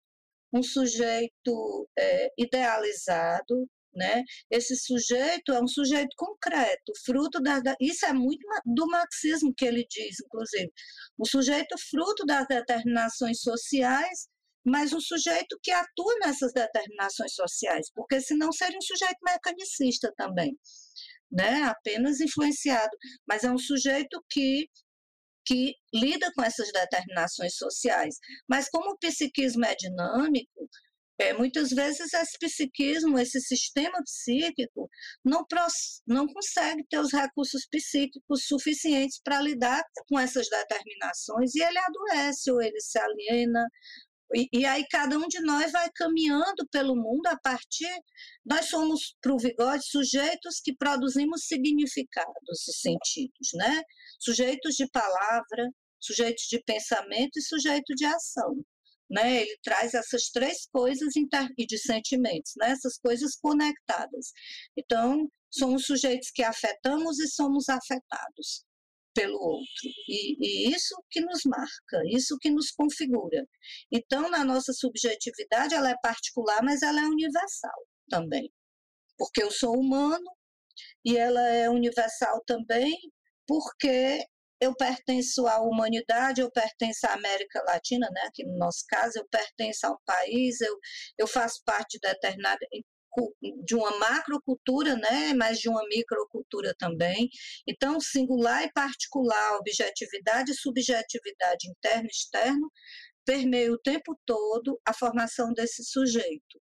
um 0.53 0.63
sujeito 0.63 1.89
é, 1.99 2.29
idealizado, 2.39 3.69
né? 3.95 4.23
Esse 4.51 4.77
sujeito 4.77 5.53
é 5.53 5.63
um 5.63 5.67
sujeito 5.67 6.15
concreto, 6.17 6.93
fruto 7.05 7.41
da, 7.41 7.61
da, 7.61 7.75
Isso 7.81 8.07
é 8.07 8.13
muito 8.13 8.47
do 8.65 8.87
marxismo 8.87 9.53
que 9.55 9.65
ele 9.65 9.87
diz, 9.91 10.21
inclusive. 10.25 10.71
O 11.19 11.27
sujeito 11.27 11.77
fruto 11.91 12.25
das 12.25 12.47
determinações 12.47 13.41
sociais 13.41 14.29
mas 14.69 14.93
um 14.93 15.01
sujeito 15.01 15.59
que 15.63 15.71
atua 15.71 16.15
nessas 16.21 16.53
determinações 16.53 17.35
sociais, 17.35 17.91
porque 17.95 18.21
senão 18.21 18.53
seria 18.53 18.77
um 18.77 18.83
sujeito 18.83 19.19
mecanicista 19.23 20.13
também, 20.17 20.57
né? 21.31 21.63
apenas 21.65 22.21
influenciado, 22.21 22.91
mas 23.27 23.45
é 23.45 23.51
um 23.51 23.59
sujeito 23.59 24.23
que 24.31 24.69
que 25.49 25.75
lida 25.95 26.31
com 26.35 26.43
essas 26.43 26.71
determinações 26.71 27.57
sociais. 27.57 28.17
Mas 28.47 28.69
como 28.69 28.91
o 28.91 28.99
psiquismo 28.99 29.65
é 29.65 29.75
dinâmico, 29.75 30.69
é, 31.19 31.33
muitas 31.33 31.71
vezes 31.71 32.13
esse 32.13 32.39
psiquismo, 32.39 33.19
esse 33.19 33.41
sistema 33.41 34.01
psíquico, 34.05 34.89
não, 35.25 35.45
não 36.07 36.27
consegue 36.29 36.85
ter 36.89 37.01
os 37.01 37.13
recursos 37.13 37.67
psíquicos 37.67 38.45
suficientes 38.47 39.21
para 39.25 39.41
lidar 39.41 39.83
com 40.09 40.19
essas 40.19 40.49
determinações 40.49 41.55
e 41.55 41.63
ele 41.63 41.79
adoece 41.79 42.51
ou 42.53 42.63
ele 42.63 42.81
se 42.81 42.99
aliena. 42.99 43.67
E, 44.35 44.49
e, 44.53 44.67
aí 44.67 44.85
cada 44.91 45.17
um 45.17 45.27
de 45.27 45.41
nós 45.41 45.73
vai 45.73 45.89
caminhando 45.95 46.67
pelo 46.71 46.95
mundo 46.95 47.27
a 47.27 47.39
partir. 47.39 47.95
Nós 48.45 48.67
somos, 48.67 49.17
para 49.23 49.33
o 49.33 49.39
Vigode, 49.39 49.85
sujeitos 49.87 50.61
que 50.63 50.75
produzimos 50.77 51.47
significados 51.47 52.69
e 52.69 52.73
sentidos, 52.73 53.49
né? 53.55 53.83
Sujeitos 54.21 54.75
de 54.75 54.87
palavra, 54.91 55.71
sujeitos 56.01 56.45
de 56.49 56.63
pensamento 56.65 57.39
e 57.39 57.43
sujeito 57.43 57.95
de 57.95 58.05
ação 58.05 58.55
né? 59.11 59.43
Ele 59.43 59.59
traz 59.63 59.95
essas 59.95 60.29
três 60.31 60.67
coisas 60.71 61.15
e 61.17 61.67
de 61.67 61.79
sentimentos, 61.79 62.53
né? 62.59 62.71
Essas 62.71 62.99
coisas 62.99 63.37
conectadas. 63.37 64.33
Então, 64.77 65.31
somos 65.51 65.87
sujeitos 65.87 66.31
que 66.31 66.43
afetamos 66.43 67.19
e 67.19 67.29
somos 67.29 67.69
afetados 67.69 68.68
pelo 69.15 69.39
outro. 69.39 69.89
E, 70.09 70.37
e, 70.41 70.75
isso 70.75 70.95
que 71.11 71.21
nos 71.21 71.41
marca, 71.45 72.03
isso 72.07 72.39
que 72.41 72.51
nos 72.51 72.71
configura. 72.71 73.45
Então, 73.93 74.31
na 74.31 74.45
nossa 74.45 74.73
subjetividade, 74.73 75.75
ela 75.75 75.91
é 75.91 75.97
particular, 76.03 76.63
mas 76.63 76.83
ela 76.83 77.01
é 77.01 77.05
universal 77.05 77.87
também. 78.09 78.53
Porque 79.17 79.43
eu 79.43 79.51
sou 79.51 79.75
humano 79.79 80.31
e 81.05 81.17
ela 81.17 81.41
é 81.49 81.69
universal 81.69 82.43
também 82.47 82.97
porque 83.47 84.25
eu 84.61 84.75
pertenço 84.75 85.47
à 85.47 85.61
humanidade, 85.61 86.41
eu 86.41 86.51
pertenço 86.51 87.07
à 87.07 87.15
América 87.15 87.63
Latina, 87.65 88.09
né, 88.13 88.23
aqui 88.27 88.45
no 88.45 88.59
nosso 88.59 88.85
caso, 88.89 89.19
eu 89.19 89.27
pertenço 89.29 89.87
a 89.87 89.93
um 89.93 89.99
país, 90.05 90.61
eu, 90.61 90.77
eu 91.17 91.27
faço 91.27 91.63
parte 91.65 91.99
determinada 92.01 92.59
de 93.65 93.75
uma 93.75 93.99
macrocultura, 93.99 94.97
né, 94.97 95.33
mas 95.35 95.59
de 95.59 95.69
uma 95.69 95.83
microcultura 95.89 96.75
também. 96.79 97.29
Então, 97.67 98.01
singular 98.01 98.65
e 98.65 98.73
particular, 98.73 99.57
objetividade 99.57 100.53
e 100.53 100.55
subjetividade 100.55 101.69
interno 101.69 102.07
e 102.07 102.11
externo 102.11 102.71
permeia 103.25 103.73
o 103.73 103.79
tempo 103.79 104.19
todo 104.25 104.81
a 104.87 104.95
formação 104.95 105.53
desse 105.53 105.85
sujeito. 105.85 106.61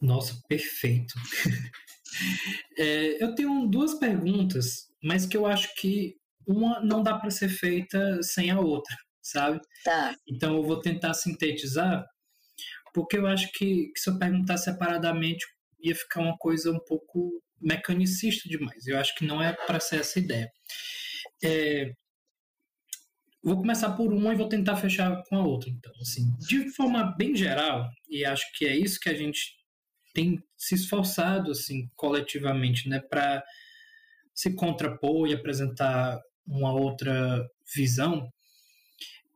Nossa, 0.00 0.36
perfeito. 0.48 1.14
é, 2.76 3.22
eu 3.22 3.34
tenho 3.34 3.66
duas 3.66 3.94
perguntas, 3.94 4.88
mas 5.02 5.26
que 5.26 5.36
eu 5.36 5.46
acho 5.46 5.72
que 5.76 6.16
uma 6.46 6.80
não 6.80 7.02
dá 7.02 7.18
para 7.18 7.30
ser 7.30 7.48
feita 7.48 8.22
sem 8.22 8.50
a 8.50 8.60
outra, 8.60 8.94
sabe? 9.22 9.60
Tá. 9.84 10.14
Então 10.28 10.56
eu 10.56 10.62
vou 10.64 10.80
tentar 10.80 11.14
sintetizar, 11.14 12.04
porque 12.94 13.18
eu 13.18 13.26
acho 13.26 13.50
que, 13.52 13.90
que 13.92 14.00
se 14.00 14.10
eu 14.10 14.18
perguntar 14.18 14.56
separadamente 14.56 15.44
ia 15.88 15.94
ficar 15.94 16.20
uma 16.20 16.36
coisa 16.36 16.70
um 16.70 16.80
pouco 16.80 17.42
mecanicista 17.60 18.48
demais. 18.48 18.86
Eu 18.86 18.98
acho 18.98 19.14
que 19.14 19.26
não 19.26 19.42
é 19.42 19.52
para 19.52 19.80
ser 19.80 20.00
essa 20.00 20.18
ideia. 20.18 20.50
É, 21.42 21.92
vou 23.42 23.56
começar 23.56 23.92
por 23.92 24.12
uma 24.12 24.32
e 24.32 24.36
vou 24.36 24.48
tentar 24.48 24.76
fechar 24.76 25.22
com 25.28 25.36
a 25.36 25.44
outra. 25.44 25.70
Então, 25.70 25.92
assim, 26.00 26.34
de 26.38 26.70
forma 26.70 27.14
bem 27.16 27.34
geral, 27.34 27.88
e 28.08 28.24
acho 28.24 28.46
que 28.54 28.66
é 28.66 28.76
isso 28.76 29.00
que 29.00 29.08
a 29.08 29.14
gente 29.14 29.54
tem 30.12 30.42
se 30.56 30.74
esforçado, 30.74 31.50
assim, 31.50 31.88
coletivamente, 31.94 32.88
né, 32.88 33.00
para 33.00 33.44
se 34.34 34.54
contrapor 34.54 35.28
e 35.28 35.34
apresentar 35.34 36.18
uma 36.46 36.72
outra 36.72 37.46
visão, 37.74 38.28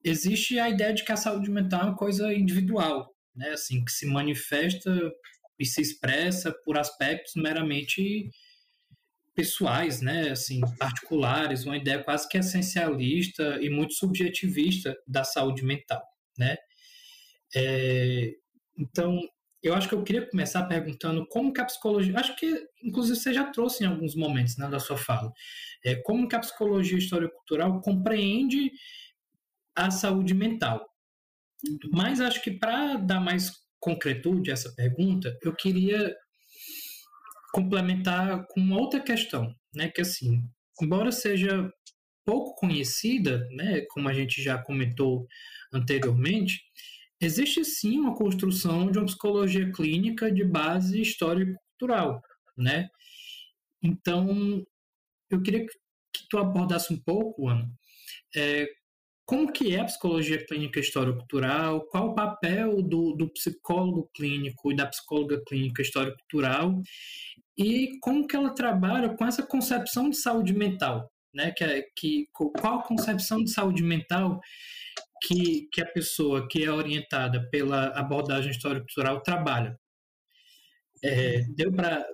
existe 0.05 0.59
a 0.59 0.69
ideia 0.69 0.93
de 0.93 1.05
que 1.05 1.13
a 1.13 1.17
saúde 1.17 1.51
mental 1.51 1.81
é 1.81 1.85
uma 1.85 1.97
coisa 1.97 2.33
individual, 2.33 3.09
né? 3.35 3.51
Assim, 3.51 3.85
que 3.85 3.93
se 3.93 4.07
manifesta 4.07 4.91
e 5.61 5.67
se 5.67 5.83
expressa 5.83 6.51
por 6.65 6.79
aspectos 6.79 7.35
meramente 7.37 8.31
pessoais, 9.35 10.01
né? 10.01 10.31
Assim, 10.31 10.61
particulares, 10.79 11.67
uma 11.67 11.77
ideia 11.77 12.03
quase 12.03 12.27
que 12.27 12.39
essencialista 12.39 13.59
e 13.61 13.69
muito 13.69 13.93
subjetivista 13.93 14.97
da 15.07 15.23
saúde 15.23 15.63
mental, 15.63 16.03
né? 16.39 16.57
É, 17.55 18.33
então, 18.79 19.21
eu 19.63 19.75
acho 19.75 19.87
que 19.89 19.95
eu 19.95 20.03
queria 20.03 20.27
começar 20.27 20.65
perguntando 20.65 21.27
como 21.29 21.53
que 21.53 21.61
a 21.61 21.67
psicologia, 21.67 22.19
acho 22.19 22.35
que 22.37 22.67
inclusive 22.83 23.19
você 23.19 23.35
já 23.35 23.45
trouxe 23.51 23.85
em 23.85 23.87
alguns 23.87 24.15
momentos 24.15 24.57
né, 24.57 24.67
da 24.69 24.79
sua 24.79 24.97
fala, 24.97 25.31
é, 25.85 25.97
como 25.97 26.27
que 26.27 26.37
a 26.37 26.41
psicologia 26.41 26.97
histórico-cultural 26.97 27.81
compreende 27.83 28.73
a 29.77 29.91
saúde 29.91 30.33
mental. 30.33 30.89
Mas 31.93 32.21
acho 32.21 32.43
que 32.43 32.53
para 32.53 32.97
dar 32.97 33.21
mais 33.21 33.53
concretude 33.81 34.51
essa 34.51 34.73
pergunta, 34.75 35.37
eu 35.43 35.55
queria 35.55 36.15
complementar 37.53 38.47
com 38.49 38.61
uma 38.61 38.79
outra 38.79 39.01
questão, 39.01 39.55
né, 39.75 39.89
que 39.89 40.01
assim, 40.01 40.43
embora 40.81 41.11
seja 41.11 41.73
pouco 42.25 42.55
conhecida, 42.55 43.49
né, 43.51 43.81
como 43.91 44.09
a 44.09 44.13
gente 44.13 44.43
já 44.43 44.59
comentou 44.59 45.27
anteriormente, 45.73 46.63
existe 47.21 47.65
sim 47.65 47.99
uma 47.99 48.15
construção 48.15 48.91
de 48.91 48.99
uma 48.99 49.07
psicologia 49.07 49.71
clínica 49.73 50.31
de 50.31 50.45
base 50.45 51.01
histórico-cultural, 51.01 52.23
né? 52.57 52.89
Então, 53.83 54.65
eu 55.31 55.43
queria 55.43 55.67
que 55.67 56.29
tu 56.29 56.39
abordasse 56.39 56.93
um 56.93 56.99
pouco, 56.99 57.49
Ana, 57.49 57.71
é, 58.37 58.67
como 59.31 59.53
que 59.53 59.77
é 59.77 59.79
a 59.79 59.85
psicologia 59.85 60.45
clínica 60.45 60.81
histórico-cultural, 60.81 61.87
qual 61.87 62.09
o 62.09 62.15
papel 62.17 62.83
do, 62.83 63.13
do, 63.13 63.33
psicólogo 63.33 64.11
clínico 64.13 64.73
e 64.73 64.75
da 64.75 64.89
psicóloga 64.89 65.41
clínica 65.47 65.83
histórico-cultural 65.83 66.83
e 67.57 67.97
como 68.01 68.27
que 68.27 68.35
ela 68.35 68.53
trabalha 68.53 69.17
com 69.17 69.25
essa 69.25 69.41
concepção 69.41 70.11
de 70.11 70.17
saúde 70.17 70.53
mental, 70.53 71.09
né? 71.33 71.53
Que, 71.53 71.63
é, 71.63 71.87
que, 71.97 72.27
qual 72.33 72.81
a 72.81 72.83
concepção 72.83 73.45
de 73.45 73.53
saúde 73.53 73.85
mental 73.85 74.41
que, 75.23 75.69
que 75.73 75.81
a 75.81 75.87
pessoa 75.87 76.49
que 76.49 76.65
é 76.65 76.73
orientada 76.73 77.49
pela 77.51 77.91
abordagem 77.91 78.51
histórico-cultural 78.51 79.23
trabalha. 79.23 79.79
É, 81.05 81.43
deu 81.55 81.73
para. 81.73 82.05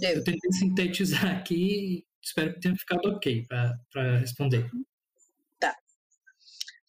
Eu 0.00 0.22
tentei 0.22 0.52
sintetizar 0.52 1.36
aqui 1.36 2.06
espero 2.24 2.54
que 2.54 2.60
tenha 2.60 2.76
ficado 2.76 3.08
ok 3.08 3.44
para 3.48 4.18
responder. 4.18 4.70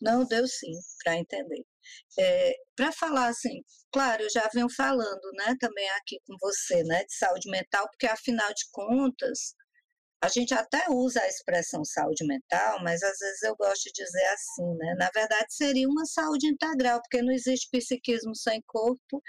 Não, 0.03 0.25
deu 0.25 0.45
sim, 0.47 0.71
para 1.03 1.17
entender. 1.17 1.63
É, 2.19 2.53
para 2.75 2.91
falar 2.91 3.27
assim, 3.27 3.61
claro, 3.91 4.23
eu 4.23 4.29
já 4.29 4.49
venho 4.53 4.69
falando, 4.69 5.31
né, 5.37 5.55
também 5.59 5.89
aqui 5.91 6.19
com 6.27 6.35
você, 6.41 6.83
né, 6.83 7.03
de 7.05 7.15
saúde 7.15 7.49
mental, 7.49 7.87
porque 7.89 8.07
afinal 8.07 8.49
de 8.53 8.65
contas, 8.71 9.55
a 10.23 10.29
gente 10.29 10.53
até 10.53 10.85
usa 10.89 11.21
a 11.21 11.27
expressão 11.27 11.83
saúde 11.85 12.25
mental, 12.25 12.81
mas 12.83 13.03
às 13.03 13.17
vezes 13.19 13.41
eu 13.43 13.55
gosto 13.57 13.83
de 13.83 13.91
dizer 14.05 14.25
assim, 14.27 14.77
né? 14.77 14.95
Na 14.97 15.09
verdade, 15.13 15.53
seria 15.53 15.87
uma 15.87 16.05
saúde 16.05 16.47
integral, 16.47 17.01
porque 17.01 17.21
não 17.21 17.33
existe 17.33 17.67
psiquismo 17.69 18.33
sem 18.33 18.61
corpo 18.65 19.21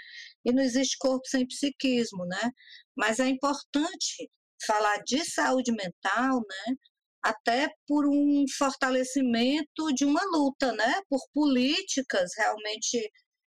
e 0.45 0.53
não 0.53 0.63
existe 0.63 0.97
corpo 0.97 1.27
sem 1.27 1.45
psiquismo, 1.45 2.25
né? 2.25 2.49
Mas 2.97 3.19
é 3.19 3.27
importante 3.27 4.29
falar 4.65 4.97
de 5.03 5.25
saúde 5.25 5.71
mental, 5.73 6.39
né? 6.39 6.75
Até 7.25 7.69
por 7.87 8.05
um 8.07 8.45
fortalecimento 8.55 9.91
de 9.95 10.05
uma 10.05 10.21
luta, 10.31 10.71
né? 10.73 11.01
Por 11.09 11.19
políticas 11.33 12.31
realmente 12.37 13.11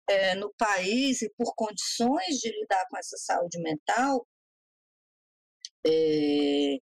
é, 0.10 0.36
no 0.36 0.54
país 0.58 1.22
e 1.22 1.30
por 1.38 1.54
condições 1.56 2.38
de 2.42 2.50
lidar 2.50 2.86
com 2.90 2.98
essa 2.98 3.18
saúde 3.18 3.60
mental. 3.62 4.26
É, 5.86 6.78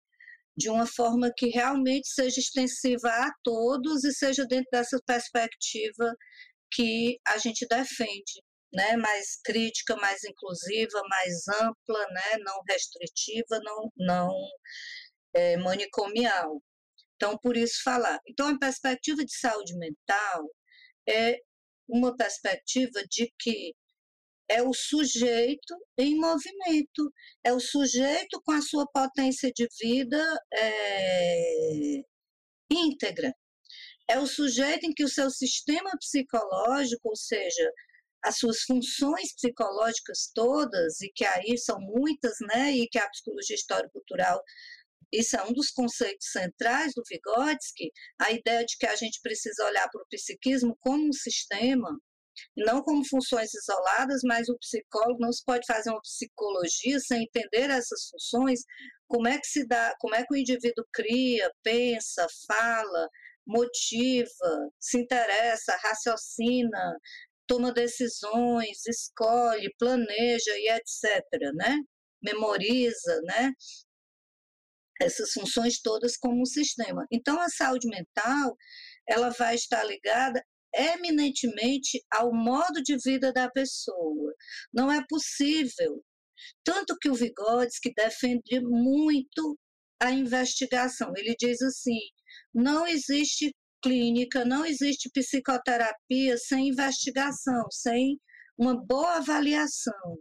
de 0.57 0.69
uma 0.69 0.85
forma 0.85 1.31
que 1.35 1.47
realmente 1.47 2.07
seja 2.07 2.39
extensiva 2.39 3.09
a 3.09 3.31
todos 3.43 4.03
e 4.03 4.13
seja 4.13 4.45
dentro 4.45 4.69
dessa 4.71 4.99
perspectiva 5.05 6.15
que 6.71 7.19
a 7.27 7.37
gente 7.37 7.65
defende, 7.67 8.41
né, 8.73 8.95
mais 8.97 9.39
crítica, 9.43 9.95
mais 9.97 10.23
inclusiva, 10.23 11.01
mais 11.09 11.47
ampla, 11.47 12.07
né, 12.11 12.37
não 12.39 12.61
restritiva, 12.69 13.59
não, 13.63 13.91
não 13.97 14.31
é, 15.33 15.57
manicomial. 15.57 16.61
Então, 17.15 17.37
por 17.37 17.55
isso 17.57 17.81
falar. 17.83 18.19
Então, 18.27 18.47
a 18.49 18.59
perspectiva 18.59 19.23
de 19.23 19.37
saúde 19.37 19.75
mental 19.77 20.49
é 21.07 21.39
uma 21.87 22.15
perspectiva 22.15 23.03
de 23.09 23.31
que 23.39 23.73
é 24.49 24.61
o 24.61 24.73
sujeito 24.73 25.75
em 25.97 26.17
movimento, 26.19 27.11
é 27.43 27.53
o 27.53 27.59
sujeito 27.59 28.41
com 28.43 28.51
a 28.51 28.61
sua 28.61 28.85
potência 28.87 29.51
de 29.55 29.67
vida 29.81 30.23
é, 30.53 32.01
íntegra. 32.71 33.33
É 34.07 34.19
o 34.19 34.27
sujeito 34.27 34.85
em 34.85 34.93
que 34.93 35.03
o 35.03 35.09
seu 35.09 35.31
sistema 35.31 35.91
psicológico, 35.99 37.09
ou 37.09 37.15
seja, 37.15 37.71
as 38.23 38.37
suas 38.37 38.61
funções 38.61 39.33
psicológicas 39.35 40.31
todas, 40.33 41.01
e 41.01 41.11
que 41.15 41.25
aí 41.25 41.57
são 41.57 41.79
muitas, 41.79 42.35
né, 42.41 42.71
e 42.71 42.87
que 42.87 42.99
a 42.99 43.09
psicologia 43.09 43.55
histórico-cultural, 43.55 44.41
isso 45.19 45.35
é 45.35 45.43
um 45.43 45.53
dos 45.53 45.71
conceitos 45.71 46.27
centrais 46.31 46.93
do 46.95 47.03
Vygotsky, 47.09 47.91
a 48.19 48.31
ideia 48.31 48.65
de 48.65 48.77
que 48.77 48.85
a 48.85 48.95
gente 48.95 49.19
precisa 49.21 49.65
olhar 49.65 49.89
para 49.89 50.01
o 50.01 50.07
psiquismo 50.09 50.75
como 50.81 51.07
um 51.07 51.13
sistema, 51.13 51.89
não 52.55 52.81
como 52.81 53.07
funções 53.07 53.53
isoladas, 53.53 54.21
mas 54.23 54.49
o 54.49 54.57
psicólogo 54.57 55.19
não 55.19 55.31
se 55.31 55.43
pode 55.45 55.65
fazer 55.65 55.89
uma 55.89 56.01
psicologia 56.01 56.99
sem 56.99 57.23
entender 57.23 57.69
essas 57.69 58.07
funções, 58.09 58.61
como 59.07 59.27
é 59.27 59.37
que 59.39 59.47
se 59.47 59.65
dá, 59.67 59.93
como 59.99 60.15
é 60.15 60.25
que 60.25 60.33
o 60.33 60.37
indivíduo 60.37 60.85
cria, 60.93 61.51
pensa, 61.63 62.27
fala, 62.47 63.09
motiva, 63.45 64.69
se 64.79 64.99
interessa, 64.99 65.77
raciocina, 65.83 66.97
toma 67.47 67.71
decisões, 67.71 68.85
escolhe, 68.87 69.73
planeja 69.77 70.51
e 70.57 70.69
etc, 70.71 71.23
né? 71.55 71.77
Memoriza, 72.21 73.21
né? 73.23 73.51
Essas 75.01 75.31
funções 75.31 75.79
todas 75.81 76.17
como 76.17 76.41
um 76.41 76.45
sistema. 76.45 77.05
Então 77.11 77.39
a 77.39 77.49
saúde 77.49 77.87
mental, 77.87 78.55
ela 79.07 79.29
vai 79.29 79.55
estar 79.55 79.83
ligada 79.83 80.43
eminentemente 80.73 82.03
ao 82.11 82.33
modo 82.33 82.81
de 82.83 82.97
vida 82.97 83.31
da 83.31 83.49
pessoa. 83.49 84.33
Não 84.73 84.91
é 84.91 85.03
possível. 85.07 86.03
Tanto 86.63 86.97
que 86.99 87.09
o 87.09 87.15
Vygotsky 87.15 87.93
defende 87.95 88.59
muito 88.61 89.57
a 90.01 90.11
investigação. 90.11 91.11
Ele 91.15 91.35
diz 91.39 91.61
assim: 91.61 91.99
não 92.53 92.85
existe 92.87 93.53
clínica, 93.81 94.43
não 94.43 94.65
existe 94.65 95.09
psicoterapia 95.13 96.37
sem 96.37 96.69
investigação, 96.69 97.67
sem 97.71 98.19
uma 98.57 98.75
boa 98.75 99.17
avaliação. 99.17 100.17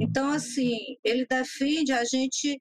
Então, 0.00 0.30
assim, 0.30 0.78
ele 1.04 1.26
defende 1.28 1.92
a 1.92 2.04
gente 2.04 2.60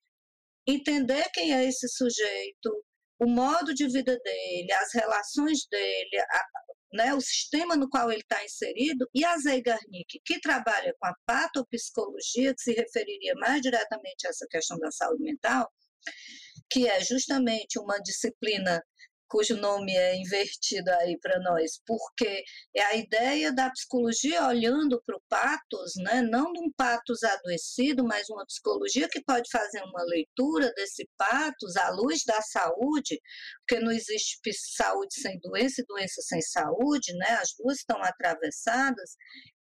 entender 0.67 1.29
quem 1.33 1.53
é 1.53 1.65
esse 1.65 1.87
sujeito, 1.87 2.83
o 3.19 3.27
modo 3.27 3.73
de 3.73 3.87
vida 3.87 4.17
dele, 4.19 4.71
as 4.73 4.93
relações 4.93 5.65
dele, 5.69 6.19
a, 6.19 6.45
né, 6.93 7.13
o 7.13 7.21
sistema 7.21 7.75
no 7.75 7.89
qual 7.89 8.11
ele 8.11 8.21
está 8.21 8.43
inserido, 8.43 9.07
e 9.13 9.25
a 9.25 9.37
Zeigarnik, 9.37 10.21
que 10.25 10.39
trabalha 10.39 10.93
com 10.99 11.07
a 11.07 11.15
patopsicologia, 11.25 12.53
que 12.53 12.61
se 12.61 12.73
referiria 12.73 13.33
mais 13.35 13.61
diretamente 13.61 14.27
a 14.27 14.29
essa 14.29 14.45
questão 14.49 14.77
da 14.77 14.91
saúde 14.91 15.23
mental, 15.23 15.71
que 16.69 16.87
é 16.87 17.01
justamente 17.01 17.79
uma 17.79 17.97
disciplina 17.99 18.81
cujo 19.33 19.57
nome 19.57 19.91
é 19.97 20.15
invertido 20.15 20.91
aí 20.91 21.17
para 21.19 21.39
nós, 21.39 21.81
porque 21.87 22.43
é 22.75 22.83
a 22.83 22.95
ideia 22.95 23.51
da 23.51 23.67
psicologia 23.71 24.45
olhando 24.45 25.01
para 25.03 25.17
o 25.17 25.21
patos, 25.27 25.93
né, 25.95 26.21
não 26.21 26.53
de 26.53 26.59
um 26.59 26.71
patos 26.71 27.23
adoecido, 27.23 28.03
mas 28.03 28.29
uma 28.29 28.45
psicologia 28.45 29.09
que 29.09 29.23
pode 29.23 29.49
fazer 29.49 29.81
uma 29.81 30.03
leitura 30.03 30.71
desse 30.75 31.09
patos 31.17 31.75
à 31.77 31.89
luz 31.89 32.23
da 32.23 32.39
saúde, 32.43 33.19
porque 33.61 33.83
não 33.83 33.91
existe 33.91 34.37
saúde 34.53 35.15
sem 35.15 35.39
doença 35.39 35.81
e 35.81 35.85
doença 35.85 36.21
sem 36.21 36.39
saúde, 36.39 37.11
né, 37.13 37.29
as 37.41 37.55
duas 37.57 37.79
estão 37.79 38.03
atravessadas. 38.03 39.15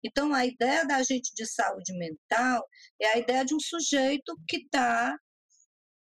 Então, 0.04 0.34
a 0.34 0.44
ideia 0.44 0.86
da 0.86 1.02
gente 1.02 1.32
de 1.34 1.46
saúde 1.46 1.96
mental 1.96 2.62
é 3.00 3.08
a 3.08 3.18
ideia 3.18 3.42
de 3.42 3.54
um 3.54 3.60
sujeito 3.60 4.36
que 4.46 4.58
está 4.58 5.16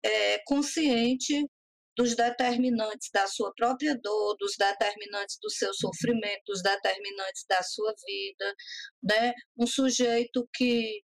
é, 0.03 0.39
consciente 0.45 1.47
dos 2.01 2.17
determinantes 2.17 3.11
da 3.13 3.27
sua 3.27 3.53
própria 3.55 3.95
dor, 4.03 4.35
dos 4.39 4.53
determinantes 4.59 5.37
do 5.43 5.51
seu 5.51 5.73
sofrimento, 5.75 6.41
dos 6.47 6.63
determinantes 6.63 7.45
da 7.47 7.63
sua 7.63 7.95
vida, 8.07 8.55
né? 9.03 9.35
Um 9.59 9.67
sujeito 9.67 10.49
que 10.55 11.03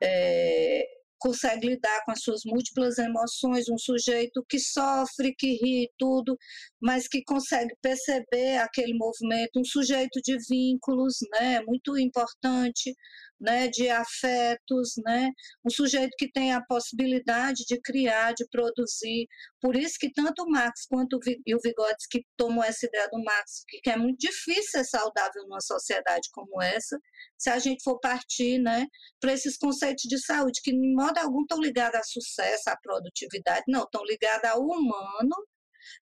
é, 0.00 0.84
consegue 1.18 1.66
lidar 1.66 2.04
com 2.04 2.12
as 2.12 2.22
suas 2.22 2.42
múltiplas 2.44 2.96
emoções, 2.96 3.68
um 3.68 3.76
sujeito 3.76 4.44
que 4.48 4.60
sofre, 4.60 5.34
que 5.36 5.54
ri, 5.54 5.90
tudo, 5.98 6.38
mas 6.80 7.08
que 7.08 7.24
consegue 7.24 7.74
perceber 7.82 8.58
aquele 8.58 8.94
movimento, 8.94 9.58
um 9.58 9.64
sujeito 9.64 10.20
de 10.22 10.38
vínculos, 10.48 11.16
né? 11.32 11.60
Muito 11.66 11.98
importante, 11.98 12.94
né, 13.44 13.68
de 13.68 13.88
afetos, 13.88 14.94
né, 15.04 15.30
um 15.64 15.70
sujeito 15.70 16.14
que 16.18 16.30
tem 16.30 16.52
a 16.52 16.64
possibilidade 16.64 17.64
de 17.68 17.80
criar, 17.80 18.32
de 18.32 18.46
produzir. 18.48 19.26
Por 19.60 19.76
isso 19.76 19.96
que 20.00 20.10
tanto 20.12 20.42
o 20.42 20.50
Marx 20.50 20.86
quanto 20.88 21.16
o 21.16 21.20
Vygotsky 21.62 22.24
tomou 22.36 22.64
essa 22.64 22.86
ideia 22.86 23.08
do 23.12 23.22
Marx, 23.22 23.64
que 23.82 23.90
é 23.90 23.96
muito 23.96 24.18
difícil 24.18 24.64
ser 24.70 24.84
saudável 24.84 25.42
numa 25.44 25.60
sociedade 25.60 26.28
como 26.32 26.62
essa, 26.62 26.98
se 27.38 27.50
a 27.50 27.58
gente 27.58 27.82
for 27.82 27.98
partir, 28.00 28.58
né, 28.58 28.86
para 29.20 29.32
esses 29.32 29.56
conceitos 29.58 30.04
de 30.08 30.18
saúde, 30.18 30.60
que 30.62 30.72
de 30.72 30.94
modo 30.94 31.18
algum 31.18 31.42
estão 31.42 31.60
ligados 31.60 32.00
a 32.00 32.02
sucesso, 32.02 32.70
à 32.70 32.76
produtividade, 32.76 33.64
não, 33.68 33.82
estão 33.82 34.02
ligados 34.04 34.48
ao 34.50 34.62
humano, 34.62 35.36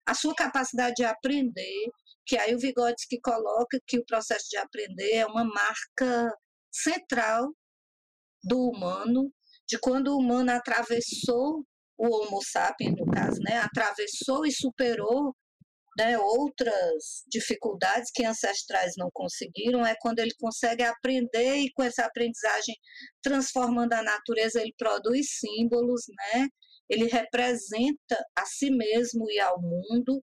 a 0.06 0.14
sua 0.14 0.34
capacidade 0.34 0.96
de 0.96 1.04
aprender, 1.04 1.90
que 2.26 2.36
aí 2.36 2.54
o 2.54 2.58
Vygotsky 2.58 3.20
coloca 3.20 3.80
que 3.86 3.98
o 3.98 4.04
processo 4.04 4.46
de 4.50 4.56
aprender 4.56 5.14
é 5.14 5.26
uma 5.26 5.44
marca 5.44 6.32
central 6.72 7.52
do 8.42 8.58
humano, 8.70 9.32
de 9.66 9.78
quando 9.78 10.08
o 10.08 10.18
humano 10.18 10.50
atravessou 10.52 11.64
o 11.98 12.06
Homo 12.06 12.40
sapiens, 12.42 12.94
no 12.96 13.06
caso, 13.06 13.38
né, 13.42 13.58
atravessou 13.58 14.46
e 14.46 14.52
superou 14.52 15.34
né, 15.98 16.16
outras 16.18 17.24
dificuldades 17.28 18.10
que 18.14 18.24
ancestrais 18.24 18.92
não 18.96 19.10
conseguiram, 19.12 19.84
é 19.84 19.94
quando 20.00 20.20
ele 20.20 20.34
consegue 20.38 20.82
aprender 20.82 21.56
e 21.56 21.72
com 21.72 21.82
essa 21.82 22.06
aprendizagem 22.06 22.74
transformando 23.22 23.92
a 23.92 24.02
natureza, 24.02 24.62
ele 24.62 24.72
produz 24.78 25.26
símbolos, 25.38 26.02
né, 26.08 26.48
ele 26.88 27.06
representa 27.06 28.16
a 28.36 28.46
si 28.46 28.70
mesmo 28.70 29.30
e 29.30 29.38
ao 29.38 29.60
mundo 29.60 30.22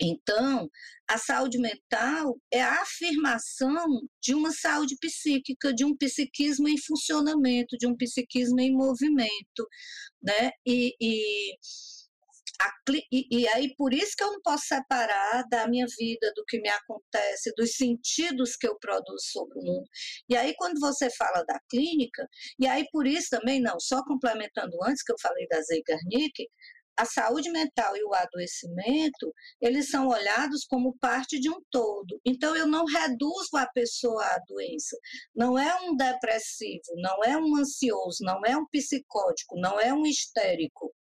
então, 0.00 0.70
a 1.08 1.18
saúde 1.18 1.58
mental 1.58 2.38
é 2.52 2.60
a 2.62 2.82
afirmação 2.82 3.86
de 4.22 4.34
uma 4.34 4.52
saúde 4.52 4.96
psíquica, 5.00 5.72
de 5.72 5.84
um 5.84 5.96
psiquismo 5.96 6.68
em 6.68 6.78
funcionamento, 6.78 7.76
de 7.78 7.86
um 7.86 7.96
psiquismo 7.96 8.60
em 8.60 8.72
movimento, 8.72 9.66
né? 10.22 10.52
E, 10.66 10.94
e, 11.00 11.56
a, 12.60 12.72
e, 13.12 13.40
e 13.40 13.48
aí 13.48 13.74
por 13.76 13.92
isso 13.94 14.14
que 14.16 14.22
eu 14.22 14.32
não 14.32 14.40
posso 14.42 14.66
separar 14.66 15.44
da 15.48 15.68
minha 15.68 15.86
vida, 15.98 16.32
do 16.34 16.44
que 16.44 16.60
me 16.60 16.68
acontece, 16.68 17.52
dos 17.56 17.72
sentidos 17.74 18.56
que 18.56 18.66
eu 18.66 18.78
produzo 18.78 19.24
sobre 19.32 19.58
o 19.58 19.62
mundo. 19.62 19.88
E 20.28 20.36
aí 20.36 20.54
quando 20.56 20.78
você 20.80 21.08
fala 21.10 21.44
da 21.44 21.58
clínica, 21.70 22.26
e 22.58 22.66
aí 22.66 22.84
por 22.92 23.06
isso 23.06 23.28
também 23.30 23.60
não, 23.60 23.78
só 23.80 24.04
complementando 24.04 24.76
antes 24.84 25.02
que 25.02 25.12
eu 25.12 25.16
falei 25.20 25.46
da 25.48 25.60
Zeigarnik, 25.62 26.48
a 26.98 27.04
saúde 27.04 27.50
mental 27.50 27.96
e 27.96 28.02
o 28.04 28.12
adoecimento, 28.12 29.32
eles 29.60 29.88
são 29.88 30.08
olhados 30.08 30.64
como 30.64 30.98
parte 30.98 31.38
de 31.38 31.48
um 31.48 31.60
todo. 31.70 32.20
Então, 32.26 32.56
eu 32.56 32.66
não 32.66 32.84
reduzo 32.84 33.56
a 33.56 33.66
pessoa 33.66 34.24
à 34.24 34.38
doença. 34.46 34.96
Não 35.34 35.58
é 35.58 35.74
um 35.82 35.96
depressivo, 35.96 36.94
não 36.96 37.22
é 37.24 37.36
um 37.36 37.56
ansioso, 37.56 38.18
não 38.22 38.40
é 38.44 38.56
um 38.56 38.66
psicótico, 38.66 39.58
não 39.60 39.78
é 39.80 39.94
um 39.94 40.04
histérico. 40.04 40.92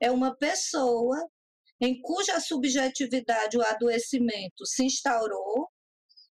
É 0.00 0.10
uma 0.10 0.36
pessoa 0.36 1.16
em 1.80 2.00
cuja 2.02 2.40
subjetividade 2.40 3.56
o 3.56 3.62
adoecimento 3.62 4.66
se 4.66 4.84
instaurou, 4.84 5.68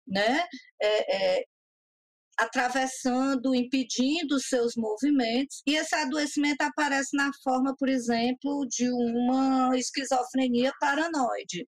né? 0.08 0.46
É, 0.82 1.40
é, 1.40 1.46
atravessando, 2.40 3.54
impedindo 3.54 4.40
seus 4.40 4.74
movimentos, 4.76 5.62
e 5.68 5.76
esse 5.76 5.94
adoecimento 5.94 6.62
aparece 6.62 7.16
na 7.16 7.30
forma, 7.44 7.76
por 7.78 7.90
exemplo, 7.90 8.66
de 8.68 8.90
uma 8.90 9.78
esquizofrenia 9.78 10.72
paranoide. 10.80 11.68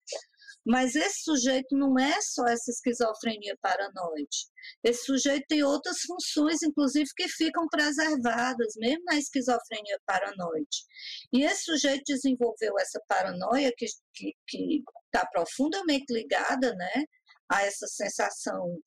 Mas 0.65 0.95
esse 0.95 1.23
sujeito 1.23 1.77
não 1.77 1.99
é 1.99 2.21
só 2.21 2.45
essa 2.47 2.71
esquizofrenia 2.71 3.57
paranoide. 3.63 4.47
Esse 4.85 5.05
sujeito 5.05 5.47
tem 5.49 5.63
outras 5.65 6.01
funções, 6.03 6.63
inclusive, 6.63 7.09
que 7.17 7.29
ficam 7.29 7.67
preservadas, 7.69 8.75
mesmo 8.77 9.03
na 9.05 9.17
esquizofrenia 9.17 9.99
paranoide. 10.07 10.85
E 11.33 11.43
esse 11.43 11.65
sujeito 11.65 12.03
desenvolveu 12.07 12.79
essa 12.79 13.01
paranoia 13.09 13.73
que 13.77 13.87
está 15.07 15.27
profundamente 15.33 16.13
ligada 16.13 16.75
né, 16.75 17.05
a 17.51 17.65
essa 17.65 17.87
sensação 17.87 18.79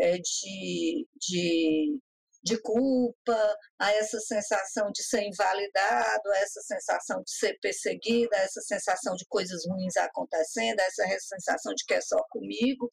é, 0.00 0.18
de, 0.18 1.06
de, 1.16 1.98
de 2.42 2.60
culpa, 2.62 3.56
a 3.78 3.92
essa 3.92 4.18
sensação 4.20 4.90
de 4.92 5.02
ser 5.02 5.22
invalidado, 5.22 6.30
a 6.30 6.38
essa 6.38 6.60
sensação 6.62 7.22
de 7.22 7.30
ser 7.30 7.58
perseguida, 7.60 8.36
a 8.36 8.40
essa 8.40 8.60
sensação 8.62 9.14
de 9.14 9.26
coisas 9.28 9.62
ruins 9.66 9.96
acontecendo, 9.96 10.80
a 10.80 10.84
essa 10.84 11.04
sensação 11.36 11.74
de 11.74 11.84
que 11.84 11.94
é 11.94 12.00
só 12.00 12.16
comigo, 12.30 12.88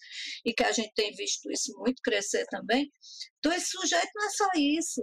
e 0.45 0.53
que 0.53 0.63
a 0.63 0.71
gente 0.71 0.93
tem 0.93 1.13
visto 1.13 1.51
isso 1.51 1.73
muito 1.77 2.01
crescer 2.03 2.45
também. 2.47 2.91
Então, 3.39 3.53
esse 3.53 3.67
sujeito 3.67 4.09
não 4.15 4.25
é 4.25 4.29
só 4.29 4.47
isso. 4.55 5.01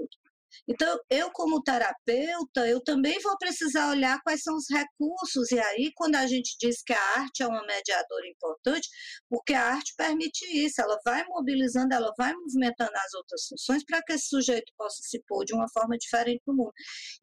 Então, 0.69 0.99
eu 1.11 1.31
como 1.33 1.63
terapeuta, 1.63 2.67
eu 2.67 2.83
também 2.83 3.19
vou 3.21 3.37
precisar 3.39 3.91
olhar 3.91 4.21
quais 4.23 4.43
são 4.43 4.57
os 4.57 4.67
recursos, 4.71 5.51
e 5.51 5.59
aí 5.59 5.91
quando 5.95 6.17
a 6.17 6.27
gente 6.27 6.57
diz 6.61 6.83
que 6.83 6.93
a 6.93 7.03
arte 7.17 7.43
é 7.43 7.47
uma 7.47 7.65
mediadora 7.67 8.29
importante, 8.29 8.89
porque 9.29 9.55
a 9.55 9.65
arte 9.65 9.95
permite 9.97 10.45
isso, 10.65 10.81
ela 10.81 10.99
vai 11.05 11.25
mobilizando, 11.27 11.95
ela 11.95 12.13
vai 12.17 12.33
movimentando 12.35 12.93
as 12.95 13.15
outras 13.15 13.47
funções 13.49 13.85
para 13.85 14.03
que 14.03 14.13
esse 14.15 14.29
sujeito 14.29 14.73
possa 14.77 15.03
se 15.03 15.23
pôr 15.27 15.45
de 15.45 15.55
uma 15.55 15.67
forma 15.73 15.97
diferente 15.99 16.43
no 16.47 16.55
mundo. 16.55 16.73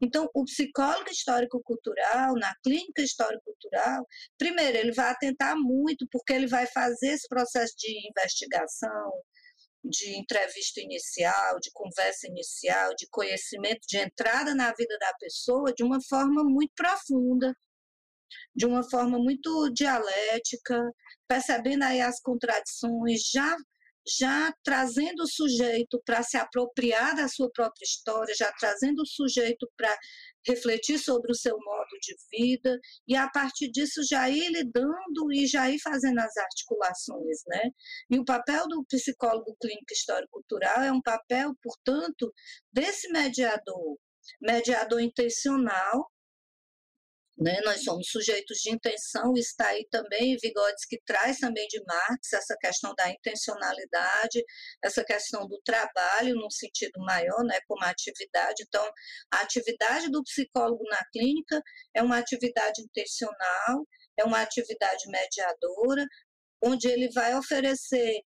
Então, 0.00 0.28
o 0.34 0.44
psicólogo 0.44 1.10
histórico-cultural, 1.10 2.34
na 2.34 2.54
clínica 2.62 3.02
histórico-cultural, 3.02 4.06
primeiro, 4.38 4.78
ele 4.78 4.92
vai 4.92 5.10
atentar 5.10 5.56
muito, 5.56 6.06
porque 6.10 6.32
ele 6.32 6.46
vai 6.46 6.66
fazer 6.66 7.08
esse 7.08 7.28
processo 7.28 7.74
de 7.76 8.08
investigação, 8.08 9.12
de 9.84 10.16
entrevista 10.16 10.80
inicial, 10.80 11.58
de 11.60 11.70
conversa 11.72 12.28
inicial, 12.28 12.94
de 12.96 13.06
conhecimento, 13.10 13.80
de 13.88 13.98
entrada 13.98 14.54
na 14.54 14.72
vida 14.72 14.96
da 14.98 15.12
pessoa 15.14 15.72
de 15.72 15.82
uma 15.82 16.00
forma 16.08 16.44
muito 16.44 16.72
profunda, 16.74 17.54
de 18.54 18.66
uma 18.66 18.88
forma 18.88 19.18
muito 19.18 19.70
dialética, 19.72 20.80
percebendo 21.28 21.82
aí 21.84 22.00
as 22.00 22.20
contradições, 22.20 23.28
já 23.32 23.56
já 24.04 24.52
trazendo 24.64 25.22
o 25.22 25.28
sujeito 25.28 26.02
para 26.04 26.22
se 26.24 26.36
apropriar 26.36 27.14
da 27.14 27.28
sua 27.28 27.48
própria 27.52 27.84
história, 27.84 28.34
já 28.36 28.52
trazendo 28.58 29.02
o 29.02 29.06
sujeito 29.06 29.70
para 29.76 29.96
refletir 30.44 30.98
sobre 30.98 31.30
o 31.30 31.36
seu 31.36 31.56
de 32.02 32.14
vida 32.30 32.78
e 33.06 33.16
a 33.16 33.28
partir 33.30 33.70
disso 33.70 34.02
já 34.08 34.28
ir 34.28 34.48
lidando 34.50 35.32
e 35.32 35.46
já 35.46 35.70
ir 35.70 35.78
fazendo 35.80 36.18
as 36.18 36.36
articulações, 36.36 37.38
né? 37.46 37.62
E 38.10 38.18
o 38.18 38.24
papel 38.24 38.66
do 38.68 38.84
psicólogo 38.84 39.56
clínico 39.60 39.92
histórico-cultural 39.92 40.82
é 40.82 40.92
um 40.92 41.00
papel, 41.00 41.54
portanto, 41.62 42.32
desse 42.72 43.08
mediador, 43.10 43.98
mediador 44.40 45.00
intencional, 45.00 46.11
né? 47.42 47.60
Nós 47.64 47.82
somos 47.84 48.08
sujeitos 48.08 48.58
de 48.58 48.70
intenção, 48.70 49.32
está 49.36 49.68
aí 49.68 49.86
também 49.90 50.36
que 50.88 51.00
traz 51.04 51.38
também 51.38 51.66
de 51.68 51.82
Marx 51.84 52.32
essa 52.32 52.56
questão 52.60 52.94
da 52.96 53.10
intencionalidade, 53.10 54.44
essa 54.82 55.04
questão 55.04 55.46
do 55.46 55.60
trabalho 55.64 56.34
num 56.34 56.50
sentido 56.50 57.00
maior, 57.00 57.44
né, 57.44 57.58
como 57.66 57.84
atividade. 57.84 58.62
Então, 58.66 58.84
a 59.32 59.40
atividade 59.40 60.10
do 60.10 60.22
psicólogo 60.22 60.84
na 60.88 61.00
clínica 61.12 61.60
é 61.94 62.02
uma 62.02 62.18
atividade 62.18 62.82
intencional, 62.82 63.86
é 64.18 64.24
uma 64.24 64.42
atividade 64.42 65.04
mediadora, 65.08 66.06
onde 66.62 66.88
ele 66.88 67.10
vai 67.12 67.34
oferecer 67.36 68.22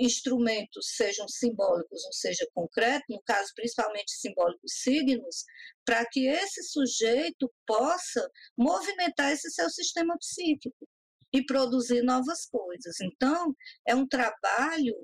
instrumentos, 0.00 0.94
sejam 0.96 1.28
simbólicos 1.28 2.04
ou 2.04 2.12
seja 2.12 2.48
concretos, 2.54 3.06
no 3.08 3.22
caso 3.22 3.52
principalmente 3.54 4.12
simbólicos 4.12 4.72
signos, 4.82 5.44
para 5.84 6.04
que 6.06 6.26
esse 6.26 6.62
sujeito 6.62 7.52
possa 7.66 8.28
movimentar 8.56 9.30
esse 9.32 9.50
seu 9.50 9.68
sistema 9.68 10.16
psíquico 10.18 10.88
e 11.32 11.44
produzir 11.44 12.02
novas 12.02 12.46
coisas. 12.46 12.96
Então, 13.00 13.54
é 13.86 13.94
um 13.94 14.06
trabalho 14.06 14.94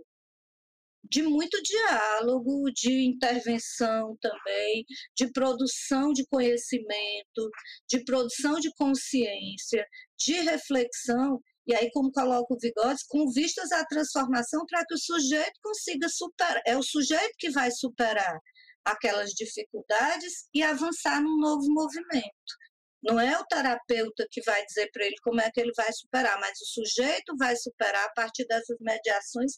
de 1.09 1.23
muito 1.23 1.61
diálogo, 1.63 2.71
de 2.73 3.07
intervenção 3.07 4.17
também, 4.21 4.85
de 5.17 5.31
produção 5.31 6.13
de 6.13 6.27
conhecimento, 6.27 7.51
de 7.89 8.05
produção 8.05 8.59
de 8.59 8.73
consciência, 8.75 9.87
de 10.19 10.33
reflexão 10.41 11.41
e 11.67 11.75
aí, 11.75 11.91
como 11.91 12.13
coloca 12.13 12.55
o 12.55 12.59
Vigodes, 12.61 13.03
com 13.09 13.29
vistas 13.33 13.73
à 13.73 13.85
transformação 13.85 14.65
para 14.67 14.85
que 14.87 14.95
o 14.95 14.99
sujeito 14.99 15.59
consiga 15.61 16.09
superar. 16.09 16.63
É 16.65 16.77
o 16.77 16.83
sujeito 16.83 17.35
que 17.39 17.51
vai 17.51 17.71
superar 17.73 18.39
aquelas 18.85 19.31
dificuldades 19.31 20.47
e 20.55 20.63
avançar 20.63 21.21
num 21.21 21.39
novo 21.39 21.67
movimento. 21.69 22.55
Não 23.03 23.19
é 23.21 23.39
o 23.39 23.45
terapeuta 23.45 24.27
que 24.31 24.41
vai 24.43 24.65
dizer 24.65 24.91
para 24.93 25.05
ele 25.07 25.17
como 25.23 25.41
é 25.41 25.51
que 25.51 25.61
ele 25.61 25.73
vai 25.77 25.93
superar, 25.93 26.39
mas 26.41 26.59
o 26.61 26.67
sujeito 26.67 27.37
vai 27.37 27.57
superar 27.57 28.05
a 28.05 28.13
partir 28.13 28.47
dessas 28.47 28.77
mediações 28.81 29.53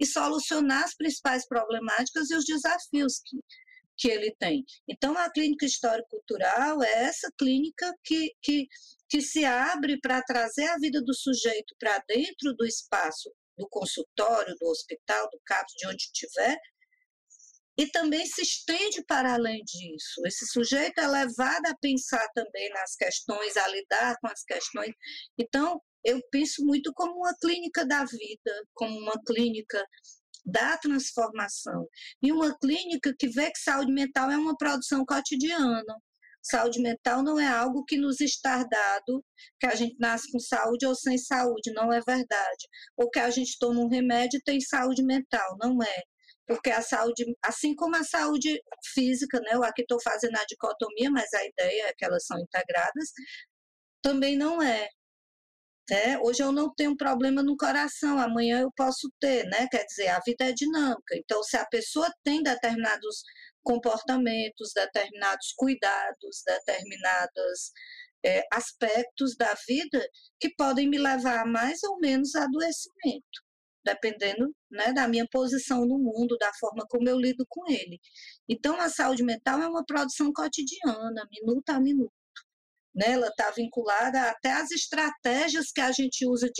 e 0.00 0.06
solucionar 0.06 0.84
as 0.84 0.94
principais 0.94 1.46
problemáticas 1.46 2.30
e 2.30 2.36
os 2.36 2.44
desafios 2.44 3.20
que, 3.24 3.36
que 3.98 4.08
ele 4.08 4.34
tem. 4.38 4.64
Então, 4.88 5.16
a 5.18 5.30
clínica 5.30 5.66
histórico-cultural 5.66 6.82
é 6.82 7.04
essa 7.04 7.30
clínica 7.36 7.92
que, 8.04 8.32
que, 8.40 8.66
que 9.08 9.20
se 9.20 9.44
abre 9.44 9.98
para 10.00 10.22
trazer 10.22 10.68
a 10.68 10.78
vida 10.78 11.02
do 11.02 11.14
sujeito 11.14 11.74
para 11.78 11.98
dentro 12.06 12.54
do 12.54 12.64
espaço 12.64 13.30
do 13.58 13.68
consultório, 13.68 14.54
do 14.60 14.68
hospital, 14.68 15.28
do 15.30 15.40
CAPS, 15.44 15.74
de 15.76 15.88
onde 15.88 16.02
estiver, 16.04 16.56
e 17.76 17.86
também 17.90 18.26
se 18.26 18.42
estende 18.42 19.04
para 19.04 19.34
além 19.34 19.62
disso. 19.64 20.20
Esse 20.26 20.46
sujeito 20.46 21.00
é 21.00 21.06
levado 21.06 21.66
a 21.66 21.76
pensar 21.80 22.26
também 22.34 22.68
nas 22.70 22.96
questões, 22.96 23.56
a 23.56 23.68
lidar 23.68 24.16
com 24.20 24.28
as 24.28 24.42
questões. 24.44 24.92
Então, 25.38 25.80
eu 26.04 26.20
penso 26.30 26.64
muito 26.64 26.92
como 26.94 27.14
uma 27.14 27.34
clínica 27.40 27.86
da 27.86 28.04
vida, 28.04 28.64
como 28.74 28.98
uma 28.98 29.20
clínica 29.24 29.84
da 30.50 30.76
transformação. 30.78 31.86
E 32.22 32.32
uma 32.32 32.56
clínica 32.58 33.14
que 33.18 33.28
vê 33.28 33.50
que 33.50 33.58
saúde 33.58 33.92
mental 33.92 34.30
é 34.30 34.36
uma 34.36 34.56
produção 34.56 35.04
cotidiana. 35.04 35.94
Saúde 36.42 36.80
mental 36.80 37.22
não 37.22 37.38
é 37.38 37.46
algo 37.46 37.84
que 37.84 37.98
nos 37.98 38.20
está 38.20 38.64
dado, 38.64 39.24
que 39.60 39.66
a 39.66 39.74
gente 39.74 39.96
nasce 39.98 40.30
com 40.32 40.38
saúde 40.38 40.86
ou 40.86 40.94
sem 40.94 41.18
saúde, 41.18 41.72
não 41.72 41.92
é 41.92 42.00
verdade. 42.00 42.68
Ou 42.96 43.10
que 43.10 43.18
a 43.18 43.30
gente 43.30 43.58
toma 43.58 43.80
um 43.80 43.88
remédio 43.88 44.38
e 44.38 44.42
tem 44.42 44.60
saúde 44.60 45.02
mental, 45.04 45.56
não 45.60 45.82
é. 45.82 46.02
Porque 46.46 46.70
a 46.70 46.80
saúde, 46.80 47.24
assim 47.42 47.74
como 47.74 47.96
a 47.96 48.04
saúde 48.04 48.58
física, 48.94 49.38
né, 49.40 49.50
eu 49.52 49.62
aqui 49.62 49.82
estou 49.82 50.00
fazendo 50.02 50.36
a 50.36 50.44
dicotomia, 50.48 51.10
mas 51.10 51.32
a 51.34 51.44
ideia 51.44 51.88
é 51.88 51.92
que 51.96 52.04
elas 52.04 52.24
são 52.24 52.38
integradas, 52.40 53.10
também 54.02 54.36
não 54.36 54.62
é. 54.62 54.88
É, 55.90 56.18
hoje 56.18 56.42
eu 56.42 56.52
não 56.52 56.72
tenho 56.74 56.94
problema 56.96 57.42
no 57.42 57.56
coração, 57.56 58.18
amanhã 58.18 58.60
eu 58.60 58.70
posso 58.76 59.10
ter, 59.18 59.44
né? 59.46 59.66
Quer 59.70 59.84
dizer, 59.86 60.08
a 60.08 60.20
vida 60.20 60.44
é 60.44 60.52
dinâmica. 60.52 61.16
Então, 61.16 61.42
se 61.42 61.56
a 61.56 61.66
pessoa 61.66 62.12
tem 62.22 62.42
determinados 62.42 63.22
comportamentos, 63.62 64.72
determinados 64.74 65.52
cuidados, 65.56 66.42
determinados 66.46 67.72
é, 68.24 68.42
aspectos 68.52 69.36
da 69.36 69.54
vida 69.66 70.06
que 70.40 70.50
podem 70.56 70.88
me 70.88 70.98
levar 70.98 71.40
a 71.40 71.46
mais 71.46 71.82
ou 71.84 71.98
menos 71.98 72.34
adoecimento, 72.34 73.42
dependendo 73.84 74.54
né, 74.70 74.92
da 74.92 75.08
minha 75.08 75.26
posição 75.30 75.86
no 75.86 75.98
mundo, 75.98 76.36
da 76.38 76.52
forma 76.60 76.84
como 76.88 77.08
eu 77.08 77.18
lido 77.18 77.46
com 77.48 77.70
ele. 77.70 77.98
Então, 78.48 78.78
a 78.80 78.90
saúde 78.90 79.22
mental 79.22 79.60
é 79.62 79.68
uma 79.68 79.84
produção 79.84 80.30
cotidiana, 80.34 81.26
minuto 81.30 81.70
a 81.70 81.80
minuto 81.80 82.17
né, 82.98 83.12
ela 83.12 83.28
está 83.28 83.50
vinculada 83.52 84.22
até 84.22 84.52
às 84.52 84.72
estratégias 84.72 85.70
que 85.70 85.80
a 85.80 85.92
gente 85.92 86.26
usa 86.26 86.50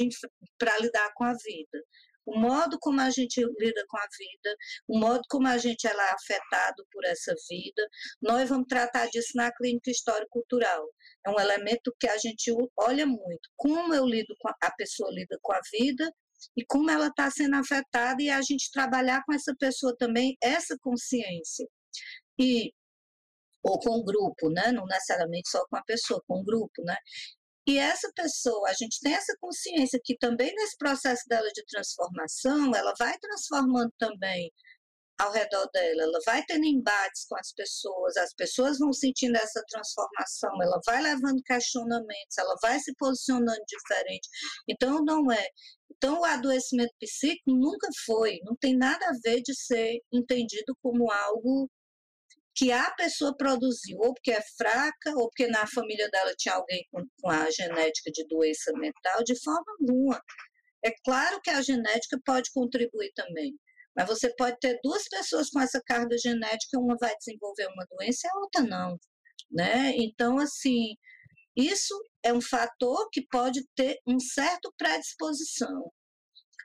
para 0.57 0.79
lidar 0.79 1.11
com 1.15 1.25
a 1.25 1.33
vida. 1.33 1.85
O 2.25 2.39
modo 2.39 2.79
como 2.79 3.01
a 3.01 3.11
gente 3.11 3.41
lida 3.41 3.85
com 3.89 3.97
a 3.97 4.07
vida, 4.19 4.57
o 4.87 4.99
modo 4.99 5.23
como 5.31 5.49
a 5.49 5.57
gente 5.57 5.87
é 5.87 5.91
afetado 5.91 6.87
por 6.93 7.03
essa 7.07 7.35
vida, 7.49 7.89
nós 8.21 8.51
vamos 8.51 8.67
tratar 8.69 9.09
disso 9.09 9.33
na 9.35 9.51
clínica 9.51 9.91
histórico-cultural. 9.91 10.87
É 11.27 11.31
um 11.31 11.41
elemento 11.41 11.93
que 11.99 12.07
a 12.07 12.19
gente 12.19 12.53
olha 12.77 13.07
muito, 13.07 13.49
como 13.57 13.95
eu 13.95 14.05
lido 14.05 14.35
com 14.39 14.49
a, 14.49 14.55
a 14.63 14.71
pessoa 14.73 15.11
lida 15.11 15.39
com 15.43 15.53
a 15.55 15.61
vida 15.73 16.13
e 16.57 16.65
como 16.67 16.91
ela 16.91 17.09
está 17.09 17.31
sendo 17.31 17.57
afetada 17.57 18.23
e 18.23 18.31
a 18.31 18.43
gente 18.43 18.71
trabalhar 18.71 19.23
com 19.25 19.33
essa 19.33 19.55
pessoa 19.59 19.97
também 19.97 20.37
essa 20.43 20.77
consciência. 20.83 21.67
E 22.39 22.73
ou 23.69 23.79
com 23.81 23.99
um 23.99 24.05
grupo, 24.05 24.51
né? 24.51 24.73
Não 24.73 24.87
necessariamente 24.87 25.49
só 25.51 25.65
com 25.69 25.77
a 25.77 25.83
pessoa, 25.85 26.23
com 26.27 26.41
um 26.41 26.45
grupo, 26.45 26.83
né? 26.85 26.97
E 27.69 27.79
essa 27.79 28.11
pessoa, 28.15 28.69
a 28.71 28.73
gente 28.73 28.99
tem 29.01 29.15
essa 29.15 29.37
consciência 29.41 30.01
que 30.03 30.17
também 30.17 30.55
nesse 30.55 30.77
processo 30.79 31.23
dela 31.29 31.49
de 31.53 31.63
transformação, 31.67 32.75
ela 32.75 32.95
vai 32.99 33.19
transformando 33.19 33.93
também 33.99 34.51
ao 35.19 35.33
redor 35.33 35.69
dela, 35.73 36.03
ela 36.03 36.19
vai 36.25 36.43
tendo 36.47 36.65
embates 36.65 37.27
com 37.29 37.37
as 37.37 37.53
pessoas, 37.53 38.17
as 38.17 38.33
pessoas 38.35 38.79
vão 38.79 38.93
sentindo 38.93 39.37
essa 39.37 39.63
transformação, 39.69 40.51
ela 40.63 40.81
vai 40.87 41.03
levando 41.03 41.43
questionamentos, 41.45 42.39
ela 42.39 42.55
vai 42.63 42.79
se 42.79 42.95
posicionando 42.97 43.61
diferente. 43.67 44.29
Então, 44.69 45.05
não 45.05 45.31
é. 45.33 45.47
Então, 45.91 46.21
o 46.21 46.25
adoecimento 46.25 46.95
psíquico 47.01 47.51
nunca 47.51 47.89
foi, 48.07 48.39
não 48.45 48.57
tem 48.57 48.77
nada 48.77 49.05
a 49.07 49.13
ver 49.23 49.43
de 49.43 49.55
ser 49.55 49.99
entendido 50.13 50.75
como 50.83 51.11
algo 51.11 51.69
que 52.59 52.73
a 52.73 52.91
pessoa 52.91 53.37
produziu, 53.37 53.99
ou 54.01 54.13
porque 54.13 54.33
é 54.33 54.43
fraca, 54.57 55.13
ou 55.15 55.29
porque 55.29 55.47
na 55.47 55.65
família 55.69 56.11
dela 56.11 56.35
tinha 56.37 56.55
alguém 56.57 56.85
com, 56.91 57.07
com 57.23 57.31
a 57.31 57.49
genética 57.53 58.11
de 58.11 58.27
doença 58.27 58.73
mental, 58.73 59.23
de 59.23 59.41
forma 59.41 59.65
alguma. 59.81 60.21
É 60.85 60.91
claro 61.05 61.41
que 61.41 61.51
a 61.51 61.63
genética 61.63 62.19
pode 62.25 62.51
contribuir 62.53 63.13
também, 63.15 63.55
mas 63.97 64.09
você 64.09 64.35
pode 64.35 64.59
ter 64.59 64.77
duas 64.83 65.09
pessoas 65.09 65.51
com 65.51 65.61
essa 65.61 65.81
carga 65.87 66.19
genética, 66.19 66.81
uma 66.81 66.97
vai 67.01 67.15
desenvolver 67.17 67.69
uma 67.69 67.87
doença 67.93 68.27
e 68.27 68.29
a 68.29 68.41
outra 68.41 68.63
não, 68.63 68.99
né? 69.49 69.93
Então, 69.97 70.37
assim, 70.39 70.97
isso 71.57 71.95
é 72.25 72.33
um 72.33 72.41
fator 72.41 73.09
que 73.13 73.25
pode 73.31 73.65
ter 73.77 74.01
um 74.05 74.19
certo 74.19 74.75
predisposição. 74.77 75.93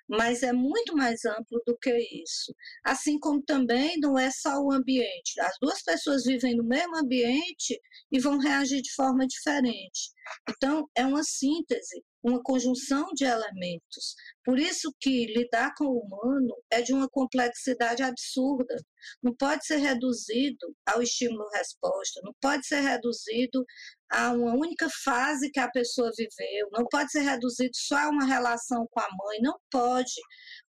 Mas 0.08 0.44
é 0.44 0.52
muito 0.52 0.96
mais 0.96 1.24
amplo 1.26 1.62
do 1.66 1.78
que 1.78 1.96
isso. 2.24 2.54
Assim 2.84 3.20
como 3.20 3.42
também 3.42 3.98
não 4.00 4.18
é 4.18 4.30
só 4.32 4.60
o 4.60 4.72
ambiente. 4.72 5.40
As 5.40 5.56
duas 5.62 5.82
pessoas 5.82 6.24
vivem 6.24 6.56
no 6.56 6.64
mesmo 6.64 6.98
ambiente 6.98 7.80
e 8.12 8.20
vão 8.20 8.38
reagir 8.38 8.82
de 8.82 8.94
forma 8.94 9.26
diferente. 9.28 10.12
Então, 10.50 10.88
é 10.96 11.06
uma 11.06 11.24
síntese, 11.24 12.04
uma 12.24 12.42
conjunção 12.42 13.08
de 13.14 13.26
elementos. 13.26 14.16
Por 14.46 14.58
isso 14.58 14.94
que 15.00 15.26
lidar 15.28 15.74
com 15.78 15.86
o 15.86 16.00
humano 16.00 16.56
é 16.72 16.82
de 16.82 16.94
uma 16.94 17.10
complexidade 17.10 18.02
absurda. 18.02 18.76
Não 19.22 19.36
pode 19.36 19.66
ser 19.66 19.78
reduzido 19.78 20.74
ao 20.86 21.02
estímulo-resposta, 21.02 22.22
não 22.24 22.34
pode 22.42 22.66
ser 22.66 22.80
reduzido 22.80 23.66
a 24.14 24.32
uma 24.32 24.54
única 24.54 24.88
fase 25.04 25.50
que 25.50 25.60
a 25.60 25.70
pessoa 25.70 26.12
viveu, 26.16 26.70
não 26.72 26.86
pode 26.86 27.12
ser 27.12 27.22
reduzido 27.22 27.72
só 27.74 27.98
a 27.98 28.10
uma 28.10 28.26
relação 28.26 28.88
com 28.92 29.00
a 29.00 29.08
mãe, 29.08 29.40
não 29.42 29.56
pode, 29.72 30.14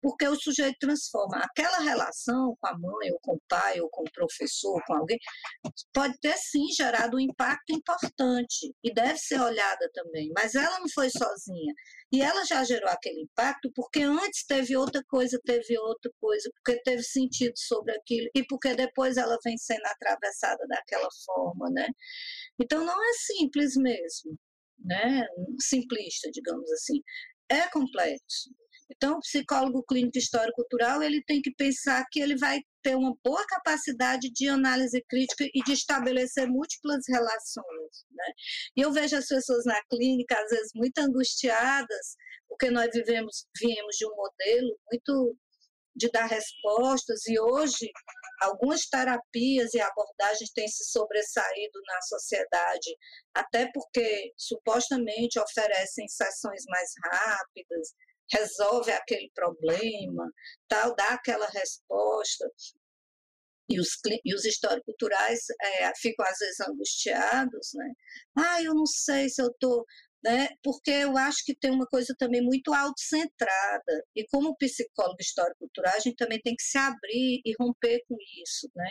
porque 0.02 0.26
o 0.26 0.34
sujeito 0.34 0.76
transforma 0.80 1.38
aquela 1.38 1.78
relação 1.78 2.56
com 2.60 2.66
a 2.66 2.76
mãe, 2.76 3.12
ou 3.12 3.20
com 3.22 3.34
o 3.34 3.40
pai, 3.48 3.80
ou 3.80 3.88
com 3.88 4.02
o 4.02 4.12
professor, 4.12 4.82
com 4.84 4.94
alguém, 4.94 5.18
pode 5.94 6.18
ter 6.20 6.36
sim 6.36 6.66
gerado 6.76 7.16
um 7.16 7.20
impacto 7.20 7.72
importante 7.72 8.74
e 8.82 8.92
deve 8.92 9.16
ser 9.18 9.40
olhada 9.40 9.88
também, 9.94 10.30
mas 10.36 10.56
ela 10.56 10.80
não 10.80 10.88
foi 10.92 11.08
sozinha. 11.08 11.72
E 12.12 12.20
ela 12.20 12.44
já 12.44 12.64
gerou 12.64 12.90
aquele 12.90 13.22
impacto 13.22 13.70
porque 13.74 14.02
antes 14.02 14.44
teve 14.44 14.76
outra 14.76 15.02
coisa, 15.08 15.40
teve 15.44 15.78
outra 15.78 16.10
coisa, 16.20 16.50
porque 16.56 16.82
teve 16.82 17.02
sentido 17.02 17.54
sobre 17.56 17.94
aquilo 17.96 18.28
e 18.34 18.44
porque 18.44 18.74
depois 18.74 19.16
ela 19.16 19.38
vem 19.44 19.56
sendo 19.56 19.86
atravessada 19.86 20.66
daquela 20.68 21.08
forma, 21.24 21.70
né? 21.70 21.86
Então 22.60 22.84
não 22.84 23.02
é 23.02 23.12
simples 23.14 23.76
mesmo, 23.76 24.36
né? 24.84 25.24
Simplista, 25.60 26.30
digamos 26.32 26.70
assim. 26.72 27.00
É 27.48 27.68
complexo. 27.70 28.50
Então, 28.96 29.16
o 29.16 29.20
psicólogo 29.20 29.82
clínico 29.84 30.18
histórico-cultural 30.18 31.02
ele 31.02 31.22
tem 31.24 31.40
que 31.40 31.52
pensar 31.54 32.04
que 32.10 32.20
ele 32.20 32.36
vai 32.36 32.60
ter 32.82 32.96
uma 32.96 33.16
boa 33.24 33.44
capacidade 33.46 34.30
de 34.30 34.48
análise 34.48 35.02
crítica 35.08 35.44
e 35.44 35.62
de 35.64 35.72
estabelecer 35.72 36.48
múltiplas 36.48 37.02
relações. 37.08 38.04
Né? 38.10 38.24
E 38.76 38.80
eu 38.82 38.92
vejo 38.92 39.16
as 39.16 39.26
pessoas 39.26 39.64
na 39.64 39.80
clínica, 39.90 40.38
às 40.38 40.50
vezes, 40.50 40.70
muito 40.74 40.98
angustiadas, 40.98 42.16
porque 42.48 42.70
nós 42.70 42.90
vivemos, 42.92 43.46
viemos 43.60 43.96
de 43.96 44.06
um 44.06 44.14
modelo 44.14 44.78
muito 44.90 45.36
de 45.94 46.10
dar 46.10 46.26
respostas, 46.26 47.26
e 47.26 47.38
hoje 47.38 47.90
algumas 48.40 48.86
terapias 48.86 49.74
e 49.74 49.80
abordagens 49.80 50.50
têm 50.52 50.66
se 50.66 50.84
sobressaído 50.90 51.80
na 51.86 52.00
sociedade, 52.02 52.96
até 53.34 53.70
porque 53.72 54.32
supostamente 54.36 55.38
oferecem 55.38 56.08
sessões 56.08 56.64
mais 56.66 56.90
rápidas, 57.04 57.94
resolve 58.32 58.90
aquele 58.92 59.30
problema, 59.34 60.30
tal, 60.68 60.94
dá 60.94 61.08
aquela 61.08 61.46
resposta. 61.48 62.50
E 63.68 63.80
os, 63.80 63.90
e 64.24 64.34
os 64.34 64.44
historiculturais 64.44 65.40
é, 65.60 65.92
ficam 65.96 66.26
às 66.26 66.38
vezes 66.38 66.60
angustiados, 66.60 67.70
né? 67.74 67.92
Ah, 68.36 68.62
eu 68.62 68.74
não 68.74 68.86
sei 68.86 69.28
se 69.28 69.40
eu 69.40 69.48
estou 69.48 69.86
né? 70.24 70.48
Porque 70.62 70.90
eu 70.90 71.16
acho 71.16 71.44
que 71.44 71.54
tem 71.54 71.70
uma 71.70 71.86
coisa 71.86 72.14
também 72.16 72.40
muito 72.42 72.72
autocentrada. 72.72 74.04
E 74.14 74.24
como 74.28 74.56
psicólogo 74.56 75.16
histórico-cultural, 75.20 75.94
a 75.96 75.98
gente 75.98 76.16
também 76.16 76.40
tem 76.40 76.54
que 76.54 76.62
se 76.62 76.78
abrir 76.78 77.42
e 77.44 77.54
romper 77.58 78.02
com 78.08 78.16
isso, 78.42 78.70
né? 78.74 78.90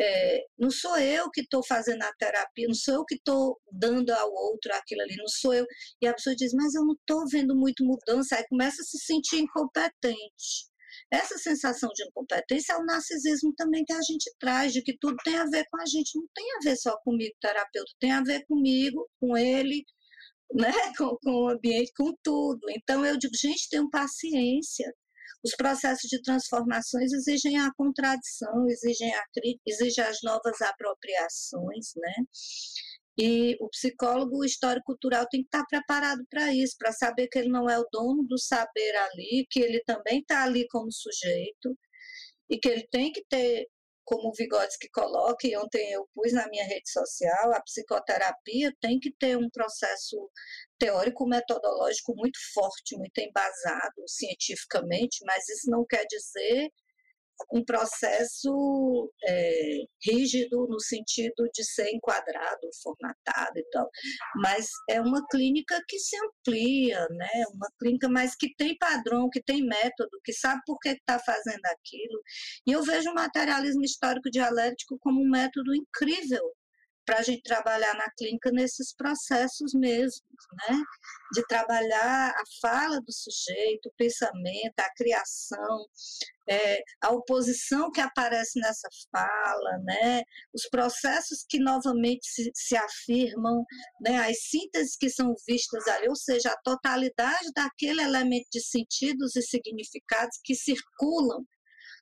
É, 0.00 0.44
não 0.58 0.70
sou 0.70 0.96
eu 0.98 1.30
que 1.30 1.40
estou 1.40 1.64
fazendo 1.64 2.02
a 2.02 2.12
terapia, 2.18 2.66
não 2.68 2.74
sou 2.74 2.94
eu 2.96 3.04
que 3.04 3.14
estou 3.14 3.58
dando 3.72 4.10
ao 4.10 4.30
outro 4.30 4.72
aquilo 4.74 5.02
ali, 5.02 5.16
não 5.16 5.28
sou 5.28 5.54
eu. 5.54 5.66
E 6.02 6.06
a 6.06 6.14
pessoa 6.14 6.36
diz, 6.36 6.52
mas 6.52 6.74
eu 6.74 6.84
não 6.84 6.94
estou 6.94 7.24
vendo 7.28 7.56
muito 7.56 7.84
mudança, 7.84 8.36
aí 8.36 8.44
começa 8.48 8.82
a 8.82 8.84
se 8.84 8.98
sentir 8.98 9.38
incompetente. 9.38 10.68
Essa 11.10 11.38
sensação 11.38 11.90
de 11.94 12.04
incompetência 12.04 12.72
é 12.72 12.76
o 12.76 12.84
narcisismo 12.84 13.54
também 13.56 13.84
que 13.84 13.92
a 13.92 14.00
gente 14.02 14.30
traz, 14.38 14.72
de 14.72 14.82
que 14.82 14.96
tudo 14.98 15.16
tem 15.24 15.36
a 15.36 15.44
ver 15.44 15.64
com 15.70 15.80
a 15.80 15.86
gente, 15.86 16.18
não 16.18 16.26
tem 16.34 16.44
a 16.56 16.58
ver 16.64 16.76
só 16.76 16.96
comigo, 17.04 17.34
terapeuta, 17.40 17.92
tem 18.00 18.12
a 18.12 18.22
ver 18.22 18.44
comigo, 18.46 19.08
com 19.20 19.36
ele, 19.36 19.84
né, 20.54 20.72
com, 20.98 21.16
com 21.22 21.30
o 21.44 21.48
ambiente, 21.48 21.92
com 21.96 22.12
tudo. 22.22 22.60
Então 22.70 23.04
eu 23.04 23.16
digo, 23.18 23.34
gente, 23.36 23.68
tenham 23.70 23.88
paciência. 23.90 24.92
Os 25.44 25.54
processos 25.56 26.08
de 26.08 26.20
transformações 26.22 27.12
exigem 27.12 27.58
a 27.58 27.70
contradição, 27.76 28.66
exigem, 28.68 29.14
a, 29.14 29.24
exigem 29.66 30.04
as 30.04 30.18
novas 30.22 30.60
apropriações, 30.60 31.92
né? 31.96 32.14
E 33.18 33.56
o 33.60 33.68
psicólogo 33.70 34.44
histórico-cultural 34.44 35.26
tem 35.30 35.40
que 35.40 35.46
estar 35.46 35.64
preparado 35.66 36.22
para 36.28 36.54
isso, 36.54 36.76
para 36.78 36.92
saber 36.92 37.28
que 37.28 37.38
ele 37.38 37.48
não 37.48 37.68
é 37.68 37.78
o 37.78 37.86
dono 37.90 38.22
do 38.24 38.38
saber 38.38 38.94
ali, 38.96 39.46
que 39.50 39.60
ele 39.60 39.80
também 39.86 40.20
está 40.20 40.44
ali 40.44 40.66
como 40.68 40.92
sujeito, 40.92 41.76
e 42.50 42.58
que 42.58 42.68
ele 42.68 42.86
tem 42.90 43.12
que 43.12 43.24
ter 43.28 43.66
como 44.06 44.28
o 44.28 44.32
Vygotsky 44.32 44.88
coloca, 44.90 45.46
e 45.46 45.56
ontem 45.56 45.92
eu 45.92 46.08
pus 46.14 46.32
na 46.32 46.48
minha 46.48 46.64
rede 46.64 46.88
social, 46.88 47.52
a 47.52 47.60
psicoterapia 47.60 48.72
tem 48.80 48.98
que 49.00 49.12
ter 49.12 49.36
um 49.36 49.50
processo 49.50 50.30
teórico-metodológico 50.78 52.14
muito 52.14 52.38
forte, 52.54 52.96
muito 52.96 53.18
embasado 53.18 54.02
cientificamente, 54.06 55.18
mas 55.26 55.48
isso 55.48 55.68
não 55.68 55.84
quer 55.84 56.06
dizer 56.06 56.70
um 57.52 57.64
processo 57.64 59.10
é, 59.26 59.78
rígido 60.02 60.66
no 60.68 60.80
sentido 60.80 61.48
de 61.52 61.64
ser 61.64 61.90
enquadrado, 61.94 62.68
formatado 62.82 63.58
e 63.58 63.64
tal, 63.70 63.88
mas 64.36 64.68
é 64.90 65.00
uma 65.00 65.24
clínica 65.28 65.82
que 65.88 65.98
se 65.98 66.16
amplia, 66.16 67.06
né? 67.10 67.44
Uma 67.54 67.68
clínica 67.78 68.08
mais 68.08 68.34
que 68.36 68.54
tem 68.56 68.76
padrão, 68.78 69.28
que 69.30 69.42
tem 69.42 69.66
método, 69.66 70.10
que 70.24 70.32
sabe 70.32 70.60
por 70.66 70.78
que 70.78 70.90
está 70.90 71.18
fazendo 71.18 71.64
aquilo. 71.66 72.20
E 72.66 72.72
eu 72.72 72.82
vejo 72.82 73.10
o 73.10 73.14
materialismo 73.14 73.82
histórico 73.82 74.30
dialético 74.30 74.98
como 75.00 75.20
um 75.22 75.30
método 75.30 75.74
incrível 75.74 76.42
para 77.06 77.18
a 77.18 77.22
gente 77.22 77.42
trabalhar 77.42 77.94
na 77.94 78.10
clínica 78.10 78.50
nesses 78.50 78.92
processos 78.92 79.72
mesmo, 79.72 80.26
né? 80.68 80.82
De 81.32 81.46
trabalhar 81.46 82.30
a 82.30 82.42
fala 82.60 83.00
do 83.00 83.12
sujeito, 83.12 83.88
o 83.88 83.94
pensamento, 83.96 84.78
a 84.80 84.92
criação, 84.94 85.86
é, 86.48 86.82
a 87.00 87.12
oposição 87.12 87.90
que 87.92 88.00
aparece 88.00 88.58
nessa 88.58 88.88
fala, 89.12 89.78
né? 89.84 90.22
Os 90.52 90.68
processos 90.68 91.44
que 91.48 91.60
novamente 91.60 92.26
se, 92.26 92.50
se 92.52 92.76
afirmam, 92.76 93.64
né? 94.00 94.28
As 94.28 94.42
sínteses 94.42 94.96
que 94.96 95.08
são 95.08 95.32
vistas 95.46 95.86
ali, 95.86 96.08
ou 96.08 96.16
seja, 96.16 96.50
a 96.50 96.60
totalidade 96.62 97.52
daquele 97.54 98.02
elemento 98.02 98.48
de 98.52 98.60
sentidos 98.60 99.36
e 99.36 99.42
significados 99.42 100.38
que 100.42 100.56
circulam 100.56 101.46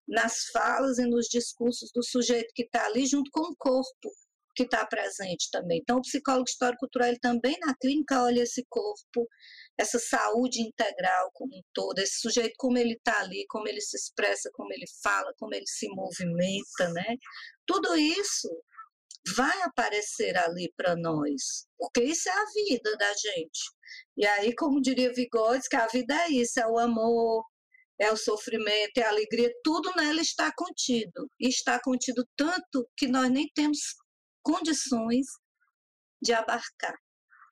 nas 0.08 0.46
falas 0.52 0.98
e 0.98 1.06
nos 1.06 1.26
discursos 1.26 1.90
do 1.94 2.02
sujeito 2.02 2.52
que 2.54 2.62
está 2.62 2.86
ali 2.86 3.06
junto 3.06 3.30
com 3.30 3.40
o 3.40 3.56
corpo, 3.56 4.10
que 4.54 4.64
está 4.64 4.86
presente 4.86 5.48
também. 5.50 5.78
Então, 5.82 5.98
o 5.98 6.02
psicólogo 6.02 6.48
histórico-cultural 6.48 7.08
ele 7.08 7.18
também 7.18 7.56
na 7.60 7.74
clínica 7.76 8.22
olha 8.22 8.42
esse 8.42 8.64
corpo, 8.68 9.28
essa 9.78 9.98
saúde 9.98 10.60
integral 10.62 11.30
como 11.34 11.56
um 11.56 11.62
todo, 11.72 11.98
esse 11.98 12.20
sujeito 12.20 12.54
como 12.56 12.78
ele 12.78 12.94
está 12.94 13.20
ali, 13.20 13.44
como 13.48 13.68
ele 13.68 13.80
se 13.80 13.96
expressa, 13.96 14.50
como 14.54 14.72
ele 14.72 14.86
fala, 15.02 15.32
como 15.38 15.54
ele 15.54 15.66
se 15.66 15.88
movimenta, 15.88 16.88
né? 16.92 17.16
Tudo 17.66 17.96
isso 17.96 18.48
vai 19.36 19.62
aparecer 19.62 20.36
ali 20.36 20.72
para 20.76 20.94
nós, 20.96 21.66
porque 21.78 22.02
isso 22.02 22.28
é 22.28 22.32
a 22.32 22.44
vida 22.66 22.96
da 22.96 23.12
gente. 23.12 23.60
E 24.16 24.26
aí, 24.26 24.54
como 24.54 24.80
diria 24.80 25.12
Vigodes, 25.12 25.66
que 25.66 25.76
a 25.76 25.86
vida 25.86 26.14
é 26.24 26.30
isso, 26.30 26.60
é 26.60 26.66
o 26.66 26.78
amor, 26.78 27.44
é 27.98 28.10
o 28.12 28.16
sofrimento, 28.16 28.98
é 28.98 29.02
a 29.02 29.08
alegria, 29.08 29.50
tudo 29.62 29.92
nela 29.96 30.20
está 30.20 30.52
contido. 30.56 31.28
E 31.40 31.48
está 31.48 31.80
contido 31.80 32.26
tanto 32.36 32.88
que 32.96 33.06
nós 33.06 33.30
nem 33.30 33.48
temos 33.54 33.78
condições 34.44 35.26
de 36.22 36.32
abarcar. 36.32 36.94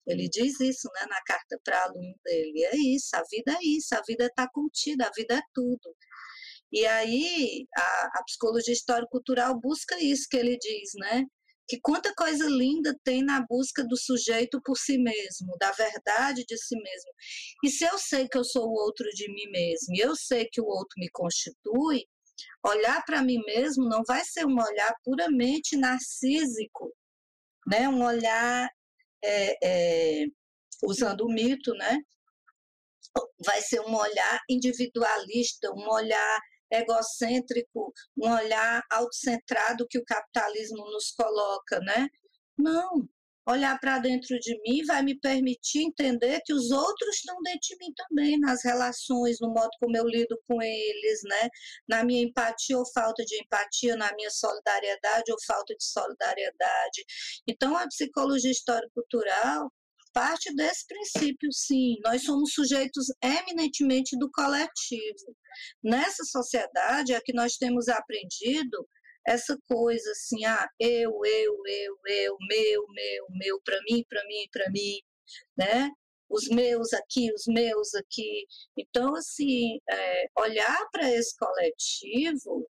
Ele 0.08 0.28
diz 0.30 0.60
isso 0.60 0.90
né, 0.96 1.06
na 1.08 1.22
carta 1.24 1.60
para 1.64 1.84
aluno 1.84 2.16
dele. 2.24 2.64
É 2.66 2.76
isso, 2.76 3.16
a 3.16 3.24
vida 3.30 3.54
é 3.54 3.60
isso, 3.64 3.96
a 3.96 4.02
vida 4.08 4.26
está 4.26 4.48
contida, 4.52 5.08
a 5.08 5.12
vida 5.16 5.36
é 5.36 5.42
tudo. 5.54 5.96
E 6.72 6.86
aí 6.86 7.68
a, 7.76 8.20
a 8.20 8.24
psicologia 8.26 8.74
histórico-cultural 8.74 9.60
busca 9.60 10.02
isso 10.02 10.28
que 10.30 10.38
ele 10.38 10.58
diz, 10.58 10.92
né? 10.96 11.26
Que 11.68 11.80
quanta 11.82 12.14
coisa 12.16 12.46
linda 12.48 12.98
tem 13.04 13.24
na 13.24 13.46
busca 13.48 13.86
do 13.86 13.96
sujeito 13.96 14.60
por 14.64 14.78
si 14.78 14.98
mesmo, 14.98 15.56
da 15.60 15.72
verdade 15.72 16.44
de 16.46 16.58
si 16.58 16.76
mesmo. 16.76 17.12
E 17.64 17.70
se 17.70 17.86
eu 17.86 17.98
sei 17.98 18.28
que 18.28 18.38
eu 18.38 18.44
sou 18.44 18.68
o 18.68 18.74
outro 18.74 19.08
de 19.10 19.28
mim 19.32 19.50
mesmo, 19.52 19.96
e 19.96 20.00
eu 20.00 20.16
sei 20.16 20.48
que 20.52 20.60
o 20.60 20.66
outro 20.66 20.96
me 20.98 21.10
constitui, 21.12 22.06
olhar 22.66 23.04
para 23.06 23.22
mim 23.22 23.42
mesmo 23.46 23.88
não 23.88 24.04
vai 24.08 24.24
ser 24.24 24.46
um 24.46 24.58
olhar 24.60 24.94
puramente 25.04 25.78
narcísico, 25.78 26.94
né? 27.68 27.88
Um 27.90 28.04
olhar 28.04 28.70
é, 29.24 29.58
é, 30.24 30.26
usando 30.84 31.22
o 31.22 31.32
mito, 31.32 31.74
né? 31.74 32.00
Vai 33.46 33.62
ser 33.62 33.82
um 33.82 33.96
olhar 33.96 34.40
individualista, 34.50 35.72
um 35.74 35.90
olhar 35.90 36.40
egocêntrico, 36.72 37.94
um 38.18 38.32
olhar 38.32 38.82
autocentrado 38.90 39.88
que 39.90 39.98
o 39.98 40.06
capitalismo 40.06 40.86
nos 40.92 41.12
coloca, 41.12 41.80
né? 41.82 42.08
Não, 42.58 43.08
olhar 43.48 43.80
para 43.80 44.00
dentro 44.00 44.38
de 44.40 44.60
mim 44.62 44.84
vai 44.86 45.02
me 45.02 45.20
permitir 45.20 45.84
entender 45.84 46.42
que 46.46 46.54
os 46.54 46.72
outros 46.72 47.16
estão 47.16 47.36
dentro 47.44 47.62
de 47.62 47.78
mim 47.80 47.94
também, 47.96 48.40
nas 48.40 48.64
relações, 48.64 49.38
no 49.40 49.50
modo 49.50 49.70
como 49.80 49.98
eu 49.98 50.08
lido 50.08 50.40
com 50.48 50.62
eles, 50.62 51.20
né? 51.24 51.50
Na 51.88 52.04
minha 52.04 52.22
empatia 52.22 52.78
ou 52.78 52.86
falta 52.94 53.24
de 53.26 53.36
empatia, 53.42 53.96
na 53.96 54.14
minha 54.16 54.30
solidariedade 54.30 55.32
ou 55.32 55.38
falta 55.46 55.74
de 55.76 55.84
solidariedade. 55.84 57.04
Então, 57.48 57.76
a 57.76 57.88
psicologia 57.88 58.52
histórico-cultural 58.52 59.72
parte 60.14 60.54
desse 60.56 60.86
princípio, 60.88 61.50
sim. 61.52 61.96
Nós 62.04 62.24
somos 62.24 62.54
sujeitos 62.54 63.06
eminentemente 63.24 64.18
do 64.18 64.30
coletivo. 64.32 65.36
Nessa 65.84 66.24
sociedade 66.26 67.14
é 67.14 67.22
que 67.22 67.34
nós 67.34 67.56
temos 67.58 67.88
aprendido 67.88 68.88
essa 69.28 69.58
coisa 69.68 70.12
assim, 70.12 70.46
ah, 70.46 70.68
eu, 70.80 71.12
eu, 71.26 71.58
eu, 71.66 71.98
eu, 72.08 72.38
meu, 72.50 72.88
meu, 72.90 73.28
meu, 73.32 73.62
para 73.64 73.80
mim, 73.90 74.04
para 74.10 74.24
mim, 74.26 74.48
para 74.52 74.70
mim, 74.72 75.02
né? 75.58 75.90
Os 76.30 76.48
meus 76.50 76.94
aqui, 76.94 77.32
os 77.34 77.44
meus 77.48 77.94
aqui. 77.96 78.46
Então, 78.78 79.16
assim, 79.16 79.80
é, 79.90 80.28
olhar 80.38 80.88
para 80.92 81.10
esse 81.12 81.36
coletivo 81.38 82.68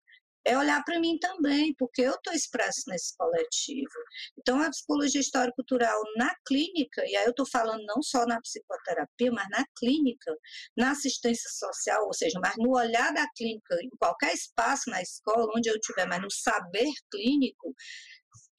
é 0.49 0.57
olhar 0.57 0.83
para 0.83 0.99
mim 0.99 1.19
também, 1.19 1.75
porque 1.79 2.03
eu 2.03 2.15
estou 2.15 2.33
expresso 2.33 2.83
nesse 2.89 3.15
coletivo. 3.17 3.93
Então, 4.39 4.61
a 4.63 4.71
psicologia 4.71 5.21
histórico-cultural 5.21 6.01
na 6.17 6.35
clínica, 6.47 7.03
e 7.07 7.15
aí 7.17 7.25
eu 7.25 7.31
estou 7.31 7.47
falando 7.47 7.85
não 7.85 8.03
só 8.03 8.25
na 8.25 8.41
psicoterapia, 8.41 9.31
mas 9.31 9.47
na 9.51 9.65
clínica, 9.79 10.35
na 10.77 10.93
assistência 10.93 11.51
social, 11.51 12.07
ou 12.07 12.15
seja, 12.15 12.41
mas 12.43 12.55
no 12.57 12.71
olhar 12.71 13.13
da 13.13 13.27
clínica, 13.37 13.77
em 13.83 13.91
qualquer 13.99 14.33
espaço 14.33 14.89
na 14.89 15.03
escola, 15.03 15.53
onde 15.55 15.69
eu 15.69 15.75
estiver, 15.75 16.07
mas 16.07 16.23
no 16.23 16.31
saber 16.31 16.91
clínico, 17.11 17.75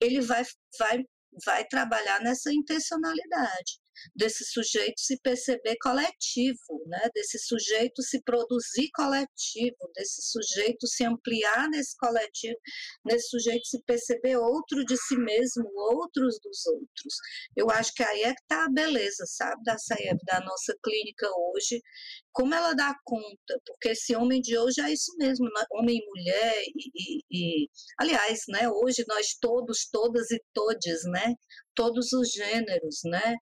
ele 0.00 0.20
vai, 0.20 0.44
vai, 0.78 1.04
vai 1.44 1.64
trabalhar 1.66 2.20
nessa 2.20 2.52
intencionalidade 2.52 3.80
desse 4.14 4.44
sujeito 4.44 5.00
se 5.00 5.18
perceber 5.20 5.76
coletivo, 5.82 6.82
né? 6.86 7.08
desse 7.14 7.38
sujeito 7.38 8.02
se 8.02 8.22
produzir 8.22 8.90
coletivo, 8.94 9.76
desse 9.94 10.22
sujeito 10.22 10.86
se 10.86 11.04
ampliar 11.04 11.68
nesse 11.68 11.96
coletivo, 11.96 12.56
desse 13.04 13.28
sujeito 13.28 13.66
se 13.66 13.82
perceber 13.84 14.36
outro 14.36 14.84
de 14.84 14.96
si 14.96 15.16
mesmo, 15.16 15.70
outros 15.92 16.38
dos 16.42 16.66
outros. 16.66 17.14
Eu 17.56 17.70
acho 17.70 17.92
que 17.94 18.02
aí 18.02 18.22
é 18.22 18.34
que 18.34 18.42
está 18.42 18.64
a 18.64 18.70
beleza, 18.70 19.24
sabe, 19.26 19.62
da 19.64 19.78
SAEB, 19.78 20.18
da 20.24 20.40
nossa 20.40 20.74
clínica 20.82 21.28
hoje, 21.52 21.80
como 22.32 22.54
ela 22.54 22.74
dá 22.74 22.94
conta, 23.04 23.60
porque 23.66 23.90
esse 23.90 24.14
homem 24.14 24.40
de 24.40 24.56
hoje 24.56 24.80
é 24.80 24.92
isso 24.92 25.14
mesmo, 25.18 25.46
né? 25.46 25.64
homem 25.72 25.98
e 25.98 26.06
mulher, 26.06 26.62
e, 26.74 26.90
e, 26.94 27.64
e, 27.64 27.68
aliás, 27.98 28.42
né, 28.48 28.68
hoje 28.68 29.04
nós 29.08 29.34
todos, 29.40 29.88
todas 29.90 30.30
e 30.30 30.40
todes, 30.52 31.02
né, 31.04 31.34
todos 31.74 32.12
os 32.12 32.30
gêneros, 32.30 33.00
né, 33.04 33.36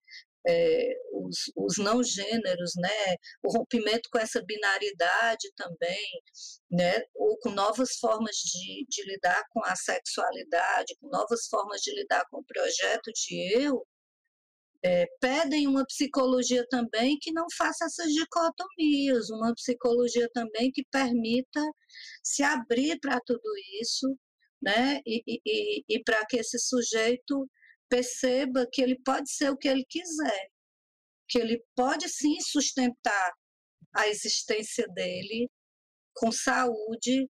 é, 0.49 0.95
os, 1.13 1.51
os, 1.55 1.77
não 1.77 2.03
gêneros, 2.03 2.71
né, 2.77 3.15
o 3.43 3.51
rompimento 3.51 4.09
com 4.11 4.17
essa 4.17 4.41
binaridade 4.43 5.51
também, 5.55 6.07
né, 6.71 7.01
ou 7.15 7.37
com 7.39 7.51
novas 7.51 7.97
formas 7.97 8.35
de, 8.37 8.85
de 8.89 9.03
lidar 9.05 9.43
com 9.51 9.63
a 9.63 9.75
sexualidade, 9.75 10.95
com 10.99 11.07
novas 11.09 11.47
formas 11.47 11.81
de 11.81 11.93
lidar 11.93 12.25
com 12.31 12.39
o 12.39 12.45
projeto 12.45 13.11
de 13.13 13.63
eu, 13.63 13.85
é, 14.83 15.05
pedem 15.19 15.67
uma 15.67 15.85
psicologia 15.85 16.65
também 16.69 17.17
que 17.19 17.33
não 17.33 17.45
faça 17.55 17.85
essas 17.85 18.11
dicotomias, 18.13 19.29
uma 19.29 19.53
psicologia 19.53 20.29
também 20.33 20.71
que 20.71 20.83
permita 20.89 21.61
se 22.23 22.43
abrir 22.43 22.97
para 22.99 23.19
tudo 23.25 23.49
isso, 23.81 24.17
né, 24.61 24.99
e, 25.05 25.21
e, 25.27 25.83
e 25.87 26.03
para 26.03 26.25
que 26.25 26.37
esse 26.37 26.57
sujeito 26.57 27.47
perceba 27.89 28.67
que 28.71 28.81
ele 28.81 28.99
pode 29.03 29.31
ser 29.31 29.49
o 29.49 29.57
que 29.57 29.67
ele 29.67 29.85
quiser, 29.89 30.49
que 31.27 31.39
ele 31.39 31.63
pode 31.75 32.07
sim 32.09 32.39
sustentar 32.41 33.33
a 33.95 34.07
existência 34.07 34.87
dele 34.89 35.49
com 36.13 36.31
saúde, 36.31 37.29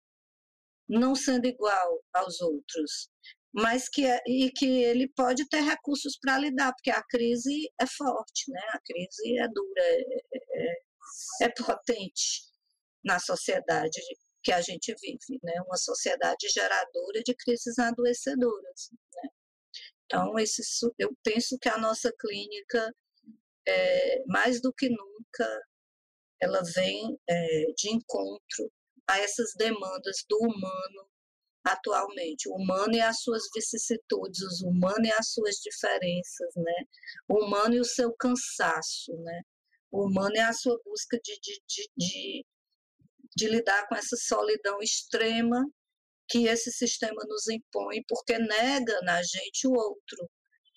não 0.89 1.15
sendo 1.15 1.47
igual 1.47 2.03
aos 2.15 2.41
outros, 2.41 3.11
mas 3.53 3.89
que 3.89 4.07
é, 4.07 4.23
e 4.27 4.51
que 4.51 4.67
ele 4.67 5.09
pode 5.09 5.49
ter 5.49 5.61
recursos 5.63 6.19
para 6.21 6.39
lidar, 6.39 6.73
porque 6.75 6.91
a 6.91 7.03
crise 7.03 7.71
é 7.81 7.87
forte, 7.87 8.51
né? 8.51 8.61
A 8.73 8.81
crise 8.81 9.39
é 9.39 9.49
dura, 9.49 9.83
é, 9.83 10.21
é, 10.35 11.47
é 11.47 11.49
potente 11.49 12.43
na 13.05 13.19
sociedade 13.19 14.01
que 14.43 14.53
a 14.53 14.61
gente 14.61 14.95
vive, 15.01 15.41
né? 15.43 15.55
Uma 15.67 15.77
sociedade 15.77 16.49
geradora 16.49 17.23
de 17.25 17.35
crises 17.35 17.79
adoecedoras, 17.79 18.91
né? 18.93 19.31
Então, 20.07 20.39
esse, 20.39 20.63
eu 20.99 21.11
penso 21.23 21.59
que 21.59 21.69
a 21.69 21.79
nossa 21.79 22.13
clínica, 22.19 22.95
é, 23.67 24.25
mais 24.27 24.61
do 24.61 24.73
que 24.73 24.89
nunca, 24.89 25.63
ela 26.41 26.63
vem 26.75 27.19
é, 27.29 27.73
de 27.77 27.91
encontro 27.91 28.73
a 29.09 29.19
essas 29.19 29.53
demandas 29.57 30.25
do 30.29 30.39
humano 30.39 31.09
atualmente, 31.65 32.49
o 32.49 32.55
humano 32.55 32.95
e 32.95 33.01
as 33.01 33.21
suas 33.21 33.43
vicissitudes, 33.53 34.63
o 34.63 34.69
humano 34.69 35.05
e 35.05 35.13
as 35.13 35.33
suas 35.33 35.57
diferenças, 35.57 36.55
né? 36.55 36.85
O 37.29 37.45
humano 37.45 37.75
e 37.75 37.81
o 37.81 37.85
seu 37.85 38.13
cansaço, 38.15 39.13
né? 39.23 39.43
O 39.91 40.07
humano 40.07 40.37
e 40.37 40.41
a 40.41 40.53
sua 40.53 40.79
busca 40.85 41.19
de, 41.23 41.39
de, 41.41 41.61
de, 41.67 41.91
de, 41.97 42.47
de 43.37 43.49
lidar 43.49 43.89
com 43.89 43.97
essa 43.97 44.17
solidão 44.17 44.81
extrema 44.81 45.67
que 46.29 46.47
esse 46.47 46.71
sistema 46.73 47.23
nos 47.29 47.49
impõe 47.49 48.03
porque 48.09 48.39
nega 48.39 49.01
na 49.03 49.23
gente 49.23 49.67
o 49.67 49.73
outro. 49.73 50.31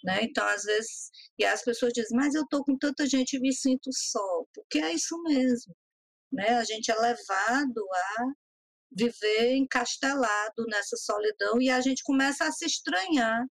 Né? 0.03 0.23
Então, 0.23 0.45
às 0.47 0.63
vezes, 0.63 1.11
e 1.37 1.45
as 1.45 1.63
pessoas 1.63 1.91
dizem, 1.93 2.17
mas 2.17 2.33
eu 2.33 2.43
estou 2.43 2.63
com 2.63 2.77
tanta 2.77 3.05
gente 3.05 3.35
e 3.35 3.39
me 3.39 3.53
sinto 3.53 3.89
só, 3.93 4.43
porque 4.53 4.79
é 4.79 4.93
isso 4.93 5.21
mesmo. 5.23 5.75
Né? 6.31 6.49
A 6.49 6.63
gente 6.63 6.91
é 6.91 6.95
levado 6.95 7.85
a 7.93 8.25
viver 8.91 9.55
encastelado 9.55 10.65
nessa 10.67 10.95
solidão 10.97 11.61
e 11.61 11.69
a 11.69 11.81
gente 11.81 12.01
começa 12.03 12.45
a 12.45 12.51
se 12.51 12.65
estranhar 12.65 13.45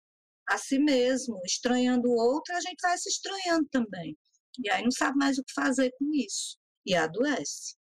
a 0.49 0.59
si 0.59 0.79
mesmo, 0.79 1.41
estranhando 1.45 2.09
o 2.09 2.17
outro, 2.17 2.55
a 2.55 2.61
gente 2.61 2.81
vai 2.83 2.97
se 2.99 3.09
estranhando 3.09 3.67
também. 3.71 4.17
E 4.63 4.71
aí 4.71 4.83
não 4.83 4.91
sabe 4.91 5.17
mais 5.17 5.39
o 5.39 5.43
que 5.43 5.53
fazer 5.53 5.91
com 5.99 6.07
isso 6.13 6.59
e 6.87 6.95
adoece. 6.95 7.75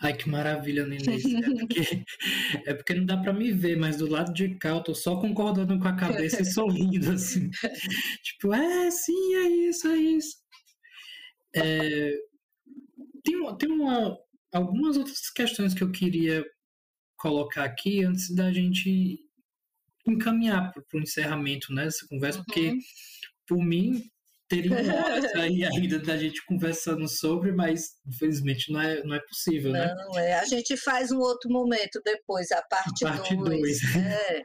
Ai, 0.00 0.16
que 0.16 0.28
maravilha, 0.28 0.86
Nenê. 0.86 1.16
É 1.16 1.54
porque, 1.58 2.04
é 2.66 2.74
porque 2.74 2.94
não 2.94 3.04
dá 3.04 3.16
para 3.16 3.32
me 3.32 3.50
ver, 3.52 3.76
mas 3.76 3.96
do 3.96 4.08
lado 4.08 4.32
de 4.32 4.54
cá 4.56 4.70
eu 4.70 4.82
tô 4.82 4.94
só 4.94 5.20
concordando 5.20 5.78
com 5.78 5.88
a 5.88 5.96
cabeça 5.96 6.42
e 6.42 6.44
sorrindo, 6.44 7.10
assim. 7.10 7.50
Tipo, 8.22 8.54
é, 8.54 8.90
sim, 8.90 9.34
é 9.34 9.48
isso, 9.68 9.88
é 9.88 9.96
isso. 9.96 10.36
É, 11.56 12.12
tem 13.24 13.56
tem 13.56 13.70
uma, 13.70 14.16
algumas 14.52 14.96
outras 14.96 15.30
questões 15.30 15.74
que 15.74 15.82
eu 15.82 15.90
queria 15.90 16.44
colocar 17.16 17.64
aqui 17.64 18.04
antes 18.04 18.32
da 18.34 18.52
gente 18.52 19.18
encaminhar 20.06 20.72
para 20.72 20.82
o 20.94 21.02
encerramento 21.02 21.72
né, 21.72 21.84
dessa 21.84 22.06
conversa, 22.06 22.38
uhum. 22.38 22.44
porque, 22.44 22.78
por 23.46 23.58
mim, 23.58 24.02
teria 24.48 24.76
horas 24.76 25.24
aí 25.36 25.64
ainda 25.64 25.98
da 25.98 26.16
gente 26.16 26.44
conversando 26.46 27.06
sobre, 27.08 27.52
mas 27.52 27.96
infelizmente 28.06 28.72
não 28.72 28.80
é, 28.80 29.02
não 29.04 29.14
é 29.14 29.20
possível, 29.20 29.72
não, 29.72 29.78
né? 29.78 29.94
Não, 29.94 30.18
é. 30.18 30.34
A 30.34 30.44
gente 30.44 30.76
faz 30.76 31.12
um 31.12 31.18
outro 31.18 31.50
momento 31.50 32.00
depois, 32.04 32.50
a 32.50 32.62
parte 32.62 33.04
2. 33.04 33.16
Parte 33.16 33.36
2. 33.36 33.96
É, 33.96 34.42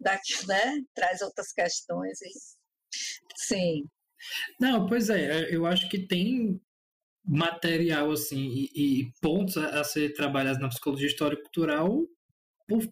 daqui, 0.00 0.46
né? 0.46 0.80
Traz 0.94 1.20
outras 1.22 1.52
questões. 1.52 2.20
E... 2.20 2.30
Sim. 3.36 3.84
Não, 4.60 4.86
pois 4.86 5.08
é, 5.08 5.54
eu 5.54 5.66
acho 5.66 5.88
que 5.88 6.06
tem 6.06 6.60
material 7.24 8.10
assim 8.10 8.68
e, 8.74 9.00
e 9.00 9.12
pontos 9.20 9.56
a, 9.56 9.80
a, 9.80 9.84
ser 9.84 10.12
trabalhados 10.14 10.60
na 10.60 10.68
psicologia 10.68 11.06
histórica 11.06 11.42
cultural 11.42 12.04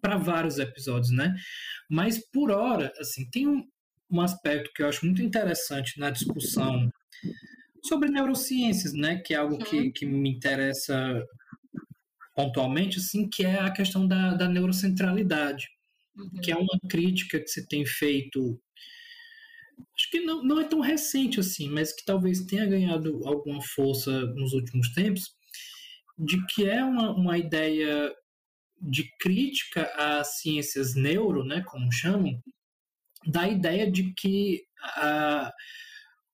para 0.00 0.16
vários 0.16 0.58
episódios, 0.58 1.10
né? 1.10 1.34
Mas 1.88 2.18
por 2.32 2.50
hora, 2.50 2.92
assim, 2.98 3.28
tem 3.30 3.46
um, 3.46 3.64
um 4.10 4.20
aspecto 4.20 4.72
que 4.74 4.82
eu 4.82 4.88
acho 4.88 5.04
muito 5.04 5.22
interessante 5.22 5.98
na 5.98 6.10
discussão 6.10 6.90
sobre 7.82 8.10
neurociências, 8.10 8.92
né, 8.92 9.18
que 9.18 9.34
é 9.34 9.36
algo 9.36 9.58
que, 9.58 9.76
uhum. 9.76 9.92
que 9.92 10.06
me 10.06 10.30
interessa 10.30 11.24
pontualmente, 12.34 12.98
assim, 12.98 13.28
que 13.28 13.44
é 13.44 13.58
a 13.58 13.70
questão 13.70 14.06
da, 14.06 14.34
da 14.34 14.48
neurocentralidade, 14.48 15.68
uhum. 16.16 16.40
que 16.42 16.52
é 16.52 16.56
uma 16.56 16.78
crítica 16.88 17.40
que 17.40 17.48
se 17.48 17.66
tem 17.66 17.84
feito, 17.84 18.60
acho 19.96 20.10
que 20.10 20.20
não, 20.20 20.42
não 20.42 20.60
é 20.60 20.64
tão 20.64 20.80
recente 20.80 21.40
assim, 21.40 21.68
mas 21.68 21.92
que 21.92 22.04
talvez 22.04 22.44
tenha 22.46 22.66
ganhado 22.66 23.26
alguma 23.26 23.60
força 23.62 24.26
nos 24.34 24.52
últimos 24.52 24.90
tempos, 24.90 25.36
de 26.18 26.44
que 26.46 26.68
é 26.68 26.84
uma, 26.84 27.12
uma 27.12 27.38
ideia 27.38 28.12
de 28.80 29.10
crítica 29.18 29.84
às 29.96 30.38
ciências 30.40 30.94
neuro, 30.94 31.44
né, 31.44 31.62
como 31.66 31.92
chamam, 31.92 32.40
da 33.26 33.48
ideia 33.48 33.90
de 33.90 34.12
que 34.14 34.62
a, 34.80 35.52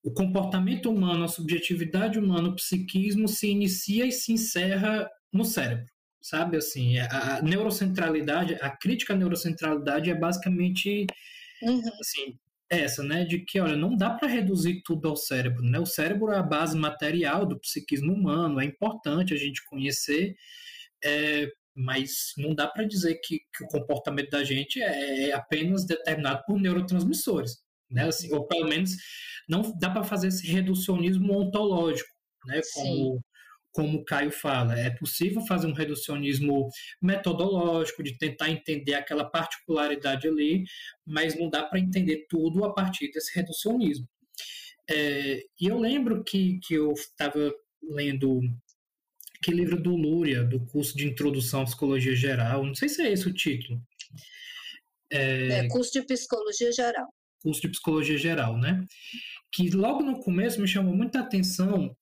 o 0.02 0.12
comportamento 0.12 0.90
humano, 0.90 1.24
a 1.24 1.28
subjetividade 1.28 2.18
humana, 2.18 2.48
o 2.48 2.56
psiquismo 2.56 3.26
se 3.26 3.48
inicia 3.48 4.06
e 4.06 4.12
se 4.12 4.32
encerra 4.32 5.08
no 5.32 5.44
cérebro, 5.44 5.86
sabe? 6.20 6.56
Assim, 6.56 6.98
a, 6.98 7.36
a 7.36 7.42
neurocentralidade, 7.42 8.54
a 8.60 8.70
crítica 8.70 9.14
à 9.14 9.16
neurocentralidade 9.16 10.10
é 10.10 10.14
basicamente 10.14 11.06
uhum. 11.62 11.80
assim, 12.00 12.38
essa, 12.68 13.02
né, 13.02 13.24
de 13.24 13.40
que, 13.40 13.60
olha, 13.60 13.76
não 13.76 13.96
dá 13.96 14.10
para 14.10 14.28
reduzir 14.28 14.82
tudo 14.84 15.08
ao 15.08 15.16
cérebro, 15.16 15.62
né? 15.62 15.78
O 15.78 15.86
cérebro 15.86 16.32
é 16.32 16.38
a 16.38 16.42
base 16.42 16.76
material 16.76 17.46
do 17.46 17.58
psiquismo 17.58 18.12
humano, 18.12 18.60
é 18.60 18.64
importante 18.64 19.32
a 19.32 19.36
gente 19.36 19.64
conhecer, 19.64 20.36
é, 21.02 21.48
mas 21.74 22.32
não 22.38 22.54
dá 22.54 22.66
para 22.68 22.84
dizer 22.84 23.16
que, 23.22 23.40
que, 23.56 23.64
o 23.64 23.68
comportamento 23.68 24.30
da 24.30 24.44
gente 24.44 24.80
é, 24.80 25.28
é 25.28 25.32
apenas 25.32 25.84
determinado 25.84 26.42
por 26.46 26.60
neurotransmissores, 26.60 27.58
né? 27.90 28.08
Assim, 28.08 28.32
ou 28.32 28.46
pelo 28.46 28.68
menos 28.68 28.92
não 29.48 29.62
dá 29.78 29.90
para 29.90 30.04
fazer 30.04 30.28
esse 30.28 30.46
reducionismo 30.46 31.36
ontológico, 31.36 32.10
né? 32.46 32.60
Como 32.74 33.20
como 33.74 33.98
o 33.98 34.04
Caio 34.04 34.30
fala, 34.30 34.78
é 34.78 34.88
possível 34.88 35.44
fazer 35.46 35.66
um 35.66 35.72
reducionismo 35.72 36.68
metodológico, 37.02 38.04
de 38.04 38.16
tentar 38.16 38.48
entender 38.48 38.94
aquela 38.94 39.28
particularidade 39.28 40.28
ali, 40.28 40.62
mas 41.04 41.36
não 41.36 41.50
dá 41.50 41.64
para 41.64 41.80
entender 41.80 42.24
tudo 42.28 42.64
a 42.64 42.72
partir 42.72 43.10
desse 43.10 43.34
reducionismo. 43.34 44.08
É, 44.88 45.42
e 45.60 45.66
eu 45.66 45.78
lembro 45.78 46.22
que, 46.22 46.60
que 46.62 46.74
eu 46.74 46.92
estava 46.92 47.52
lendo 47.82 48.40
aquele 49.44 49.58
livro 49.58 49.80
do 49.80 49.94
Lúria, 49.94 50.42
do 50.42 50.58
curso 50.66 50.96
de 50.96 51.06
Introdução 51.06 51.60
à 51.60 51.64
Psicologia 51.64 52.16
Geral, 52.16 52.64
não 52.64 52.74
sei 52.74 52.88
se 52.88 53.02
é 53.02 53.12
esse 53.12 53.28
o 53.28 53.34
título. 53.34 53.80
É, 55.12 55.48
é 55.58 55.68
curso 55.68 55.92
de 55.92 56.02
Psicologia 56.02 56.72
Geral. 56.72 57.06
Curso 57.42 57.60
de 57.60 57.68
Psicologia 57.68 58.16
Geral, 58.16 58.56
né? 58.56 58.84
Que 59.52 59.68
logo 59.70 60.02
no 60.02 60.20
começo 60.20 60.60
me 60.60 60.66
chamou 60.66 60.96
muita 60.96 61.20
atenção 61.20 61.94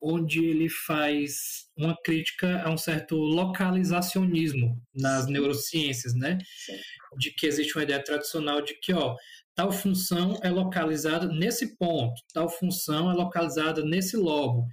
onde 0.00 0.44
ele 0.44 0.68
faz 0.68 1.68
uma 1.76 1.96
crítica 2.02 2.62
a 2.62 2.70
um 2.70 2.78
certo 2.78 3.16
localizacionismo 3.16 4.80
nas 4.94 5.24
Sim. 5.24 5.32
neurociências, 5.32 6.14
né? 6.14 6.38
Sim. 6.64 6.78
De 7.18 7.30
que 7.30 7.46
existe 7.46 7.76
uma 7.76 7.82
ideia 7.82 8.02
tradicional 8.02 8.62
de 8.62 8.74
que, 8.80 8.92
ó, 8.92 9.16
tal 9.54 9.70
função 9.70 10.38
é 10.42 10.50
localizada 10.50 11.26
nesse 11.28 11.76
ponto, 11.76 12.22
tal 12.32 12.48
função 12.48 13.10
é 13.10 13.14
localizada 13.14 13.84
nesse 13.84 14.16
lobo. 14.16 14.66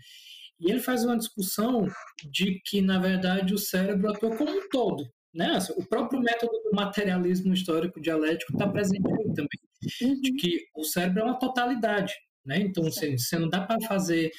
E 0.63 0.71
ele 0.71 0.79
faz 0.79 1.03
uma 1.03 1.17
discussão 1.17 1.87
de 2.31 2.61
que, 2.65 2.81
na 2.81 2.97
verdade, 2.97 3.53
o 3.53 3.57
cérebro 3.57 4.09
atua 4.09 4.35
como 4.35 4.51
um 4.51 4.69
todo. 4.69 5.03
Né? 5.33 5.51
Assim, 5.51 5.73
o 5.75 5.85
próprio 5.85 6.21
método 6.21 6.53
do 6.63 6.71
materialismo 6.73 7.53
histórico 7.53 7.99
dialético 7.99 8.53
está 8.53 8.67
presente 8.67 9.07
aí 9.07 9.33
também, 9.33 9.59
uhum. 10.01 10.21
de 10.21 10.33
que 10.33 10.65
o 10.75 10.83
cérebro 10.83 11.21
é 11.21 11.23
uma 11.25 11.39
totalidade. 11.39 12.13
Né? 12.45 12.59
Então, 12.59 12.83
você, 12.83 13.17
você 13.17 13.37
não 13.37 13.49
dá 13.49 13.61
para 13.61 13.81
fazer 13.87 14.31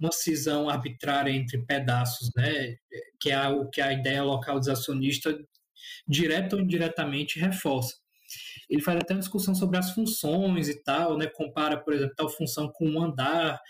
uma 0.00 0.12
cisão 0.12 0.68
arbitrária 0.68 1.30
entre 1.30 1.58
pedaços, 1.64 2.30
né, 2.36 2.76
que 3.20 3.30
é 3.30 3.48
o 3.48 3.68
que 3.68 3.80
a 3.80 3.92
ideia 3.92 4.22
localizacionista 4.22 5.36
direta 6.06 6.54
ou 6.54 6.62
indiretamente 6.62 7.40
reforça. 7.40 7.96
Ele 8.70 8.82
faz 8.82 8.98
até 9.00 9.14
uma 9.14 9.20
discussão 9.20 9.54
sobre 9.54 9.78
as 9.78 9.90
funções 9.90 10.68
e 10.68 10.82
tal, 10.82 11.16
né, 11.16 11.26
compara, 11.26 11.76
por 11.78 11.92
exemplo, 11.92 12.14
tal 12.16 12.28
função 12.28 12.70
com 12.72 12.88
um 12.88 13.02
andar, 13.02 13.60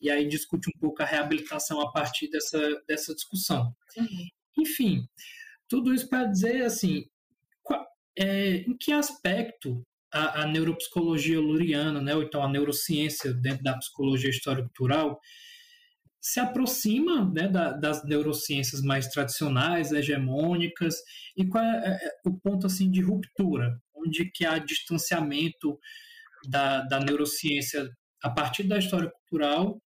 e 0.00 0.10
aí 0.10 0.26
discute 0.26 0.70
um 0.70 0.78
pouco 0.78 1.02
a 1.02 1.06
reabilitação 1.06 1.80
a 1.80 1.92
partir 1.92 2.28
dessa, 2.28 2.58
dessa 2.88 3.14
discussão. 3.14 3.74
Uhum. 3.96 4.28
Enfim, 4.58 5.06
tudo 5.68 5.94
isso 5.94 6.08
para 6.08 6.24
dizer, 6.24 6.62
assim, 6.62 7.04
qual, 7.62 7.86
é, 8.16 8.56
em 8.56 8.76
que 8.76 8.92
aspecto 8.92 9.82
a, 10.12 10.42
a, 10.42 10.46
neuropsicologia 10.46 11.38
luriana, 11.38 12.00
né, 12.00 12.14
ou 12.14 12.22
então 12.22 12.42
a 12.42 12.48
neurociência 12.48 13.32
dentro 13.32 13.62
da 13.62 13.78
psicologia 13.78 14.30
histórico-cultural, 14.30 15.20
se 16.20 16.38
aproxima 16.38 17.24
né, 17.32 17.48
da, 17.48 17.72
das 17.72 18.04
neurociências 18.04 18.82
mais 18.82 19.08
tradicionais, 19.08 19.92
hegemônicas, 19.92 20.96
e 21.36 21.46
qual 21.46 21.64
é, 21.64 21.78
é, 21.78 22.06
é, 22.06 22.10
o 22.26 22.38
ponto 22.38 22.66
assim 22.66 22.90
de 22.90 23.00
ruptura, 23.00 23.80
onde 23.94 24.30
que 24.30 24.44
há 24.44 24.58
distanciamento 24.58 25.78
da, 26.48 26.82
da 26.82 27.00
neurociência 27.00 27.88
a 28.22 28.30
partir 28.30 28.64
da 28.64 28.78
história 28.78 29.10
cultural 29.10 29.80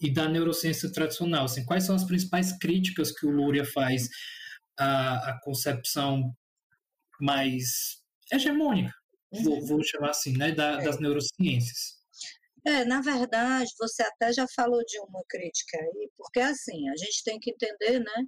e 0.00 0.12
da 0.12 0.28
neurociência 0.28 0.90
tradicional. 0.92 1.44
Assim, 1.44 1.64
quais 1.64 1.84
são 1.84 1.94
as 1.94 2.04
principais 2.04 2.56
críticas 2.58 3.12
que 3.12 3.26
o 3.26 3.30
Luria 3.30 3.64
faz 3.64 4.08
à, 4.78 5.30
à 5.30 5.40
concepção 5.42 6.34
mais 7.20 7.98
hegemônica, 8.32 8.92
vou, 9.42 9.58
uhum. 9.58 9.66
vou 9.66 9.82
chamar 9.82 10.10
assim, 10.10 10.36
né, 10.36 10.52
da, 10.52 10.76
das 10.76 10.96
é. 10.96 11.00
neurociências? 11.00 11.98
É, 12.64 12.84
na 12.84 13.00
verdade, 13.00 13.70
você 13.78 14.02
até 14.02 14.32
já 14.32 14.46
falou 14.54 14.84
de 14.84 14.98
uma 15.00 15.22
crítica 15.28 15.78
aí, 15.78 16.10
porque 16.16 16.40
assim, 16.40 16.88
a 16.90 16.96
gente 16.96 17.24
tem 17.24 17.38
que 17.40 17.50
entender, 17.50 18.00
né, 18.00 18.24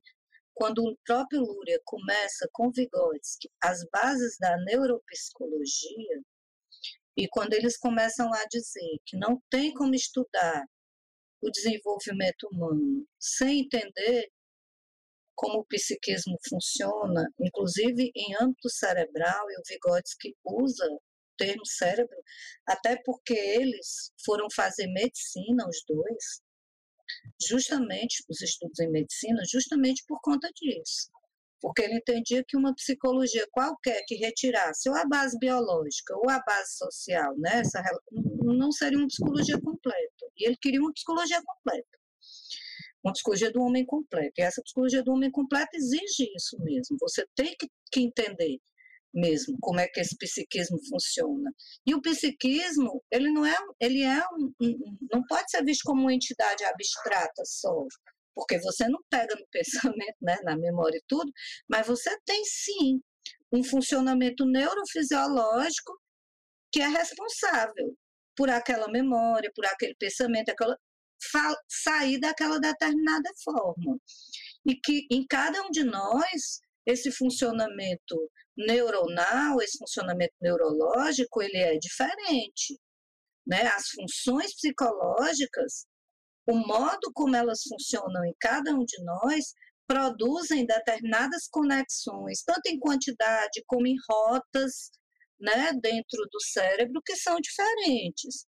quando 0.54 0.78
o 0.78 0.96
próprio 1.04 1.40
Lúria 1.40 1.80
começa 1.84 2.48
com 2.52 2.70
Vygotsky 2.70 3.48
as 3.62 3.84
bases 3.92 4.36
da 4.38 4.56
neuropsicologia, 4.64 6.20
e 7.16 7.28
quando 7.28 7.52
eles 7.52 7.76
começam 7.76 8.32
a 8.32 8.44
dizer 8.46 8.98
que 9.04 9.16
não 9.16 9.40
tem 9.50 9.74
como 9.74 9.94
estudar 9.94 10.64
o 11.42 11.50
desenvolvimento 11.50 12.48
humano 12.52 13.06
sem 13.18 13.60
entender 13.60 14.30
como 15.34 15.60
o 15.60 15.64
psiquismo 15.64 16.36
funciona, 16.48 17.26
inclusive 17.40 18.12
em 18.14 18.34
âmbito 18.42 18.68
cerebral, 18.68 19.50
e 19.50 19.58
o 19.58 19.62
Vygotsky 19.66 20.36
usa 20.44 20.86
termo 21.38 21.64
cérebro, 21.64 22.16
até 22.66 23.00
porque 23.02 23.32
eles 23.32 24.12
foram 24.22 24.46
fazer 24.54 24.86
medicina, 24.88 25.66
os 25.66 25.82
dois, 25.88 26.42
justamente, 27.48 28.22
os 28.28 28.42
estudos 28.42 28.78
em 28.80 28.90
medicina, 28.90 29.40
justamente 29.50 30.04
por 30.06 30.20
conta 30.20 30.50
disso. 30.54 31.10
Porque 31.62 31.82
ele 31.82 31.96
entendia 31.96 32.44
que 32.46 32.56
uma 32.56 32.74
psicologia 32.74 33.46
qualquer 33.50 34.02
que 34.06 34.16
retirasse 34.16 34.90
ou 34.90 34.96
a 34.96 35.06
base 35.06 35.38
biológica 35.38 36.14
ou 36.16 36.28
a 36.28 36.40
base 36.40 36.76
social, 36.76 37.34
né, 37.38 37.60
essa, 37.60 37.82
não 38.54 38.70
seria 38.72 38.98
uma 38.98 39.06
psicologia 39.06 39.60
completa. 39.60 40.26
E 40.36 40.46
ele 40.46 40.56
queria 40.60 40.80
uma 40.80 40.92
psicologia 40.92 41.40
completa. 41.44 41.98
Uma 43.02 43.12
psicologia 43.12 43.50
do 43.50 43.62
homem 43.62 43.84
completo. 43.84 44.34
E 44.38 44.42
essa 44.42 44.62
psicologia 44.62 45.02
do 45.02 45.12
homem 45.12 45.30
completo 45.30 45.70
exige 45.74 46.30
isso 46.36 46.56
mesmo. 46.60 46.96
Você 47.00 47.24
tem 47.34 47.54
que, 47.58 47.66
que 47.90 48.00
entender 48.00 48.58
mesmo, 49.12 49.56
como 49.60 49.80
é 49.80 49.88
que 49.88 50.00
esse 50.00 50.16
psiquismo 50.16 50.78
funciona. 50.88 51.50
E 51.86 51.94
o 51.94 52.00
psiquismo, 52.00 53.02
ele 53.10 53.30
não 53.30 53.44
é, 53.44 53.56
ele 53.80 54.02
é 54.02 54.22
um, 54.32 54.52
um, 54.60 54.96
não 55.12 55.22
pode 55.26 55.50
ser 55.50 55.64
visto 55.64 55.82
como 55.84 56.02
uma 56.02 56.14
entidade 56.14 56.64
abstrata 56.64 57.42
só, 57.44 57.86
porque 58.34 58.58
você 58.60 58.88
não 58.88 59.00
pega 59.10 59.34
no 59.34 59.46
pensamento, 59.50 60.16
né, 60.22 60.38
na 60.44 60.56
memória 60.56 60.96
e 60.96 61.04
tudo, 61.08 61.30
mas 61.68 61.86
você 61.86 62.16
tem 62.24 62.44
sim 62.44 63.00
um 63.52 63.64
funcionamento 63.64 64.44
neurofisiológico 64.46 65.92
que 66.72 66.80
é 66.80 66.86
responsável 66.86 67.96
por 68.40 68.48
aquela 68.48 68.88
memória, 68.88 69.52
por 69.54 69.66
aquele 69.66 69.94
pensamento, 69.96 70.48
aquela 70.48 70.74
sair 71.68 72.18
daquela 72.18 72.58
determinada 72.58 73.30
forma. 73.44 73.98
E 74.66 74.74
que 74.76 75.06
em 75.10 75.26
cada 75.26 75.60
um 75.60 75.70
de 75.70 75.84
nós 75.84 76.60
esse 76.86 77.12
funcionamento 77.12 78.16
neuronal, 78.56 79.60
esse 79.60 79.76
funcionamento 79.76 80.32
neurológico, 80.40 81.42
ele 81.42 81.58
é 81.58 81.76
diferente. 81.76 82.80
Né? 83.46 83.66
As 83.66 83.90
funções 83.90 84.54
psicológicas, 84.54 85.84
o 86.48 86.54
modo 86.54 87.12
como 87.12 87.36
elas 87.36 87.60
funcionam 87.68 88.24
em 88.24 88.34
cada 88.40 88.72
um 88.72 88.86
de 88.86 89.04
nós, 89.04 89.52
produzem 89.86 90.64
determinadas 90.64 91.46
conexões, 91.46 92.42
tanto 92.42 92.68
em 92.68 92.78
quantidade 92.78 93.62
como 93.66 93.86
em 93.86 93.96
rotas, 94.10 94.92
né, 95.40 95.72
dentro 95.80 96.28
do 96.30 96.40
cérebro, 96.40 97.00
que 97.04 97.16
são 97.16 97.40
diferentes 97.40 98.46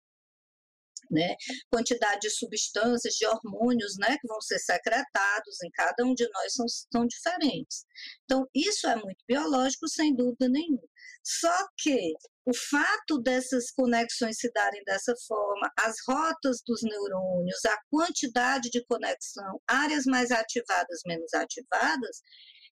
né? 1.13 1.37
Quantidade 1.71 2.23
de 2.23 2.31
substâncias, 2.31 3.15
de 3.15 3.27
hormônios, 3.27 3.97
né, 3.99 4.17
que 4.19 4.27
vão 4.27 4.41
ser 4.41 4.59
secretados 4.59 5.63
em 5.63 5.71
cada 5.71 6.05
um 6.05 6.15
de 6.15 6.29
nós 6.33 6.55
são, 6.55 6.67
são 6.91 7.07
diferentes. 7.07 7.85
Então, 8.25 8.49
isso 8.55 8.87
é 8.87 8.97
muito 8.97 9.23
biológico, 9.29 9.87
sem 9.89 10.17
dúvida 10.17 10.49
nenhuma. 10.49 10.89
Só 11.23 11.55
que 11.79 12.15
o 12.47 12.55
fato 12.55 13.21
dessas 13.21 13.71
conexões 13.71 14.39
se 14.39 14.51
darem 14.53 14.83
dessa 14.85 15.15
forma, 15.29 15.71
as 15.79 15.97
rotas 16.09 16.63
dos 16.67 16.83
neurônios, 16.83 17.65
a 17.67 17.79
quantidade 17.91 18.71
de 18.71 18.85
conexão, 18.87 19.61
áreas 19.69 20.05
mais 20.07 20.31
ativadas, 20.31 21.01
menos 21.07 21.33
ativadas, 21.35 22.23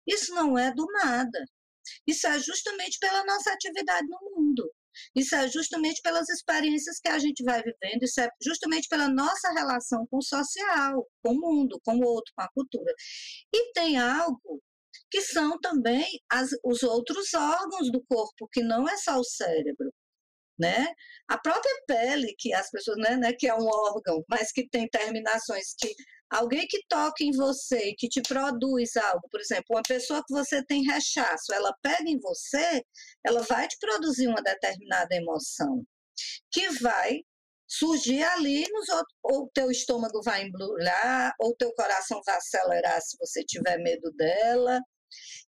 isso 0.06 0.34
não 0.34 0.58
é 0.58 0.72
do 0.74 0.86
nada. 1.04 1.44
Isso 2.06 2.26
é 2.26 2.38
justamente 2.38 2.98
pela 2.98 3.24
nossa 3.24 3.52
atividade 3.52 4.06
no 4.08 4.36
mundo. 4.36 4.70
Isso 5.14 5.34
é 5.34 5.48
justamente 5.48 6.00
pelas 6.02 6.28
experiências 6.28 6.98
que 7.00 7.08
a 7.08 7.18
gente 7.18 7.42
vai 7.44 7.62
vivendo, 7.62 8.02
isso 8.02 8.20
é 8.20 8.28
justamente 8.42 8.88
pela 8.88 9.08
nossa 9.08 9.50
relação 9.52 10.06
com 10.10 10.18
o 10.18 10.22
social, 10.22 11.06
com 11.22 11.32
o 11.32 11.40
mundo, 11.40 11.80
com 11.84 11.96
o 11.96 12.04
outro, 12.04 12.32
com 12.36 12.42
a 12.42 12.48
cultura. 12.52 12.92
E 13.52 13.72
tem 13.72 13.98
algo 13.98 14.60
que 15.10 15.20
são 15.22 15.58
também 15.60 16.06
as, 16.30 16.50
os 16.64 16.82
outros 16.82 17.32
órgãos 17.34 17.90
do 17.90 18.02
corpo, 18.04 18.48
que 18.52 18.62
não 18.62 18.88
é 18.88 18.96
só 18.96 19.18
o 19.18 19.24
cérebro. 19.24 19.92
Né? 20.58 20.86
A 21.26 21.38
própria 21.38 21.74
pele, 21.86 22.34
que 22.38 22.52
as 22.52 22.70
pessoas, 22.70 22.98
né, 22.98 23.16
né, 23.16 23.32
que 23.32 23.46
é 23.48 23.54
um 23.54 23.66
órgão, 23.66 24.22
mas 24.28 24.52
que 24.52 24.68
tem 24.68 24.86
terminações 24.88 25.74
que 25.78 25.94
Alguém 26.30 26.66
que 26.68 26.80
toca 26.88 27.24
em 27.24 27.32
você, 27.32 27.92
que 27.98 28.08
te 28.08 28.22
produz 28.22 28.96
algo, 28.96 29.28
por 29.30 29.40
exemplo, 29.40 29.66
uma 29.70 29.82
pessoa 29.82 30.22
que 30.26 30.32
você 30.32 30.64
tem 30.64 30.84
rechaço, 30.84 31.52
ela 31.52 31.74
pega 31.82 32.08
em 32.08 32.20
você, 32.20 32.84
ela 33.24 33.42
vai 33.42 33.66
te 33.66 33.76
produzir 33.78 34.28
uma 34.28 34.42
determinada 34.42 35.14
emoção, 35.14 35.84
que 36.52 36.68
vai 36.80 37.20
surgir 37.68 38.22
ali, 38.22 38.66
nos 38.70 38.88
outros, 38.88 39.16
ou 39.22 39.50
teu 39.54 39.70
estômago 39.70 40.22
vai 40.22 40.42
embrulhar, 40.44 41.34
ou 41.38 41.54
teu 41.56 41.72
coração 41.74 42.20
vai 42.26 42.36
acelerar 42.36 43.00
se 43.00 43.16
você 43.18 43.44
tiver 43.44 43.78
medo 43.78 44.12
dela, 44.12 44.80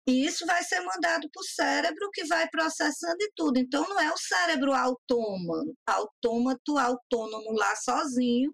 e 0.08 0.26
isso 0.26 0.46
vai 0.46 0.64
ser 0.64 0.80
mandado 0.82 1.30
para 1.32 1.42
o 1.42 1.44
cérebro 1.44 2.10
que 2.14 2.26
vai 2.26 2.48
processando 2.50 3.18
e 3.20 3.32
tudo. 3.36 3.58
Então 3.60 3.88
não 3.90 4.00
é 4.00 4.12
o 4.12 4.18
cérebro 4.18 4.74
autômato, 4.74 5.76
autômato, 5.86 6.78
autônomo 6.78 7.52
lá 7.52 7.76
sozinho, 7.76 8.54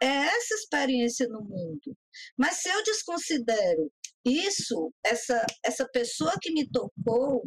é 0.00 0.06
essa 0.06 0.54
experiência 0.54 1.26
no 1.28 1.42
mundo. 1.42 1.96
Mas 2.36 2.56
se 2.56 2.68
eu 2.68 2.82
desconsidero 2.82 3.90
isso, 4.24 4.92
essa, 5.04 5.44
essa 5.64 5.88
pessoa 5.88 6.32
que 6.40 6.52
me 6.52 6.68
tocou, 6.70 7.42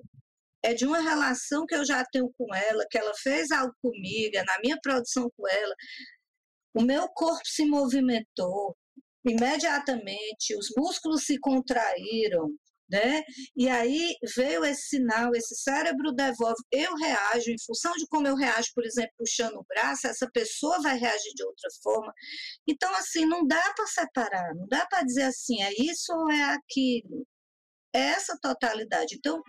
é 0.64 0.74
de 0.74 0.86
uma 0.86 1.02
relação 1.02 1.66
que 1.66 1.76
eu 1.76 1.86
já 1.86 2.04
tenho 2.06 2.32
com 2.38 2.54
ela, 2.56 2.86
que 2.90 2.98
ela 2.98 3.14
fez 3.16 3.52
algo 3.52 3.74
comigo, 3.82 4.38
é 4.38 4.44
na 4.44 4.60
minha 4.64 4.80
produção 4.82 5.30
com 5.36 5.48
ela, 5.48 5.76
o 6.74 6.82
meu 6.82 7.08
corpo 7.10 7.46
se 7.46 7.66
movimentou 7.66 8.76
imediatamente, 9.26 10.56
os 10.58 10.68
músculos 10.78 11.26
se 11.26 11.38
contraíram, 11.40 12.50
né? 12.94 13.24
E 13.56 13.68
aí 13.68 14.16
veio 14.36 14.64
esse 14.64 14.90
sinal, 14.90 15.32
esse 15.34 15.56
cérebro 15.56 16.12
devolve, 16.12 16.62
eu 16.72 16.94
reajo, 16.96 17.50
em 17.50 17.60
função 17.66 17.92
de 17.94 18.06
como 18.08 18.28
eu 18.28 18.36
reajo, 18.36 18.70
por 18.76 18.86
exemplo, 18.86 19.12
puxando 19.18 19.56
o 19.56 19.66
braço, 19.68 20.06
essa 20.06 20.30
pessoa 20.32 20.80
vai 20.80 20.96
reagir 20.96 21.34
de 21.34 21.44
outra 21.44 21.70
forma. 21.82 22.14
Então, 22.68 22.94
assim, 22.96 23.26
não 23.26 23.48
dá 23.48 23.74
para 23.76 23.88
separar, 23.88 24.54
não 24.54 24.68
dá 24.68 24.86
para 24.86 25.02
dizer 25.04 25.24
assim, 25.24 25.60
é 25.64 25.72
isso 25.74 26.14
ou 26.14 26.32
é 26.32 26.44
aquilo. 26.44 27.26
É 27.96 28.00
essa 28.00 28.38
totalidade. 28.40 29.16
Então, 29.16 29.42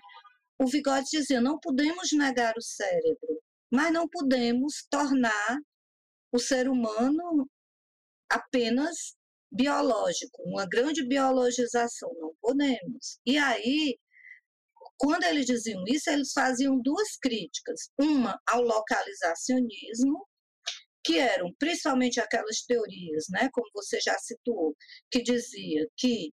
o 0.58 0.66
Vygotsky 0.66 1.18
dizia, 1.18 1.40
não 1.40 1.58
podemos 1.60 2.12
negar 2.12 2.54
o 2.56 2.62
cérebro, 2.62 3.42
mas 3.70 3.92
não 3.92 4.08
podemos 4.08 4.86
tornar 4.90 5.58
o 6.32 6.38
ser 6.38 6.66
humano 6.66 7.46
apenas 8.30 9.14
biológico, 9.54 10.42
uma 10.44 10.66
grande 10.66 11.06
biologização, 11.06 12.10
não 12.20 12.34
podemos. 12.40 13.18
E 13.24 13.38
aí, 13.38 13.98
quando 14.98 15.24
eles 15.24 15.46
diziam 15.46 15.82
isso, 15.86 16.10
eles 16.10 16.32
faziam 16.32 16.80
duas 16.80 17.16
críticas. 17.16 17.90
Uma 17.98 18.38
ao 18.46 18.62
localizacionismo, 18.62 20.26
que 21.04 21.18
eram 21.18 21.52
principalmente 21.58 22.20
aquelas 22.20 22.62
teorias, 22.62 23.26
né, 23.30 23.48
como 23.52 23.68
você 23.74 23.98
já 24.00 24.16
citou, 24.18 24.74
que 25.10 25.22
dizia 25.22 25.86
que 25.96 26.32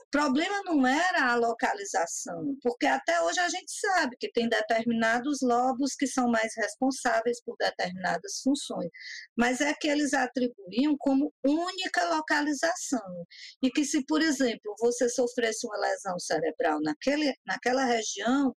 o 0.00 0.10
problema 0.10 0.62
não 0.64 0.86
era 0.86 1.32
a 1.32 1.36
localização, 1.36 2.56
porque 2.62 2.86
até 2.86 3.20
hoje 3.22 3.40
a 3.40 3.48
gente 3.48 3.72
sabe 3.72 4.16
que 4.18 4.30
tem 4.30 4.48
determinados 4.48 5.38
lobos 5.42 5.94
que 5.94 6.06
são 6.06 6.28
mais 6.28 6.52
responsáveis 6.56 7.42
por 7.44 7.56
determinadas 7.58 8.40
funções, 8.42 8.90
mas 9.36 9.60
é 9.60 9.74
que 9.74 9.88
eles 9.88 10.12
atribuíam 10.12 10.96
como 10.98 11.32
única 11.44 12.04
localização. 12.14 13.26
E 13.62 13.70
que 13.70 13.84
se, 13.84 14.04
por 14.06 14.22
exemplo, 14.22 14.74
você 14.80 15.08
sofresse 15.08 15.66
uma 15.66 15.78
lesão 15.78 16.18
cerebral 16.18 16.80
naquele, 16.82 17.34
naquela 17.46 17.84
região, 17.84 18.54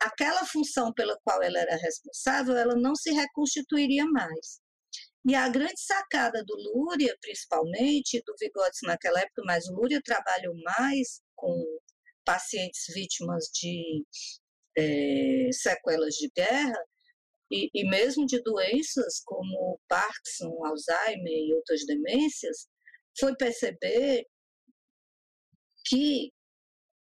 aquela 0.00 0.44
função 0.46 0.92
pela 0.92 1.18
qual 1.24 1.42
ela 1.42 1.58
era 1.58 1.76
responsável, 1.76 2.56
ela 2.56 2.74
não 2.76 2.94
se 2.94 3.10
reconstituiria 3.10 4.04
mais. 4.06 4.63
E 5.26 5.34
a 5.34 5.48
grande 5.48 5.80
sacada 5.80 6.44
do 6.44 6.54
Lúria, 6.54 7.16
principalmente, 7.20 8.22
do 8.26 8.34
Vygotsky 8.38 8.86
naquela 8.86 9.20
época, 9.20 9.42
mas 9.46 9.66
o 9.68 9.74
Lúria 9.74 10.00
trabalhou 10.04 10.54
mais 10.62 11.22
com 11.34 11.54
pacientes 12.24 12.84
vítimas 12.92 13.46
de 13.54 14.04
é, 14.76 15.50
sequelas 15.52 16.14
de 16.14 16.30
guerra, 16.34 16.78
e, 17.50 17.70
e, 17.72 17.88
mesmo 17.88 18.26
de 18.26 18.42
doenças 18.42 19.22
como 19.24 19.80
Parkinson, 19.88 20.64
Alzheimer 20.64 21.32
e 21.32 21.54
outras 21.54 21.86
demências, 21.86 22.68
foi 23.18 23.36
perceber 23.36 24.26
que 25.86 26.32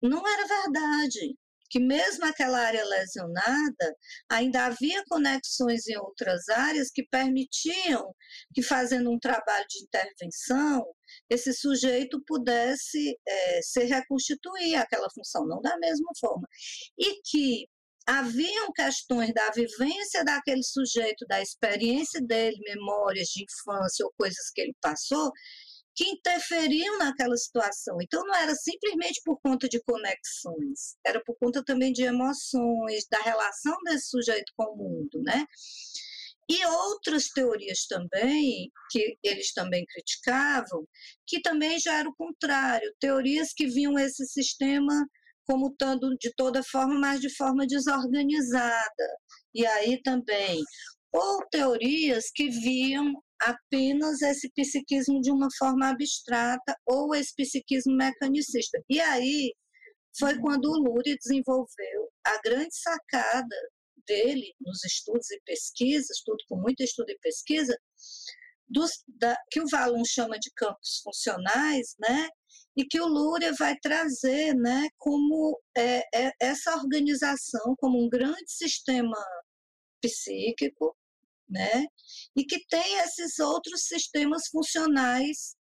não 0.02 0.26
era 0.28 0.48
verdade 0.48 1.38
que 1.70 1.80
mesmo 1.80 2.26
aquela 2.26 2.60
área 2.60 2.84
lesionada, 2.86 3.96
ainda 4.30 4.66
havia 4.66 5.04
conexões 5.08 5.88
em 5.88 5.98
outras 5.98 6.48
áreas 6.50 6.90
que 6.92 7.04
permitiam 7.10 8.14
que, 8.54 8.62
fazendo 8.64 9.12
um 9.12 9.20
trabalho 9.20 9.66
de 9.70 9.84
intervenção, 9.84 10.86
esse 11.30 11.54
sujeito 11.54 12.22
pudesse 12.26 13.18
é, 13.28 13.62
se 13.62 13.84
reconstituir 13.86 14.76
aquela 14.76 15.10
função, 15.14 15.46
não 15.48 15.62
da 15.62 15.78
mesma 15.78 16.12
forma. 16.20 16.48
E 16.98 17.22
que 17.24 17.68
haviam 18.10 18.72
questões 18.74 19.32
da 19.34 19.52
vivência 19.52 20.24
daquele 20.24 20.64
sujeito, 20.64 21.26
da 21.28 21.42
experiência 21.42 22.20
dele, 22.22 22.58
memórias 22.66 23.28
de 23.28 23.44
infância 23.44 24.04
ou 24.04 24.12
coisas 24.18 24.50
que 24.54 24.62
ele 24.62 24.74
passou, 24.82 25.32
que 25.96 26.06
interferiam 26.06 26.98
naquela 26.98 27.36
situação. 27.36 27.98
Então, 28.02 28.26
não 28.26 28.36
era 28.36 28.56
simplesmente 28.56 29.22
por 29.24 29.40
conta 29.42 29.68
de 29.68 29.82
conexões, 29.84 30.96
era 31.06 31.22
por 31.24 31.36
conta 31.38 31.64
também 31.64 31.92
de 31.92 32.04
emoções, 32.04 33.06
da 33.12 33.20
relação 33.20 33.76
desse 33.86 34.10
sujeito 34.10 34.52
com 34.56 34.64
o 34.66 34.78
mundo, 34.78 35.22
né? 35.24 35.46
E 36.50 36.66
outras 36.66 37.30
teorias 37.30 37.86
também, 37.86 38.72
que 38.90 39.18
eles 39.24 39.54
também 39.54 39.86
criticavam, 39.86 40.88
que 41.28 41.42
também 41.42 41.80
já 41.80 42.00
era 42.00 42.10
o 42.10 42.16
contrário, 42.16 42.92
teorias 43.00 43.54
que 43.54 43.68
viam 43.68 44.00
esse 44.00 44.26
sistema 44.26 45.08
como 45.46 45.68
estando 45.68 46.16
de 46.20 46.34
toda 46.36 46.64
forma, 46.64 47.00
mas 47.00 47.20
de 47.20 47.30
forma 47.36 47.68
desorganizada. 47.68 49.18
E 49.54 49.66
aí 49.66 50.02
também, 50.02 50.64
ou 51.12 51.46
teorias 51.52 52.32
que 52.34 52.50
viam 52.50 53.14
apenas 53.42 54.22
esse 54.22 54.50
psiquismo 54.52 55.22
de 55.22 55.32
uma 55.32 55.48
forma 55.58 55.90
abstrata 55.90 56.76
ou 56.86 57.16
esse 57.16 57.34
psiquismo 57.36 57.96
mecanicista. 57.96 58.82
E 58.90 59.00
aí 59.00 59.54
foi 60.18 60.40
quando 60.40 60.66
o 60.66 60.78
Lurie 60.78 61.18
desenvolveu 61.18 62.12
a 62.26 62.40
grande 62.42 62.76
sacada 62.76 63.56
dele 64.08 64.54
nos 64.60 64.84
estudos 64.84 65.30
e 65.32 65.40
pesquisas, 65.46 66.22
tudo 66.26 66.44
com 66.48 66.58
muito 66.58 66.82
estudo 66.82 67.10
e 67.12 67.20
pesquisa, 67.20 67.78
dos, 68.68 69.04
da, 69.08 69.36
que 69.52 69.62
o 69.62 69.68
Valon 69.68 70.04
chama 70.06 70.38
de 70.40 70.52
campos 70.56 71.02
funcionais, 71.04 71.96
né? 72.00 72.28
E 72.76 72.86
que 72.86 73.00
o 73.00 73.08
Luria 73.08 73.54
vai 73.54 73.76
trazer, 73.80 74.54
né, 74.56 74.88
como 74.98 75.60
é, 75.76 76.04
é, 76.14 76.32
essa 76.40 76.76
organização 76.76 77.76
como 77.78 78.02
um 78.02 78.10
grande 78.10 78.48
sistema 78.48 79.18
psíquico 80.02 80.96
né? 81.50 81.86
E 82.36 82.46
que 82.46 82.60
tem 82.68 83.00
esses 83.00 83.40
outros 83.40 83.84
sistemas 83.84 84.48
funcionais 84.52 85.56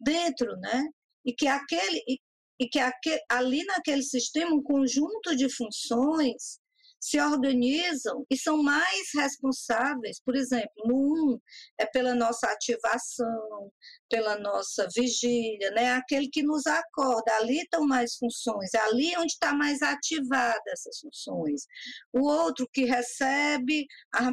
dentro, 0.00 0.56
né? 0.58 0.84
E 1.24 1.34
que 1.34 1.46
aquele 1.46 2.02
e, 2.08 2.18
e 2.60 2.68
que 2.68 2.78
aquele, 2.78 3.20
ali 3.30 3.64
naquele 3.64 4.02
sistema 4.02 4.54
um 4.54 4.62
conjunto 4.62 5.36
de 5.36 5.48
funções 5.54 6.58
se 7.00 7.20
organizam 7.20 8.24
e 8.30 8.36
são 8.36 8.62
mais 8.62 9.08
responsáveis, 9.14 10.20
por 10.24 10.36
exemplo, 10.36 10.72
no 10.84 11.08
um 11.08 11.40
é 11.78 11.86
pela 11.86 12.14
nossa 12.14 12.46
ativação, 12.48 13.70
pela 14.10 14.38
nossa 14.38 14.86
vigília, 14.94 15.70
né? 15.72 15.92
Aquele 15.92 16.28
que 16.28 16.42
nos 16.42 16.66
acorda, 16.66 17.32
ali 17.36 17.60
estão 17.60 17.86
mais 17.86 18.16
funções, 18.16 18.74
é 18.74 18.78
ali 18.78 19.16
onde 19.16 19.32
está 19.32 19.54
mais 19.54 19.82
ativada 19.82 20.62
essas 20.68 20.98
funções. 21.00 21.66
O 22.12 22.26
outro 22.26 22.68
que 22.72 22.84
recebe, 22.84 23.86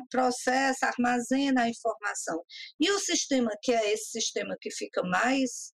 processa, 0.10 0.88
armazena 0.88 1.64
a 1.64 1.70
informação. 1.70 2.44
E 2.80 2.90
o 2.92 3.00
sistema 3.00 3.52
que 3.62 3.72
é 3.72 3.94
esse 3.94 4.12
sistema 4.12 4.56
que 4.60 4.72
fica 4.72 5.04
mais 5.04 5.75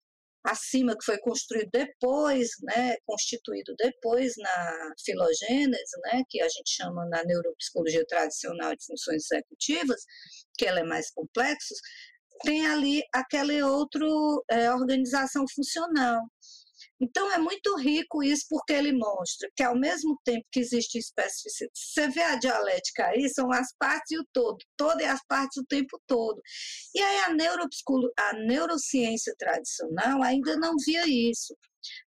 acima, 0.50 0.96
que 0.96 1.04
foi 1.04 1.18
construído 1.18 1.68
depois, 1.72 2.48
né, 2.62 2.96
constituído 3.06 3.74
depois 3.76 4.34
na 4.36 4.92
filogênese, 5.04 6.00
né, 6.04 6.22
que 6.28 6.40
a 6.40 6.48
gente 6.48 6.70
chama 6.70 7.06
na 7.06 7.22
neuropsicologia 7.24 8.04
tradicional 8.06 8.74
de 8.74 8.84
funções 8.86 9.24
executivas, 9.30 10.00
que 10.56 10.66
ela 10.66 10.80
é 10.80 10.84
mais 10.84 11.10
complexo, 11.10 11.74
tem 12.42 12.66
ali 12.66 13.02
aquela 13.12 13.52
outra 13.66 14.06
é, 14.50 14.72
organização 14.72 15.44
funcional. 15.54 16.20
Então 17.00 17.30
é 17.32 17.38
muito 17.38 17.76
rico 17.76 18.22
isso 18.22 18.44
porque 18.48 18.72
ele 18.72 18.92
mostra 18.92 19.48
que 19.56 19.62
ao 19.62 19.78
mesmo 19.78 20.18
tempo 20.24 20.44
que 20.50 20.60
existe 20.60 20.98
especificidade, 20.98 21.72
você 21.74 22.08
vê 22.08 22.22
a 22.22 22.36
dialética 22.36 23.06
aí, 23.06 23.28
são 23.28 23.50
as 23.52 23.68
partes 23.78 24.10
e 24.12 24.18
o 24.18 24.26
todo, 24.32 24.58
todo 24.76 25.00
e 25.00 25.04
as 25.04 25.20
partes 25.26 25.56
o 25.56 25.66
tempo 25.66 26.00
todo. 26.06 26.40
E 26.94 27.00
aí 27.00 27.18
a, 27.20 28.28
a 28.28 28.32
neurociência 28.34 29.34
tradicional 29.38 30.22
ainda 30.22 30.56
não 30.56 30.74
via 30.84 31.06
isso. 31.06 31.56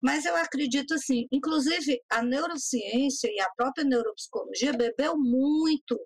Mas 0.02 0.26
eu 0.26 0.36
acredito 0.36 0.94
assim, 0.94 1.28
inclusive 1.32 2.02
a 2.10 2.22
neurociência 2.24 3.30
e 3.32 3.40
a 3.40 3.50
própria 3.56 3.86
neuropsicologia 3.86 4.74
bebeu 4.74 5.18
muito 5.18 6.00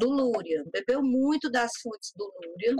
do 0.00 0.08
Lúria, 0.08 0.64
bebeu 0.72 1.02
muito 1.02 1.50
das 1.50 1.70
fontes 1.80 2.12
do 2.16 2.24
Lúria, 2.24 2.76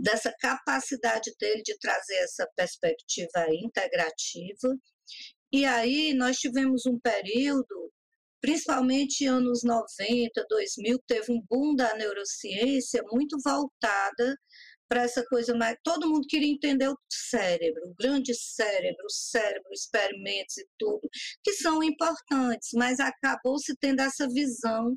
dessa 0.00 0.34
capacidade 0.40 1.30
dele 1.38 1.62
de 1.62 1.78
trazer 1.78 2.16
essa 2.16 2.48
perspectiva 2.56 3.46
integrativa. 3.50 4.76
E 5.52 5.64
aí 5.64 6.14
nós 6.14 6.38
tivemos 6.38 6.86
um 6.86 6.98
período, 6.98 7.92
principalmente 8.40 9.26
anos 9.26 9.62
90, 9.62 10.46
2000, 10.48 10.98
teve 11.06 11.32
um 11.32 11.42
boom 11.48 11.74
da 11.74 11.94
neurociência 11.96 13.02
muito 13.12 13.36
voltada 13.44 14.36
para 14.88 15.04
essa 15.04 15.24
coisa 15.26 15.54
mais. 15.54 15.76
Todo 15.84 16.08
mundo 16.08 16.26
queria 16.28 16.52
entender 16.52 16.88
o 16.88 16.96
cérebro, 17.08 17.80
o 17.86 17.94
grande 17.94 18.34
cérebro, 18.34 19.04
o 19.06 19.10
cérebro, 19.10 19.70
experimentos 19.72 20.56
e 20.56 20.66
tudo, 20.78 21.08
que 21.44 21.52
são 21.52 21.82
importantes, 21.82 22.70
mas 22.74 22.98
acabou 22.98 23.58
se 23.58 23.76
tendo 23.76 24.00
essa 24.00 24.26
visão 24.28 24.96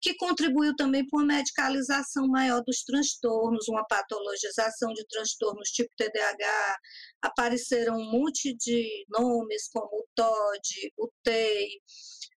que 0.00 0.14
contribuiu 0.14 0.74
também 0.76 1.06
para 1.06 1.18
uma 1.18 1.26
medicalização 1.26 2.26
maior 2.28 2.62
dos 2.62 2.82
transtornos, 2.84 3.68
uma 3.68 3.84
patologização 3.86 4.92
de 4.92 5.06
transtornos 5.08 5.70
tipo 5.70 5.90
TDAH, 5.96 6.78
apareceram 7.22 7.96
um 7.96 8.10
monte 8.10 8.54
de 8.56 9.04
nomes 9.08 9.68
como 9.72 9.88
o 9.88 10.06
TOD, 10.14 10.92
o 10.96 11.10
TEI, 11.22 11.68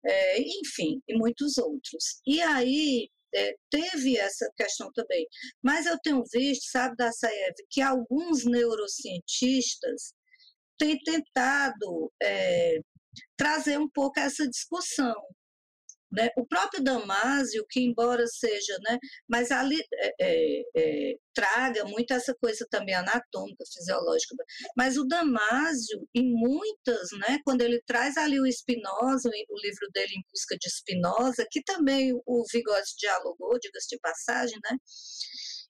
é, 0.05 0.39
enfim, 0.41 1.01
e 1.07 1.17
muitos 1.17 1.57
outros. 1.57 2.21
E 2.25 2.41
aí 2.41 3.09
é, 3.33 3.55
teve 3.69 4.17
essa 4.17 4.49
questão 4.55 4.91
também. 4.93 5.27
Mas 5.61 5.85
eu 5.85 5.97
tenho 5.99 6.23
visto, 6.31 6.69
sabe, 6.71 6.95
da 6.95 7.11
Saev, 7.11 7.55
que 7.69 7.81
alguns 7.81 8.45
neurocientistas 8.45 10.13
têm 10.77 10.97
tentado 10.99 12.11
é, 12.21 12.79
trazer 13.37 13.77
um 13.79 13.89
pouco 13.89 14.19
essa 14.19 14.47
discussão. 14.47 15.15
Né? 16.11 16.29
O 16.35 16.45
próprio 16.45 16.83
Damásio, 16.83 17.65
que 17.69 17.79
embora 17.81 18.25
seja, 18.25 18.77
né, 18.81 18.97
mas 19.27 19.51
ali 19.51 19.79
é, 19.93 20.13
é, 20.19 20.63
é, 20.75 21.15
traga 21.33 21.85
muito 21.85 22.11
essa 22.11 22.33
coisa 22.33 22.65
também 22.69 22.95
anatômica, 22.95 23.63
fisiológica, 23.71 24.35
mas 24.75 24.97
o 24.97 25.05
Damásio, 25.05 26.07
em 26.15 26.31
muitas, 26.33 27.09
né, 27.19 27.39
quando 27.45 27.61
ele 27.61 27.81
traz 27.85 28.17
ali 28.17 28.39
o 28.39 28.51
Spinoza, 28.51 29.29
o 29.29 29.61
livro 29.61 29.87
dele 29.93 30.13
Em 30.15 30.23
Busca 30.31 30.57
de 30.59 30.69
Spinoza, 30.69 31.45
que 31.49 31.61
também 31.63 32.11
o 32.25 32.43
Vygotsky 32.51 32.97
dialogou, 32.99 33.59
diga-se 33.59 33.89
de 33.89 33.99
passagem, 33.99 34.57
né, 34.63 34.77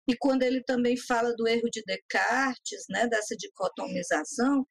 e 0.08 0.16
quando 0.18 0.42
ele 0.44 0.64
também 0.64 0.98
fala 0.98 1.34
do 1.36 1.48
erro 1.48 1.70
de 1.72 1.84
Descartes, 1.86 2.84
né, 2.90 3.08
dessa 3.08 3.36
dicotomização, 3.36 4.66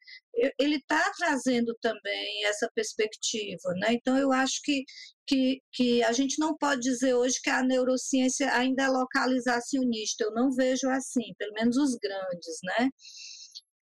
ele 0.59 0.77
está 0.77 1.13
trazendo 1.17 1.77
também 1.81 2.45
essa 2.45 2.69
perspectiva, 2.75 3.73
né? 3.79 3.93
Então 3.93 4.17
eu 4.19 4.33
acho 4.33 4.61
que, 4.65 4.85
que, 5.27 5.61
que 5.73 6.03
a 6.03 6.13
gente 6.13 6.39
não 6.41 6.57
pode 6.57 6.81
dizer 6.81 7.15
hoje 7.15 7.41
que 7.43 7.51
a 7.51 7.63
neurociência 7.63 8.53
ainda 8.53 8.85
é 8.85 8.89
localizacionista. 8.89 10.25
Eu 10.25 10.33
não 10.33 10.51
vejo 10.51 10.89
assim, 10.91 11.33
pelo 11.39 11.53
menos 11.53 11.77
os 11.77 11.97
grandes, 11.97 12.59
né? 12.65 12.89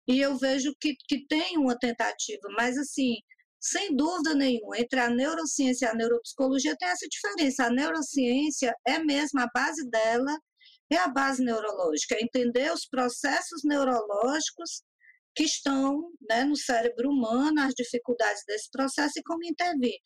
E 0.07 0.19
eu 0.19 0.37
vejo 0.37 0.73
que, 0.79 0.95
que 1.07 1.25
tem 1.27 1.57
uma 1.57 1.77
tentativa, 1.77 2.49
mas 2.55 2.77
assim, 2.77 3.15
sem 3.59 3.95
dúvida 3.95 4.35
nenhuma, 4.35 4.77
entre 4.77 4.99
a 4.99 5.09
neurociência 5.09 5.85
e 5.85 5.89
a 5.89 5.95
neuropsicologia 5.95 6.75
tem 6.77 6.89
essa 6.89 7.07
diferença. 7.07 7.65
A 7.65 7.71
neurociência 7.71 8.75
é 8.87 8.99
mesmo 8.99 9.39
a 9.39 9.47
base 9.53 9.87
dela 9.89 10.37
é 10.91 10.97
a 10.97 11.07
base 11.07 11.43
neurológica, 11.43 12.15
é 12.15 12.23
entender 12.23 12.71
os 12.71 12.85
processos 12.85 13.63
neurológicos 13.63 14.83
que 15.33 15.43
estão 15.43 16.11
né, 16.29 16.43
no 16.43 16.57
cérebro 16.57 17.09
humano, 17.09 17.61
as 17.61 17.73
dificuldades 17.73 18.43
desse 18.45 18.69
processo 18.69 19.17
e 19.17 19.23
como 19.23 19.45
intervir. 19.45 19.97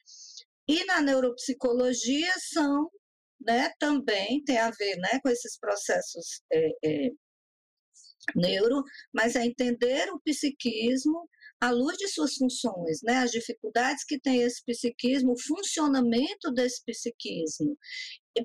E 0.67 0.83
na 0.85 1.01
neuropsicologia 1.01 2.31
são, 2.53 2.89
né, 3.41 3.71
também 3.79 4.43
tem 4.43 4.57
a 4.57 4.69
ver 4.71 4.97
né, 4.97 5.19
com 5.23 5.29
esses 5.29 5.57
processos 5.59 6.41
é, 6.51 6.69
é, 6.83 7.09
neuro, 8.35 8.83
mas 9.13 9.35
é 9.35 9.45
entender 9.45 10.11
o 10.11 10.19
psiquismo 10.21 11.27
à 11.59 11.71
luz 11.71 11.97
de 11.97 12.07
suas 12.07 12.35
funções, 12.35 12.99
né, 13.03 13.17
as 13.17 13.31
dificuldades 13.31 14.03
que 14.03 14.19
tem 14.19 14.41
esse 14.41 14.63
psiquismo, 14.63 15.33
o 15.33 15.41
funcionamento 15.41 16.51
desse 16.53 16.83
psiquismo, 16.85 17.75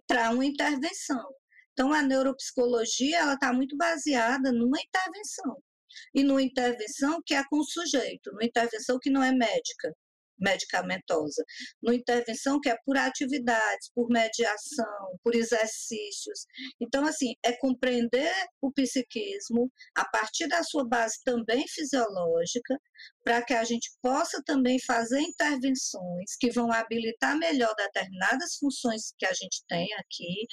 para 0.06 0.30
uma 0.30 0.44
intervenção. 0.46 1.26
Então, 1.80 1.94
a 1.94 2.02
neuropsicologia 2.02 3.20
ela 3.20 3.32
está 3.32 3.54
muito 3.54 3.74
baseada 3.74 4.52
numa 4.52 4.78
intervenção. 4.78 5.56
E 6.14 6.22
numa 6.22 6.42
intervenção 6.42 7.22
que 7.24 7.32
é 7.32 7.42
com 7.48 7.56
o 7.56 7.64
sujeito, 7.64 8.30
numa 8.32 8.44
intervenção 8.44 8.98
que 8.98 9.08
não 9.08 9.22
é 9.22 9.32
médica, 9.32 9.90
medicamentosa, 10.40 11.44
numa 11.82 11.94
intervenção 11.94 12.60
que 12.60 12.68
é 12.68 12.76
por 12.84 12.96
atividades, 12.96 13.90
por 13.94 14.08
mediação, 14.08 15.18
por 15.22 15.34
exercícios. 15.34 16.46
Então, 16.80 17.04
assim, 17.04 17.34
é 17.44 17.52
compreender 17.52 18.32
o 18.60 18.72
psiquismo 18.72 19.70
a 19.96 20.04
partir 20.08 20.48
da 20.48 20.62
sua 20.62 20.86
base 20.86 21.18
também 21.24 21.64
fisiológica, 21.68 22.78
para 23.24 23.42
que 23.42 23.54
a 23.54 23.64
gente 23.64 23.90
possa 24.02 24.42
também 24.44 24.78
fazer 24.86 25.20
intervenções 25.20 26.36
que 26.38 26.50
vão 26.50 26.72
habilitar 26.72 27.36
melhor 27.38 27.74
determinadas 27.76 28.56
funções 28.58 29.12
que 29.18 29.26
a 29.26 29.32
gente 29.32 29.62
tem 29.68 29.86
aqui, 29.94 30.46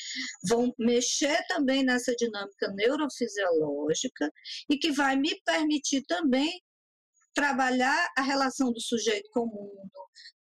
vão 0.47 0.73
mexer 0.77 1.37
também 1.47 1.83
nessa 1.83 2.13
dinâmica 2.15 2.71
neurofisiológica 2.73 4.31
e 4.69 4.77
que 4.77 4.91
vai 4.91 5.15
me 5.15 5.39
permitir 5.43 6.03
também 6.07 6.61
trabalhar 7.37 8.11
a 8.17 8.23
relação 8.23 8.71
do 8.73 8.81
sujeito 8.81 9.29
com 9.31 9.41
o 9.41 9.45
mundo, 9.45 9.91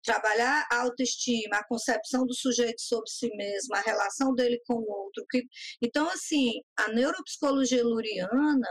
trabalhar 0.02 0.66
a 0.73 0.81
autoestima, 0.81 1.59
a 1.59 1.66
concepção 1.66 2.24
do 2.24 2.32
sujeito 2.32 2.81
sobre 2.81 3.10
si 3.10 3.28
mesmo, 3.36 3.74
a 3.74 3.82
relação 3.82 4.35
dele 4.35 4.59
com 4.66 4.77
o 4.77 4.90
outro. 4.90 5.23
Então, 5.82 6.09
assim, 6.09 6.55
a 6.74 6.89
neuropsicologia 6.89 7.85
luriana 7.85 8.66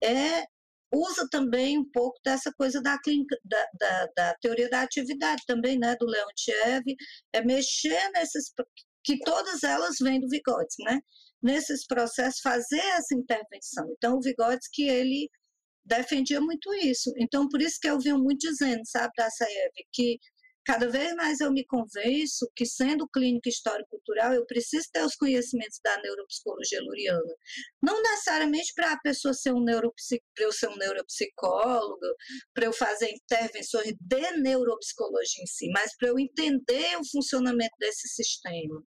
é 0.00 0.44
usa 0.92 1.26
também 1.28 1.76
um 1.76 1.90
pouco 1.90 2.16
dessa 2.24 2.52
coisa 2.56 2.80
da, 2.80 2.96
clínica, 3.00 3.36
da, 3.44 3.66
da, 3.80 4.06
da 4.16 4.34
teoria 4.40 4.70
da 4.70 4.82
atividade 4.82 5.42
também, 5.44 5.76
né, 5.76 5.96
do 5.98 6.06
Leontiev, 6.06 6.84
é 7.32 7.42
mexer 7.42 8.08
nesses, 8.12 8.52
que 9.02 9.18
todas 9.24 9.64
elas 9.64 9.96
vêm 10.00 10.20
do 10.20 10.28
Vygotsky, 10.28 10.84
né, 10.84 11.00
nesses 11.42 11.84
processos, 11.88 12.40
fazer 12.40 12.78
essa 12.78 13.16
intervenção. 13.16 13.92
Então, 13.96 14.14
o 14.18 14.20
Vygotsky, 14.20 14.84
ele 14.88 15.28
defendia 15.84 16.40
muito 16.40 16.72
isso. 16.74 17.12
Então, 17.18 17.48
por 17.48 17.60
isso 17.60 17.78
que 17.80 17.88
eu 17.88 17.98
venho 17.98 18.18
muito 18.18 18.40
dizendo, 18.40 18.82
sabe, 18.86 19.12
da 19.16 19.30
Saev, 19.30 19.72
que 19.92 20.18
cada 20.64 20.88
vez 20.88 21.14
mais 21.14 21.40
eu 21.40 21.52
me 21.52 21.64
convenço 21.66 22.50
que, 22.56 22.64
sendo 22.64 23.06
clínica 23.08 23.48
histórico-cultural, 23.48 24.32
eu 24.32 24.46
preciso 24.46 24.88
ter 24.92 25.04
os 25.04 25.14
conhecimentos 25.14 25.78
da 25.84 26.00
neuropsicologia 26.00 26.80
luriana. 26.82 27.34
Não 27.82 28.02
necessariamente 28.02 28.72
para 28.74 28.92
a 28.92 29.00
pessoa 29.00 29.34
ser 29.34 29.52
um 29.52 29.62
neuropsic, 29.62 30.22
eu 30.38 30.52
ser 30.52 30.68
um 30.68 30.76
neuropsicólogo, 30.76 32.00
para 32.54 32.66
eu 32.66 32.72
fazer 32.72 33.10
intervenções 33.10 33.94
de 34.00 34.30
neuropsicologia 34.40 35.42
em 35.42 35.46
si, 35.46 35.68
mas 35.70 35.94
para 35.96 36.08
eu 36.08 36.18
entender 36.18 36.96
o 36.98 37.10
funcionamento 37.10 37.74
desse 37.78 38.08
sistema 38.08 38.82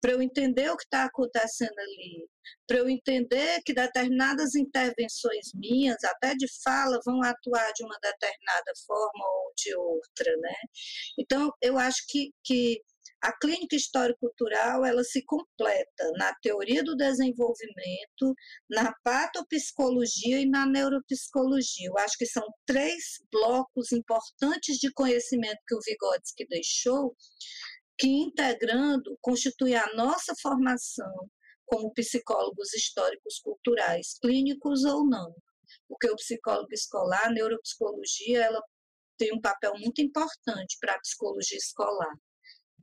para 0.00 0.12
eu 0.12 0.22
entender 0.22 0.70
o 0.70 0.76
que 0.76 0.84
está 0.84 1.04
acontecendo 1.04 1.78
ali, 1.78 2.28
para 2.66 2.78
eu 2.78 2.88
entender 2.88 3.60
que 3.64 3.72
determinadas 3.72 4.54
intervenções 4.54 5.52
minhas, 5.54 6.02
até 6.04 6.34
de 6.34 6.46
fala, 6.62 7.00
vão 7.04 7.22
atuar 7.22 7.72
de 7.72 7.84
uma 7.84 7.98
determinada 8.02 8.72
forma 8.86 9.24
ou 9.24 9.52
de 9.56 9.74
outra, 9.76 10.36
né? 10.38 10.54
Então, 11.18 11.52
eu 11.62 11.78
acho 11.78 12.04
que, 12.08 12.30
que 12.44 12.80
a 13.22 13.32
clínica 13.32 13.74
histórico-cultural 13.74 14.84
ela 14.84 15.02
se 15.02 15.24
completa 15.24 16.12
na 16.16 16.34
teoria 16.42 16.82
do 16.84 16.96
desenvolvimento, 16.96 18.34
na 18.70 18.92
patopsicologia 19.02 20.40
e 20.40 20.48
na 20.48 20.66
neuropsicologia. 20.66 21.88
Eu 21.88 21.98
acho 21.98 22.16
que 22.18 22.26
são 22.26 22.44
três 22.66 23.18
blocos 23.32 23.92
importantes 23.92 24.76
de 24.76 24.92
conhecimento 24.92 25.58
que 25.66 25.74
o 25.74 25.80
Vygotsky 25.80 26.46
deixou, 26.46 27.16
que 27.98 28.08
integrando 28.08 29.16
constitui 29.20 29.74
a 29.74 29.94
nossa 29.94 30.34
formação 30.40 31.28
como 31.66 31.92
psicólogos 31.92 32.72
históricos 32.72 33.38
culturais, 33.40 34.18
clínicos 34.22 34.84
ou 34.84 35.06
não. 35.06 35.34
Porque 35.88 36.08
o 36.08 36.16
psicólogo 36.16 36.72
escolar, 36.72 37.26
a 37.26 37.30
neuropsicologia, 37.30 38.44
ela 38.44 38.62
tem 39.18 39.32
um 39.34 39.40
papel 39.40 39.74
muito 39.78 40.00
importante 40.00 40.76
para 40.80 40.94
a 40.94 41.00
psicologia 41.00 41.58
escolar. 41.58 42.14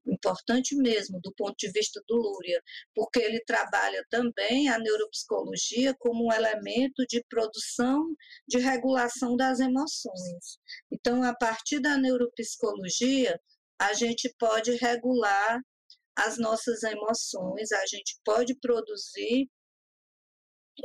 Importante 0.05 0.76
mesmo 0.76 1.19
do 1.22 1.34
ponto 1.34 1.55
de 1.57 1.72
vista 1.72 2.01
do 2.07 2.15
Lúria, 2.15 2.61
porque 2.93 3.19
ele 3.19 3.41
trabalha 3.45 4.05
também 4.10 4.68
a 4.68 4.77
neuropsicologia 4.77 5.95
como 5.97 6.27
um 6.27 6.34
elemento 6.34 7.05
de 7.07 7.23
produção 7.30 8.14
de 8.45 8.57
regulação 8.57 9.38
das 9.38 9.61
emoções. 9.61 10.60
Então, 10.91 11.23
a 11.23 11.34
partir 11.34 11.80
da 11.80 11.97
neuropsicologia, 11.97 13.39
a 13.80 13.93
gente 13.93 14.34
pode 14.38 14.76
regular 14.76 15.61
as 16.15 16.38
nossas 16.38 16.84
emoções, 16.84 17.72
a 17.72 17.85
gente 17.88 18.19
pode 18.23 18.56
produzir 18.60 19.49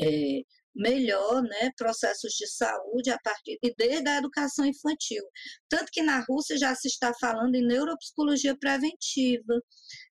é, 0.01 0.43
melhor 0.75 1.43
né, 1.43 1.71
processos 1.77 2.33
de 2.35 2.47
saúde 2.47 3.11
a 3.11 3.19
partir 3.19 3.59
e 3.63 3.75
desde 3.77 4.09
a 4.09 4.19
educação 4.19 4.65
infantil. 4.65 5.23
Tanto 5.69 5.91
que 5.93 6.03
na 6.03 6.25
Rússia 6.29 6.57
já 6.57 6.75
se 6.75 6.89
está 6.89 7.13
falando 7.21 7.55
em 7.57 7.67
neuropsicologia 7.67 8.57
preventiva. 8.57 9.61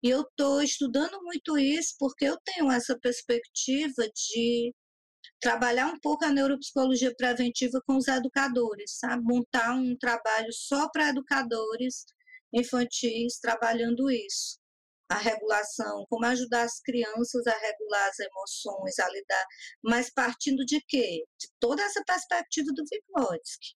E 0.02 0.10
eu 0.10 0.22
estou 0.22 0.62
estudando 0.62 1.22
muito 1.24 1.58
isso 1.58 1.96
porque 2.00 2.26
eu 2.26 2.38
tenho 2.46 2.72
essa 2.72 2.98
perspectiva 3.00 4.08
de 4.16 4.74
trabalhar 5.42 5.88
um 5.88 6.00
pouco 6.00 6.24
a 6.24 6.30
neuropsicologia 6.30 7.14
preventiva 7.16 7.82
com 7.86 7.98
os 7.98 8.08
educadores, 8.08 8.98
sabe? 8.98 9.24
Montar 9.24 9.76
um 9.76 9.96
trabalho 9.98 10.52
só 10.54 10.90
para 10.90 11.10
educadores 11.10 12.06
infantis 12.54 13.40
trabalhando 13.40 14.10
isso. 14.10 14.63
A 15.14 15.18
regulação, 15.18 16.08
como 16.10 16.26
ajudar 16.26 16.64
as 16.64 16.80
crianças 16.82 17.46
a 17.46 17.56
regular 17.56 18.10
as 18.10 18.18
emoções, 18.18 18.98
a 18.98 19.08
lidar, 19.10 19.46
mas 19.84 20.12
partindo 20.12 20.66
de 20.66 20.82
quê? 20.88 21.24
De 21.40 21.48
toda 21.60 21.84
essa 21.84 22.04
perspectiva 22.04 22.72
do 22.74 22.84
Vygotsky, 22.84 23.76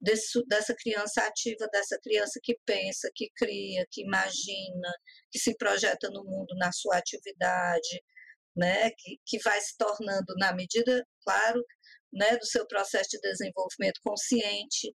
desse, 0.00 0.42
dessa 0.46 0.74
criança 0.74 1.20
ativa, 1.26 1.68
dessa 1.70 1.98
criança 2.02 2.40
que 2.42 2.58
pensa, 2.64 3.10
que 3.14 3.28
cria, 3.36 3.86
que 3.90 4.02
imagina, 4.02 4.90
que 5.30 5.38
se 5.38 5.54
projeta 5.58 6.08
no 6.08 6.24
mundo 6.24 6.56
na 6.56 6.72
sua 6.72 6.96
atividade, 6.96 8.02
né, 8.56 8.90
que, 8.92 9.20
que 9.26 9.38
vai 9.42 9.60
se 9.60 9.76
tornando, 9.76 10.34
na 10.38 10.54
medida, 10.54 11.06
claro, 11.22 11.62
né, 12.10 12.38
do 12.38 12.46
seu 12.46 12.66
processo 12.66 13.10
de 13.10 13.20
desenvolvimento 13.20 14.00
consciente, 14.02 14.94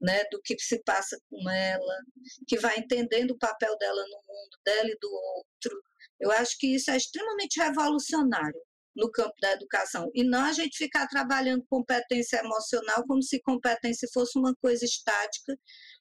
né, 0.00 0.24
do 0.30 0.40
que 0.42 0.58
se 0.58 0.82
passa 0.84 1.18
com 1.28 1.50
ela, 1.50 1.96
que 2.48 2.58
vai 2.58 2.78
entendendo 2.78 3.32
o 3.32 3.38
papel 3.38 3.76
dela 3.78 4.02
no 4.02 4.16
mundo, 4.16 4.58
dela 4.64 4.88
e 4.88 4.98
do 4.98 5.10
outro. 5.10 5.82
Eu 6.20 6.30
acho 6.32 6.56
que 6.58 6.74
isso 6.74 6.90
é 6.90 6.96
extremamente 6.96 7.60
revolucionário 7.60 8.60
no 8.96 9.10
campo 9.10 9.34
da 9.40 9.52
educação. 9.52 10.10
E 10.14 10.24
não 10.24 10.44
a 10.44 10.52
gente 10.52 10.76
ficar 10.76 11.06
trabalhando 11.06 11.64
competência 11.68 12.38
emocional 12.38 13.04
como 13.06 13.22
se 13.22 13.40
competência 13.42 14.08
fosse 14.12 14.38
uma 14.38 14.54
coisa 14.60 14.84
estática 14.84 15.56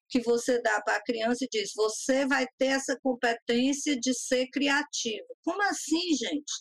que 0.10 0.22
você 0.22 0.62
dá 0.62 0.82
para 0.82 0.98
a 0.98 1.04
criança 1.04 1.46
e 1.46 1.50
diz: 1.52 1.72
você 1.76 2.26
vai 2.26 2.46
ter 2.58 2.68
essa 2.68 2.98
competência 3.02 3.98
de 4.00 4.14
ser 4.14 4.48
criativo. 4.48 5.28
Como 5.44 5.62
assim, 5.64 6.16
gente? 6.16 6.52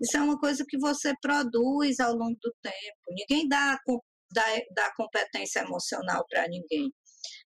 Isso 0.00 0.16
é 0.16 0.20
uma 0.20 0.38
coisa 0.38 0.64
que 0.66 0.78
você 0.78 1.12
produz 1.20 2.00
ao 2.00 2.12
longo 2.14 2.36
do 2.40 2.54
tempo. 2.62 2.98
Ninguém 3.10 3.48
dá, 3.48 3.78
dá 4.30 4.92
competência 4.96 5.60
emocional 5.60 6.24
para 6.28 6.48
ninguém. 6.48 6.92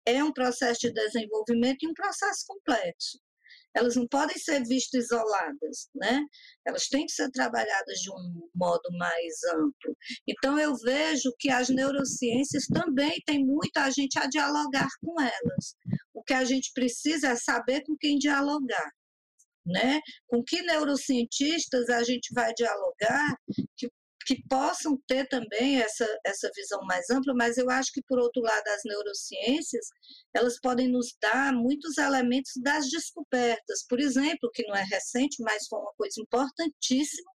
É 0.06 0.22
um 0.22 0.32
processo 0.32 0.80
de 0.80 0.92
desenvolvimento 0.92 1.82
e 1.82 1.88
um 1.88 1.94
processo 1.94 2.44
complexo. 2.46 3.18
Elas 3.74 3.96
não 3.96 4.06
podem 4.06 4.36
ser 4.36 4.62
vistas 4.64 5.04
isoladas, 5.04 5.88
né? 5.94 6.20
Elas 6.66 6.88
têm 6.88 7.06
que 7.06 7.12
ser 7.12 7.30
trabalhadas 7.30 7.98
de 8.00 8.10
um 8.10 8.48
modo 8.54 8.90
mais 8.98 9.34
amplo. 9.54 9.96
Então, 10.28 10.58
eu 10.58 10.74
vejo 10.76 11.32
que 11.38 11.48
as 11.48 11.70
neurociências 11.70 12.66
também 12.66 13.18
têm 13.24 13.44
muito 13.44 13.76
a 13.78 13.88
gente 13.88 14.18
a 14.18 14.26
dialogar 14.26 14.88
com 15.02 15.18
elas. 15.20 15.74
O 16.12 16.22
que 16.22 16.34
a 16.34 16.44
gente 16.44 16.70
precisa 16.74 17.28
é 17.28 17.36
saber 17.36 17.82
com 17.84 17.96
quem 17.96 18.18
dialogar 18.18 18.90
né? 19.66 20.00
Com 20.26 20.42
que 20.42 20.62
neurocientistas 20.62 21.88
a 21.88 22.02
gente 22.02 22.32
vai 22.34 22.52
dialogar 22.54 23.36
que, 23.76 23.88
que 24.26 24.42
possam 24.48 24.98
ter 25.06 25.26
também 25.28 25.80
essa, 25.80 26.06
essa 26.24 26.50
visão 26.54 26.80
mais 26.84 27.08
ampla, 27.10 27.34
mas 27.34 27.56
eu 27.56 27.68
acho 27.70 27.92
que, 27.92 28.02
por 28.02 28.18
outro 28.18 28.42
lado, 28.42 28.66
as 28.68 28.82
neurociências, 28.84 29.86
elas 30.34 30.58
podem 30.60 30.88
nos 30.88 31.14
dar 31.20 31.52
muitos 31.52 31.98
elementos 31.98 32.52
das 32.62 32.88
descobertas. 32.88 33.84
Por 33.88 34.00
exemplo, 34.00 34.50
que 34.52 34.66
não 34.66 34.74
é 34.74 34.84
recente, 34.84 35.42
mas 35.42 35.66
foi 35.68 35.78
uma 35.78 35.92
coisa 35.96 36.20
importantíssima, 36.20 37.30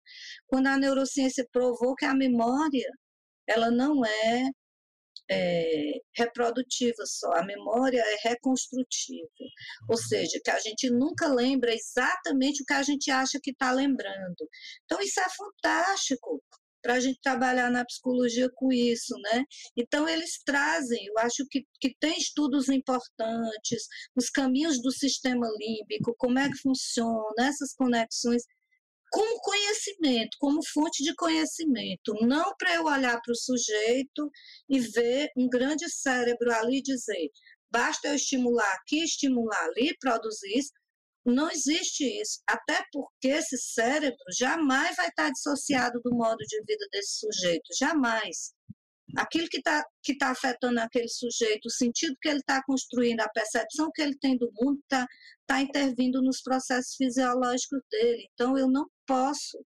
quando 0.47 0.67
a 0.69 0.79
neurociência 0.79 1.47
provou 1.53 1.95
que 1.95 2.05
a 2.05 2.15
memória, 2.15 2.89
ela 3.49 3.71
não 3.71 4.05
é 4.05 4.51
é, 5.31 5.93
reprodutiva 6.17 7.05
só, 7.05 7.33
a 7.33 7.45
memória 7.45 8.01
é 8.01 8.29
reconstrutiva, 8.29 9.29
ou 9.89 9.97
seja, 9.97 10.41
que 10.43 10.51
a 10.51 10.59
gente 10.61 10.89
nunca 10.91 11.27
lembra 11.27 11.75
exatamente 11.75 12.63
o 12.63 12.67
que 12.67 12.73
a 12.73 12.83
gente 12.83 13.11
acha 13.11 13.41
que 13.43 13.51
está 13.51 13.73
lembrando. 13.73 14.49
Então, 14.85 15.01
isso 15.01 15.21
é 15.21 15.27
fantástico 15.37 16.43
para 16.87 16.95
a 16.95 17.01
gente 17.01 17.19
trabalhar 17.21 17.69
na 17.69 17.85
psicologia 17.85 18.49
com 18.55 18.73
isso, 18.73 19.13
né? 19.19 19.43
Então, 19.77 20.09
eles 20.09 20.41
trazem, 20.47 21.05
eu 21.07 21.19
acho 21.19 21.45
que, 21.51 21.67
que 21.81 21.93
tem 21.99 22.17
estudos 22.17 22.69
importantes, 22.69 23.89
os 24.15 24.31
caminhos 24.31 24.81
do 24.81 24.93
sistema 24.93 25.49
límbico, 25.59 26.15
como 26.17 26.39
é 26.39 26.49
que 26.49 26.59
funciona, 26.59 27.35
essas 27.41 27.75
conexões, 27.75 28.45
como 29.11 29.41
conhecimento, 29.41 30.37
como 30.39 30.65
fonte 30.73 31.03
de 31.03 31.13
conhecimento, 31.17 32.15
não 32.21 32.55
para 32.57 32.77
eu 32.77 32.85
olhar 32.85 33.21
para 33.21 33.33
o 33.33 33.37
sujeito 33.37 34.31
e 34.69 34.79
ver 34.79 35.31
um 35.37 35.49
grande 35.49 35.91
cérebro 35.91 36.53
ali 36.53 36.81
dizer, 36.81 37.31
basta 37.69 38.07
eu 38.07 38.15
estimular 38.15 38.73
aqui, 38.75 39.03
estimular 39.03 39.65
ali, 39.65 39.93
produzir 39.99 40.57
isso. 40.57 40.71
Não 41.27 41.51
existe 41.51 42.05
isso, 42.21 42.41
até 42.49 42.85
porque 42.93 43.27
esse 43.27 43.59
cérebro 43.59 44.17
jamais 44.39 44.95
vai 44.95 45.09
estar 45.09 45.29
dissociado 45.29 46.01
do 46.05 46.15
modo 46.15 46.39
de 46.39 46.63
vida 46.65 46.87
desse 46.93 47.19
sujeito, 47.19 47.65
jamais. 47.77 48.55
Aquilo 49.17 49.49
que 49.49 49.59
está 49.59 49.85
que 50.05 50.17
tá 50.17 50.31
afetando 50.31 50.79
aquele 50.81 51.09
sujeito, 51.09 51.67
o 51.67 51.71
sentido 51.71 52.17
que 52.23 52.29
ele 52.29 52.39
está 52.39 52.63
construindo, 52.65 53.21
a 53.21 53.29
percepção 53.29 53.91
que 53.93 54.03
ele 54.03 54.17
tem 54.21 54.37
do 54.39 54.53
mundo, 54.55 54.79
está 54.83 55.05
tá 55.47 55.61
intervindo 55.61 56.23
nos 56.23 56.41
processos 56.43 56.95
fisiológicos 56.95 57.81
dele. 57.91 58.29
Então, 58.33 58.57
eu 58.57 58.69
não 58.71 58.87
posso 59.05 59.59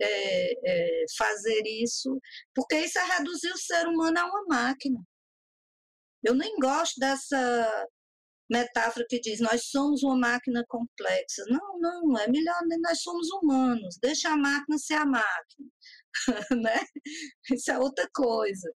é, 0.00 1.02
é, 1.02 1.04
fazer 1.18 1.62
isso, 1.66 2.18
porque 2.54 2.76
isso 2.78 2.98
é 2.98 3.04
reduzir 3.18 3.52
o 3.52 3.58
ser 3.58 3.86
humano 3.88 4.18
a 4.20 4.24
uma 4.26 4.44
máquina. 4.48 5.00
Eu 6.24 6.34
nem 6.34 6.56
gosto 6.58 6.98
dessa 6.98 7.86
metáfora 8.50 9.06
que 9.08 9.20
diz 9.20 9.40
nós 9.40 9.66
somos 9.66 10.02
uma 10.02 10.16
máquina 10.16 10.64
complexa. 10.68 11.44
Não, 11.48 11.78
não, 11.78 12.18
é 12.18 12.28
melhor 12.28 12.60
nós 12.82 13.00
somos 13.02 13.28
humanos, 13.30 13.98
deixa 14.02 14.30
a 14.30 14.36
máquina 14.36 14.78
ser 14.78 14.94
a 14.94 15.06
máquina, 15.06 15.68
né? 16.62 16.80
Isso 17.52 17.70
é 17.70 17.78
outra 17.78 18.08
coisa, 18.14 18.70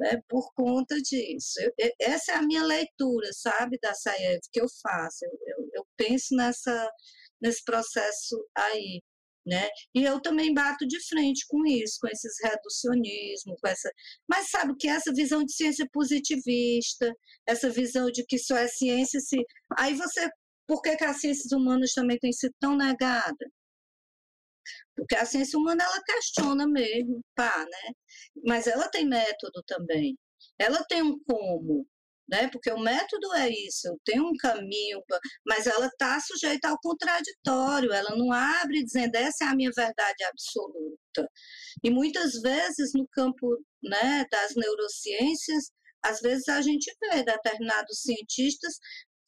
né? 0.00 0.20
Por 0.28 0.52
conta 0.54 0.96
disso. 0.96 1.60
Eu, 1.78 1.90
essa 2.00 2.32
é 2.32 2.34
a 2.36 2.42
minha 2.42 2.64
leitura, 2.64 3.30
sabe, 3.32 3.78
da 3.82 3.94
Saev, 3.94 4.40
que 4.52 4.60
eu 4.60 4.66
faço. 4.82 5.24
Eu, 5.24 5.32
eu, 5.46 5.70
eu 5.74 5.86
penso 5.96 6.34
nessa, 6.36 6.90
nesse 7.40 7.64
processo 7.64 8.36
aí 8.56 9.02
né? 9.46 9.68
E 9.94 10.04
eu 10.04 10.20
também 10.20 10.54
bato 10.54 10.86
de 10.86 11.00
frente 11.06 11.44
com 11.48 11.66
isso, 11.66 11.98
com 12.00 12.08
esses 12.08 12.32
reducionismo, 12.42 13.56
com 13.60 13.68
essa. 13.68 13.90
Mas 14.28 14.50
sabe 14.50 14.74
que 14.78 14.88
essa 14.88 15.12
visão 15.12 15.44
de 15.44 15.52
ciência 15.52 15.86
positivista, 15.92 17.12
essa 17.46 17.70
visão 17.70 18.10
de 18.10 18.24
que 18.24 18.38
só 18.38 18.56
é 18.56 18.68
ciência 18.68 19.20
se. 19.20 19.36
Aí 19.78 19.94
você. 19.94 20.28
Por 20.66 20.80
que, 20.80 20.96
que 20.96 21.04
as 21.04 21.20
ciências 21.20 21.52
humanas 21.52 21.92
também 21.92 22.18
têm 22.18 22.32
sido 22.32 22.54
tão 22.60 22.76
negadas? 22.76 23.48
Porque 24.96 25.16
a 25.16 25.24
ciência 25.24 25.58
humana 25.58 25.84
ela 25.84 26.02
questiona 26.04 26.66
mesmo, 26.66 27.20
pá, 27.34 27.58
né? 27.64 27.94
Mas 28.46 28.66
ela 28.66 28.88
tem 28.88 29.06
método 29.06 29.62
também. 29.66 30.16
Ela 30.58 30.84
tem 30.84 31.02
um 31.02 31.18
como, 31.24 31.86
né? 32.32 32.48
Porque 32.48 32.72
o 32.72 32.80
método 32.80 33.34
é 33.34 33.50
isso, 33.50 33.94
tem 34.06 34.18
um 34.18 34.32
caminho, 34.38 35.02
mas 35.46 35.66
ela 35.66 35.86
está 35.86 36.18
sujeita 36.18 36.70
ao 36.70 36.78
contraditório, 36.80 37.92
ela 37.92 38.16
não 38.16 38.32
abre 38.32 38.82
dizendo 38.82 39.14
essa 39.16 39.44
é 39.44 39.48
a 39.48 39.54
minha 39.54 39.70
verdade 39.76 40.24
absoluta. 40.24 41.30
E 41.84 41.90
muitas 41.90 42.40
vezes 42.40 42.92
no 42.94 43.06
campo 43.08 43.46
né, 43.82 44.24
das 44.30 44.54
neurociências, 44.56 45.70
às 46.02 46.20
vezes 46.20 46.48
a 46.48 46.62
gente 46.62 46.90
vê 47.02 47.22
determinados 47.22 48.00
cientistas 48.00 48.78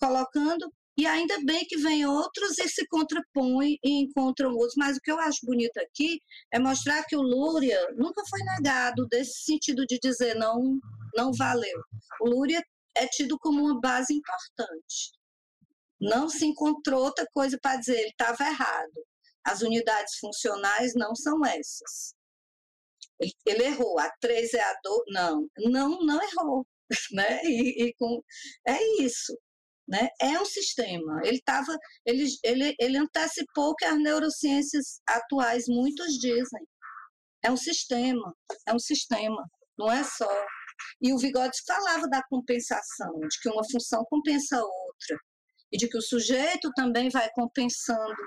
colocando 0.01 0.67
e 0.97 1.07
ainda 1.07 1.37
bem 1.45 1.67
que 1.67 1.77
vem 1.77 2.07
outros 2.07 2.59
e 2.59 2.69
se 2.69 2.87
contrapõem 2.87 3.77
e 3.85 4.03
encontram 4.03 4.53
outros. 4.53 4.77
Mas 4.79 4.97
o 4.97 5.01
que 5.01 5.11
eu 5.11 5.19
acho 5.19 5.45
bonito 5.45 5.77
aqui 5.79 6.21
é 6.53 6.59
mostrar 6.59 7.05
que 7.05 7.17
o 7.17 7.23
Lúria 7.23 7.79
nunca 7.97 8.23
foi 8.31 8.41
negado 8.57 9.07
desse 9.09 9.43
sentido 9.45 9.85
de 9.87 9.99
dizer 9.99 10.35
não, 10.37 10.79
não 11.15 11.33
valeu. 11.33 11.81
O 12.23 12.31
Lúria 12.31 12.63
é 12.97 13.07
tido 13.07 13.39
como 13.39 13.63
uma 13.63 13.81
base 13.81 14.15
importante. 14.15 15.13
Não 16.01 16.29
se 16.29 16.45
encontrou 16.47 17.03
outra 17.05 17.27
coisa 17.33 17.59
para 17.61 17.77
dizer, 17.77 17.99
ele 17.99 18.11
estava 18.11 18.45
errado. 18.45 19.07
As 19.45 19.63
unidades 19.63 20.19
funcionais 20.19 20.93
não 20.95 21.15
são 21.15 21.45
essas. 21.45 22.15
Ele, 23.21 23.33
ele, 23.47 23.65
errou, 23.65 23.99
a 23.99 24.11
3 24.21 24.55
é 24.55 24.63
a 24.63 24.75
2, 24.83 25.03
não, 25.09 25.49
não, 25.59 26.01
não 26.01 26.21
errou, 26.23 26.67
né? 27.13 27.41
E, 27.45 27.85
e, 27.85 27.95
com, 27.95 28.23
é 28.67 29.03
isso, 29.03 29.39
né? 29.87 30.09
É 30.21 30.41
um 30.41 30.45
sistema. 30.45 31.21
Ele 31.25 31.41
tava, 31.43 31.77
ele, 32.05 32.27
ele, 32.43 32.75
ele 32.79 32.99
antecipou 32.99 33.71
o 33.71 33.75
que 33.75 33.85
as 33.85 33.99
neurociências 33.99 35.01
atuais 35.07 35.65
muitos 35.69 36.19
dizem. 36.19 36.67
É 37.43 37.51
um 37.51 37.57
sistema, 37.57 38.35
é 38.67 38.73
um 38.73 38.79
sistema, 38.79 39.45
não 39.79 39.93
é 39.93 40.03
só 40.03 40.29
e 41.01 41.13
o 41.13 41.19
Vygotsky 41.19 41.67
falava 41.67 42.09
da 42.09 42.23
compensação, 42.29 43.19
de 43.21 43.41
que 43.41 43.49
uma 43.49 43.65
função 43.71 44.05
compensa 44.09 44.57
a 44.57 44.63
outra, 44.63 45.19
e 45.73 45.77
de 45.77 45.89
que 45.89 45.99
o 45.99 46.03
sujeito 46.03 46.71
também 46.75 47.09
vai 47.09 47.29
compensando 47.35 48.23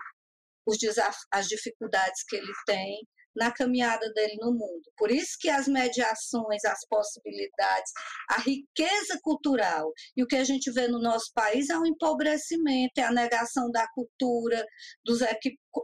os 0.65 0.77
as 1.31 1.47
dificuldades 1.47 2.23
que 2.27 2.35
ele 2.35 2.53
tem 2.65 2.99
na 3.37 3.51
caminhada 3.51 4.11
dele 4.13 4.35
no 4.41 4.51
mundo. 4.51 4.91
Por 4.97 5.11
isso 5.11 5.37
que 5.39 5.49
as 5.49 5.67
mediações, 5.67 6.65
as 6.65 6.85
possibilidades, 6.89 7.91
a 8.29 8.39
riqueza 8.39 9.19
cultural 9.21 9.91
e 10.15 10.23
o 10.23 10.27
que 10.27 10.35
a 10.35 10.43
gente 10.43 10.71
vê 10.71 10.87
no 10.87 10.99
nosso 10.99 11.31
país 11.33 11.69
é 11.69 11.77
um 11.77 11.85
empobrecimento, 11.85 12.99
é 12.99 13.03
a 13.03 13.11
negação 13.11 13.71
da 13.71 13.87
cultura, 13.93 14.65
dos 15.05 15.19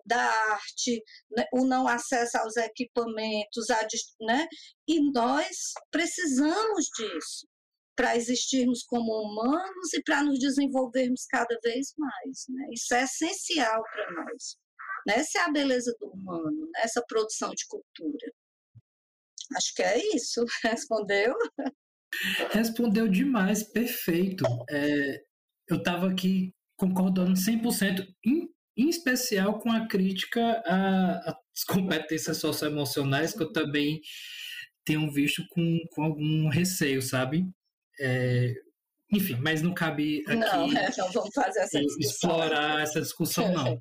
da 0.06 0.22
arte, 0.52 1.04
né, 1.32 1.46
o 1.54 1.66
não 1.66 1.88
acesso 1.88 2.38
aos 2.40 2.58
equipamentos, 2.58 3.70
a, 3.70 3.88
né? 4.22 4.48
e 4.88 5.12
nós 5.12 5.74
precisamos 5.92 6.86
disso 6.98 7.48
para 7.96 8.18
existirmos 8.18 8.84
como 8.84 9.12
humanos 9.12 9.94
e 9.94 10.02
para 10.02 10.24
nos 10.24 10.40
desenvolvermos 10.40 11.26
cada 11.30 11.56
vez 11.64 11.94
mais. 11.98 12.46
Né? 12.50 12.68
Isso 12.72 12.94
é 12.96 13.04
essencial 13.04 13.84
para 13.84 14.12
nós. 14.12 14.58
Né? 15.08 15.16
Essa 15.16 15.40
é 15.40 15.42
a 15.44 15.52
beleza 15.52 15.96
do 16.00 16.08
humano, 16.08 16.66
né? 16.72 16.82
essa 16.84 17.04
produção 17.08 17.50
de 17.52 17.66
cultura. 17.68 18.32
Acho 19.56 19.74
que 19.76 19.84
é 19.84 20.16
isso. 20.16 20.44
Respondeu? 20.64 21.36
Respondeu 22.52 23.08
demais, 23.08 23.64
perfeito. 23.64 24.46
É, 24.70 25.22
eu 25.68 25.78
estava 25.78 26.10
aqui 26.10 26.54
concordando 26.78 27.34
100%, 27.34 28.06
em, 28.26 28.50
em 28.78 28.90
especial 28.90 29.60
com 29.60 29.72
a 29.72 29.88
crítica 29.88 30.62
às 31.26 31.64
competências 31.68 32.38
socioemocionais, 32.38 33.34
que 33.34 33.44
eu 33.44 33.52
também 33.52 34.02
tenho 34.86 35.12
visto 35.12 35.44
com, 35.50 35.80
com 35.92 36.04
algum 36.04 36.50
receio, 36.50 37.02
sabe? 37.02 37.46
É, 38.00 38.54
enfim, 39.12 39.36
mas 39.36 39.62
não 39.62 39.74
cabe 39.74 40.24
aqui 40.28 40.36
não, 40.36 40.66
é, 40.78 40.90
não 40.98 41.12
vamos 41.12 41.34
fazer 41.34 41.60
essa 41.60 41.80
explorar 42.00 42.82
essa 42.82 43.00
discussão, 43.00 43.52
não. 43.54 43.80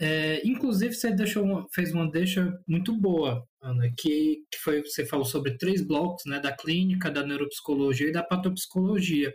É, 0.00 0.40
inclusive, 0.46 0.94
você 0.94 1.10
deixou 1.10 1.44
uma, 1.44 1.66
fez 1.72 1.92
uma 1.92 2.10
deixa 2.10 2.52
muito 2.66 2.92
boa, 2.92 3.46
Ana, 3.62 3.90
que, 3.98 4.42
que 4.50 4.58
foi, 4.58 4.82
você 4.82 5.04
falou 5.06 5.24
sobre 5.24 5.56
três 5.56 5.86
blocos, 5.86 6.24
né, 6.26 6.40
da 6.40 6.54
clínica, 6.54 7.10
da 7.10 7.24
neuropsicologia 7.24 8.08
e 8.08 8.12
da 8.12 8.22
patopsicologia. 8.22 9.34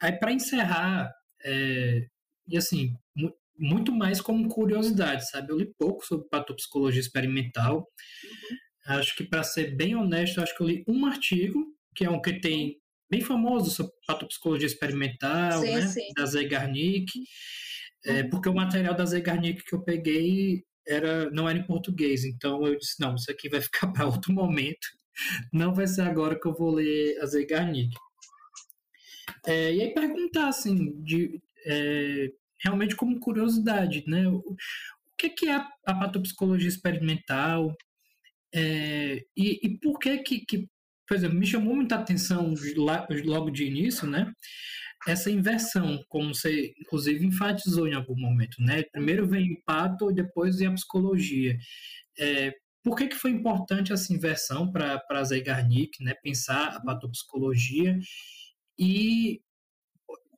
Aí, 0.00 0.12
para 0.12 0.32
encerrar, 0.32 1.12
é, 1.44 2.06
e 2.48 2.56
assim, 2.56 2.94
muito 3.60 3.92
mais 3.92 4.20
como 4.20 4.48
curiosidade, 4.48 5.28
sabe? 5.28 5.52
Eu 5.52 5.58
li 5.58 5.72
pouco 5.78 6.04
sobre 6.06 6.26
patopsicologia 6.28 7.00
experimental. 7.00 7.86
Uhum. 8.24 8.96
Acho 8.96 9.14
que, 9.14 9.24
para 9.24 9.42
ser 9.42 9.76
bem 9.76 9.94
honesto, 9.94 10.40
acho 10.40 10.56
que 10.56 10.62
eu 10.62 10.66
li 10.66 10.84
um 10.88 11.04
artigo, 11.04 11.64
que 11.94 12.04
é 12.04 12.10
um 12.10 12.20
que 12.20 12.40
tem 12.40 12.80
bem 13.10 13.20
famoso 13.20 13.70
sobre 13.70 13.92
patopsicologia 14.06 14.66
experimental, 14.66 15.60
sim, 15.60 15.74
né? 15.74 15.86
Sim. 15.86 16.08
Da 16.16 16.24
Zegarnik. 16.24 17.10
É, 18.04 18.22
porque 18.24 18.48
o 18.48 18.54
material 18.54 18.94
da 18.94 19.04
Zegarnik 19.04 19.62
que 19.62 19.74
eu 19.74 19.82
peguei 19.82 20.64
era, 20.86 21.30
não 21.30 21.48
era 21.48 21.58
em 21.58 21.66
português, 21.66 22.24
então 22.24 22.66
eu 22.66 22.78
disse, 22.78 22.98
não, 22.98 23.14
isso 23.14 23.30
aqui 23.30 23.48
vai 23.48 23.60
ficar 23.60 23.88
para 23.92 24.06
outro 24.06 24.32
momento, 24.32 24.88
não 25.52 25.74
vai 25.74 25.86
ser 25.86 26.02
agora 26.02 26.38
que 26.38 26.46
eu 26.46 26.54
vou 26.54 26.74
ler 26.74 27.18
a 27.20 27.26
Zegarnik. 27.26 27.94
É, 29.46 29.74
e 29.74 29.82
aí 29.82 29.94
perguntar, 29.94 30.48
assim, 30.48 31.00
de, 31.02 31.40
é, 31.66 32.30
realmente 32.58 32.96
como 32.96 33.20
curiosidade, 33.20 34.04
né, 34.06 34.26
o, 34.28 34.56
que, 35.16 35.28
que 35.28 35.48
é 35.48 35.56
a, 35.56 35.68
a 35.86 35.94
patopsicologia 35.94 36.68
experimental 36.68 37.76
é, 38.54 39.22
e, 39.36 39.60
e 39.62 39.78
por 39.78 39.98
que 39.98 40.18
que, 40.18 40.40
que 40.46 40.68
por 41.10 41.16
exemplo, 41.16 41.38
me 41.38 41.46
chamou 41.46 41.74
muita 41.74 41.96
atenção 41.96 42.54
logo 43.24 43.50
de 43.50 43.64
início, 43.64 44.06
né? 44.06 44.32
Essa 45.06 45.30
inversão, 45.30 46.04
como 46.08 46.34
você 46.34 46.74
inclusive 46.78 47.24
enfatizou 47.24 47.88
em 47.88 47.94
algum 47.94 48.18
momento, 48.18 48.60
né? 48.60 48.82
Primeiro 48.92 49.26
vem 49.26 49.52
o 49.54 49.62
pato 49.64 50.10
e 50.10 50.14
depois 50.14 50.58
vem 50.58 50.68
a 50.68 50.72
psicologia. 50.74 51.58
É, 52.18 52.52
por 52.82 52.96
que, 52.96 53.08
que 53.08 53.16
foi 53.16 53.30
importante 53.30 53.92
essa 53.92 54.12
inversão 54.12 54.70
para 54.70 55.24
Zeigarnik, 55.24 56.02
né? 56.02 56.14
Pensar 56.22 56.76
a 56.76 56.80
patopsicologia 56.80 57.98
e 58.78 59.40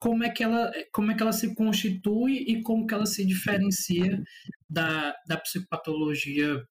como 0.00 0.24
é 0.24 0.30
que 0.30 0.42
ela 0.42 0.72
como 0.92 1.12
é 1.12 1.14
que 1.14 1.22
ela 1.22 1.32
se 1.32 1.54
constitui 1.54 2.38
e 2.48 2.62
como 2.62 2.86
que 2.86 2.94
ela 2.94 3.06
se 3.06 3.24
diferencia 3.24 4.22
da, 4.68 5.14
da 5.26 5.36
psicopatologia 5.38 6.66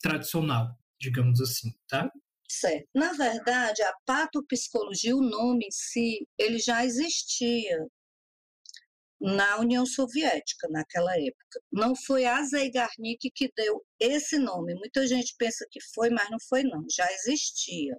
tradicional, 0.00 0.76
digamos 1.00 1.40
assim, 1.40 1.72
tá? 1.88 2.10
Certo. 2.50 2.88
Na 2.94 3.12
verdade, 3.12 3.82
a 3.82 3.92
patopsicologia, 4.06 5.14
o 5.14 5.20
nome 5.20 5.66
em 5.66 5.70
si, 5.70 6.26
ele 6.38 6.58
já 6.58 6.84
existia 6.84 7.78
na 9.20 9.58
União 9.58 9.84
Soviética 9.84 10.68
naquela 10.70 11.12
época. 11.18 11.60
Não 11.72 11.94
foi 11.94 12.24
a 12.24 12.42
Zeigarnik 12.44 13.30
que 13.34 13.52
deu 13.56 13.84
esse 14.00 14.38
nome. 14.38 14.74
Muita 14.74 15.06
gente 15.06 15.34
pensa 15.38 15.66
que 15.70 15.80
foi, 15.94 16.10
mas 16.10 16.30
não 16.30 16.38
foi 16.48 16.62
não, 16.62 16.84
já 16.90 17.10
existia. 17.12 17.96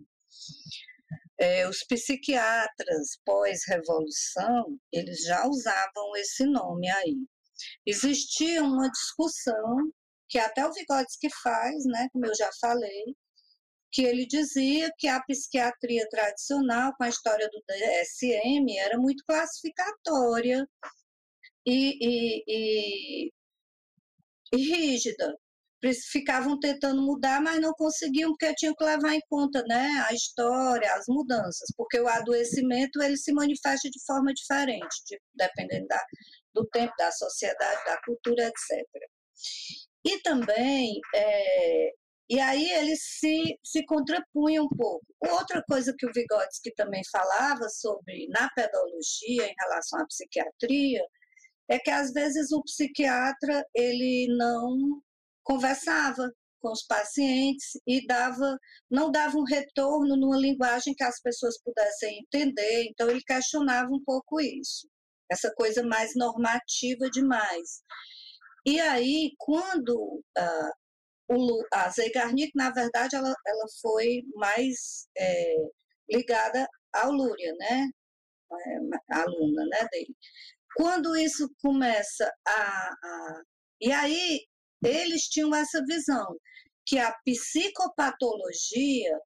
É, 1.37 1.67
os 1.67 1.83
psiquiatras 1.85 3.19
pós-revolução, 3.25 4.77
eles 4.91 5.23
já 5.23 5.47
usavam 5.47 6.15
esse 6.17 6.45
nome 6.45 6.89
aí. 6.89 7.15
Existia 7.85 8.63
uma 8.63 8.89
discussão 8.89 9.91
que 10.29 10.37
até 10.37 10.65
o 10.65 10.71
Vygotsky 10.71 11.29
faz, 11.41 11.85
né, 11.85 12.07
como 12.13 12.25
eu 12.25 12.35
já 12.35 12.49
falei, 12.61 13.15
que 13.91 14.03
ele 14.03 14.25
dizia 14.25 14.91
que 14.97 15.07
a 15.07 15.21
psiquiatria 15.21 16.07
tradicional, 16.09 16.93
com 16.97 17.03
a 17.03 17.09
história 17.09 17.49
do 17.49 17.63
DSM, 17.67 18.77
era 18.77 18.97
muito 18.97 19.23
classificatória 19.25 20.67
e, 21.65 21.97
e, 22.01 22.43
e, 22.47 23.31
e 24.53 24.57
rígida. 24.57 25.35
Ficavam 26.11 26.59
tentando 26.59 27.01
mudar, 27.01 27.41
mas 27.41 27.61
não 27.61 27.71
conseguiam, 27.73 28.31
porque 28.31 28.53
tinham 28.55 28.75
que 28.75 28.83
levar 28.83 29.13
em 29.13 29.21
conta 29.29 29.63
né, 29.65 30.05
a 30.09 30.13
história, 30.13 30.93
as 30.93 31.05
mudanças, 31.07 31.69
porque 31.77 31.97
o 31.99 32.07
adoecimento 32.07 33.01
ele 33.01 33.15
se 33.15 33.31
manifesta 33.31 33.89
de 33.89 34.03
forma 34.05 34.33
diferente, 34.33 35.03
de, 35.07 35.17
dependendo 35.35 35.87
da, 35.87 36.03
do 36.53 36.67
tempo, 36.67 36.93
da 36.97 37.09
sociedade, 37.11 37.85
da 37.85 37.97
cultura, 38.03 38.43
etc. 38.43 38.85
E 40.05 40.21
também 40.21 40.99
é, 41.15 41.93
e 42.29 42.39
aí 42.39 42.69
eles 42.73 42.99
se, 43.19 43.59
se 43.63 43.83
contrapunham 43.85 44.65
um 44.65 44.77
pouco. 44.77 45.05
Outra 45.19 45.63
coisa 45.67 45.95
que 45.97 46.05
o 46.05 46.11
Vygotsky 46.13 46.71
também 46.75 47.01
falava 47.11 47.67
sobre 47.69 48.27
na 48.29 48.47
pedologia 48.55 49.47
em 49.47 49.55
relação 49.59 49.99
à 49.99 50.05
psiquiatria 50.05 51.01
é 51.67 51.79
que 51.79 51.89
às 51.89 52.11
vezes 52.13 52.51
o 52.51 52.61
psiquiatra 52.63 53.65
ele 53.73 54.27
não 54.37 55.01
conversava 55.43 56.31
com 56.61 56.71
os 56.71 56.83
pacientes 56.83 57.71
e 57.87 58.05
dava 58.05 58.57
não 58.91 59.11
dava 59.11 59.37
um 59.37 59.43
retorno 59.43 60.15
numa 60.15 60.37
linguagem 60.37 60.93
que 60.93 61.03
as 61.03 61.19
pessoas 61.21 61.59
pudessem 61.63 62.19
entender, 62.19 62.85
então 62.89 63.09
ele 63.09 63.21
questionava 63.23 63.89
um 63.89 64.03
pouco 64.03 64.39
isso. 64.39 64.87
Essa 65.31 65.51
coisa 65.55 65.83
mais 65.83 66.11
normativa 66.15 67.09
demais. 67.09 67.81
E 68.65 68.79
aí, 68.79 69.31
quando 69.37 69.95
uh, 69.95 70.71
o, 71.29 71.63
a 71.73 71.89
Zeigarnik, 71.89 72.51
na 72.55 72.71
verdade, 72.71 73.15
ela, 73.15 73.33
ela 73.45 73.65
foi 73.81 74.23
mais 74.35 75.07
é, 75.17 75.55
ligada 76.09 76.67
ao 76.93 77.11
Lúria, 77.11 77.53
né? 77.59 77.87
É, 78.51 78.79
a 79.13 79.21
aluna 79.21 79.63
né, 79.65 79.87
dele. 79.91 80.15
Quando 80.75 81.15
isso 81.15 81.47
começa 81.61 82.31
a, 82.47 82.89
a. 83.03 83.41
E 83.81 83.91
aí, 83.91 84.41
eles 84.83 85.23
tinham 85.29 85.53
essa 85.53 85.83
visão, 85.85 86.35
que 86.85 86.97
a 86.97 87.13
psicopatologia 87.25 89.19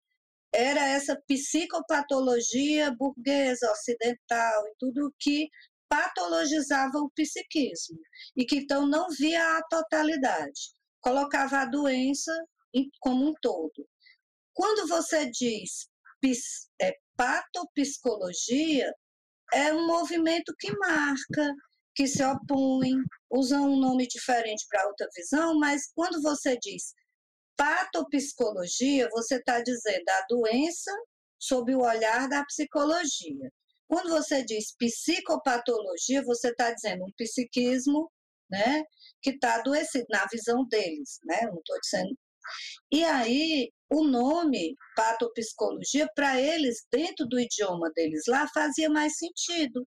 era 0.53 0.85
essa 0.88 1.19
psicopatologia 1.27 2.91
burguesa, 2.91 3.71
ocidental 3.71 4.67
e 4.67 4.75
tudo 4.77 5.13
que 5.19 5.49
patologizava 5.89 6.97
o 6.99 7.09
psiquismo 7.11 7.99
e 8.35 8.45
que 8.45 8.57
então 8.57 8.85
não 8.88 9.07
via 9.09 9.57
a 9.57 9.63
totalidade 9.69 10.73
colocava 11.03 11.59
a 11.59 11.65
doença 11.65 12.31
como 12.99 13.30
um 13.30 13.34
todo. 13.41 13.88
Quando 14.53 14.88
você 14.88 15.30
diz 15.30 15.89
é, 16.81 16.97
patopsicologia, 17.15 18.91
é 19.53 19.73
um 19.73 19.85
movimento 19.85 20.53
que 20.57 20.75
marca, 20.77 21.53
que 21.93 22.07
se 22.07 22.23
opõe, 22.23 22.93
usa 23.30 23.59
um 23.59 23.77
nome 23.77 24.07
diferente 24.07 24.65
para 24.69 24.88
outra 24.88 25.07
visão, 25.15 25.59
mas 25.59 25.91
quando 25.93 26.21
você 26.21 26.57
diz 26.57 26.93
patopsicologia, 27.57 29.07
você 29.11 29.35
está 29.35 29.61
dizendo 29.61 30.09
a 30.09 30.25
doença 30.30 30.91
sob 31.38 31.75
o 31.75 31.84
olhar 31.84 32.27
da 32.30 32.43
psicologia. 32.45 33.51
Quando 33.88 34.09
você 34.09 34.43
diz 34.43 34.73
psicopatologia, 34.77 36.23
você 36.23 36.49
está 36.49 36.71
dizendo 36.71 37.03
um 37.03 37.11
psiquismo 37.17 38.09
né, 38.49 38.84
que 39.22 39.32
está 39.32 39.56
adoecido 39.56 40.06
na 40.10 40.26
visão 40.32 40.65
deles, 40.68 41.20
né? 41.24 41.41
Não 41.44 41.57
estou 41.60 41.80
dizendo. 41.82 42.18
E 42.91 43.03
aí 43.03 43.72
o 43.90 44.03
nome 44.03 44.76
patopsicologia 44.95 46.07
para 46.15 46.40
eles 46.40 46.86
dentro 46.91 47.26
do 47.28 47.40
idioma 47.40 47.91
deles 47.95 48.24
lá 48.28 48.48
fazia 48.53 48.90
mais 48.90 49.18
sentido, 49.18 49.88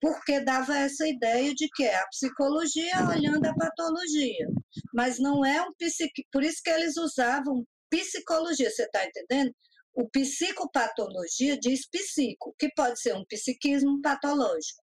porque 0.00 0.40
dava 0.40 0.76
essa 0.76 1.06
ideia 1.06 1.54
de 1.54 1.68
que 1.74 1.84
é 1.84 1.96
a 1.96 2.06
psicologia 2.08 3.08
olhando 3.08 3.46
a 3.46 3.54
patologia, 3.54 4.46
mas 4.92 5.18
não 5.18 5.44
é 5.44 5.62
um 5.62 5.72
psique, 5.74 6.24
por 6.32 6.42
isso 6.44 6.60
que 6.62 6.70
eles 6.70 6.96
usavam 6.96 7.64
psicologia, 7.90 8.70
você 8.70 8.84
está 8.84 9.04
entendendo? 9.04 9.52
O 9.94 10.08
psicopatologia 10.10 11.58
diz 11.58 11.88
psico, 11.88 12.54
que 12.58 12.68
pode 12.74 13.00
ser 13.00 13.16
um 13.16 13.24
psiquismo 13.24 14.00
patológico. 14.00 14.82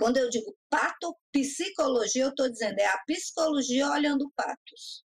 Quando 0.00 0.16
eu 0.16 0.30
digo 0.30 0.56
patopsicologia, 0.70 2.22
eu 2.22 2.30
estou 2.30 2.50
dizendo 2.50 2.78
é 2.78 2.86
a 2.86 2.98
psicologia 3.06 3.86
olhando 3.86 4.32
patos. 4.34 5.04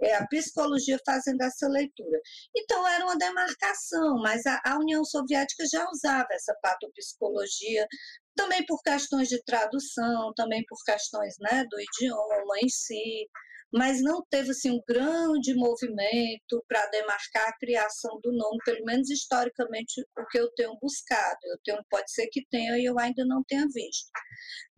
É 0.00 0.14
a 0.16 0.26
psicologia 0.26 0.98
fazendo 1.04 1.42
essa 1.42 1.68
leitura. 1.68 2.18
Então, 2.56 2.88
era 2.88 3.04
uma 3.04 3.16
demarcação, 3.16 4.16
mas 4.22 4.46
a, 4.46 4.58
a 4.64 4.78
União 4.78 5.04
Soviética 5.04 5.64
já 5.70 5.86
usava 5.90 6.28
essa 6.32 6.56
patopsicologia, 6.62 7.86
também 8.34 8.64
por 8.64 8.80
questões 8.82 9.28
de 9.28 9.40
tradução, 9.44 10.32
também 10.34 10.64
por 10.66 10.78
questões 10.82 11.34
né, 11.38 11.64
do 11.70 11.78
idioma 11.78 12.58
em 12.62 12.70
si 12.70 13.28
mas 13.72 14.02
não 14.02 14.22
teve 14.28 14.50
assim, 14.50 14.70
um 14.70 14.82
grande 14.86 15.54
movimento 15.54 16.62
para 16.68 16.86
demarcar 16.88 17.48
a 17.48 17.56
criação 17.56 18.20
do 18.22 18.30
nome, 18.30 18.58
pelo 18.66 18.84
menos 18.84 19.08
historicamente 19.08 20.02
o 20.18 20.26
que 20.26 20.38
eu 20.38 20.52
tenho 20.52 20.76
buscado. 20.78 21.38
Eu 21.44 21.58
tenho, 21.64 21.82
pode 21.88 22.12
ser 22.12 22.26
que 22.26 22.44
tenha 22.50 22.78
e 22.78 22.84
eu 22.84 22.98
ainda 22.98 23.24
não 23.24 23.42
tenha 23.44 23.66
visto. 23.72 24.10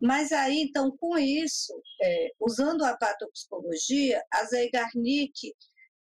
Mas 0.01 0.31
aí, 0.31 0.61
então, 0.61 0.95
com 0.97 1.17
isso, 1.17 1.73
é, 2.01 2.29
usando 2.39 2.85
a 2.85 2.95
patopsicologia, 2.95 4.23
a 4.31 4.45
Zeigarnik, 4.45 5.53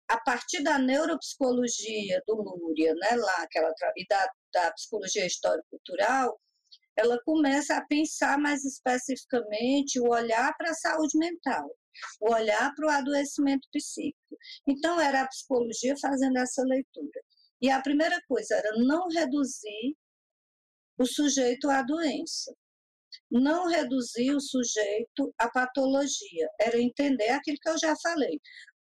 a 0.07 0.19
partir 0.19 0.61
da 0.61 0.77
neuropsicologia 0.77 2.21
do 2.27 2.35
Lúria, 2.35 2.93
né, 2.93 3.15
lá, 3.15 3.41
aquela, 3.41 3.73
e 3.97 4.05
da, 4.07 4.29
da 4.53 4.71
psicologia 4.73 5.25
histórico-cultural, 5.25 6.39
ela 6.95 7.19
começa 7.25 7.75
a 7.75 7.85
pensar 7.87 8.37
mais 8.37 8.63
especificamente 8.63 9.99
o 9.99 10.09
olhar 10.09 10.55
para 10.57 10.69
a 10.69 10.75
saúde 10.75 11.17
mental 11.17 11.75
olhar 12.21 12.73
para 12.75 12.87
o 12.87 12.89
adoecimento 12.89 13.67
psíquico. 13.71 14.37
Então, 14.67 14.99
era 14.99 15.21
a 15.21 15.27
psicologia 15.27 15.95
fazendo 16.01 16.37
essa 16.37 16.63
leitura. 16.63 17.21
E 17.61 17.69
a 17.69 17.81
primeira 17.81 18.19
coisa 18.27 18.55
era 18.55 18.71
não 18.77 19.07
reduzir 19.07 19.95
o 20.97 21.05
sujeito 21.05 21.69
à 21.69 21.81
doença, 21.81 22.53
não 23.31 23.67
reduzir 23.67 24.31
o 24.31 24.39
sujeito 24.39 25.33
à 25.39 25.49
patologia, 25.49 26.49
era 26.59 26.79
entender 26.79 27.29
aquilo 27.29 27.57
que 27.61 27.69
eu 27.69 27.77
já 27.79 27.95
falei, 28.01 28.39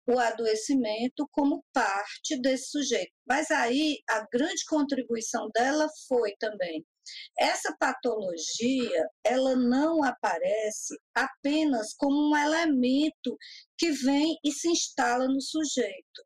o 0.08 0.18
adoecimento 0.20 1.28
como 1.32 1.64
parte 1.74 2.40
desse 2.40 2.70
sujeito. 2.70 3.12
Mas 3.28 3.52
aí 3.52 4.00
a 4.10 4.26
grande 4.32 4.64
contribuição 4.66 5.50
dela 5.54 5.88
foi 6.08 6.34
também 6.40 6.86
essa 7.38 7.76
patologia, 7.78 9.08
ela 9.24 9.56
não 9.56 10.04
aparece 10.04 10.96
apenas 11.16 11.94
como 11.94 12.30
um 12.30 12.38
elemento 12.38 13.38
que 13.78 13.92
vem 13.92 14.38
e 14.44 14.52
se 14.52 14.70
instala 14.70 15.28
no 15.28 15.42
sujeito. 15.42 16.26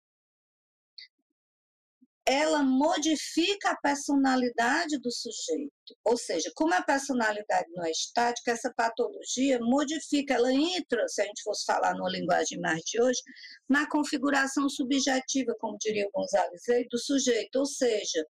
Ela 2.26 2.62
modifica 2.64 3.72
a 3.72 3.78
personalidade 3.78 5.00
do 5.00 5.12
sujeito. 5.12 5.72
Ou 6.06 6.16
seja, 6.16 6.52
como 6.56 6.74
a 6.74 6.82
personalidade 6.82 7.68
não 7.72 7.84
é 7.84 7.92
estática, 7.92 8.52
essa 8.52 8.72
patologia 8.74 9.60
modifica, 9.60 10.36
ela 10.36 10.54
entra, 10.54 11.08
se 11.08 11.22
a 11.22 11.26
gente 11.26 11.42
fosse 11.44 11.66
falar 11.66 11.96
numa 11.96 12.10
linguagem 12.12 12.60
mais 12.60 12.82
de 12.84 13.02
hoje, 13.02 13.20
na 13.68 13.90
configuração 13.90 14.70
subjetiva, 14.70 15.56
como 15.60 15.78
diria 15.80 16.08
o 16.08 16.12
Gonzalez, 16.12 16.62
do 16.90 17.00
sujeito. 17.00 17.58
Ou 17.58 17.66
seja, 17.66 18.26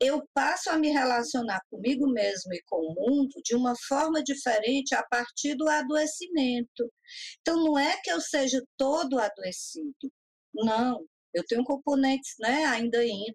eu 0.00 0.26
passo 0.34 0.70
a 0.70 0.78
me 0.78 0.88
relacionar 0.88 1.60
comigo 1.70 2.10
mesmo 2.10 2.54
e 2.54 2.62
com 2.66 2.76
o 2.76 2.94
mundo 2.94 3.34
de 3.44 3.54
uma 3.54 3.74
forma 3.86 4.22
diferente 4.22 4.94
a 4.94 5.02
partir 5.02 5.54
do 5.54 5.68
adoecimento. 5.68 6.90
Então, 7.40 7.62
não 7.62 7.78
é 7.78 8.00
que 8.02 8.10
eu 8.10 8.20
seja 8.20 8.62
todo 8.78 9.18
adoecido, 9.18 10.10
não. 10.54 11.04
Eu 11.34 11.44
tenho 11.46 11.62
componentes 11.64 12.34
né, 12.40 12.64
ainda 12.64 13.04
em 13.04 13.26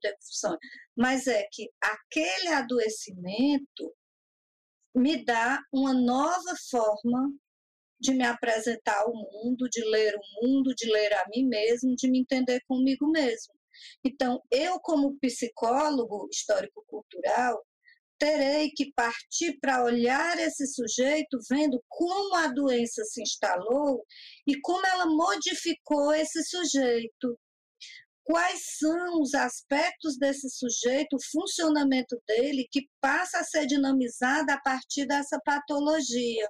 mas 0.97 1.27
é 1.27 1.47
que 1.51 1.69
aquele 1.81 2.49
adoecimento 2.49 3.93
me 4.95 5.23
dá 5.23 5.61
uma 5.71 5.93
nova 5.93 6.55
forma 6.69 7.31
de 7.99 8.13
me 8.13 8.25
apresentar 8.25 9.01
ao 9.01 9.13
mundo, 9.13 9.69
de 9.69 9.83
ler 9.85 10.15
o 10.15 10.45
mundo, 10.45 10.73
de 10.75 10.89
ler 10.91 11.13
a 11.13 11.25
mim 11.29 11.47
mesmo, 11.47 11.95
de 11.95 12.09
me 12.09 12.19
entender 12.19 12.61
comigo 12.67 13.09
mesmo. 13.09 13.53
Então, 14.03 14.41
eu, 14.51 14.79
como 14.79 15.17
psicólogo 15.19 16.27
histórico-cultural, 16.31 17.63
terei 18.17 18.71
que 18.71 18.91
partir 18.93 19.57
para 19.59 19.83
olhar 19.83 20.37
esse 20.39 20.65
sujeito, 20.67 21.37
vendo 21.49 21.83
como 21.89 22.35
a 22.35 22.47
doença 22.47 23.03
se 23.03 23.21
instalou 23.21 24.03
e 24.47 24.59
como 24.61 24.85
ela 24.85 25.05
modificou 25.05 26.13
esse 26.13 26.43
sujeito. 26.43 27.37
Quais 28.23 28.77
são 28.79 29.21
os 29.21 29.35
aspectos 29.35 30.17
desse 30.17 30.49
sujeito, 30.49 31.15
o 31.15 31.23
funcionamento 31.31 32.19
dele, 32.27 32.67
que 32.71 32.87
passa 32.99 33.39
a 33.39 33.43
ser 33.43 33.67
dinamizado 33.67 34.51
a 34.51 34.59
partir 34.61 35.05
dessa 35.05 35.39
patologia. 35.45 36.49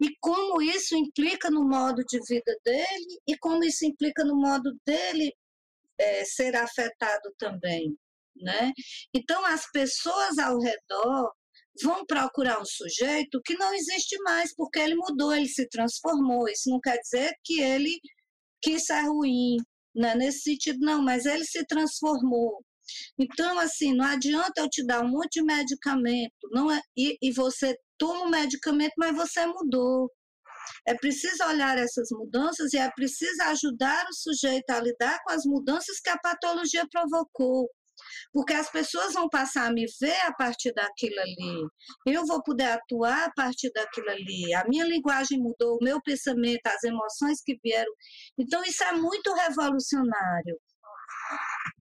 E 0.00 0.08
como 0.20 0.60
isso 0.60 0.96
implica 0.96 1.50
no 1.50 1.68
modo 1.68 2.02
de 2.04 2.18
vida 2.28 2.56
dele 2.64 3.20
e 3.26 3.36
como 3.38 3.62
isso 3.64 3.84
implica 3.84 4.24
no 4.24 4.36
modo 4.36 4.76
dele 4.84 5.32
é, 5.98 6.24
ser 6.24 6.56
afetado 6.56 7.32
também, 7.38 7.96
né? 8.36 8.72
Então 9.14 9.44
as 9.44 9.70
pessoas 9.72 10.38
ao 10.38 10.58
redor 10.58 11.32
vão 11.82 12.04
procurar 12.06 12.60
um 12.60 12.64
sujeito 12.64 13.40
que 13.44 13.54
não 13.56 13.72
existe 13.74 14.16
mais 14.22 14.54
porque 14.54 14.78
ele 14.78 14.94
mudou, 14.96 15.34
ele 15.34 15.48
se 15.48 15.68
transformou. 15.68 16.48
Isso 16.48 16.70
não 16.70 16.80
quer 16.80 16.98
dizer 16.98 17.32
que 17.44 17.60
ele 17.60 17.98
que 18.62 18.72
isso 18.72 18.92
é 18.92 19.02
ruim, 19.02 19.56
né? 19.94 20.14
Nesse 20.16 20.40
sentido 20.42 20.78
não, 20.80 21.02
mas 21.02 21.26
ele 21.26 21.44
se 21.44 21.64
transformou. 21.66 22.62
Então 23.18 23.58
assim, 23.58 23.94
não 23.94 24.04
adianta 24.04 24.60
eu 24.60 24.68
te 24.68 24.84
dar 24.86 25.04
um 25.04 25.08
monte 25.10 25.40
de 25.40 25.42
medicamento, 25.44 26.32
não 26.52 26.70
é, 26.70 26.80
e, 26.96 27.16
e 27.22 27.32
você 27.32 27.76
toma 27.98 28.24
o 28.24 28.30
medicamento, 28.30 28.94
mas 28.96 29.14
você 29.14 29.46
mudou. 29.46 30.10
É 30.86 30.94
preciso 30.94 31.44
olhar 31.44 31.78
essas 31.78 32.08
mudanças 32.12 32.72
e 32.72 32.78
é 32.78 32.90
preciso 32.90 33.42
ajudar 33.44 34.06
o 34.08 34.14
sujeito 34.14 34.70
a 34.70 34.80
lidar 34.80 35.18
com 35.24 35.32
as 35.32 35.44
mudanças 35.44 36.00
que 36.00 36.10
a 36.10 36.18
patologia 36.18 36.84
provocou. 36.90 37.68
Porque 38.32 38.52
as 38.52 38.70
pessoas 38.70 39.14
vão 39.14 39.28
passar 39.28 39.66
a 39.66 39.72
me 39.72 39.84
ver 40.00 40.20
a 40.20 40.32
partir 40.32 40.72
daquilo 40.72 41.20
ali. 41.20 41.66
Eu 42.06 42.24
vou 42.26 42.42
poder 42.42 42.64
atuar 42.64 43.24
a 43.24 43.32
partir 43.32 43.70
daquilo 43.72 44.10
ali. 44.10 44.54
A 44.54 44.64
minha 44.68 44.84
linguagem 44.84 45.38
mudou, 45.38 45.76
o 45.76 45.84
meu 45.84 46.00
pensamento, 46.02 46.66
as 46.66 46.82
emoções 46.84 47.40
que 47.44 47.58
vieram. 47.62 47.92
Então, 48.38 48.62
isso 48.62 48.84
é 48.84 48.92
muito 48.92 49.32
revolucionário. 49.34 50.56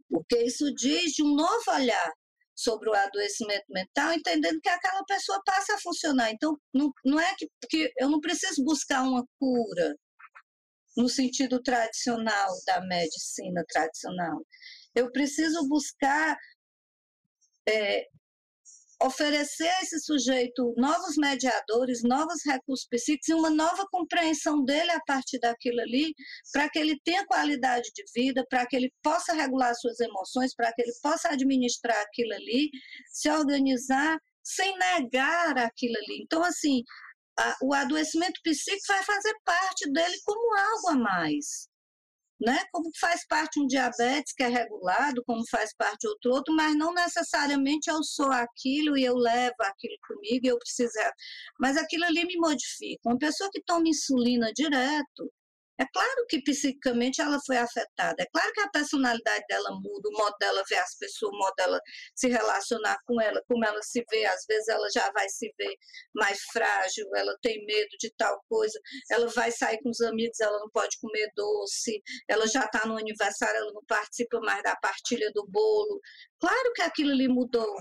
Porque 0.10 0.44
isso 0.44 0.74
diz 0.74 1.12
de 1.12 1.24
um 1.24 1.36
novo 1.36 1.64
olhar 1.72 2.12
sobre 2.58 2.90
o 2.90 2.96
adoecimento 2.96 3.66
mental, 3.70 4.14
entendendo 4.14 4.60
que 4.60 4.70
aquela 4.70 5.04
pessoa 5.06 5.40
passa 5.46 5.76
a 5.76 5.80
funcionar. 5.80 6.32
Então, 6.32 6.58
não, 6.74 6.92
não 7.06 7.20
é 7.20 7.36
que, 7.38 7.48
que 7.70 7.94
eu 7.98 8.10
não 8.10 8.20
preciso 8.20 8.64
buscar 8.64 9.04
uma 9.04 9.24
cura 9.40 9.96
no 10.98 11.08
sentido 11.08 11.62
tradicional 11.62 12.50
da 12.66 12.82
medicina 12.82 13.64
tradicional. 13.70 14.42
Eu 14.96 15.12
preciso 15.12 15.68
buscar 15.68 16.36
é, 17.70 18.08
oferecer 19.02 19.68
a 19.68 19.82
esse 19.82 20.00
sujeito 20.00 20.74
novos 20.76 21.16
mediadores, 21.18 22.02
novos 22.04 22.42
recursos 22.46 22.88
psíquicos 22.90 23.30
e 23.30 23.34
uma 23.34 23.50
nova 23.50 23.86
compreensão 23.92 24.64
dele 24.64 24.92
a 24.92 25.02
partir 25.06 25.40
daquilo 25.40 25.80
ali, 25.82 26.14
para 26.52 26.70
que 26.70 26.80
ele 26.80 27.00
tenha 27.04 27.26
qualidade 27.26 27.90
de 27.94 28.04
vida, 28.16 28.46
para 28.50 28.66
que 28.66 28.76
ele 28.76 28.92
possa 29.04 29.34
regular 29.34 29.76
suas 29.76 30.00
emoções, 30.00 30.56
para 30.56 30.74
que 30.74 30.82
ele 30.82 30.94
possa 31.02 31.30
administrar 31.30 31.98
aquilo 32.02 32.34
ali, 32.34 32.70
se 33.12 33.30
organizar 33.30 34.20
sem 34.44 34.78
negar 34.78 35.58
aquilo 35.58 35.96
ali. 35.98 36.24
Então, 36.24 36.44
assim, 36.44 36.82
a, 37.40 37.56
o 37.62 37.74
adoecimento 37.74 38.40
psíquico 38.44 38.88
vai 38.88 39.04
fazer 39.04 39.34
parte 39.46 39.92
dele 39.92 40.16
como 40.26 40.58
algo 40.58 40.90
a 40.90 40.96
mais 40.96 41.67
né? 42.40 42.60
Como 42.72 42.90
faz 43.00 43.26
parte 43.28 43.60
um 43.60 43.68
diabetes 43.68 44.34
que 44.34 44.44
é 44.44 44.48
regulado, 44.48 45.24
como 45.26 45.44
faz 45.50 45.74
parte 45.76 46.08
outro 46.08 46.32
outro, 46.32 46.56
mas 46.56 46.76
não 46.76 46.94
necessariamente 46.94 47.90
eu 47.90 48.04
sou 48.04 48.32
aquilo 48.32 48.98
e 48.98 49.04
eu 49.04 49.16
levo 49.16 49.56
aquilo 49.62 49.96
comigo 50.08 50.46
e 50.46 50.50
eu 50.50 50.60
preciso. 50.60 50.92
Mas 51.60 51.78
aquilo 51.78 52.06
ali 52.06 52.26
me 52.26 52.38
modifica. 52.38 53.02
Uma 53.06 53.18
pessoa 53.18 53.50
que 53.52 53.62
toma 53.64 53.88
insulina 53.88 54.52
direto, 54.54 55.32
é 55.80 55.86
claro 55.94 56.26
que 56.28 56.42
psiquicamente 56.42 57.22
ela 57.22 57.40
foi 57.46 57.58
afetada, 57.58 58.16
é 58.22 58.26
claro 58.26 58.52
que 58.54 58.62
a 58.62 58.70
personalidade 58.70 59.46
dela 59.48 59.70
muda, 59.72 60.10
o 60.10 60.18
modo 60.18 60.36
dela 60.40 60.64
ver 60.70 60.78
as 60.78 60.96
pessoas, 60.98 61.32
o 61.34 61.38
modo 61.38 61.54
dela 61.56 61.80
se 62.16 62.28
relacionar 62.28 62.98
com 63.06 63.22
ela, 63.22 63.42
como 63.48 63.66
ela 63.66 63.82
se 63.82 64.04
vê, 64.10 64.26
às 64.26 64.46
vezes 64.48 64.68
ela 64.68 64.88
já 64.94 65.12
vai 65.12 65.28
se 65.30 65.54
ver 65.58 65.76
mais 66.16 66.40
frágil, 66.52 67.06
ela 67.16 67.36
tem 67.42 67.66
medo 67.66 67.90
de 68.00 68.12
tal 68.18 68.42
coisa, 68.50 68.80
ela 69.12 69.28
vai 69.28 69.52
sair 69.52 69.80
com 69.82 69.90
os 69.90 70.02
amigos, 70.02 70.40
ela 70.40 70.60
não 70.60 70.70
pode 70.72 70.98
comer 71.00 71.30
doce, 71.36 72.02
ela 72.28 72.48
já 72.48 72.66
está 72.66 72.86
no 72.86 72.98
aniversário, 72.98 73.58
ela 73.58 73.74
não 73.74 73.84
participa 73.88 74.40
mais 74.42 74.64
da 74.64 74.76
partilha 74.78 75.32
do 75.34 75.46
bolo. 75.48 76.00
Claro 76.40 76.74
que 76.74 76.82
aquilo 76.82 77.12
ali 77.12 77.28
mudou, 77.28 77.76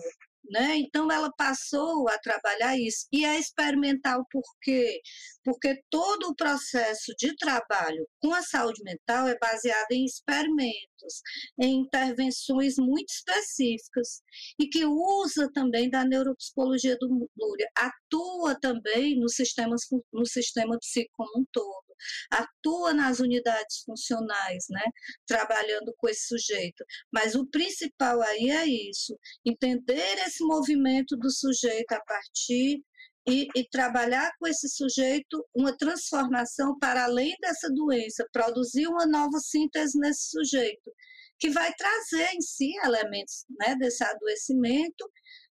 né? 0.51 0.77
Então 0.79 1.11
ela 1.11 1.31
passou 1.37 2.09
a 2.09 2.19
trabalhar 2.19 2.79
isso 2.79 3.07
e 3.13 3.25
é 3.25 3.39
experimental 3.39 4.25
por 4.31 4.43
quê? 4.63 5.01
Porque 5.45 5.81
todo 5.91 6.29
o 6.29 6.35
processo 6.37 7.13
de 7.19 7.35
trabalho 7.37 8.07
com 8.21 8.33
a 8.35 8.43
saúde 8.43 8.83
mental 8.83 9.29
é 9.29 9.39
baseado 9.39 9.93
em 9.93 10.05
experimentos, 10.05 11.23
em 11.61 11.81
intervenções 11.83 12.75
muito 12.79 13.11
específicas 13.11 14.23
e 14.59 14.69
que 14.69 14.85
usa 14.85 15.51
também 15.53 15.89
da 15.91 16.05
neuropsicologia 16.05 16.97
do 16.99 17.29
Lúria, 17.37 17.71
atua 17.77 18.59
também 18.61 19.19
no 19.19 19.29
sistema 19.29 19.77
no 20.13 20.27
sistema 20.27 20.79
psíquico 20.79 21.15
como 21.17 21.43
um 21.43 21.45
todo 21.53 21.86
atua 22.31 22.93
nas 22.95 23.21
unidades 23.21 23.83
funcionais, 23.85 24.67
né, 24.71 24.85
trabalhando 25.27 25.95
com 25.99 26.09
esse 26.09 26.27
sujeito. 26.27 26.85
Mas 27.13 27.35
o 27.35 27.47
principal 27.47 28.21
aí 28.23 28.51
é 28.51 28.67
isso, 28.67 29.19
entender 29.45 30.19
esse 30.27 30.45
movimento 30.45 31.17
do 31.17 31.31
sujeito 31.31 31.93
a 31.93 32.01
partir 32.05 32.83
e, 33.29 33.49
e, 33.57 33.69
trabalhar 33.69 34.31
com 34.39 34.47
esse 34.47 34.69
sujeito 34.69 35.45
uma 35.55 35.77
transformação 35.77 36.79
para 36.79 37.05
além 37.05 37.35
dessa 37.41 37.69
doença, 37.71 38.27
produzir 38.33 38.87
uma 38.87 39.05
nova 39.05 39.39
síntese 39.41 39.99
nesse 39.99 40.31
sujeito, 40.31 40.93
que 41.39 41.51
vai 41.51 41.73
trazer 41.75 42.31
em 42.35 42.41
si 42.41 42.73
elementos 42.85 43.45
né, 43.59 43.75
desse 43.77 44.05
adoecimento 44.05 45.11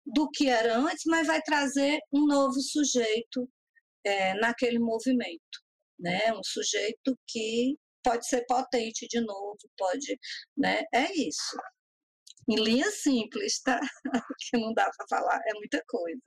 do 0.05 0.29
que 0.29 0.49
era 0.49 0.77
antes, 0.77 1.03
mas 1.05 1.27
vai 1.27 1.41
trazer 1.41 1.99
um 2.11 2.25
novo 2.25 2.59
sujeito 2.59 3.49
é, 4.03 4.33
naquele 4.35 4.79
movimento 4.79 5.60
né? 6.01 6.33
Um 6.33 6.43
sujeito 6.43 7.17
que 7.27 7.75
pode 8.03 8.27
ser 8.27 8.45
potente 8.47 9.07
de 9.07 9.21
novo, 9.21 9.57
pode, 9.77 10.17
né? 10.57 10.83
É 10.93 11.11
isso. 11.13 11.57
Em 12.49 12.55
linha 12.55 12.89
simples, 12.89 13.61
tá? 13.61 13.79
que 14.39 14.57
não 14.57 14.73
dá 14.73 14.89
para 14.97 15.07
falar, 15.07 15.39
é 15.45 15.53
muita 15.53 15.81
coisa. 15.87 16.21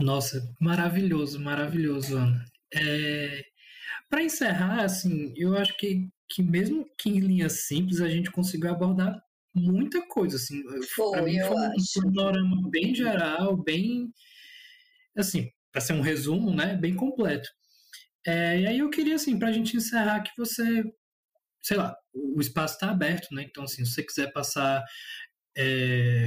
Nossa, 0.00 0.54
maravilhoso, 0.60 1.40
maravilhoso, 1.40 2.16
Ana. 2.16 2.44
É, 2.74 3.42
para 4.08 4.22
encerrar, 4.22 4.84
assim, 4.84 5.32
eu 5.36 5.56
acho 5.56 5.76
que, 5.76 6.08
que 6.30 6.42
mesmo 6.42 6.86
que 6.98 7.10
em 7.10 7.20
linha 7.20 7.48
simples 7.48 8.00
a 8.00 8.08
gente 8.08 8.30
conseguiu 8.30 8.70
abordar 8.70 9.20
muita 9.54 10.06
coisa, 10.06 10.36
assim. 10.36 10.62
Para 11.10 11.22
mim 11.22 11.38
foi 11.40 12.02
um 12.02 12.04
panorama 12.04 12.70
bem 12.70 12.94
geral, 12.94 13.56
bem 13.56 14.12
assim, 15.16 15.50
para 15.78 15.80
ser 15.80 15.92
um 15.92 16.00
resumo, 16.00 16.52
né, 16.52 16.74
bem 16.74 16.94
completo. 16.94 17.48
É, 18.26 18.60
e 18.60 18.66
aí 18.66 18.78
eu 18.80 18.90
queria, 18.90 19.14
assim, 19.14 19.38
para 19.38 19.48
a 19.48 19.52
gente 19.52 19.76
encerrar, 19.76 20.22
que 20.22 20.32
você, 20.36 20.82
sei 21.62 21.76
lá, 21.76 21.94
o 22.12 22.40
espaço 22.40 22.74
está 22.74 22.90
aberto, 22.90 23.32
né? 23.32 23.44
Então, 23.48 23.62
assim, 23.62 23.84
se 23.84 23.92
você 23.92 24.02
quiser 24.02 24.32
passar 24.32 24.84
é, 25.56 26.26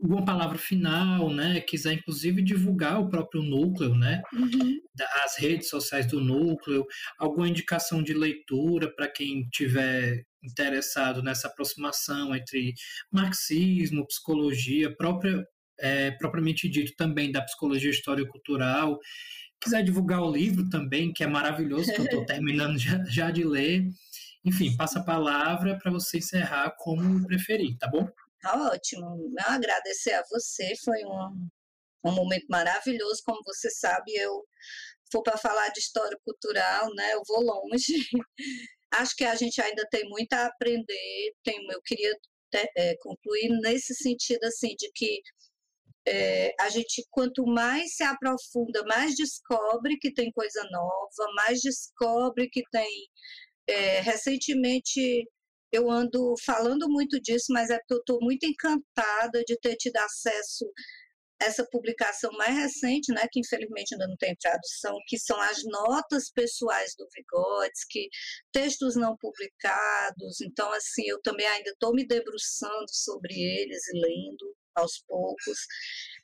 uma 0.00 0.24
palavra 0.24 0.56
final, 0.56 1.30
né? 1.30 1.60
Quiser, 1.60 1.92
inclusive, 1.92 2.42
divulgar 2.42 2.98
o 2.98 3.10
próprio 3.10 3.42
núcleo, 3.42 3.94
né? 3.94 4.22
Uhum. 4.32 4.80
As 5.22 5.36
redes 5.36 5.68
sociais 5.68 6.06
do 6.06 6.18
núcleo, 6.18 6.86
alguma 7.18 7.48
indicação 7.48 8.02
de 8.02 8.14
leitura 8.14 8.92
para 8.96 9.06
quem 9.06 9.46
tiver 9.50 10.24
interessado 10.42 11.22
nessa 11.22 11.46
aproximação 11.46 12.34
entre 12.34 12.72
marxismo, 13.12 14.06
psicologia, 14.06 14.94
própria, 14.96 15.44
é, 15.82 16.12
propriamente 16.12 16.68
dito 16.68 16.94
também 16.96 17.30
da 17.30 17.42
psicologia 17.42 17.90
histórico-cultural 17.90 18.98
quiser 19.62 19.82
divulgar 19.84 20.20
o 20.20 20.30
livro 20.30 20.68
também, 20.68 21.12
que 21.12 21.22
é 21.22 21.26
maravilhoso, 21.26 21.92
que 21.92 22.00
eu 22.00 22.04
estou 22.04 22.26
terminando 22.26 22.78
já, 22.78 23.02
já, 23.04 23.30
de 23.30 23.44
ler. 23.44 23.84
Enfim, 24.44 24.76
passa 24.76 24.98
a 24.98 25.04
palavra 25.04 25.78
para 25.78 25.92
você 25.92 26.18
encerrar 26.18 26.74
como 26.78 27.24
preferir, 27.26 27.78
tá 27.78 27.88
bom? 27.88 28.08
Tá 28.40 28.70
ótimo. 28.72 29.32
Agradecer 29.46 30.14
a 30.14 30.24
você, 30.28 30.74
foi 30.84 31.04
um, 31.04 31.48
um 32.04 32.12
momento 32.12 32.46
maravilhoso, 32.50 33.22
como 33.24 33.40
você 33.44 33.70
sabe, 33.70 34.12
eu 34.16 34.42
for 35.12 35.22
para 35.22 35.36
falar 35.36 35.68
de 35.68 35.78
história 35.78 36.18
cultural, 36.24 36.92
né, 36.94 37.12
eu 37.14 37.22
vou 37.26 37.42
longe. 37.42 37.94
Acho 38.94 39.14
que 39.16 39.24
a 39.24 39.34
gente 39.36 39.60
ainda 39.62 39.86
tem 39.90 40.08
muito 40.08 40.32
a 40.32 40.46
aprender, 40.46 41.32
tem, 41.44 41.64
eu 41.70 41.80
queria 41.82 42.12
é, 42.76 42.96
concluir 43.00 43.48
nesse 43.62 43.94
sentido, 43.94 44.44
assim, 44.44 44.74
de 44.76 44.90
que 44.92 45.22
é, 46.06 46.54
a 46.60 46.68
gente, 46.68 47.06
quanto 47.10 47.44
mais 47.46 47.96
se 47.96 48.02
aprofunda, 48.02 48.84
mais 48.86 49.14
descobre 49.14 49.98
que 49.98 50.12
tem 50.12 50.32
coisa 50.32 50.62
nova, 50.70 51.32
mais 51.36 51.60
descobre 51.60 52.48
que 52.50 52.62
tem. 52.70 52.88
É, 53.66 54.00
recentemente 54.00 55.24
eu 55.72 55.90
ando 55.90 56.34
falando 56.44 56.88
muito 56.88 57.20
disso, 57.20 57.46
mas 57.50 57.70
é 57.70 57.78
porque 57.78 57.94
eu 57.94 57.98
estou 57.98 58.18
muito 58.20 58.44
encantada 58.44 59.42
de 59.46 59.56
ter 59.58 59.76
tido 59.76 59.96
acesso 59.96 60.66
essa 61.44 61.66
publicação 61.70 62.30
mais 62.32 62.56
recente, 62.56 63.12
né, 63.12 63.26
que 63.30 63.40
infelizmente 63.40 63.94
ainda 63.94 64.06
não 64.06 64.16
tem 64.16 64.34
tradução, 64.36 64.96
que 65.06 65.18
são 65.18 65.40
as 65.40 65.62
notas 65.64 66.30
pessoais 66.30 66.94
do 66.96 67.06
Vigotes, 67.14 67.84
que 67.88 68.08
textos 68.52 68.96
não 68.96 69.16
publicados, 69.16 70.40
então 70.40 70.72
assim, 70.72 71.02
eu 71.06 71.20
também 71.22 71.46
ainda 71.46 71.70
estou 71.70 71.92
me 71.94 72.06
debruçando 72.06 72.86
sobre 72.90 73.34
eles 73.34 73.86
e 73.88 73.98
lendo 73.98 74.56
aos 74.74 75.02
poucos. 75.06 75.58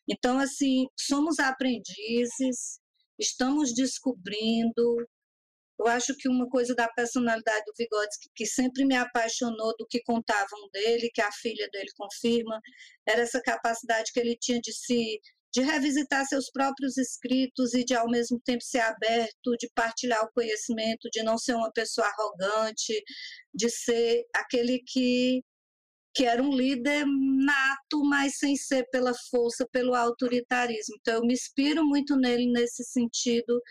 Então, 0.08 0.38
assim, 0.38 0.86
somos 0.98 1.38
aprendizes, 1.38 2.80
estamos 3.18 3.74
descobrindo. 3.74 5.06
Eu 5.78 5.86
acho 5.86 6.14
que 6.16 6.28
uma 6.28 6.48
coisa 6.48 6.74
da 6.74 6.88
personalidade 6.88 7.64
do 7.66 7.72
Vygotsky 7.78 8.28
que 8.34 8.46
sempre 8.46 8.84
me 8.84 8.96
apaixonou 8.96 9.74
do 9.78 9.86
que 9.86 10.02
contavam 10.02 10.68
dele, 10.72 11.10
que 11.12 11.20
a 11.20 11.30
filha 11.32 11.68
dele 11.72 11.90
confirma, 11.96 12.60
era 13.06 13.22
essa 13.22 13.40
capacidade 13.40 14.12
que 14.12 14.20
ele 14.20 14.36
tinha 14.36 14.60
de 14.60 14.72
se 14.72 15.20
de 15.50 15.62
revisitar 15.62 16.26
seus 16.26 16.50
próprios 16.50 16.98
escritos 16.98 17.72
e 17.72 17.82
de 17.84 17.94
ao 17.94 18.08
mesmo 18.08 18.38
tempo 18.44 18.62
ser 18.62 18.80
aberto, 18.80 19.56
de 19.58 19.68
partilhar 19.74 20.22
o 20.22 20.32
conhecimento, 20.32 21.08
de 21.10 21.22
não 21.22 21.38
ser 21.38 21.54
uma 21.54 21.72
pessoa 21.72 22.06
arrogante, 22.06 22.92
de 23.54 23.70
ser 23.70 24.24
aquele 24.34 24.80
que 24.86 25.42
que 26.14 26.24
era 26.24 26.42
um 26.42 26.52
líder 26.52 27.04
nato, 27.06 28.02
mas 28.04 28.38
sem 28.38 28.56
ser 28.56 28.84
pela 28.90 29.12
força, 29.30 29.64
pelo 29.70 29.94
autoritarismo. 29.94 30.96
Então, 31.00 31.14
eu 31.14 31.20
me 31.20 31.32
inspiro 31.32 31.84
muito 31.84 32.16
nele 32.16 32.50
nesse 32.50 32.82
sentido, 32.82 33.62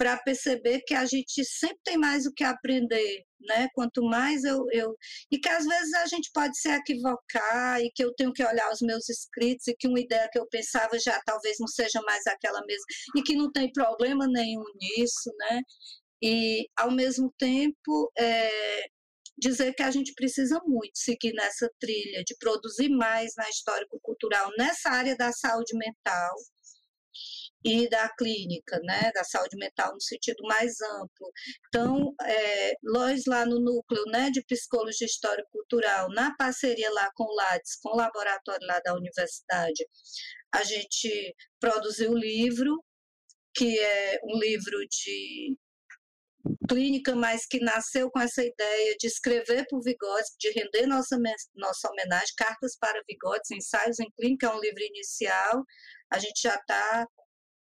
para 0.00 0.16
perceber 0.16 0.80
que 0.86 0.94
a 0.94 1.04
gente 1.04 1.44
sempre 1.44 1.76
tem 1.84 1.98
mais 1.98 2.24
o 2.24 2.32
que 2.32 2.42
aprender, 2.42 3.22
né? 3.38 3.68
Quanto 3.74 4.02
mais 4.02 4.44
eu, 4.44 4.64
eu. 4.72 4.96
E 5.30 5.38
que 5.38 5.48
às 5.50 5.66
vezes 5.66 5.92
a 5.92 6.06
gente 6.06 6.30
pode 6.32 6.58
se 6.58 6.70
equivocar 6.70 7.78
e 7.82 7.90
que 7.94 8.02
eu 8.02 8.14
tenho 8.14 8.32
que 8.32 8.42
olhar 8.42 8.72
os 8.72 8.80
meus 8.80 9.10
escritos 9.10 9.66
e 9.68 9.76
que 9.76 9.86
uma 9.86 10.00
ideia 10.00 10.26
que 10.32 10.38
eu 10.38 10.46
pensava 10.48 10.98
já 10.98 11.20
talvez 11.26 11.58
não 11.60 11.66
seja 11.66 12.00
mais 12.00 12.26
aquela 12.26 12.64
mesma, 12.64 12.84
e 13.14 13.22
que 13.22 13.36
não 13.36 13.52
tem 13.52 13.70
problema 13.70 14.26
nenhum 14.26 14.64
nisso, 14.74 15.30
né? 15.38 15.60
E, 16.22 16.66
ao 16.78 16.90
mesmo 16.90 17.30
tempo, 17.38 18.10
é, 18.18 18.86
dizer 19.38 19.74
que 19.74 19.82
a 19.82 19.90
gente 19.90 20.14
precisa 20.14 20.58
muito 20.66 20.98
seguir 20.98 21.34
nessa 21.34 21.70
trilha 21.78 22.24
de 22.24 22.34
produzir 22.38 22.88
mais 22.88 23.34
na 23.36 23.50
histórico-cultural, 23.50 24.50
nessa 24.56 24.88
área 24.88 25.14
da 25.14 25.30
saúde 25.30 25.76
mental 25.76 26.34
e 27.64 27.88
da 27.88 28.08
clínica, 28.16 28.78
né, 28.82 29.10
da 29.14 29.24
saúde 29.24 29.56
mental 29.56 29.92
no 29.92 30.00
sentido 30.00 30.42
mais 30.44 30.80
amplo. 30.80 31.30
Então, 31.68 32.14
é, 32.22 32.72
nós 32.82 33.24
lá 33.26 33.44
no 33.44 33.60
núcleo, 33.60 34.04
né, 34.06 34.30
de 34.30 34.42
psicologia 34.44 35.06
histórico-cultural, 35.06 36.08
na 36.10 36.34
parceria 36.36 36.90
lá 36.92 37.10
com 37.14 37.24
o 37.24 37.34
LADES, 37.34 37.78
com 37.82 37.90
o 37.90 37.96
laboratório 37.96 38.66
lá 38.66 38.80
da 38.84 38.94
universidade, 38.94 39.86
a 40.52 40.62
gente 40.64 41.34
produziu 41.60 42.12
o 42.12 42.18
livro, 42.18 42.82
que 43.54 43.78
é 43.78 44.20
um 44.24 44.38
livro 44.38 44.78
de 44.88 45.56
clínica, 46.68 47.14
mas 47.14 47.46
que 47.46 47.60
nasceu 47.60 48.10
com 48.10 48.20
essa 48.20 48.42
ideia 48.42 48.96
de 48.98 49.06
escrever 49.06 49.66
por 49.68 49.82
Vigotes, 49.82 50.34
de 50.38 50.50
render 50.50 50.86
nossa, 50.86 51.18
nossa 51.54 51.90
homenagem, 51.90 52.34
Cartas 52.36 52.76
para 52.78 53.02
Vigotes, 53.06 53.50
Ensaios 53.50 53.98
em 54.00 54.10
Clínica, 54.16 54.46
é 54.46 54.50
um 54.50 54.60
livro 54.60 54.82
inicial, 54.82 55.62
a 56.10 56.18
gente 56.18 56.40
já 56.42 56.54
está 56.54 57.06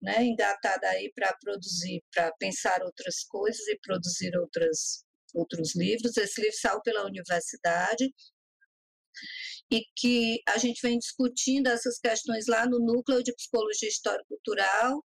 né, 0.03 0.25
engatada 0.25 0.89
aí 0.89 1.13
para 1.15 1.33
produzir, 1.41 2.03
para 2.13 2.33
pensar 2.39 2.83
outras 2.83 3.25
coisas 3.25 3.67
e 3.69 3.79
produzir 3.81 4.37
outras, 4.37 5.05
outros 5.35 5.77
livros. 5.77 6.17
Esse 6.17 6.41
livro 6.41 6.57
saiu 6.59 6.83
pela 6.83 7.07
universidade, 7.07 8.13
e 9.71 9.85
que 9.97 10.43
a 10.47 10.59
gente 10.59 10.81
vem 10.83 10.99
discutindo 10.99 11.69
essas 11.69 11.99
questões 11.99 12.47
lá 12.47 12.67
no 12.67 12.79
núcleo 12.79 13.23
de 13.23 13.35
psicologia 13.35 13.89
histórico-cultural, 13.89 15.03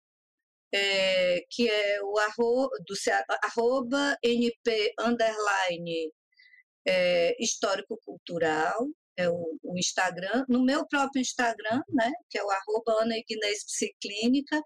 é, 0.73 1.39
que 1.49 1.69
é 1.69 2.01
o 2.03 2.17
arro, 2.17 2.69
do, 2.85 2.95
arroba 3.43 4.17
NP 4.21 4.93
underline 4.99 6.11
é, 6.85 7.35
histórico-cultural, 7.41 8.87
é 9.17 9.29
o, 9.29 9.57
o, 9.63 9.77
Instagram, 9.77 10.45
no 10.47 10.63
meu 10.63 10.87
próprio 10.87 11.21
Instagram, 11.21 11.81
né, 11.89 12.11
que 12.29 12.37
é 12.37 12.43
o 12.43 12.49
arroba 12.49 13.01
Ana 13.01 13.17
Ignez 13.17 13.65
Psiclínica, 13.65 14.61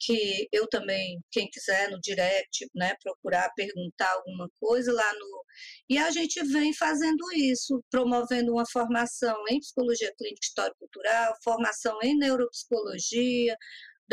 que 0.00 0.48
eu 0.52 0.68
também, 0.68 1.20
quem 1.30 1.48
quiser 1.48 1.90
no 1.90 2.00
direct, 2.00 2.68
né, 2.74 2.94
procurar 3.02 3.50
perguntar 3.54 4.10
alguma 4.12 4.50
coisa 4.60 4.92
lá 4.92 5.12
no. 5.14 5.44
E 5.88 5.96
a 5.96 6.10
gente 6.10 6.42
vem 6.44 6.74
fazendo 6.74 7.24
isso, 7.34 7.82
promovendo 7.90 8.52
uma 8.52 8.66
formação 8.70 9.36
em 9.48 9.60
psicologia 9.60 10.12
clínica 10.18 10.40
histórico 10.42 10.78
cultural, 10.80 11.34
formação 11.42 11.98
em 12.02 12.16
neuropsicologia, 12.18 13.56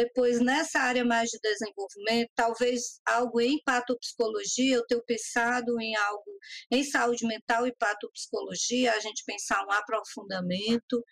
depois, 0.01 0.39
nessa 0.39 0.79
área 0.79 1.05
mais 1.05 1.29
de 1.29 1.37
desenvolvimento, 1.39 2.31
talvez 2.35 2.99
algo 3.05 3.39
em 3.39 3.61
patopsicologia, 3.63 4.77
eu 4.77 4.85
tenho 4.87 5.03
pensado 5.05 5.79
em 5.79 5.95
algo 5.95 6.31
em 6.71 6.83
saúde 6.83 7.27
mental 7.27 7.67
e 7.67 7.75
patopsicologia, 7.75 8.93
a 8.93 8.99
gente 8.99 9.23
pensar 9.25 9.63
um 9.63 9.71
aprofundamento 9.71 11.03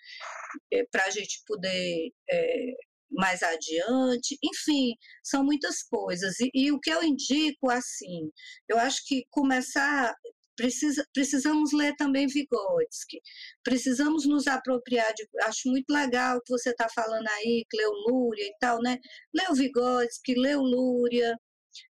é, 0.74 0.84
para 0.92 1.06
a 1.06 1.10
gente 1.12 1.44
poder 1.46 2.10
é, 2.32 2.74
mais 3.12 3.44
adiante, 3.44 4.38
enfim, 4.44 4.96
são 5.24 5.44
muitas 5.44 5.84
coisas. 5.84 6.40
E, 6.40 6.50
e, 6.54 6.72
o 6.72 6.80
que 6.80 6.90
eu 6.90 7.04
indico, 7.04 7.70
assim, 7.70 8.32
eu 8.68 8.80
acho 8.80 9.04
que 9.06 9.24
começar, 9.30 10.16
precisa, 10.60 11.06
precisamos 11.14 11.72
ler 11.72 11.96
também 11.96 12.28
Vygotsky, 12.28 13.22
precisamos 13.64 14.26
nos 14.28 14.46
apropriar 14.46 15.14
de, 15.14 15.26
acho 15.44 15.70
muito 15.70 15.90
legal 15.90 16.38
o 16.38 16.42
que 16.42 16.52
você 16.52 16.72
está 16.72 16.88
falando 16.94 17.28
aí, 17.30 17.66
que 17.70 17.78
leu 17.78 17.92
Lúria 18.10 18.44
e 18.44 18.54
tal, 18.60 18.82
né, 18.82 18.98
leu 19.34 19.56
Vygotsky, 19.56 20.36
leu 20.36 20.60
Lúria, 20.60 21.34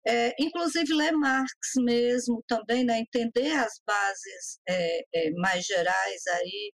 é, 0.06 0.34
inclusive 0.38 0.94
ler 0.94 1.14
Marx 1.14 1.54
mesmo 1.78 2.44
também, 2.46 2.84
né, 2.84 3.00
entender 3.00 3.54
as 3.54 3.80
bases 3.88 4.60
é, 4.68 5.00
é, 5.16 5.32
mais 5.32 5.64
gerais 5.66 6.28
aí, 6.28 6.74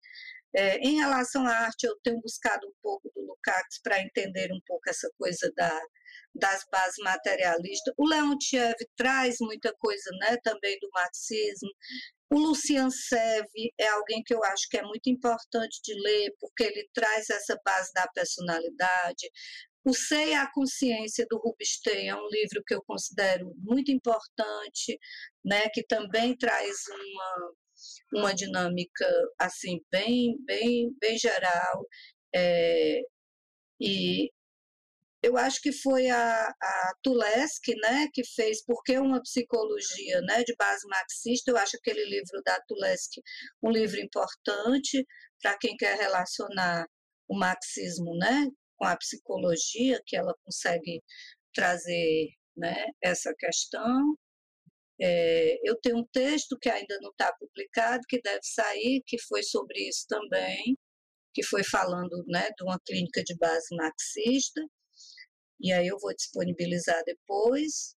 é, 0.56 0.78
em 0.78 0.96
relação 0.96 1.46
à 1.46 1.50
arte, 1.50 1.84
eu 1.84 1.94
tenho 2.02 2.20
buscado 2.22 2.66
um 2.66 2.72
pouco 2.82 3.10
do 3.14 3.20
Lukács 3.20 3.80
para 3.82 4.00
entender 4.02 4.50
um 4.50 4.60
pouco 4.66 4.88
essa 4.88 5.10
coisa 5.18 5.52
da, 5.56 5.78
das 6.34 6.64
bases 6.70 6.98
materialistas. 6.98 7.94
O 7.96 8.06
Leontiev 8.06 8.74
traz 8.96 9.36
muita 9.40 9.72
coisa 9.78 10.10
né, 10.20 10.36
também 10.42 10.78
do 10.80 10.88
marxismo. 10.92 11.70
O 12.30 12.38
Lucian 12.38 12.90
Seve 12.90 13.72
é 13.78 13.88
alguém 13.88 14.22
que 14.22 14.34
eu 14.34 14.42
acho 14.44 14.68
que 14.70 14.78
é 14.78 14.82
muito 14.82 15.10
importante 15.10 15.80
de 15.84 15.94
ler, 15.94 16.34
porque 16.40 16.64
ele 16.64 16.88
traz 16.94 17.28
essa 17.28 17.58
base 17.64 17.92
da 17.92 18.08
personalidade. 18.08 19.30
O 19.84 19.92
Sei 19.92 20.30
e 20.30 20.34
a 20.34 20.50
Consciência, 20.50 21.26
do 21.28 21.38
Rubinstein, 21.38 22.08
é 22.08 22.14
um 22.14 22.28
livro 22.28 22.62
que 22.66 22.74
eu 22.74 22.82
considero 22.86 23.52
muito 23.58 23.90
importante, 23.90 24.98
né, 25.44 25.68
que 25.70 25.84
também 25.84 26.36
traz 26.36 26.76
uma, 26.88 27.52
uma 28.14 28.34
dinâmica 28.34 29.06
assim 29.38 29.80
bem 29.90 30.36
bem 30.44 30.94
bem 31.00 31.18
geral 31.18 31.86
é, 32.34 33.00
e 33.80 34.30
eu 35.22 35.36
acho 35.36 35.60
que 35.60 35.72
foi 35.72 36.10
a, 36.10 36.48
a 36.48 36.92
Tuleski, 37.02 37.74
né, 37.76 38.08
que 38.12 38.24
fez 38.24 38.64
Porque 38.64 38.98
uma 38.98 39.22
Psicologia, 39.22 40.20
né, 40.22 40.42
de 40.42 40.54
base 40.56 40.86
marxista, 40.88 41.50
eu 41.50 41.56
acho 41.56 41.76
aquele 41.76 42.04
livro 42.04 42.42
da 42.44 42.60
Tuleski 42.66 43.22
um 43.62 43.70
livro 43.70 44.00
importante 44.00 45.06
para 45.40 45.56
quem 45.58 45.76
quer 45.76 45.96
relacionar 45.96 46.86
o 47.28 47.38
marxismo, 47.38 48.16
né, 48.16 48.46
com 48.76 48.86
a 48.86 48.96
psicologia, 48.96 50.00
que 50.06 50.16
ela 50.16 50.34
consegue 50.44 51.00
trazer, 51.54 52.28
né, 52.56 52.86
essa 53.02 53.32
questão. 53.38 54.16
É, 55.00 55.56
eu 55.64 55.76
tenho 55.80 55.98
um 55.98 56.06
texto 56.12 56.58
que 56.60 56.68
ainda 56.68 56.98
não 57.00 57.10
está 57.10 57.32
publicado, 57.38 58.02
que 58.08 58.20
deve 58.20 58.42
sair, 58.42 59.02
que 59.06 59.18
foi 59.22 59.42
sobre 59.42 59.88
isso 59.88 60.04
também, 60.08 60.76
que 61.34 61.42
foi 61.44 61.64
falando 61.64 62.24
né, 62.28 62.50
de 62.56 62.64
uma 62.64 62.78
clínica 62.86 63.22
de 63.24 63.36
base 63.36 63.74
marxista, 63.76 64.60
e 65.62 65.72
aí 65.72 65.86
eu 65.88 65.98
vou 65.98 66.14
disponibilizar 66.14 67.02
depois. 67.04 67.94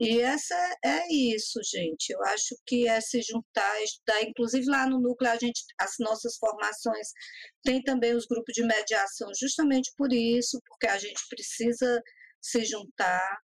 E 0.00 0.20
essa 0.22 0.56
é 0.84 1.12
isso, 1.12 1.60
gente. 1.64 2.10
Eu 2.10 2.22
acho 2.24 2.56
que 2.66 2.88
é 2.88 3.00
se 3.00 3.20
juntar, 3.22 3.82
estudar, 3.82 4.22
inclusive 4.22 4.66
lá 4.66 4.88
no 4.88 5.00
núcleo 5.00 5.30
a 5.30 5.36
gente, 5.36 5.62
as 5.78 5.92
nossas 6.00 6.36
formações 6.38 7.08
tem 7.64 7.82
também 7.82 8.14
os 8.14 8.26
grupos 8.26 8.54
de 8.54 8.64
mediação, 8.64 9.28
justamente 9.38 9.92
por 9.96 10.12
isso, 10.12 10.58
porque 10.66 10.86
a 10.86 10.98
gente 10.98 11.20
precisa 11.28 12.02
se 12.40 12.64
juntar, 12.64 13.38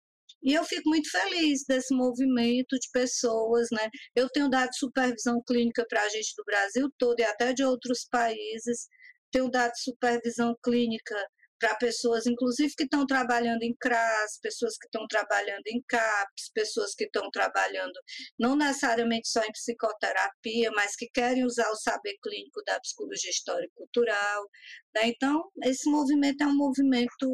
e 0.43 0.55
eu 0.55 0.65
fico 0.65 0.89
muito 0.89 1.09
feliz 1.09 1.65
desse 1.69 1.95
movimento 1.95 2.77
de 2.77 2.91
pessoas, 2.93 3.69
né? 3.71 3.89
Eu 4.15 4.29
tenho 4.29 4.51
dado 4.51 4.75
supervisão 4.75 5.41
clínica 5.47 5.87
para 5.89 6.03
a 6.03 6.09
gente 6.09 6.35
do 6.37 6.45
Brasil 6.45 6.91
todo 6.99 7.21
e 7.21 7.23
até 7.23 7.53
de 7.53 7.65
outros 7.65 8.05
países. 8.11 8.89
Tenho 9.31 9.49
dado 9.49 9.73
supervisão 9.77 10.57
clínica 10.65 11.15
para 11.63 11.77
pessoas, 11.77 12.27
inclusive 12.27 12.75
que 12.77 12.83
estão 12.83 13.07
trabalhando 13.07 13.63
em 13.63 13.73
CRAS, 13.81 14.41
pessoas 14.43 14.77
que 14.77 14.87
estão 14.87 15.07
trabalhando 15.07 15.63
em 15.69 15.81
CAPS, 15.87 16.51
pessoas 16.53 16.93
que 16.93 17.05
estão 17.05 17.31
trabalhando 17.31 17.93
não 18.37 18.57
necessariamente 18.57 19.29
só 19.29 19.41
em 19.45 19.53
psicoterapia, 19.53 20.73
mas 20.73 20.97
que 20.97 21.07
querem 21.15 21.45
usar 21.45 21.71
o 21.71 21.77
saber 21.77 22.17
clínico 22.21 22.61
da 22.67 22.81
psicologia 22.81 23.31
histórica 23.31 23.73
cultural. 23.77 24.43
Né? 24.97 25.03
Então, 25.05 25.45
esse 25.63 25.89
movimento 25.89 26.43
é 26.43 26.47
um 26.49 26.57
movimento 26.57 27.29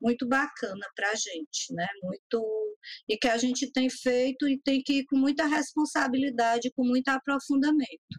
muito 0.00 0.26
bacana 0.26 0.86
para 0.96 1.10
a 1.10 1.14
gente, 1.14 1.74
né? 1.74 1.86
Muito 2.02 2.78
e 3.06 3.18
que 3.18 3.28
a 3.28 3.36
gente 3.36 3.70
tem 3.70 3.90
feito 3.90 4.48
e 4.48 4.58
tem 4.58 4.80
que 4.82 5.00
ir 5.00 5.04
com 5.04 5.18
muita 5.18 5.44
responsabilidade, 5.44 6.72
com 6.74 6.84
muito 6.84 7.08
aprofundamento, 7.08 8.16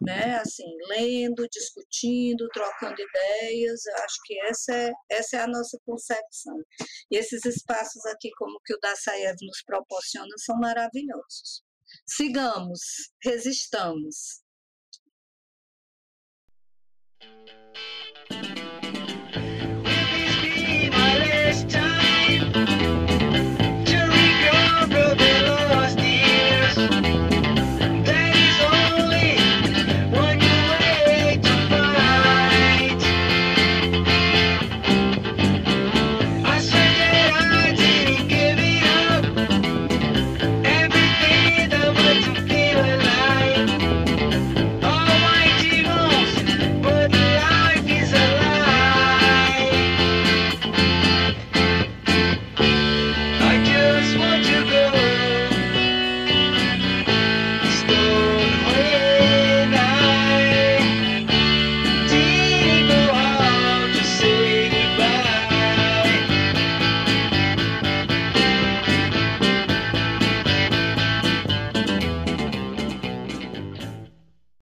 né? 0.00 0.36
Assim, 0.36 0.64
lendo, 0.88 1.48
discutindo, 1.48 2.48
trocando 2.48 2.96
ideias. 3.00 3.84
Eu 3.86 3.96
acho 3.96 4.16
que 4.24 4.40
essa 4.40 4.74
é 4.74 4.92
essa 5.10 5.36
é 5.36 5.40
a 5.40 5.48
nossa 5.48 5.78
concepção. 5.84 6.56
E 7.10 7.16
esses 7.16 7.44
espaços 7.44 8.04
aqui, 8.06 8.30
como 8.36 8.60
que 8.64 8.74
o 8.74 8.80
da 8.80 8.94
Saev 8.96 9.36
nos 9.42 9.62
proporciona, 9.64 10.34
são 10.38 10.56
maravilhosos. 10.58 11.62
Sigamos, 12.06 12.80
resistamos. 13.22 14.44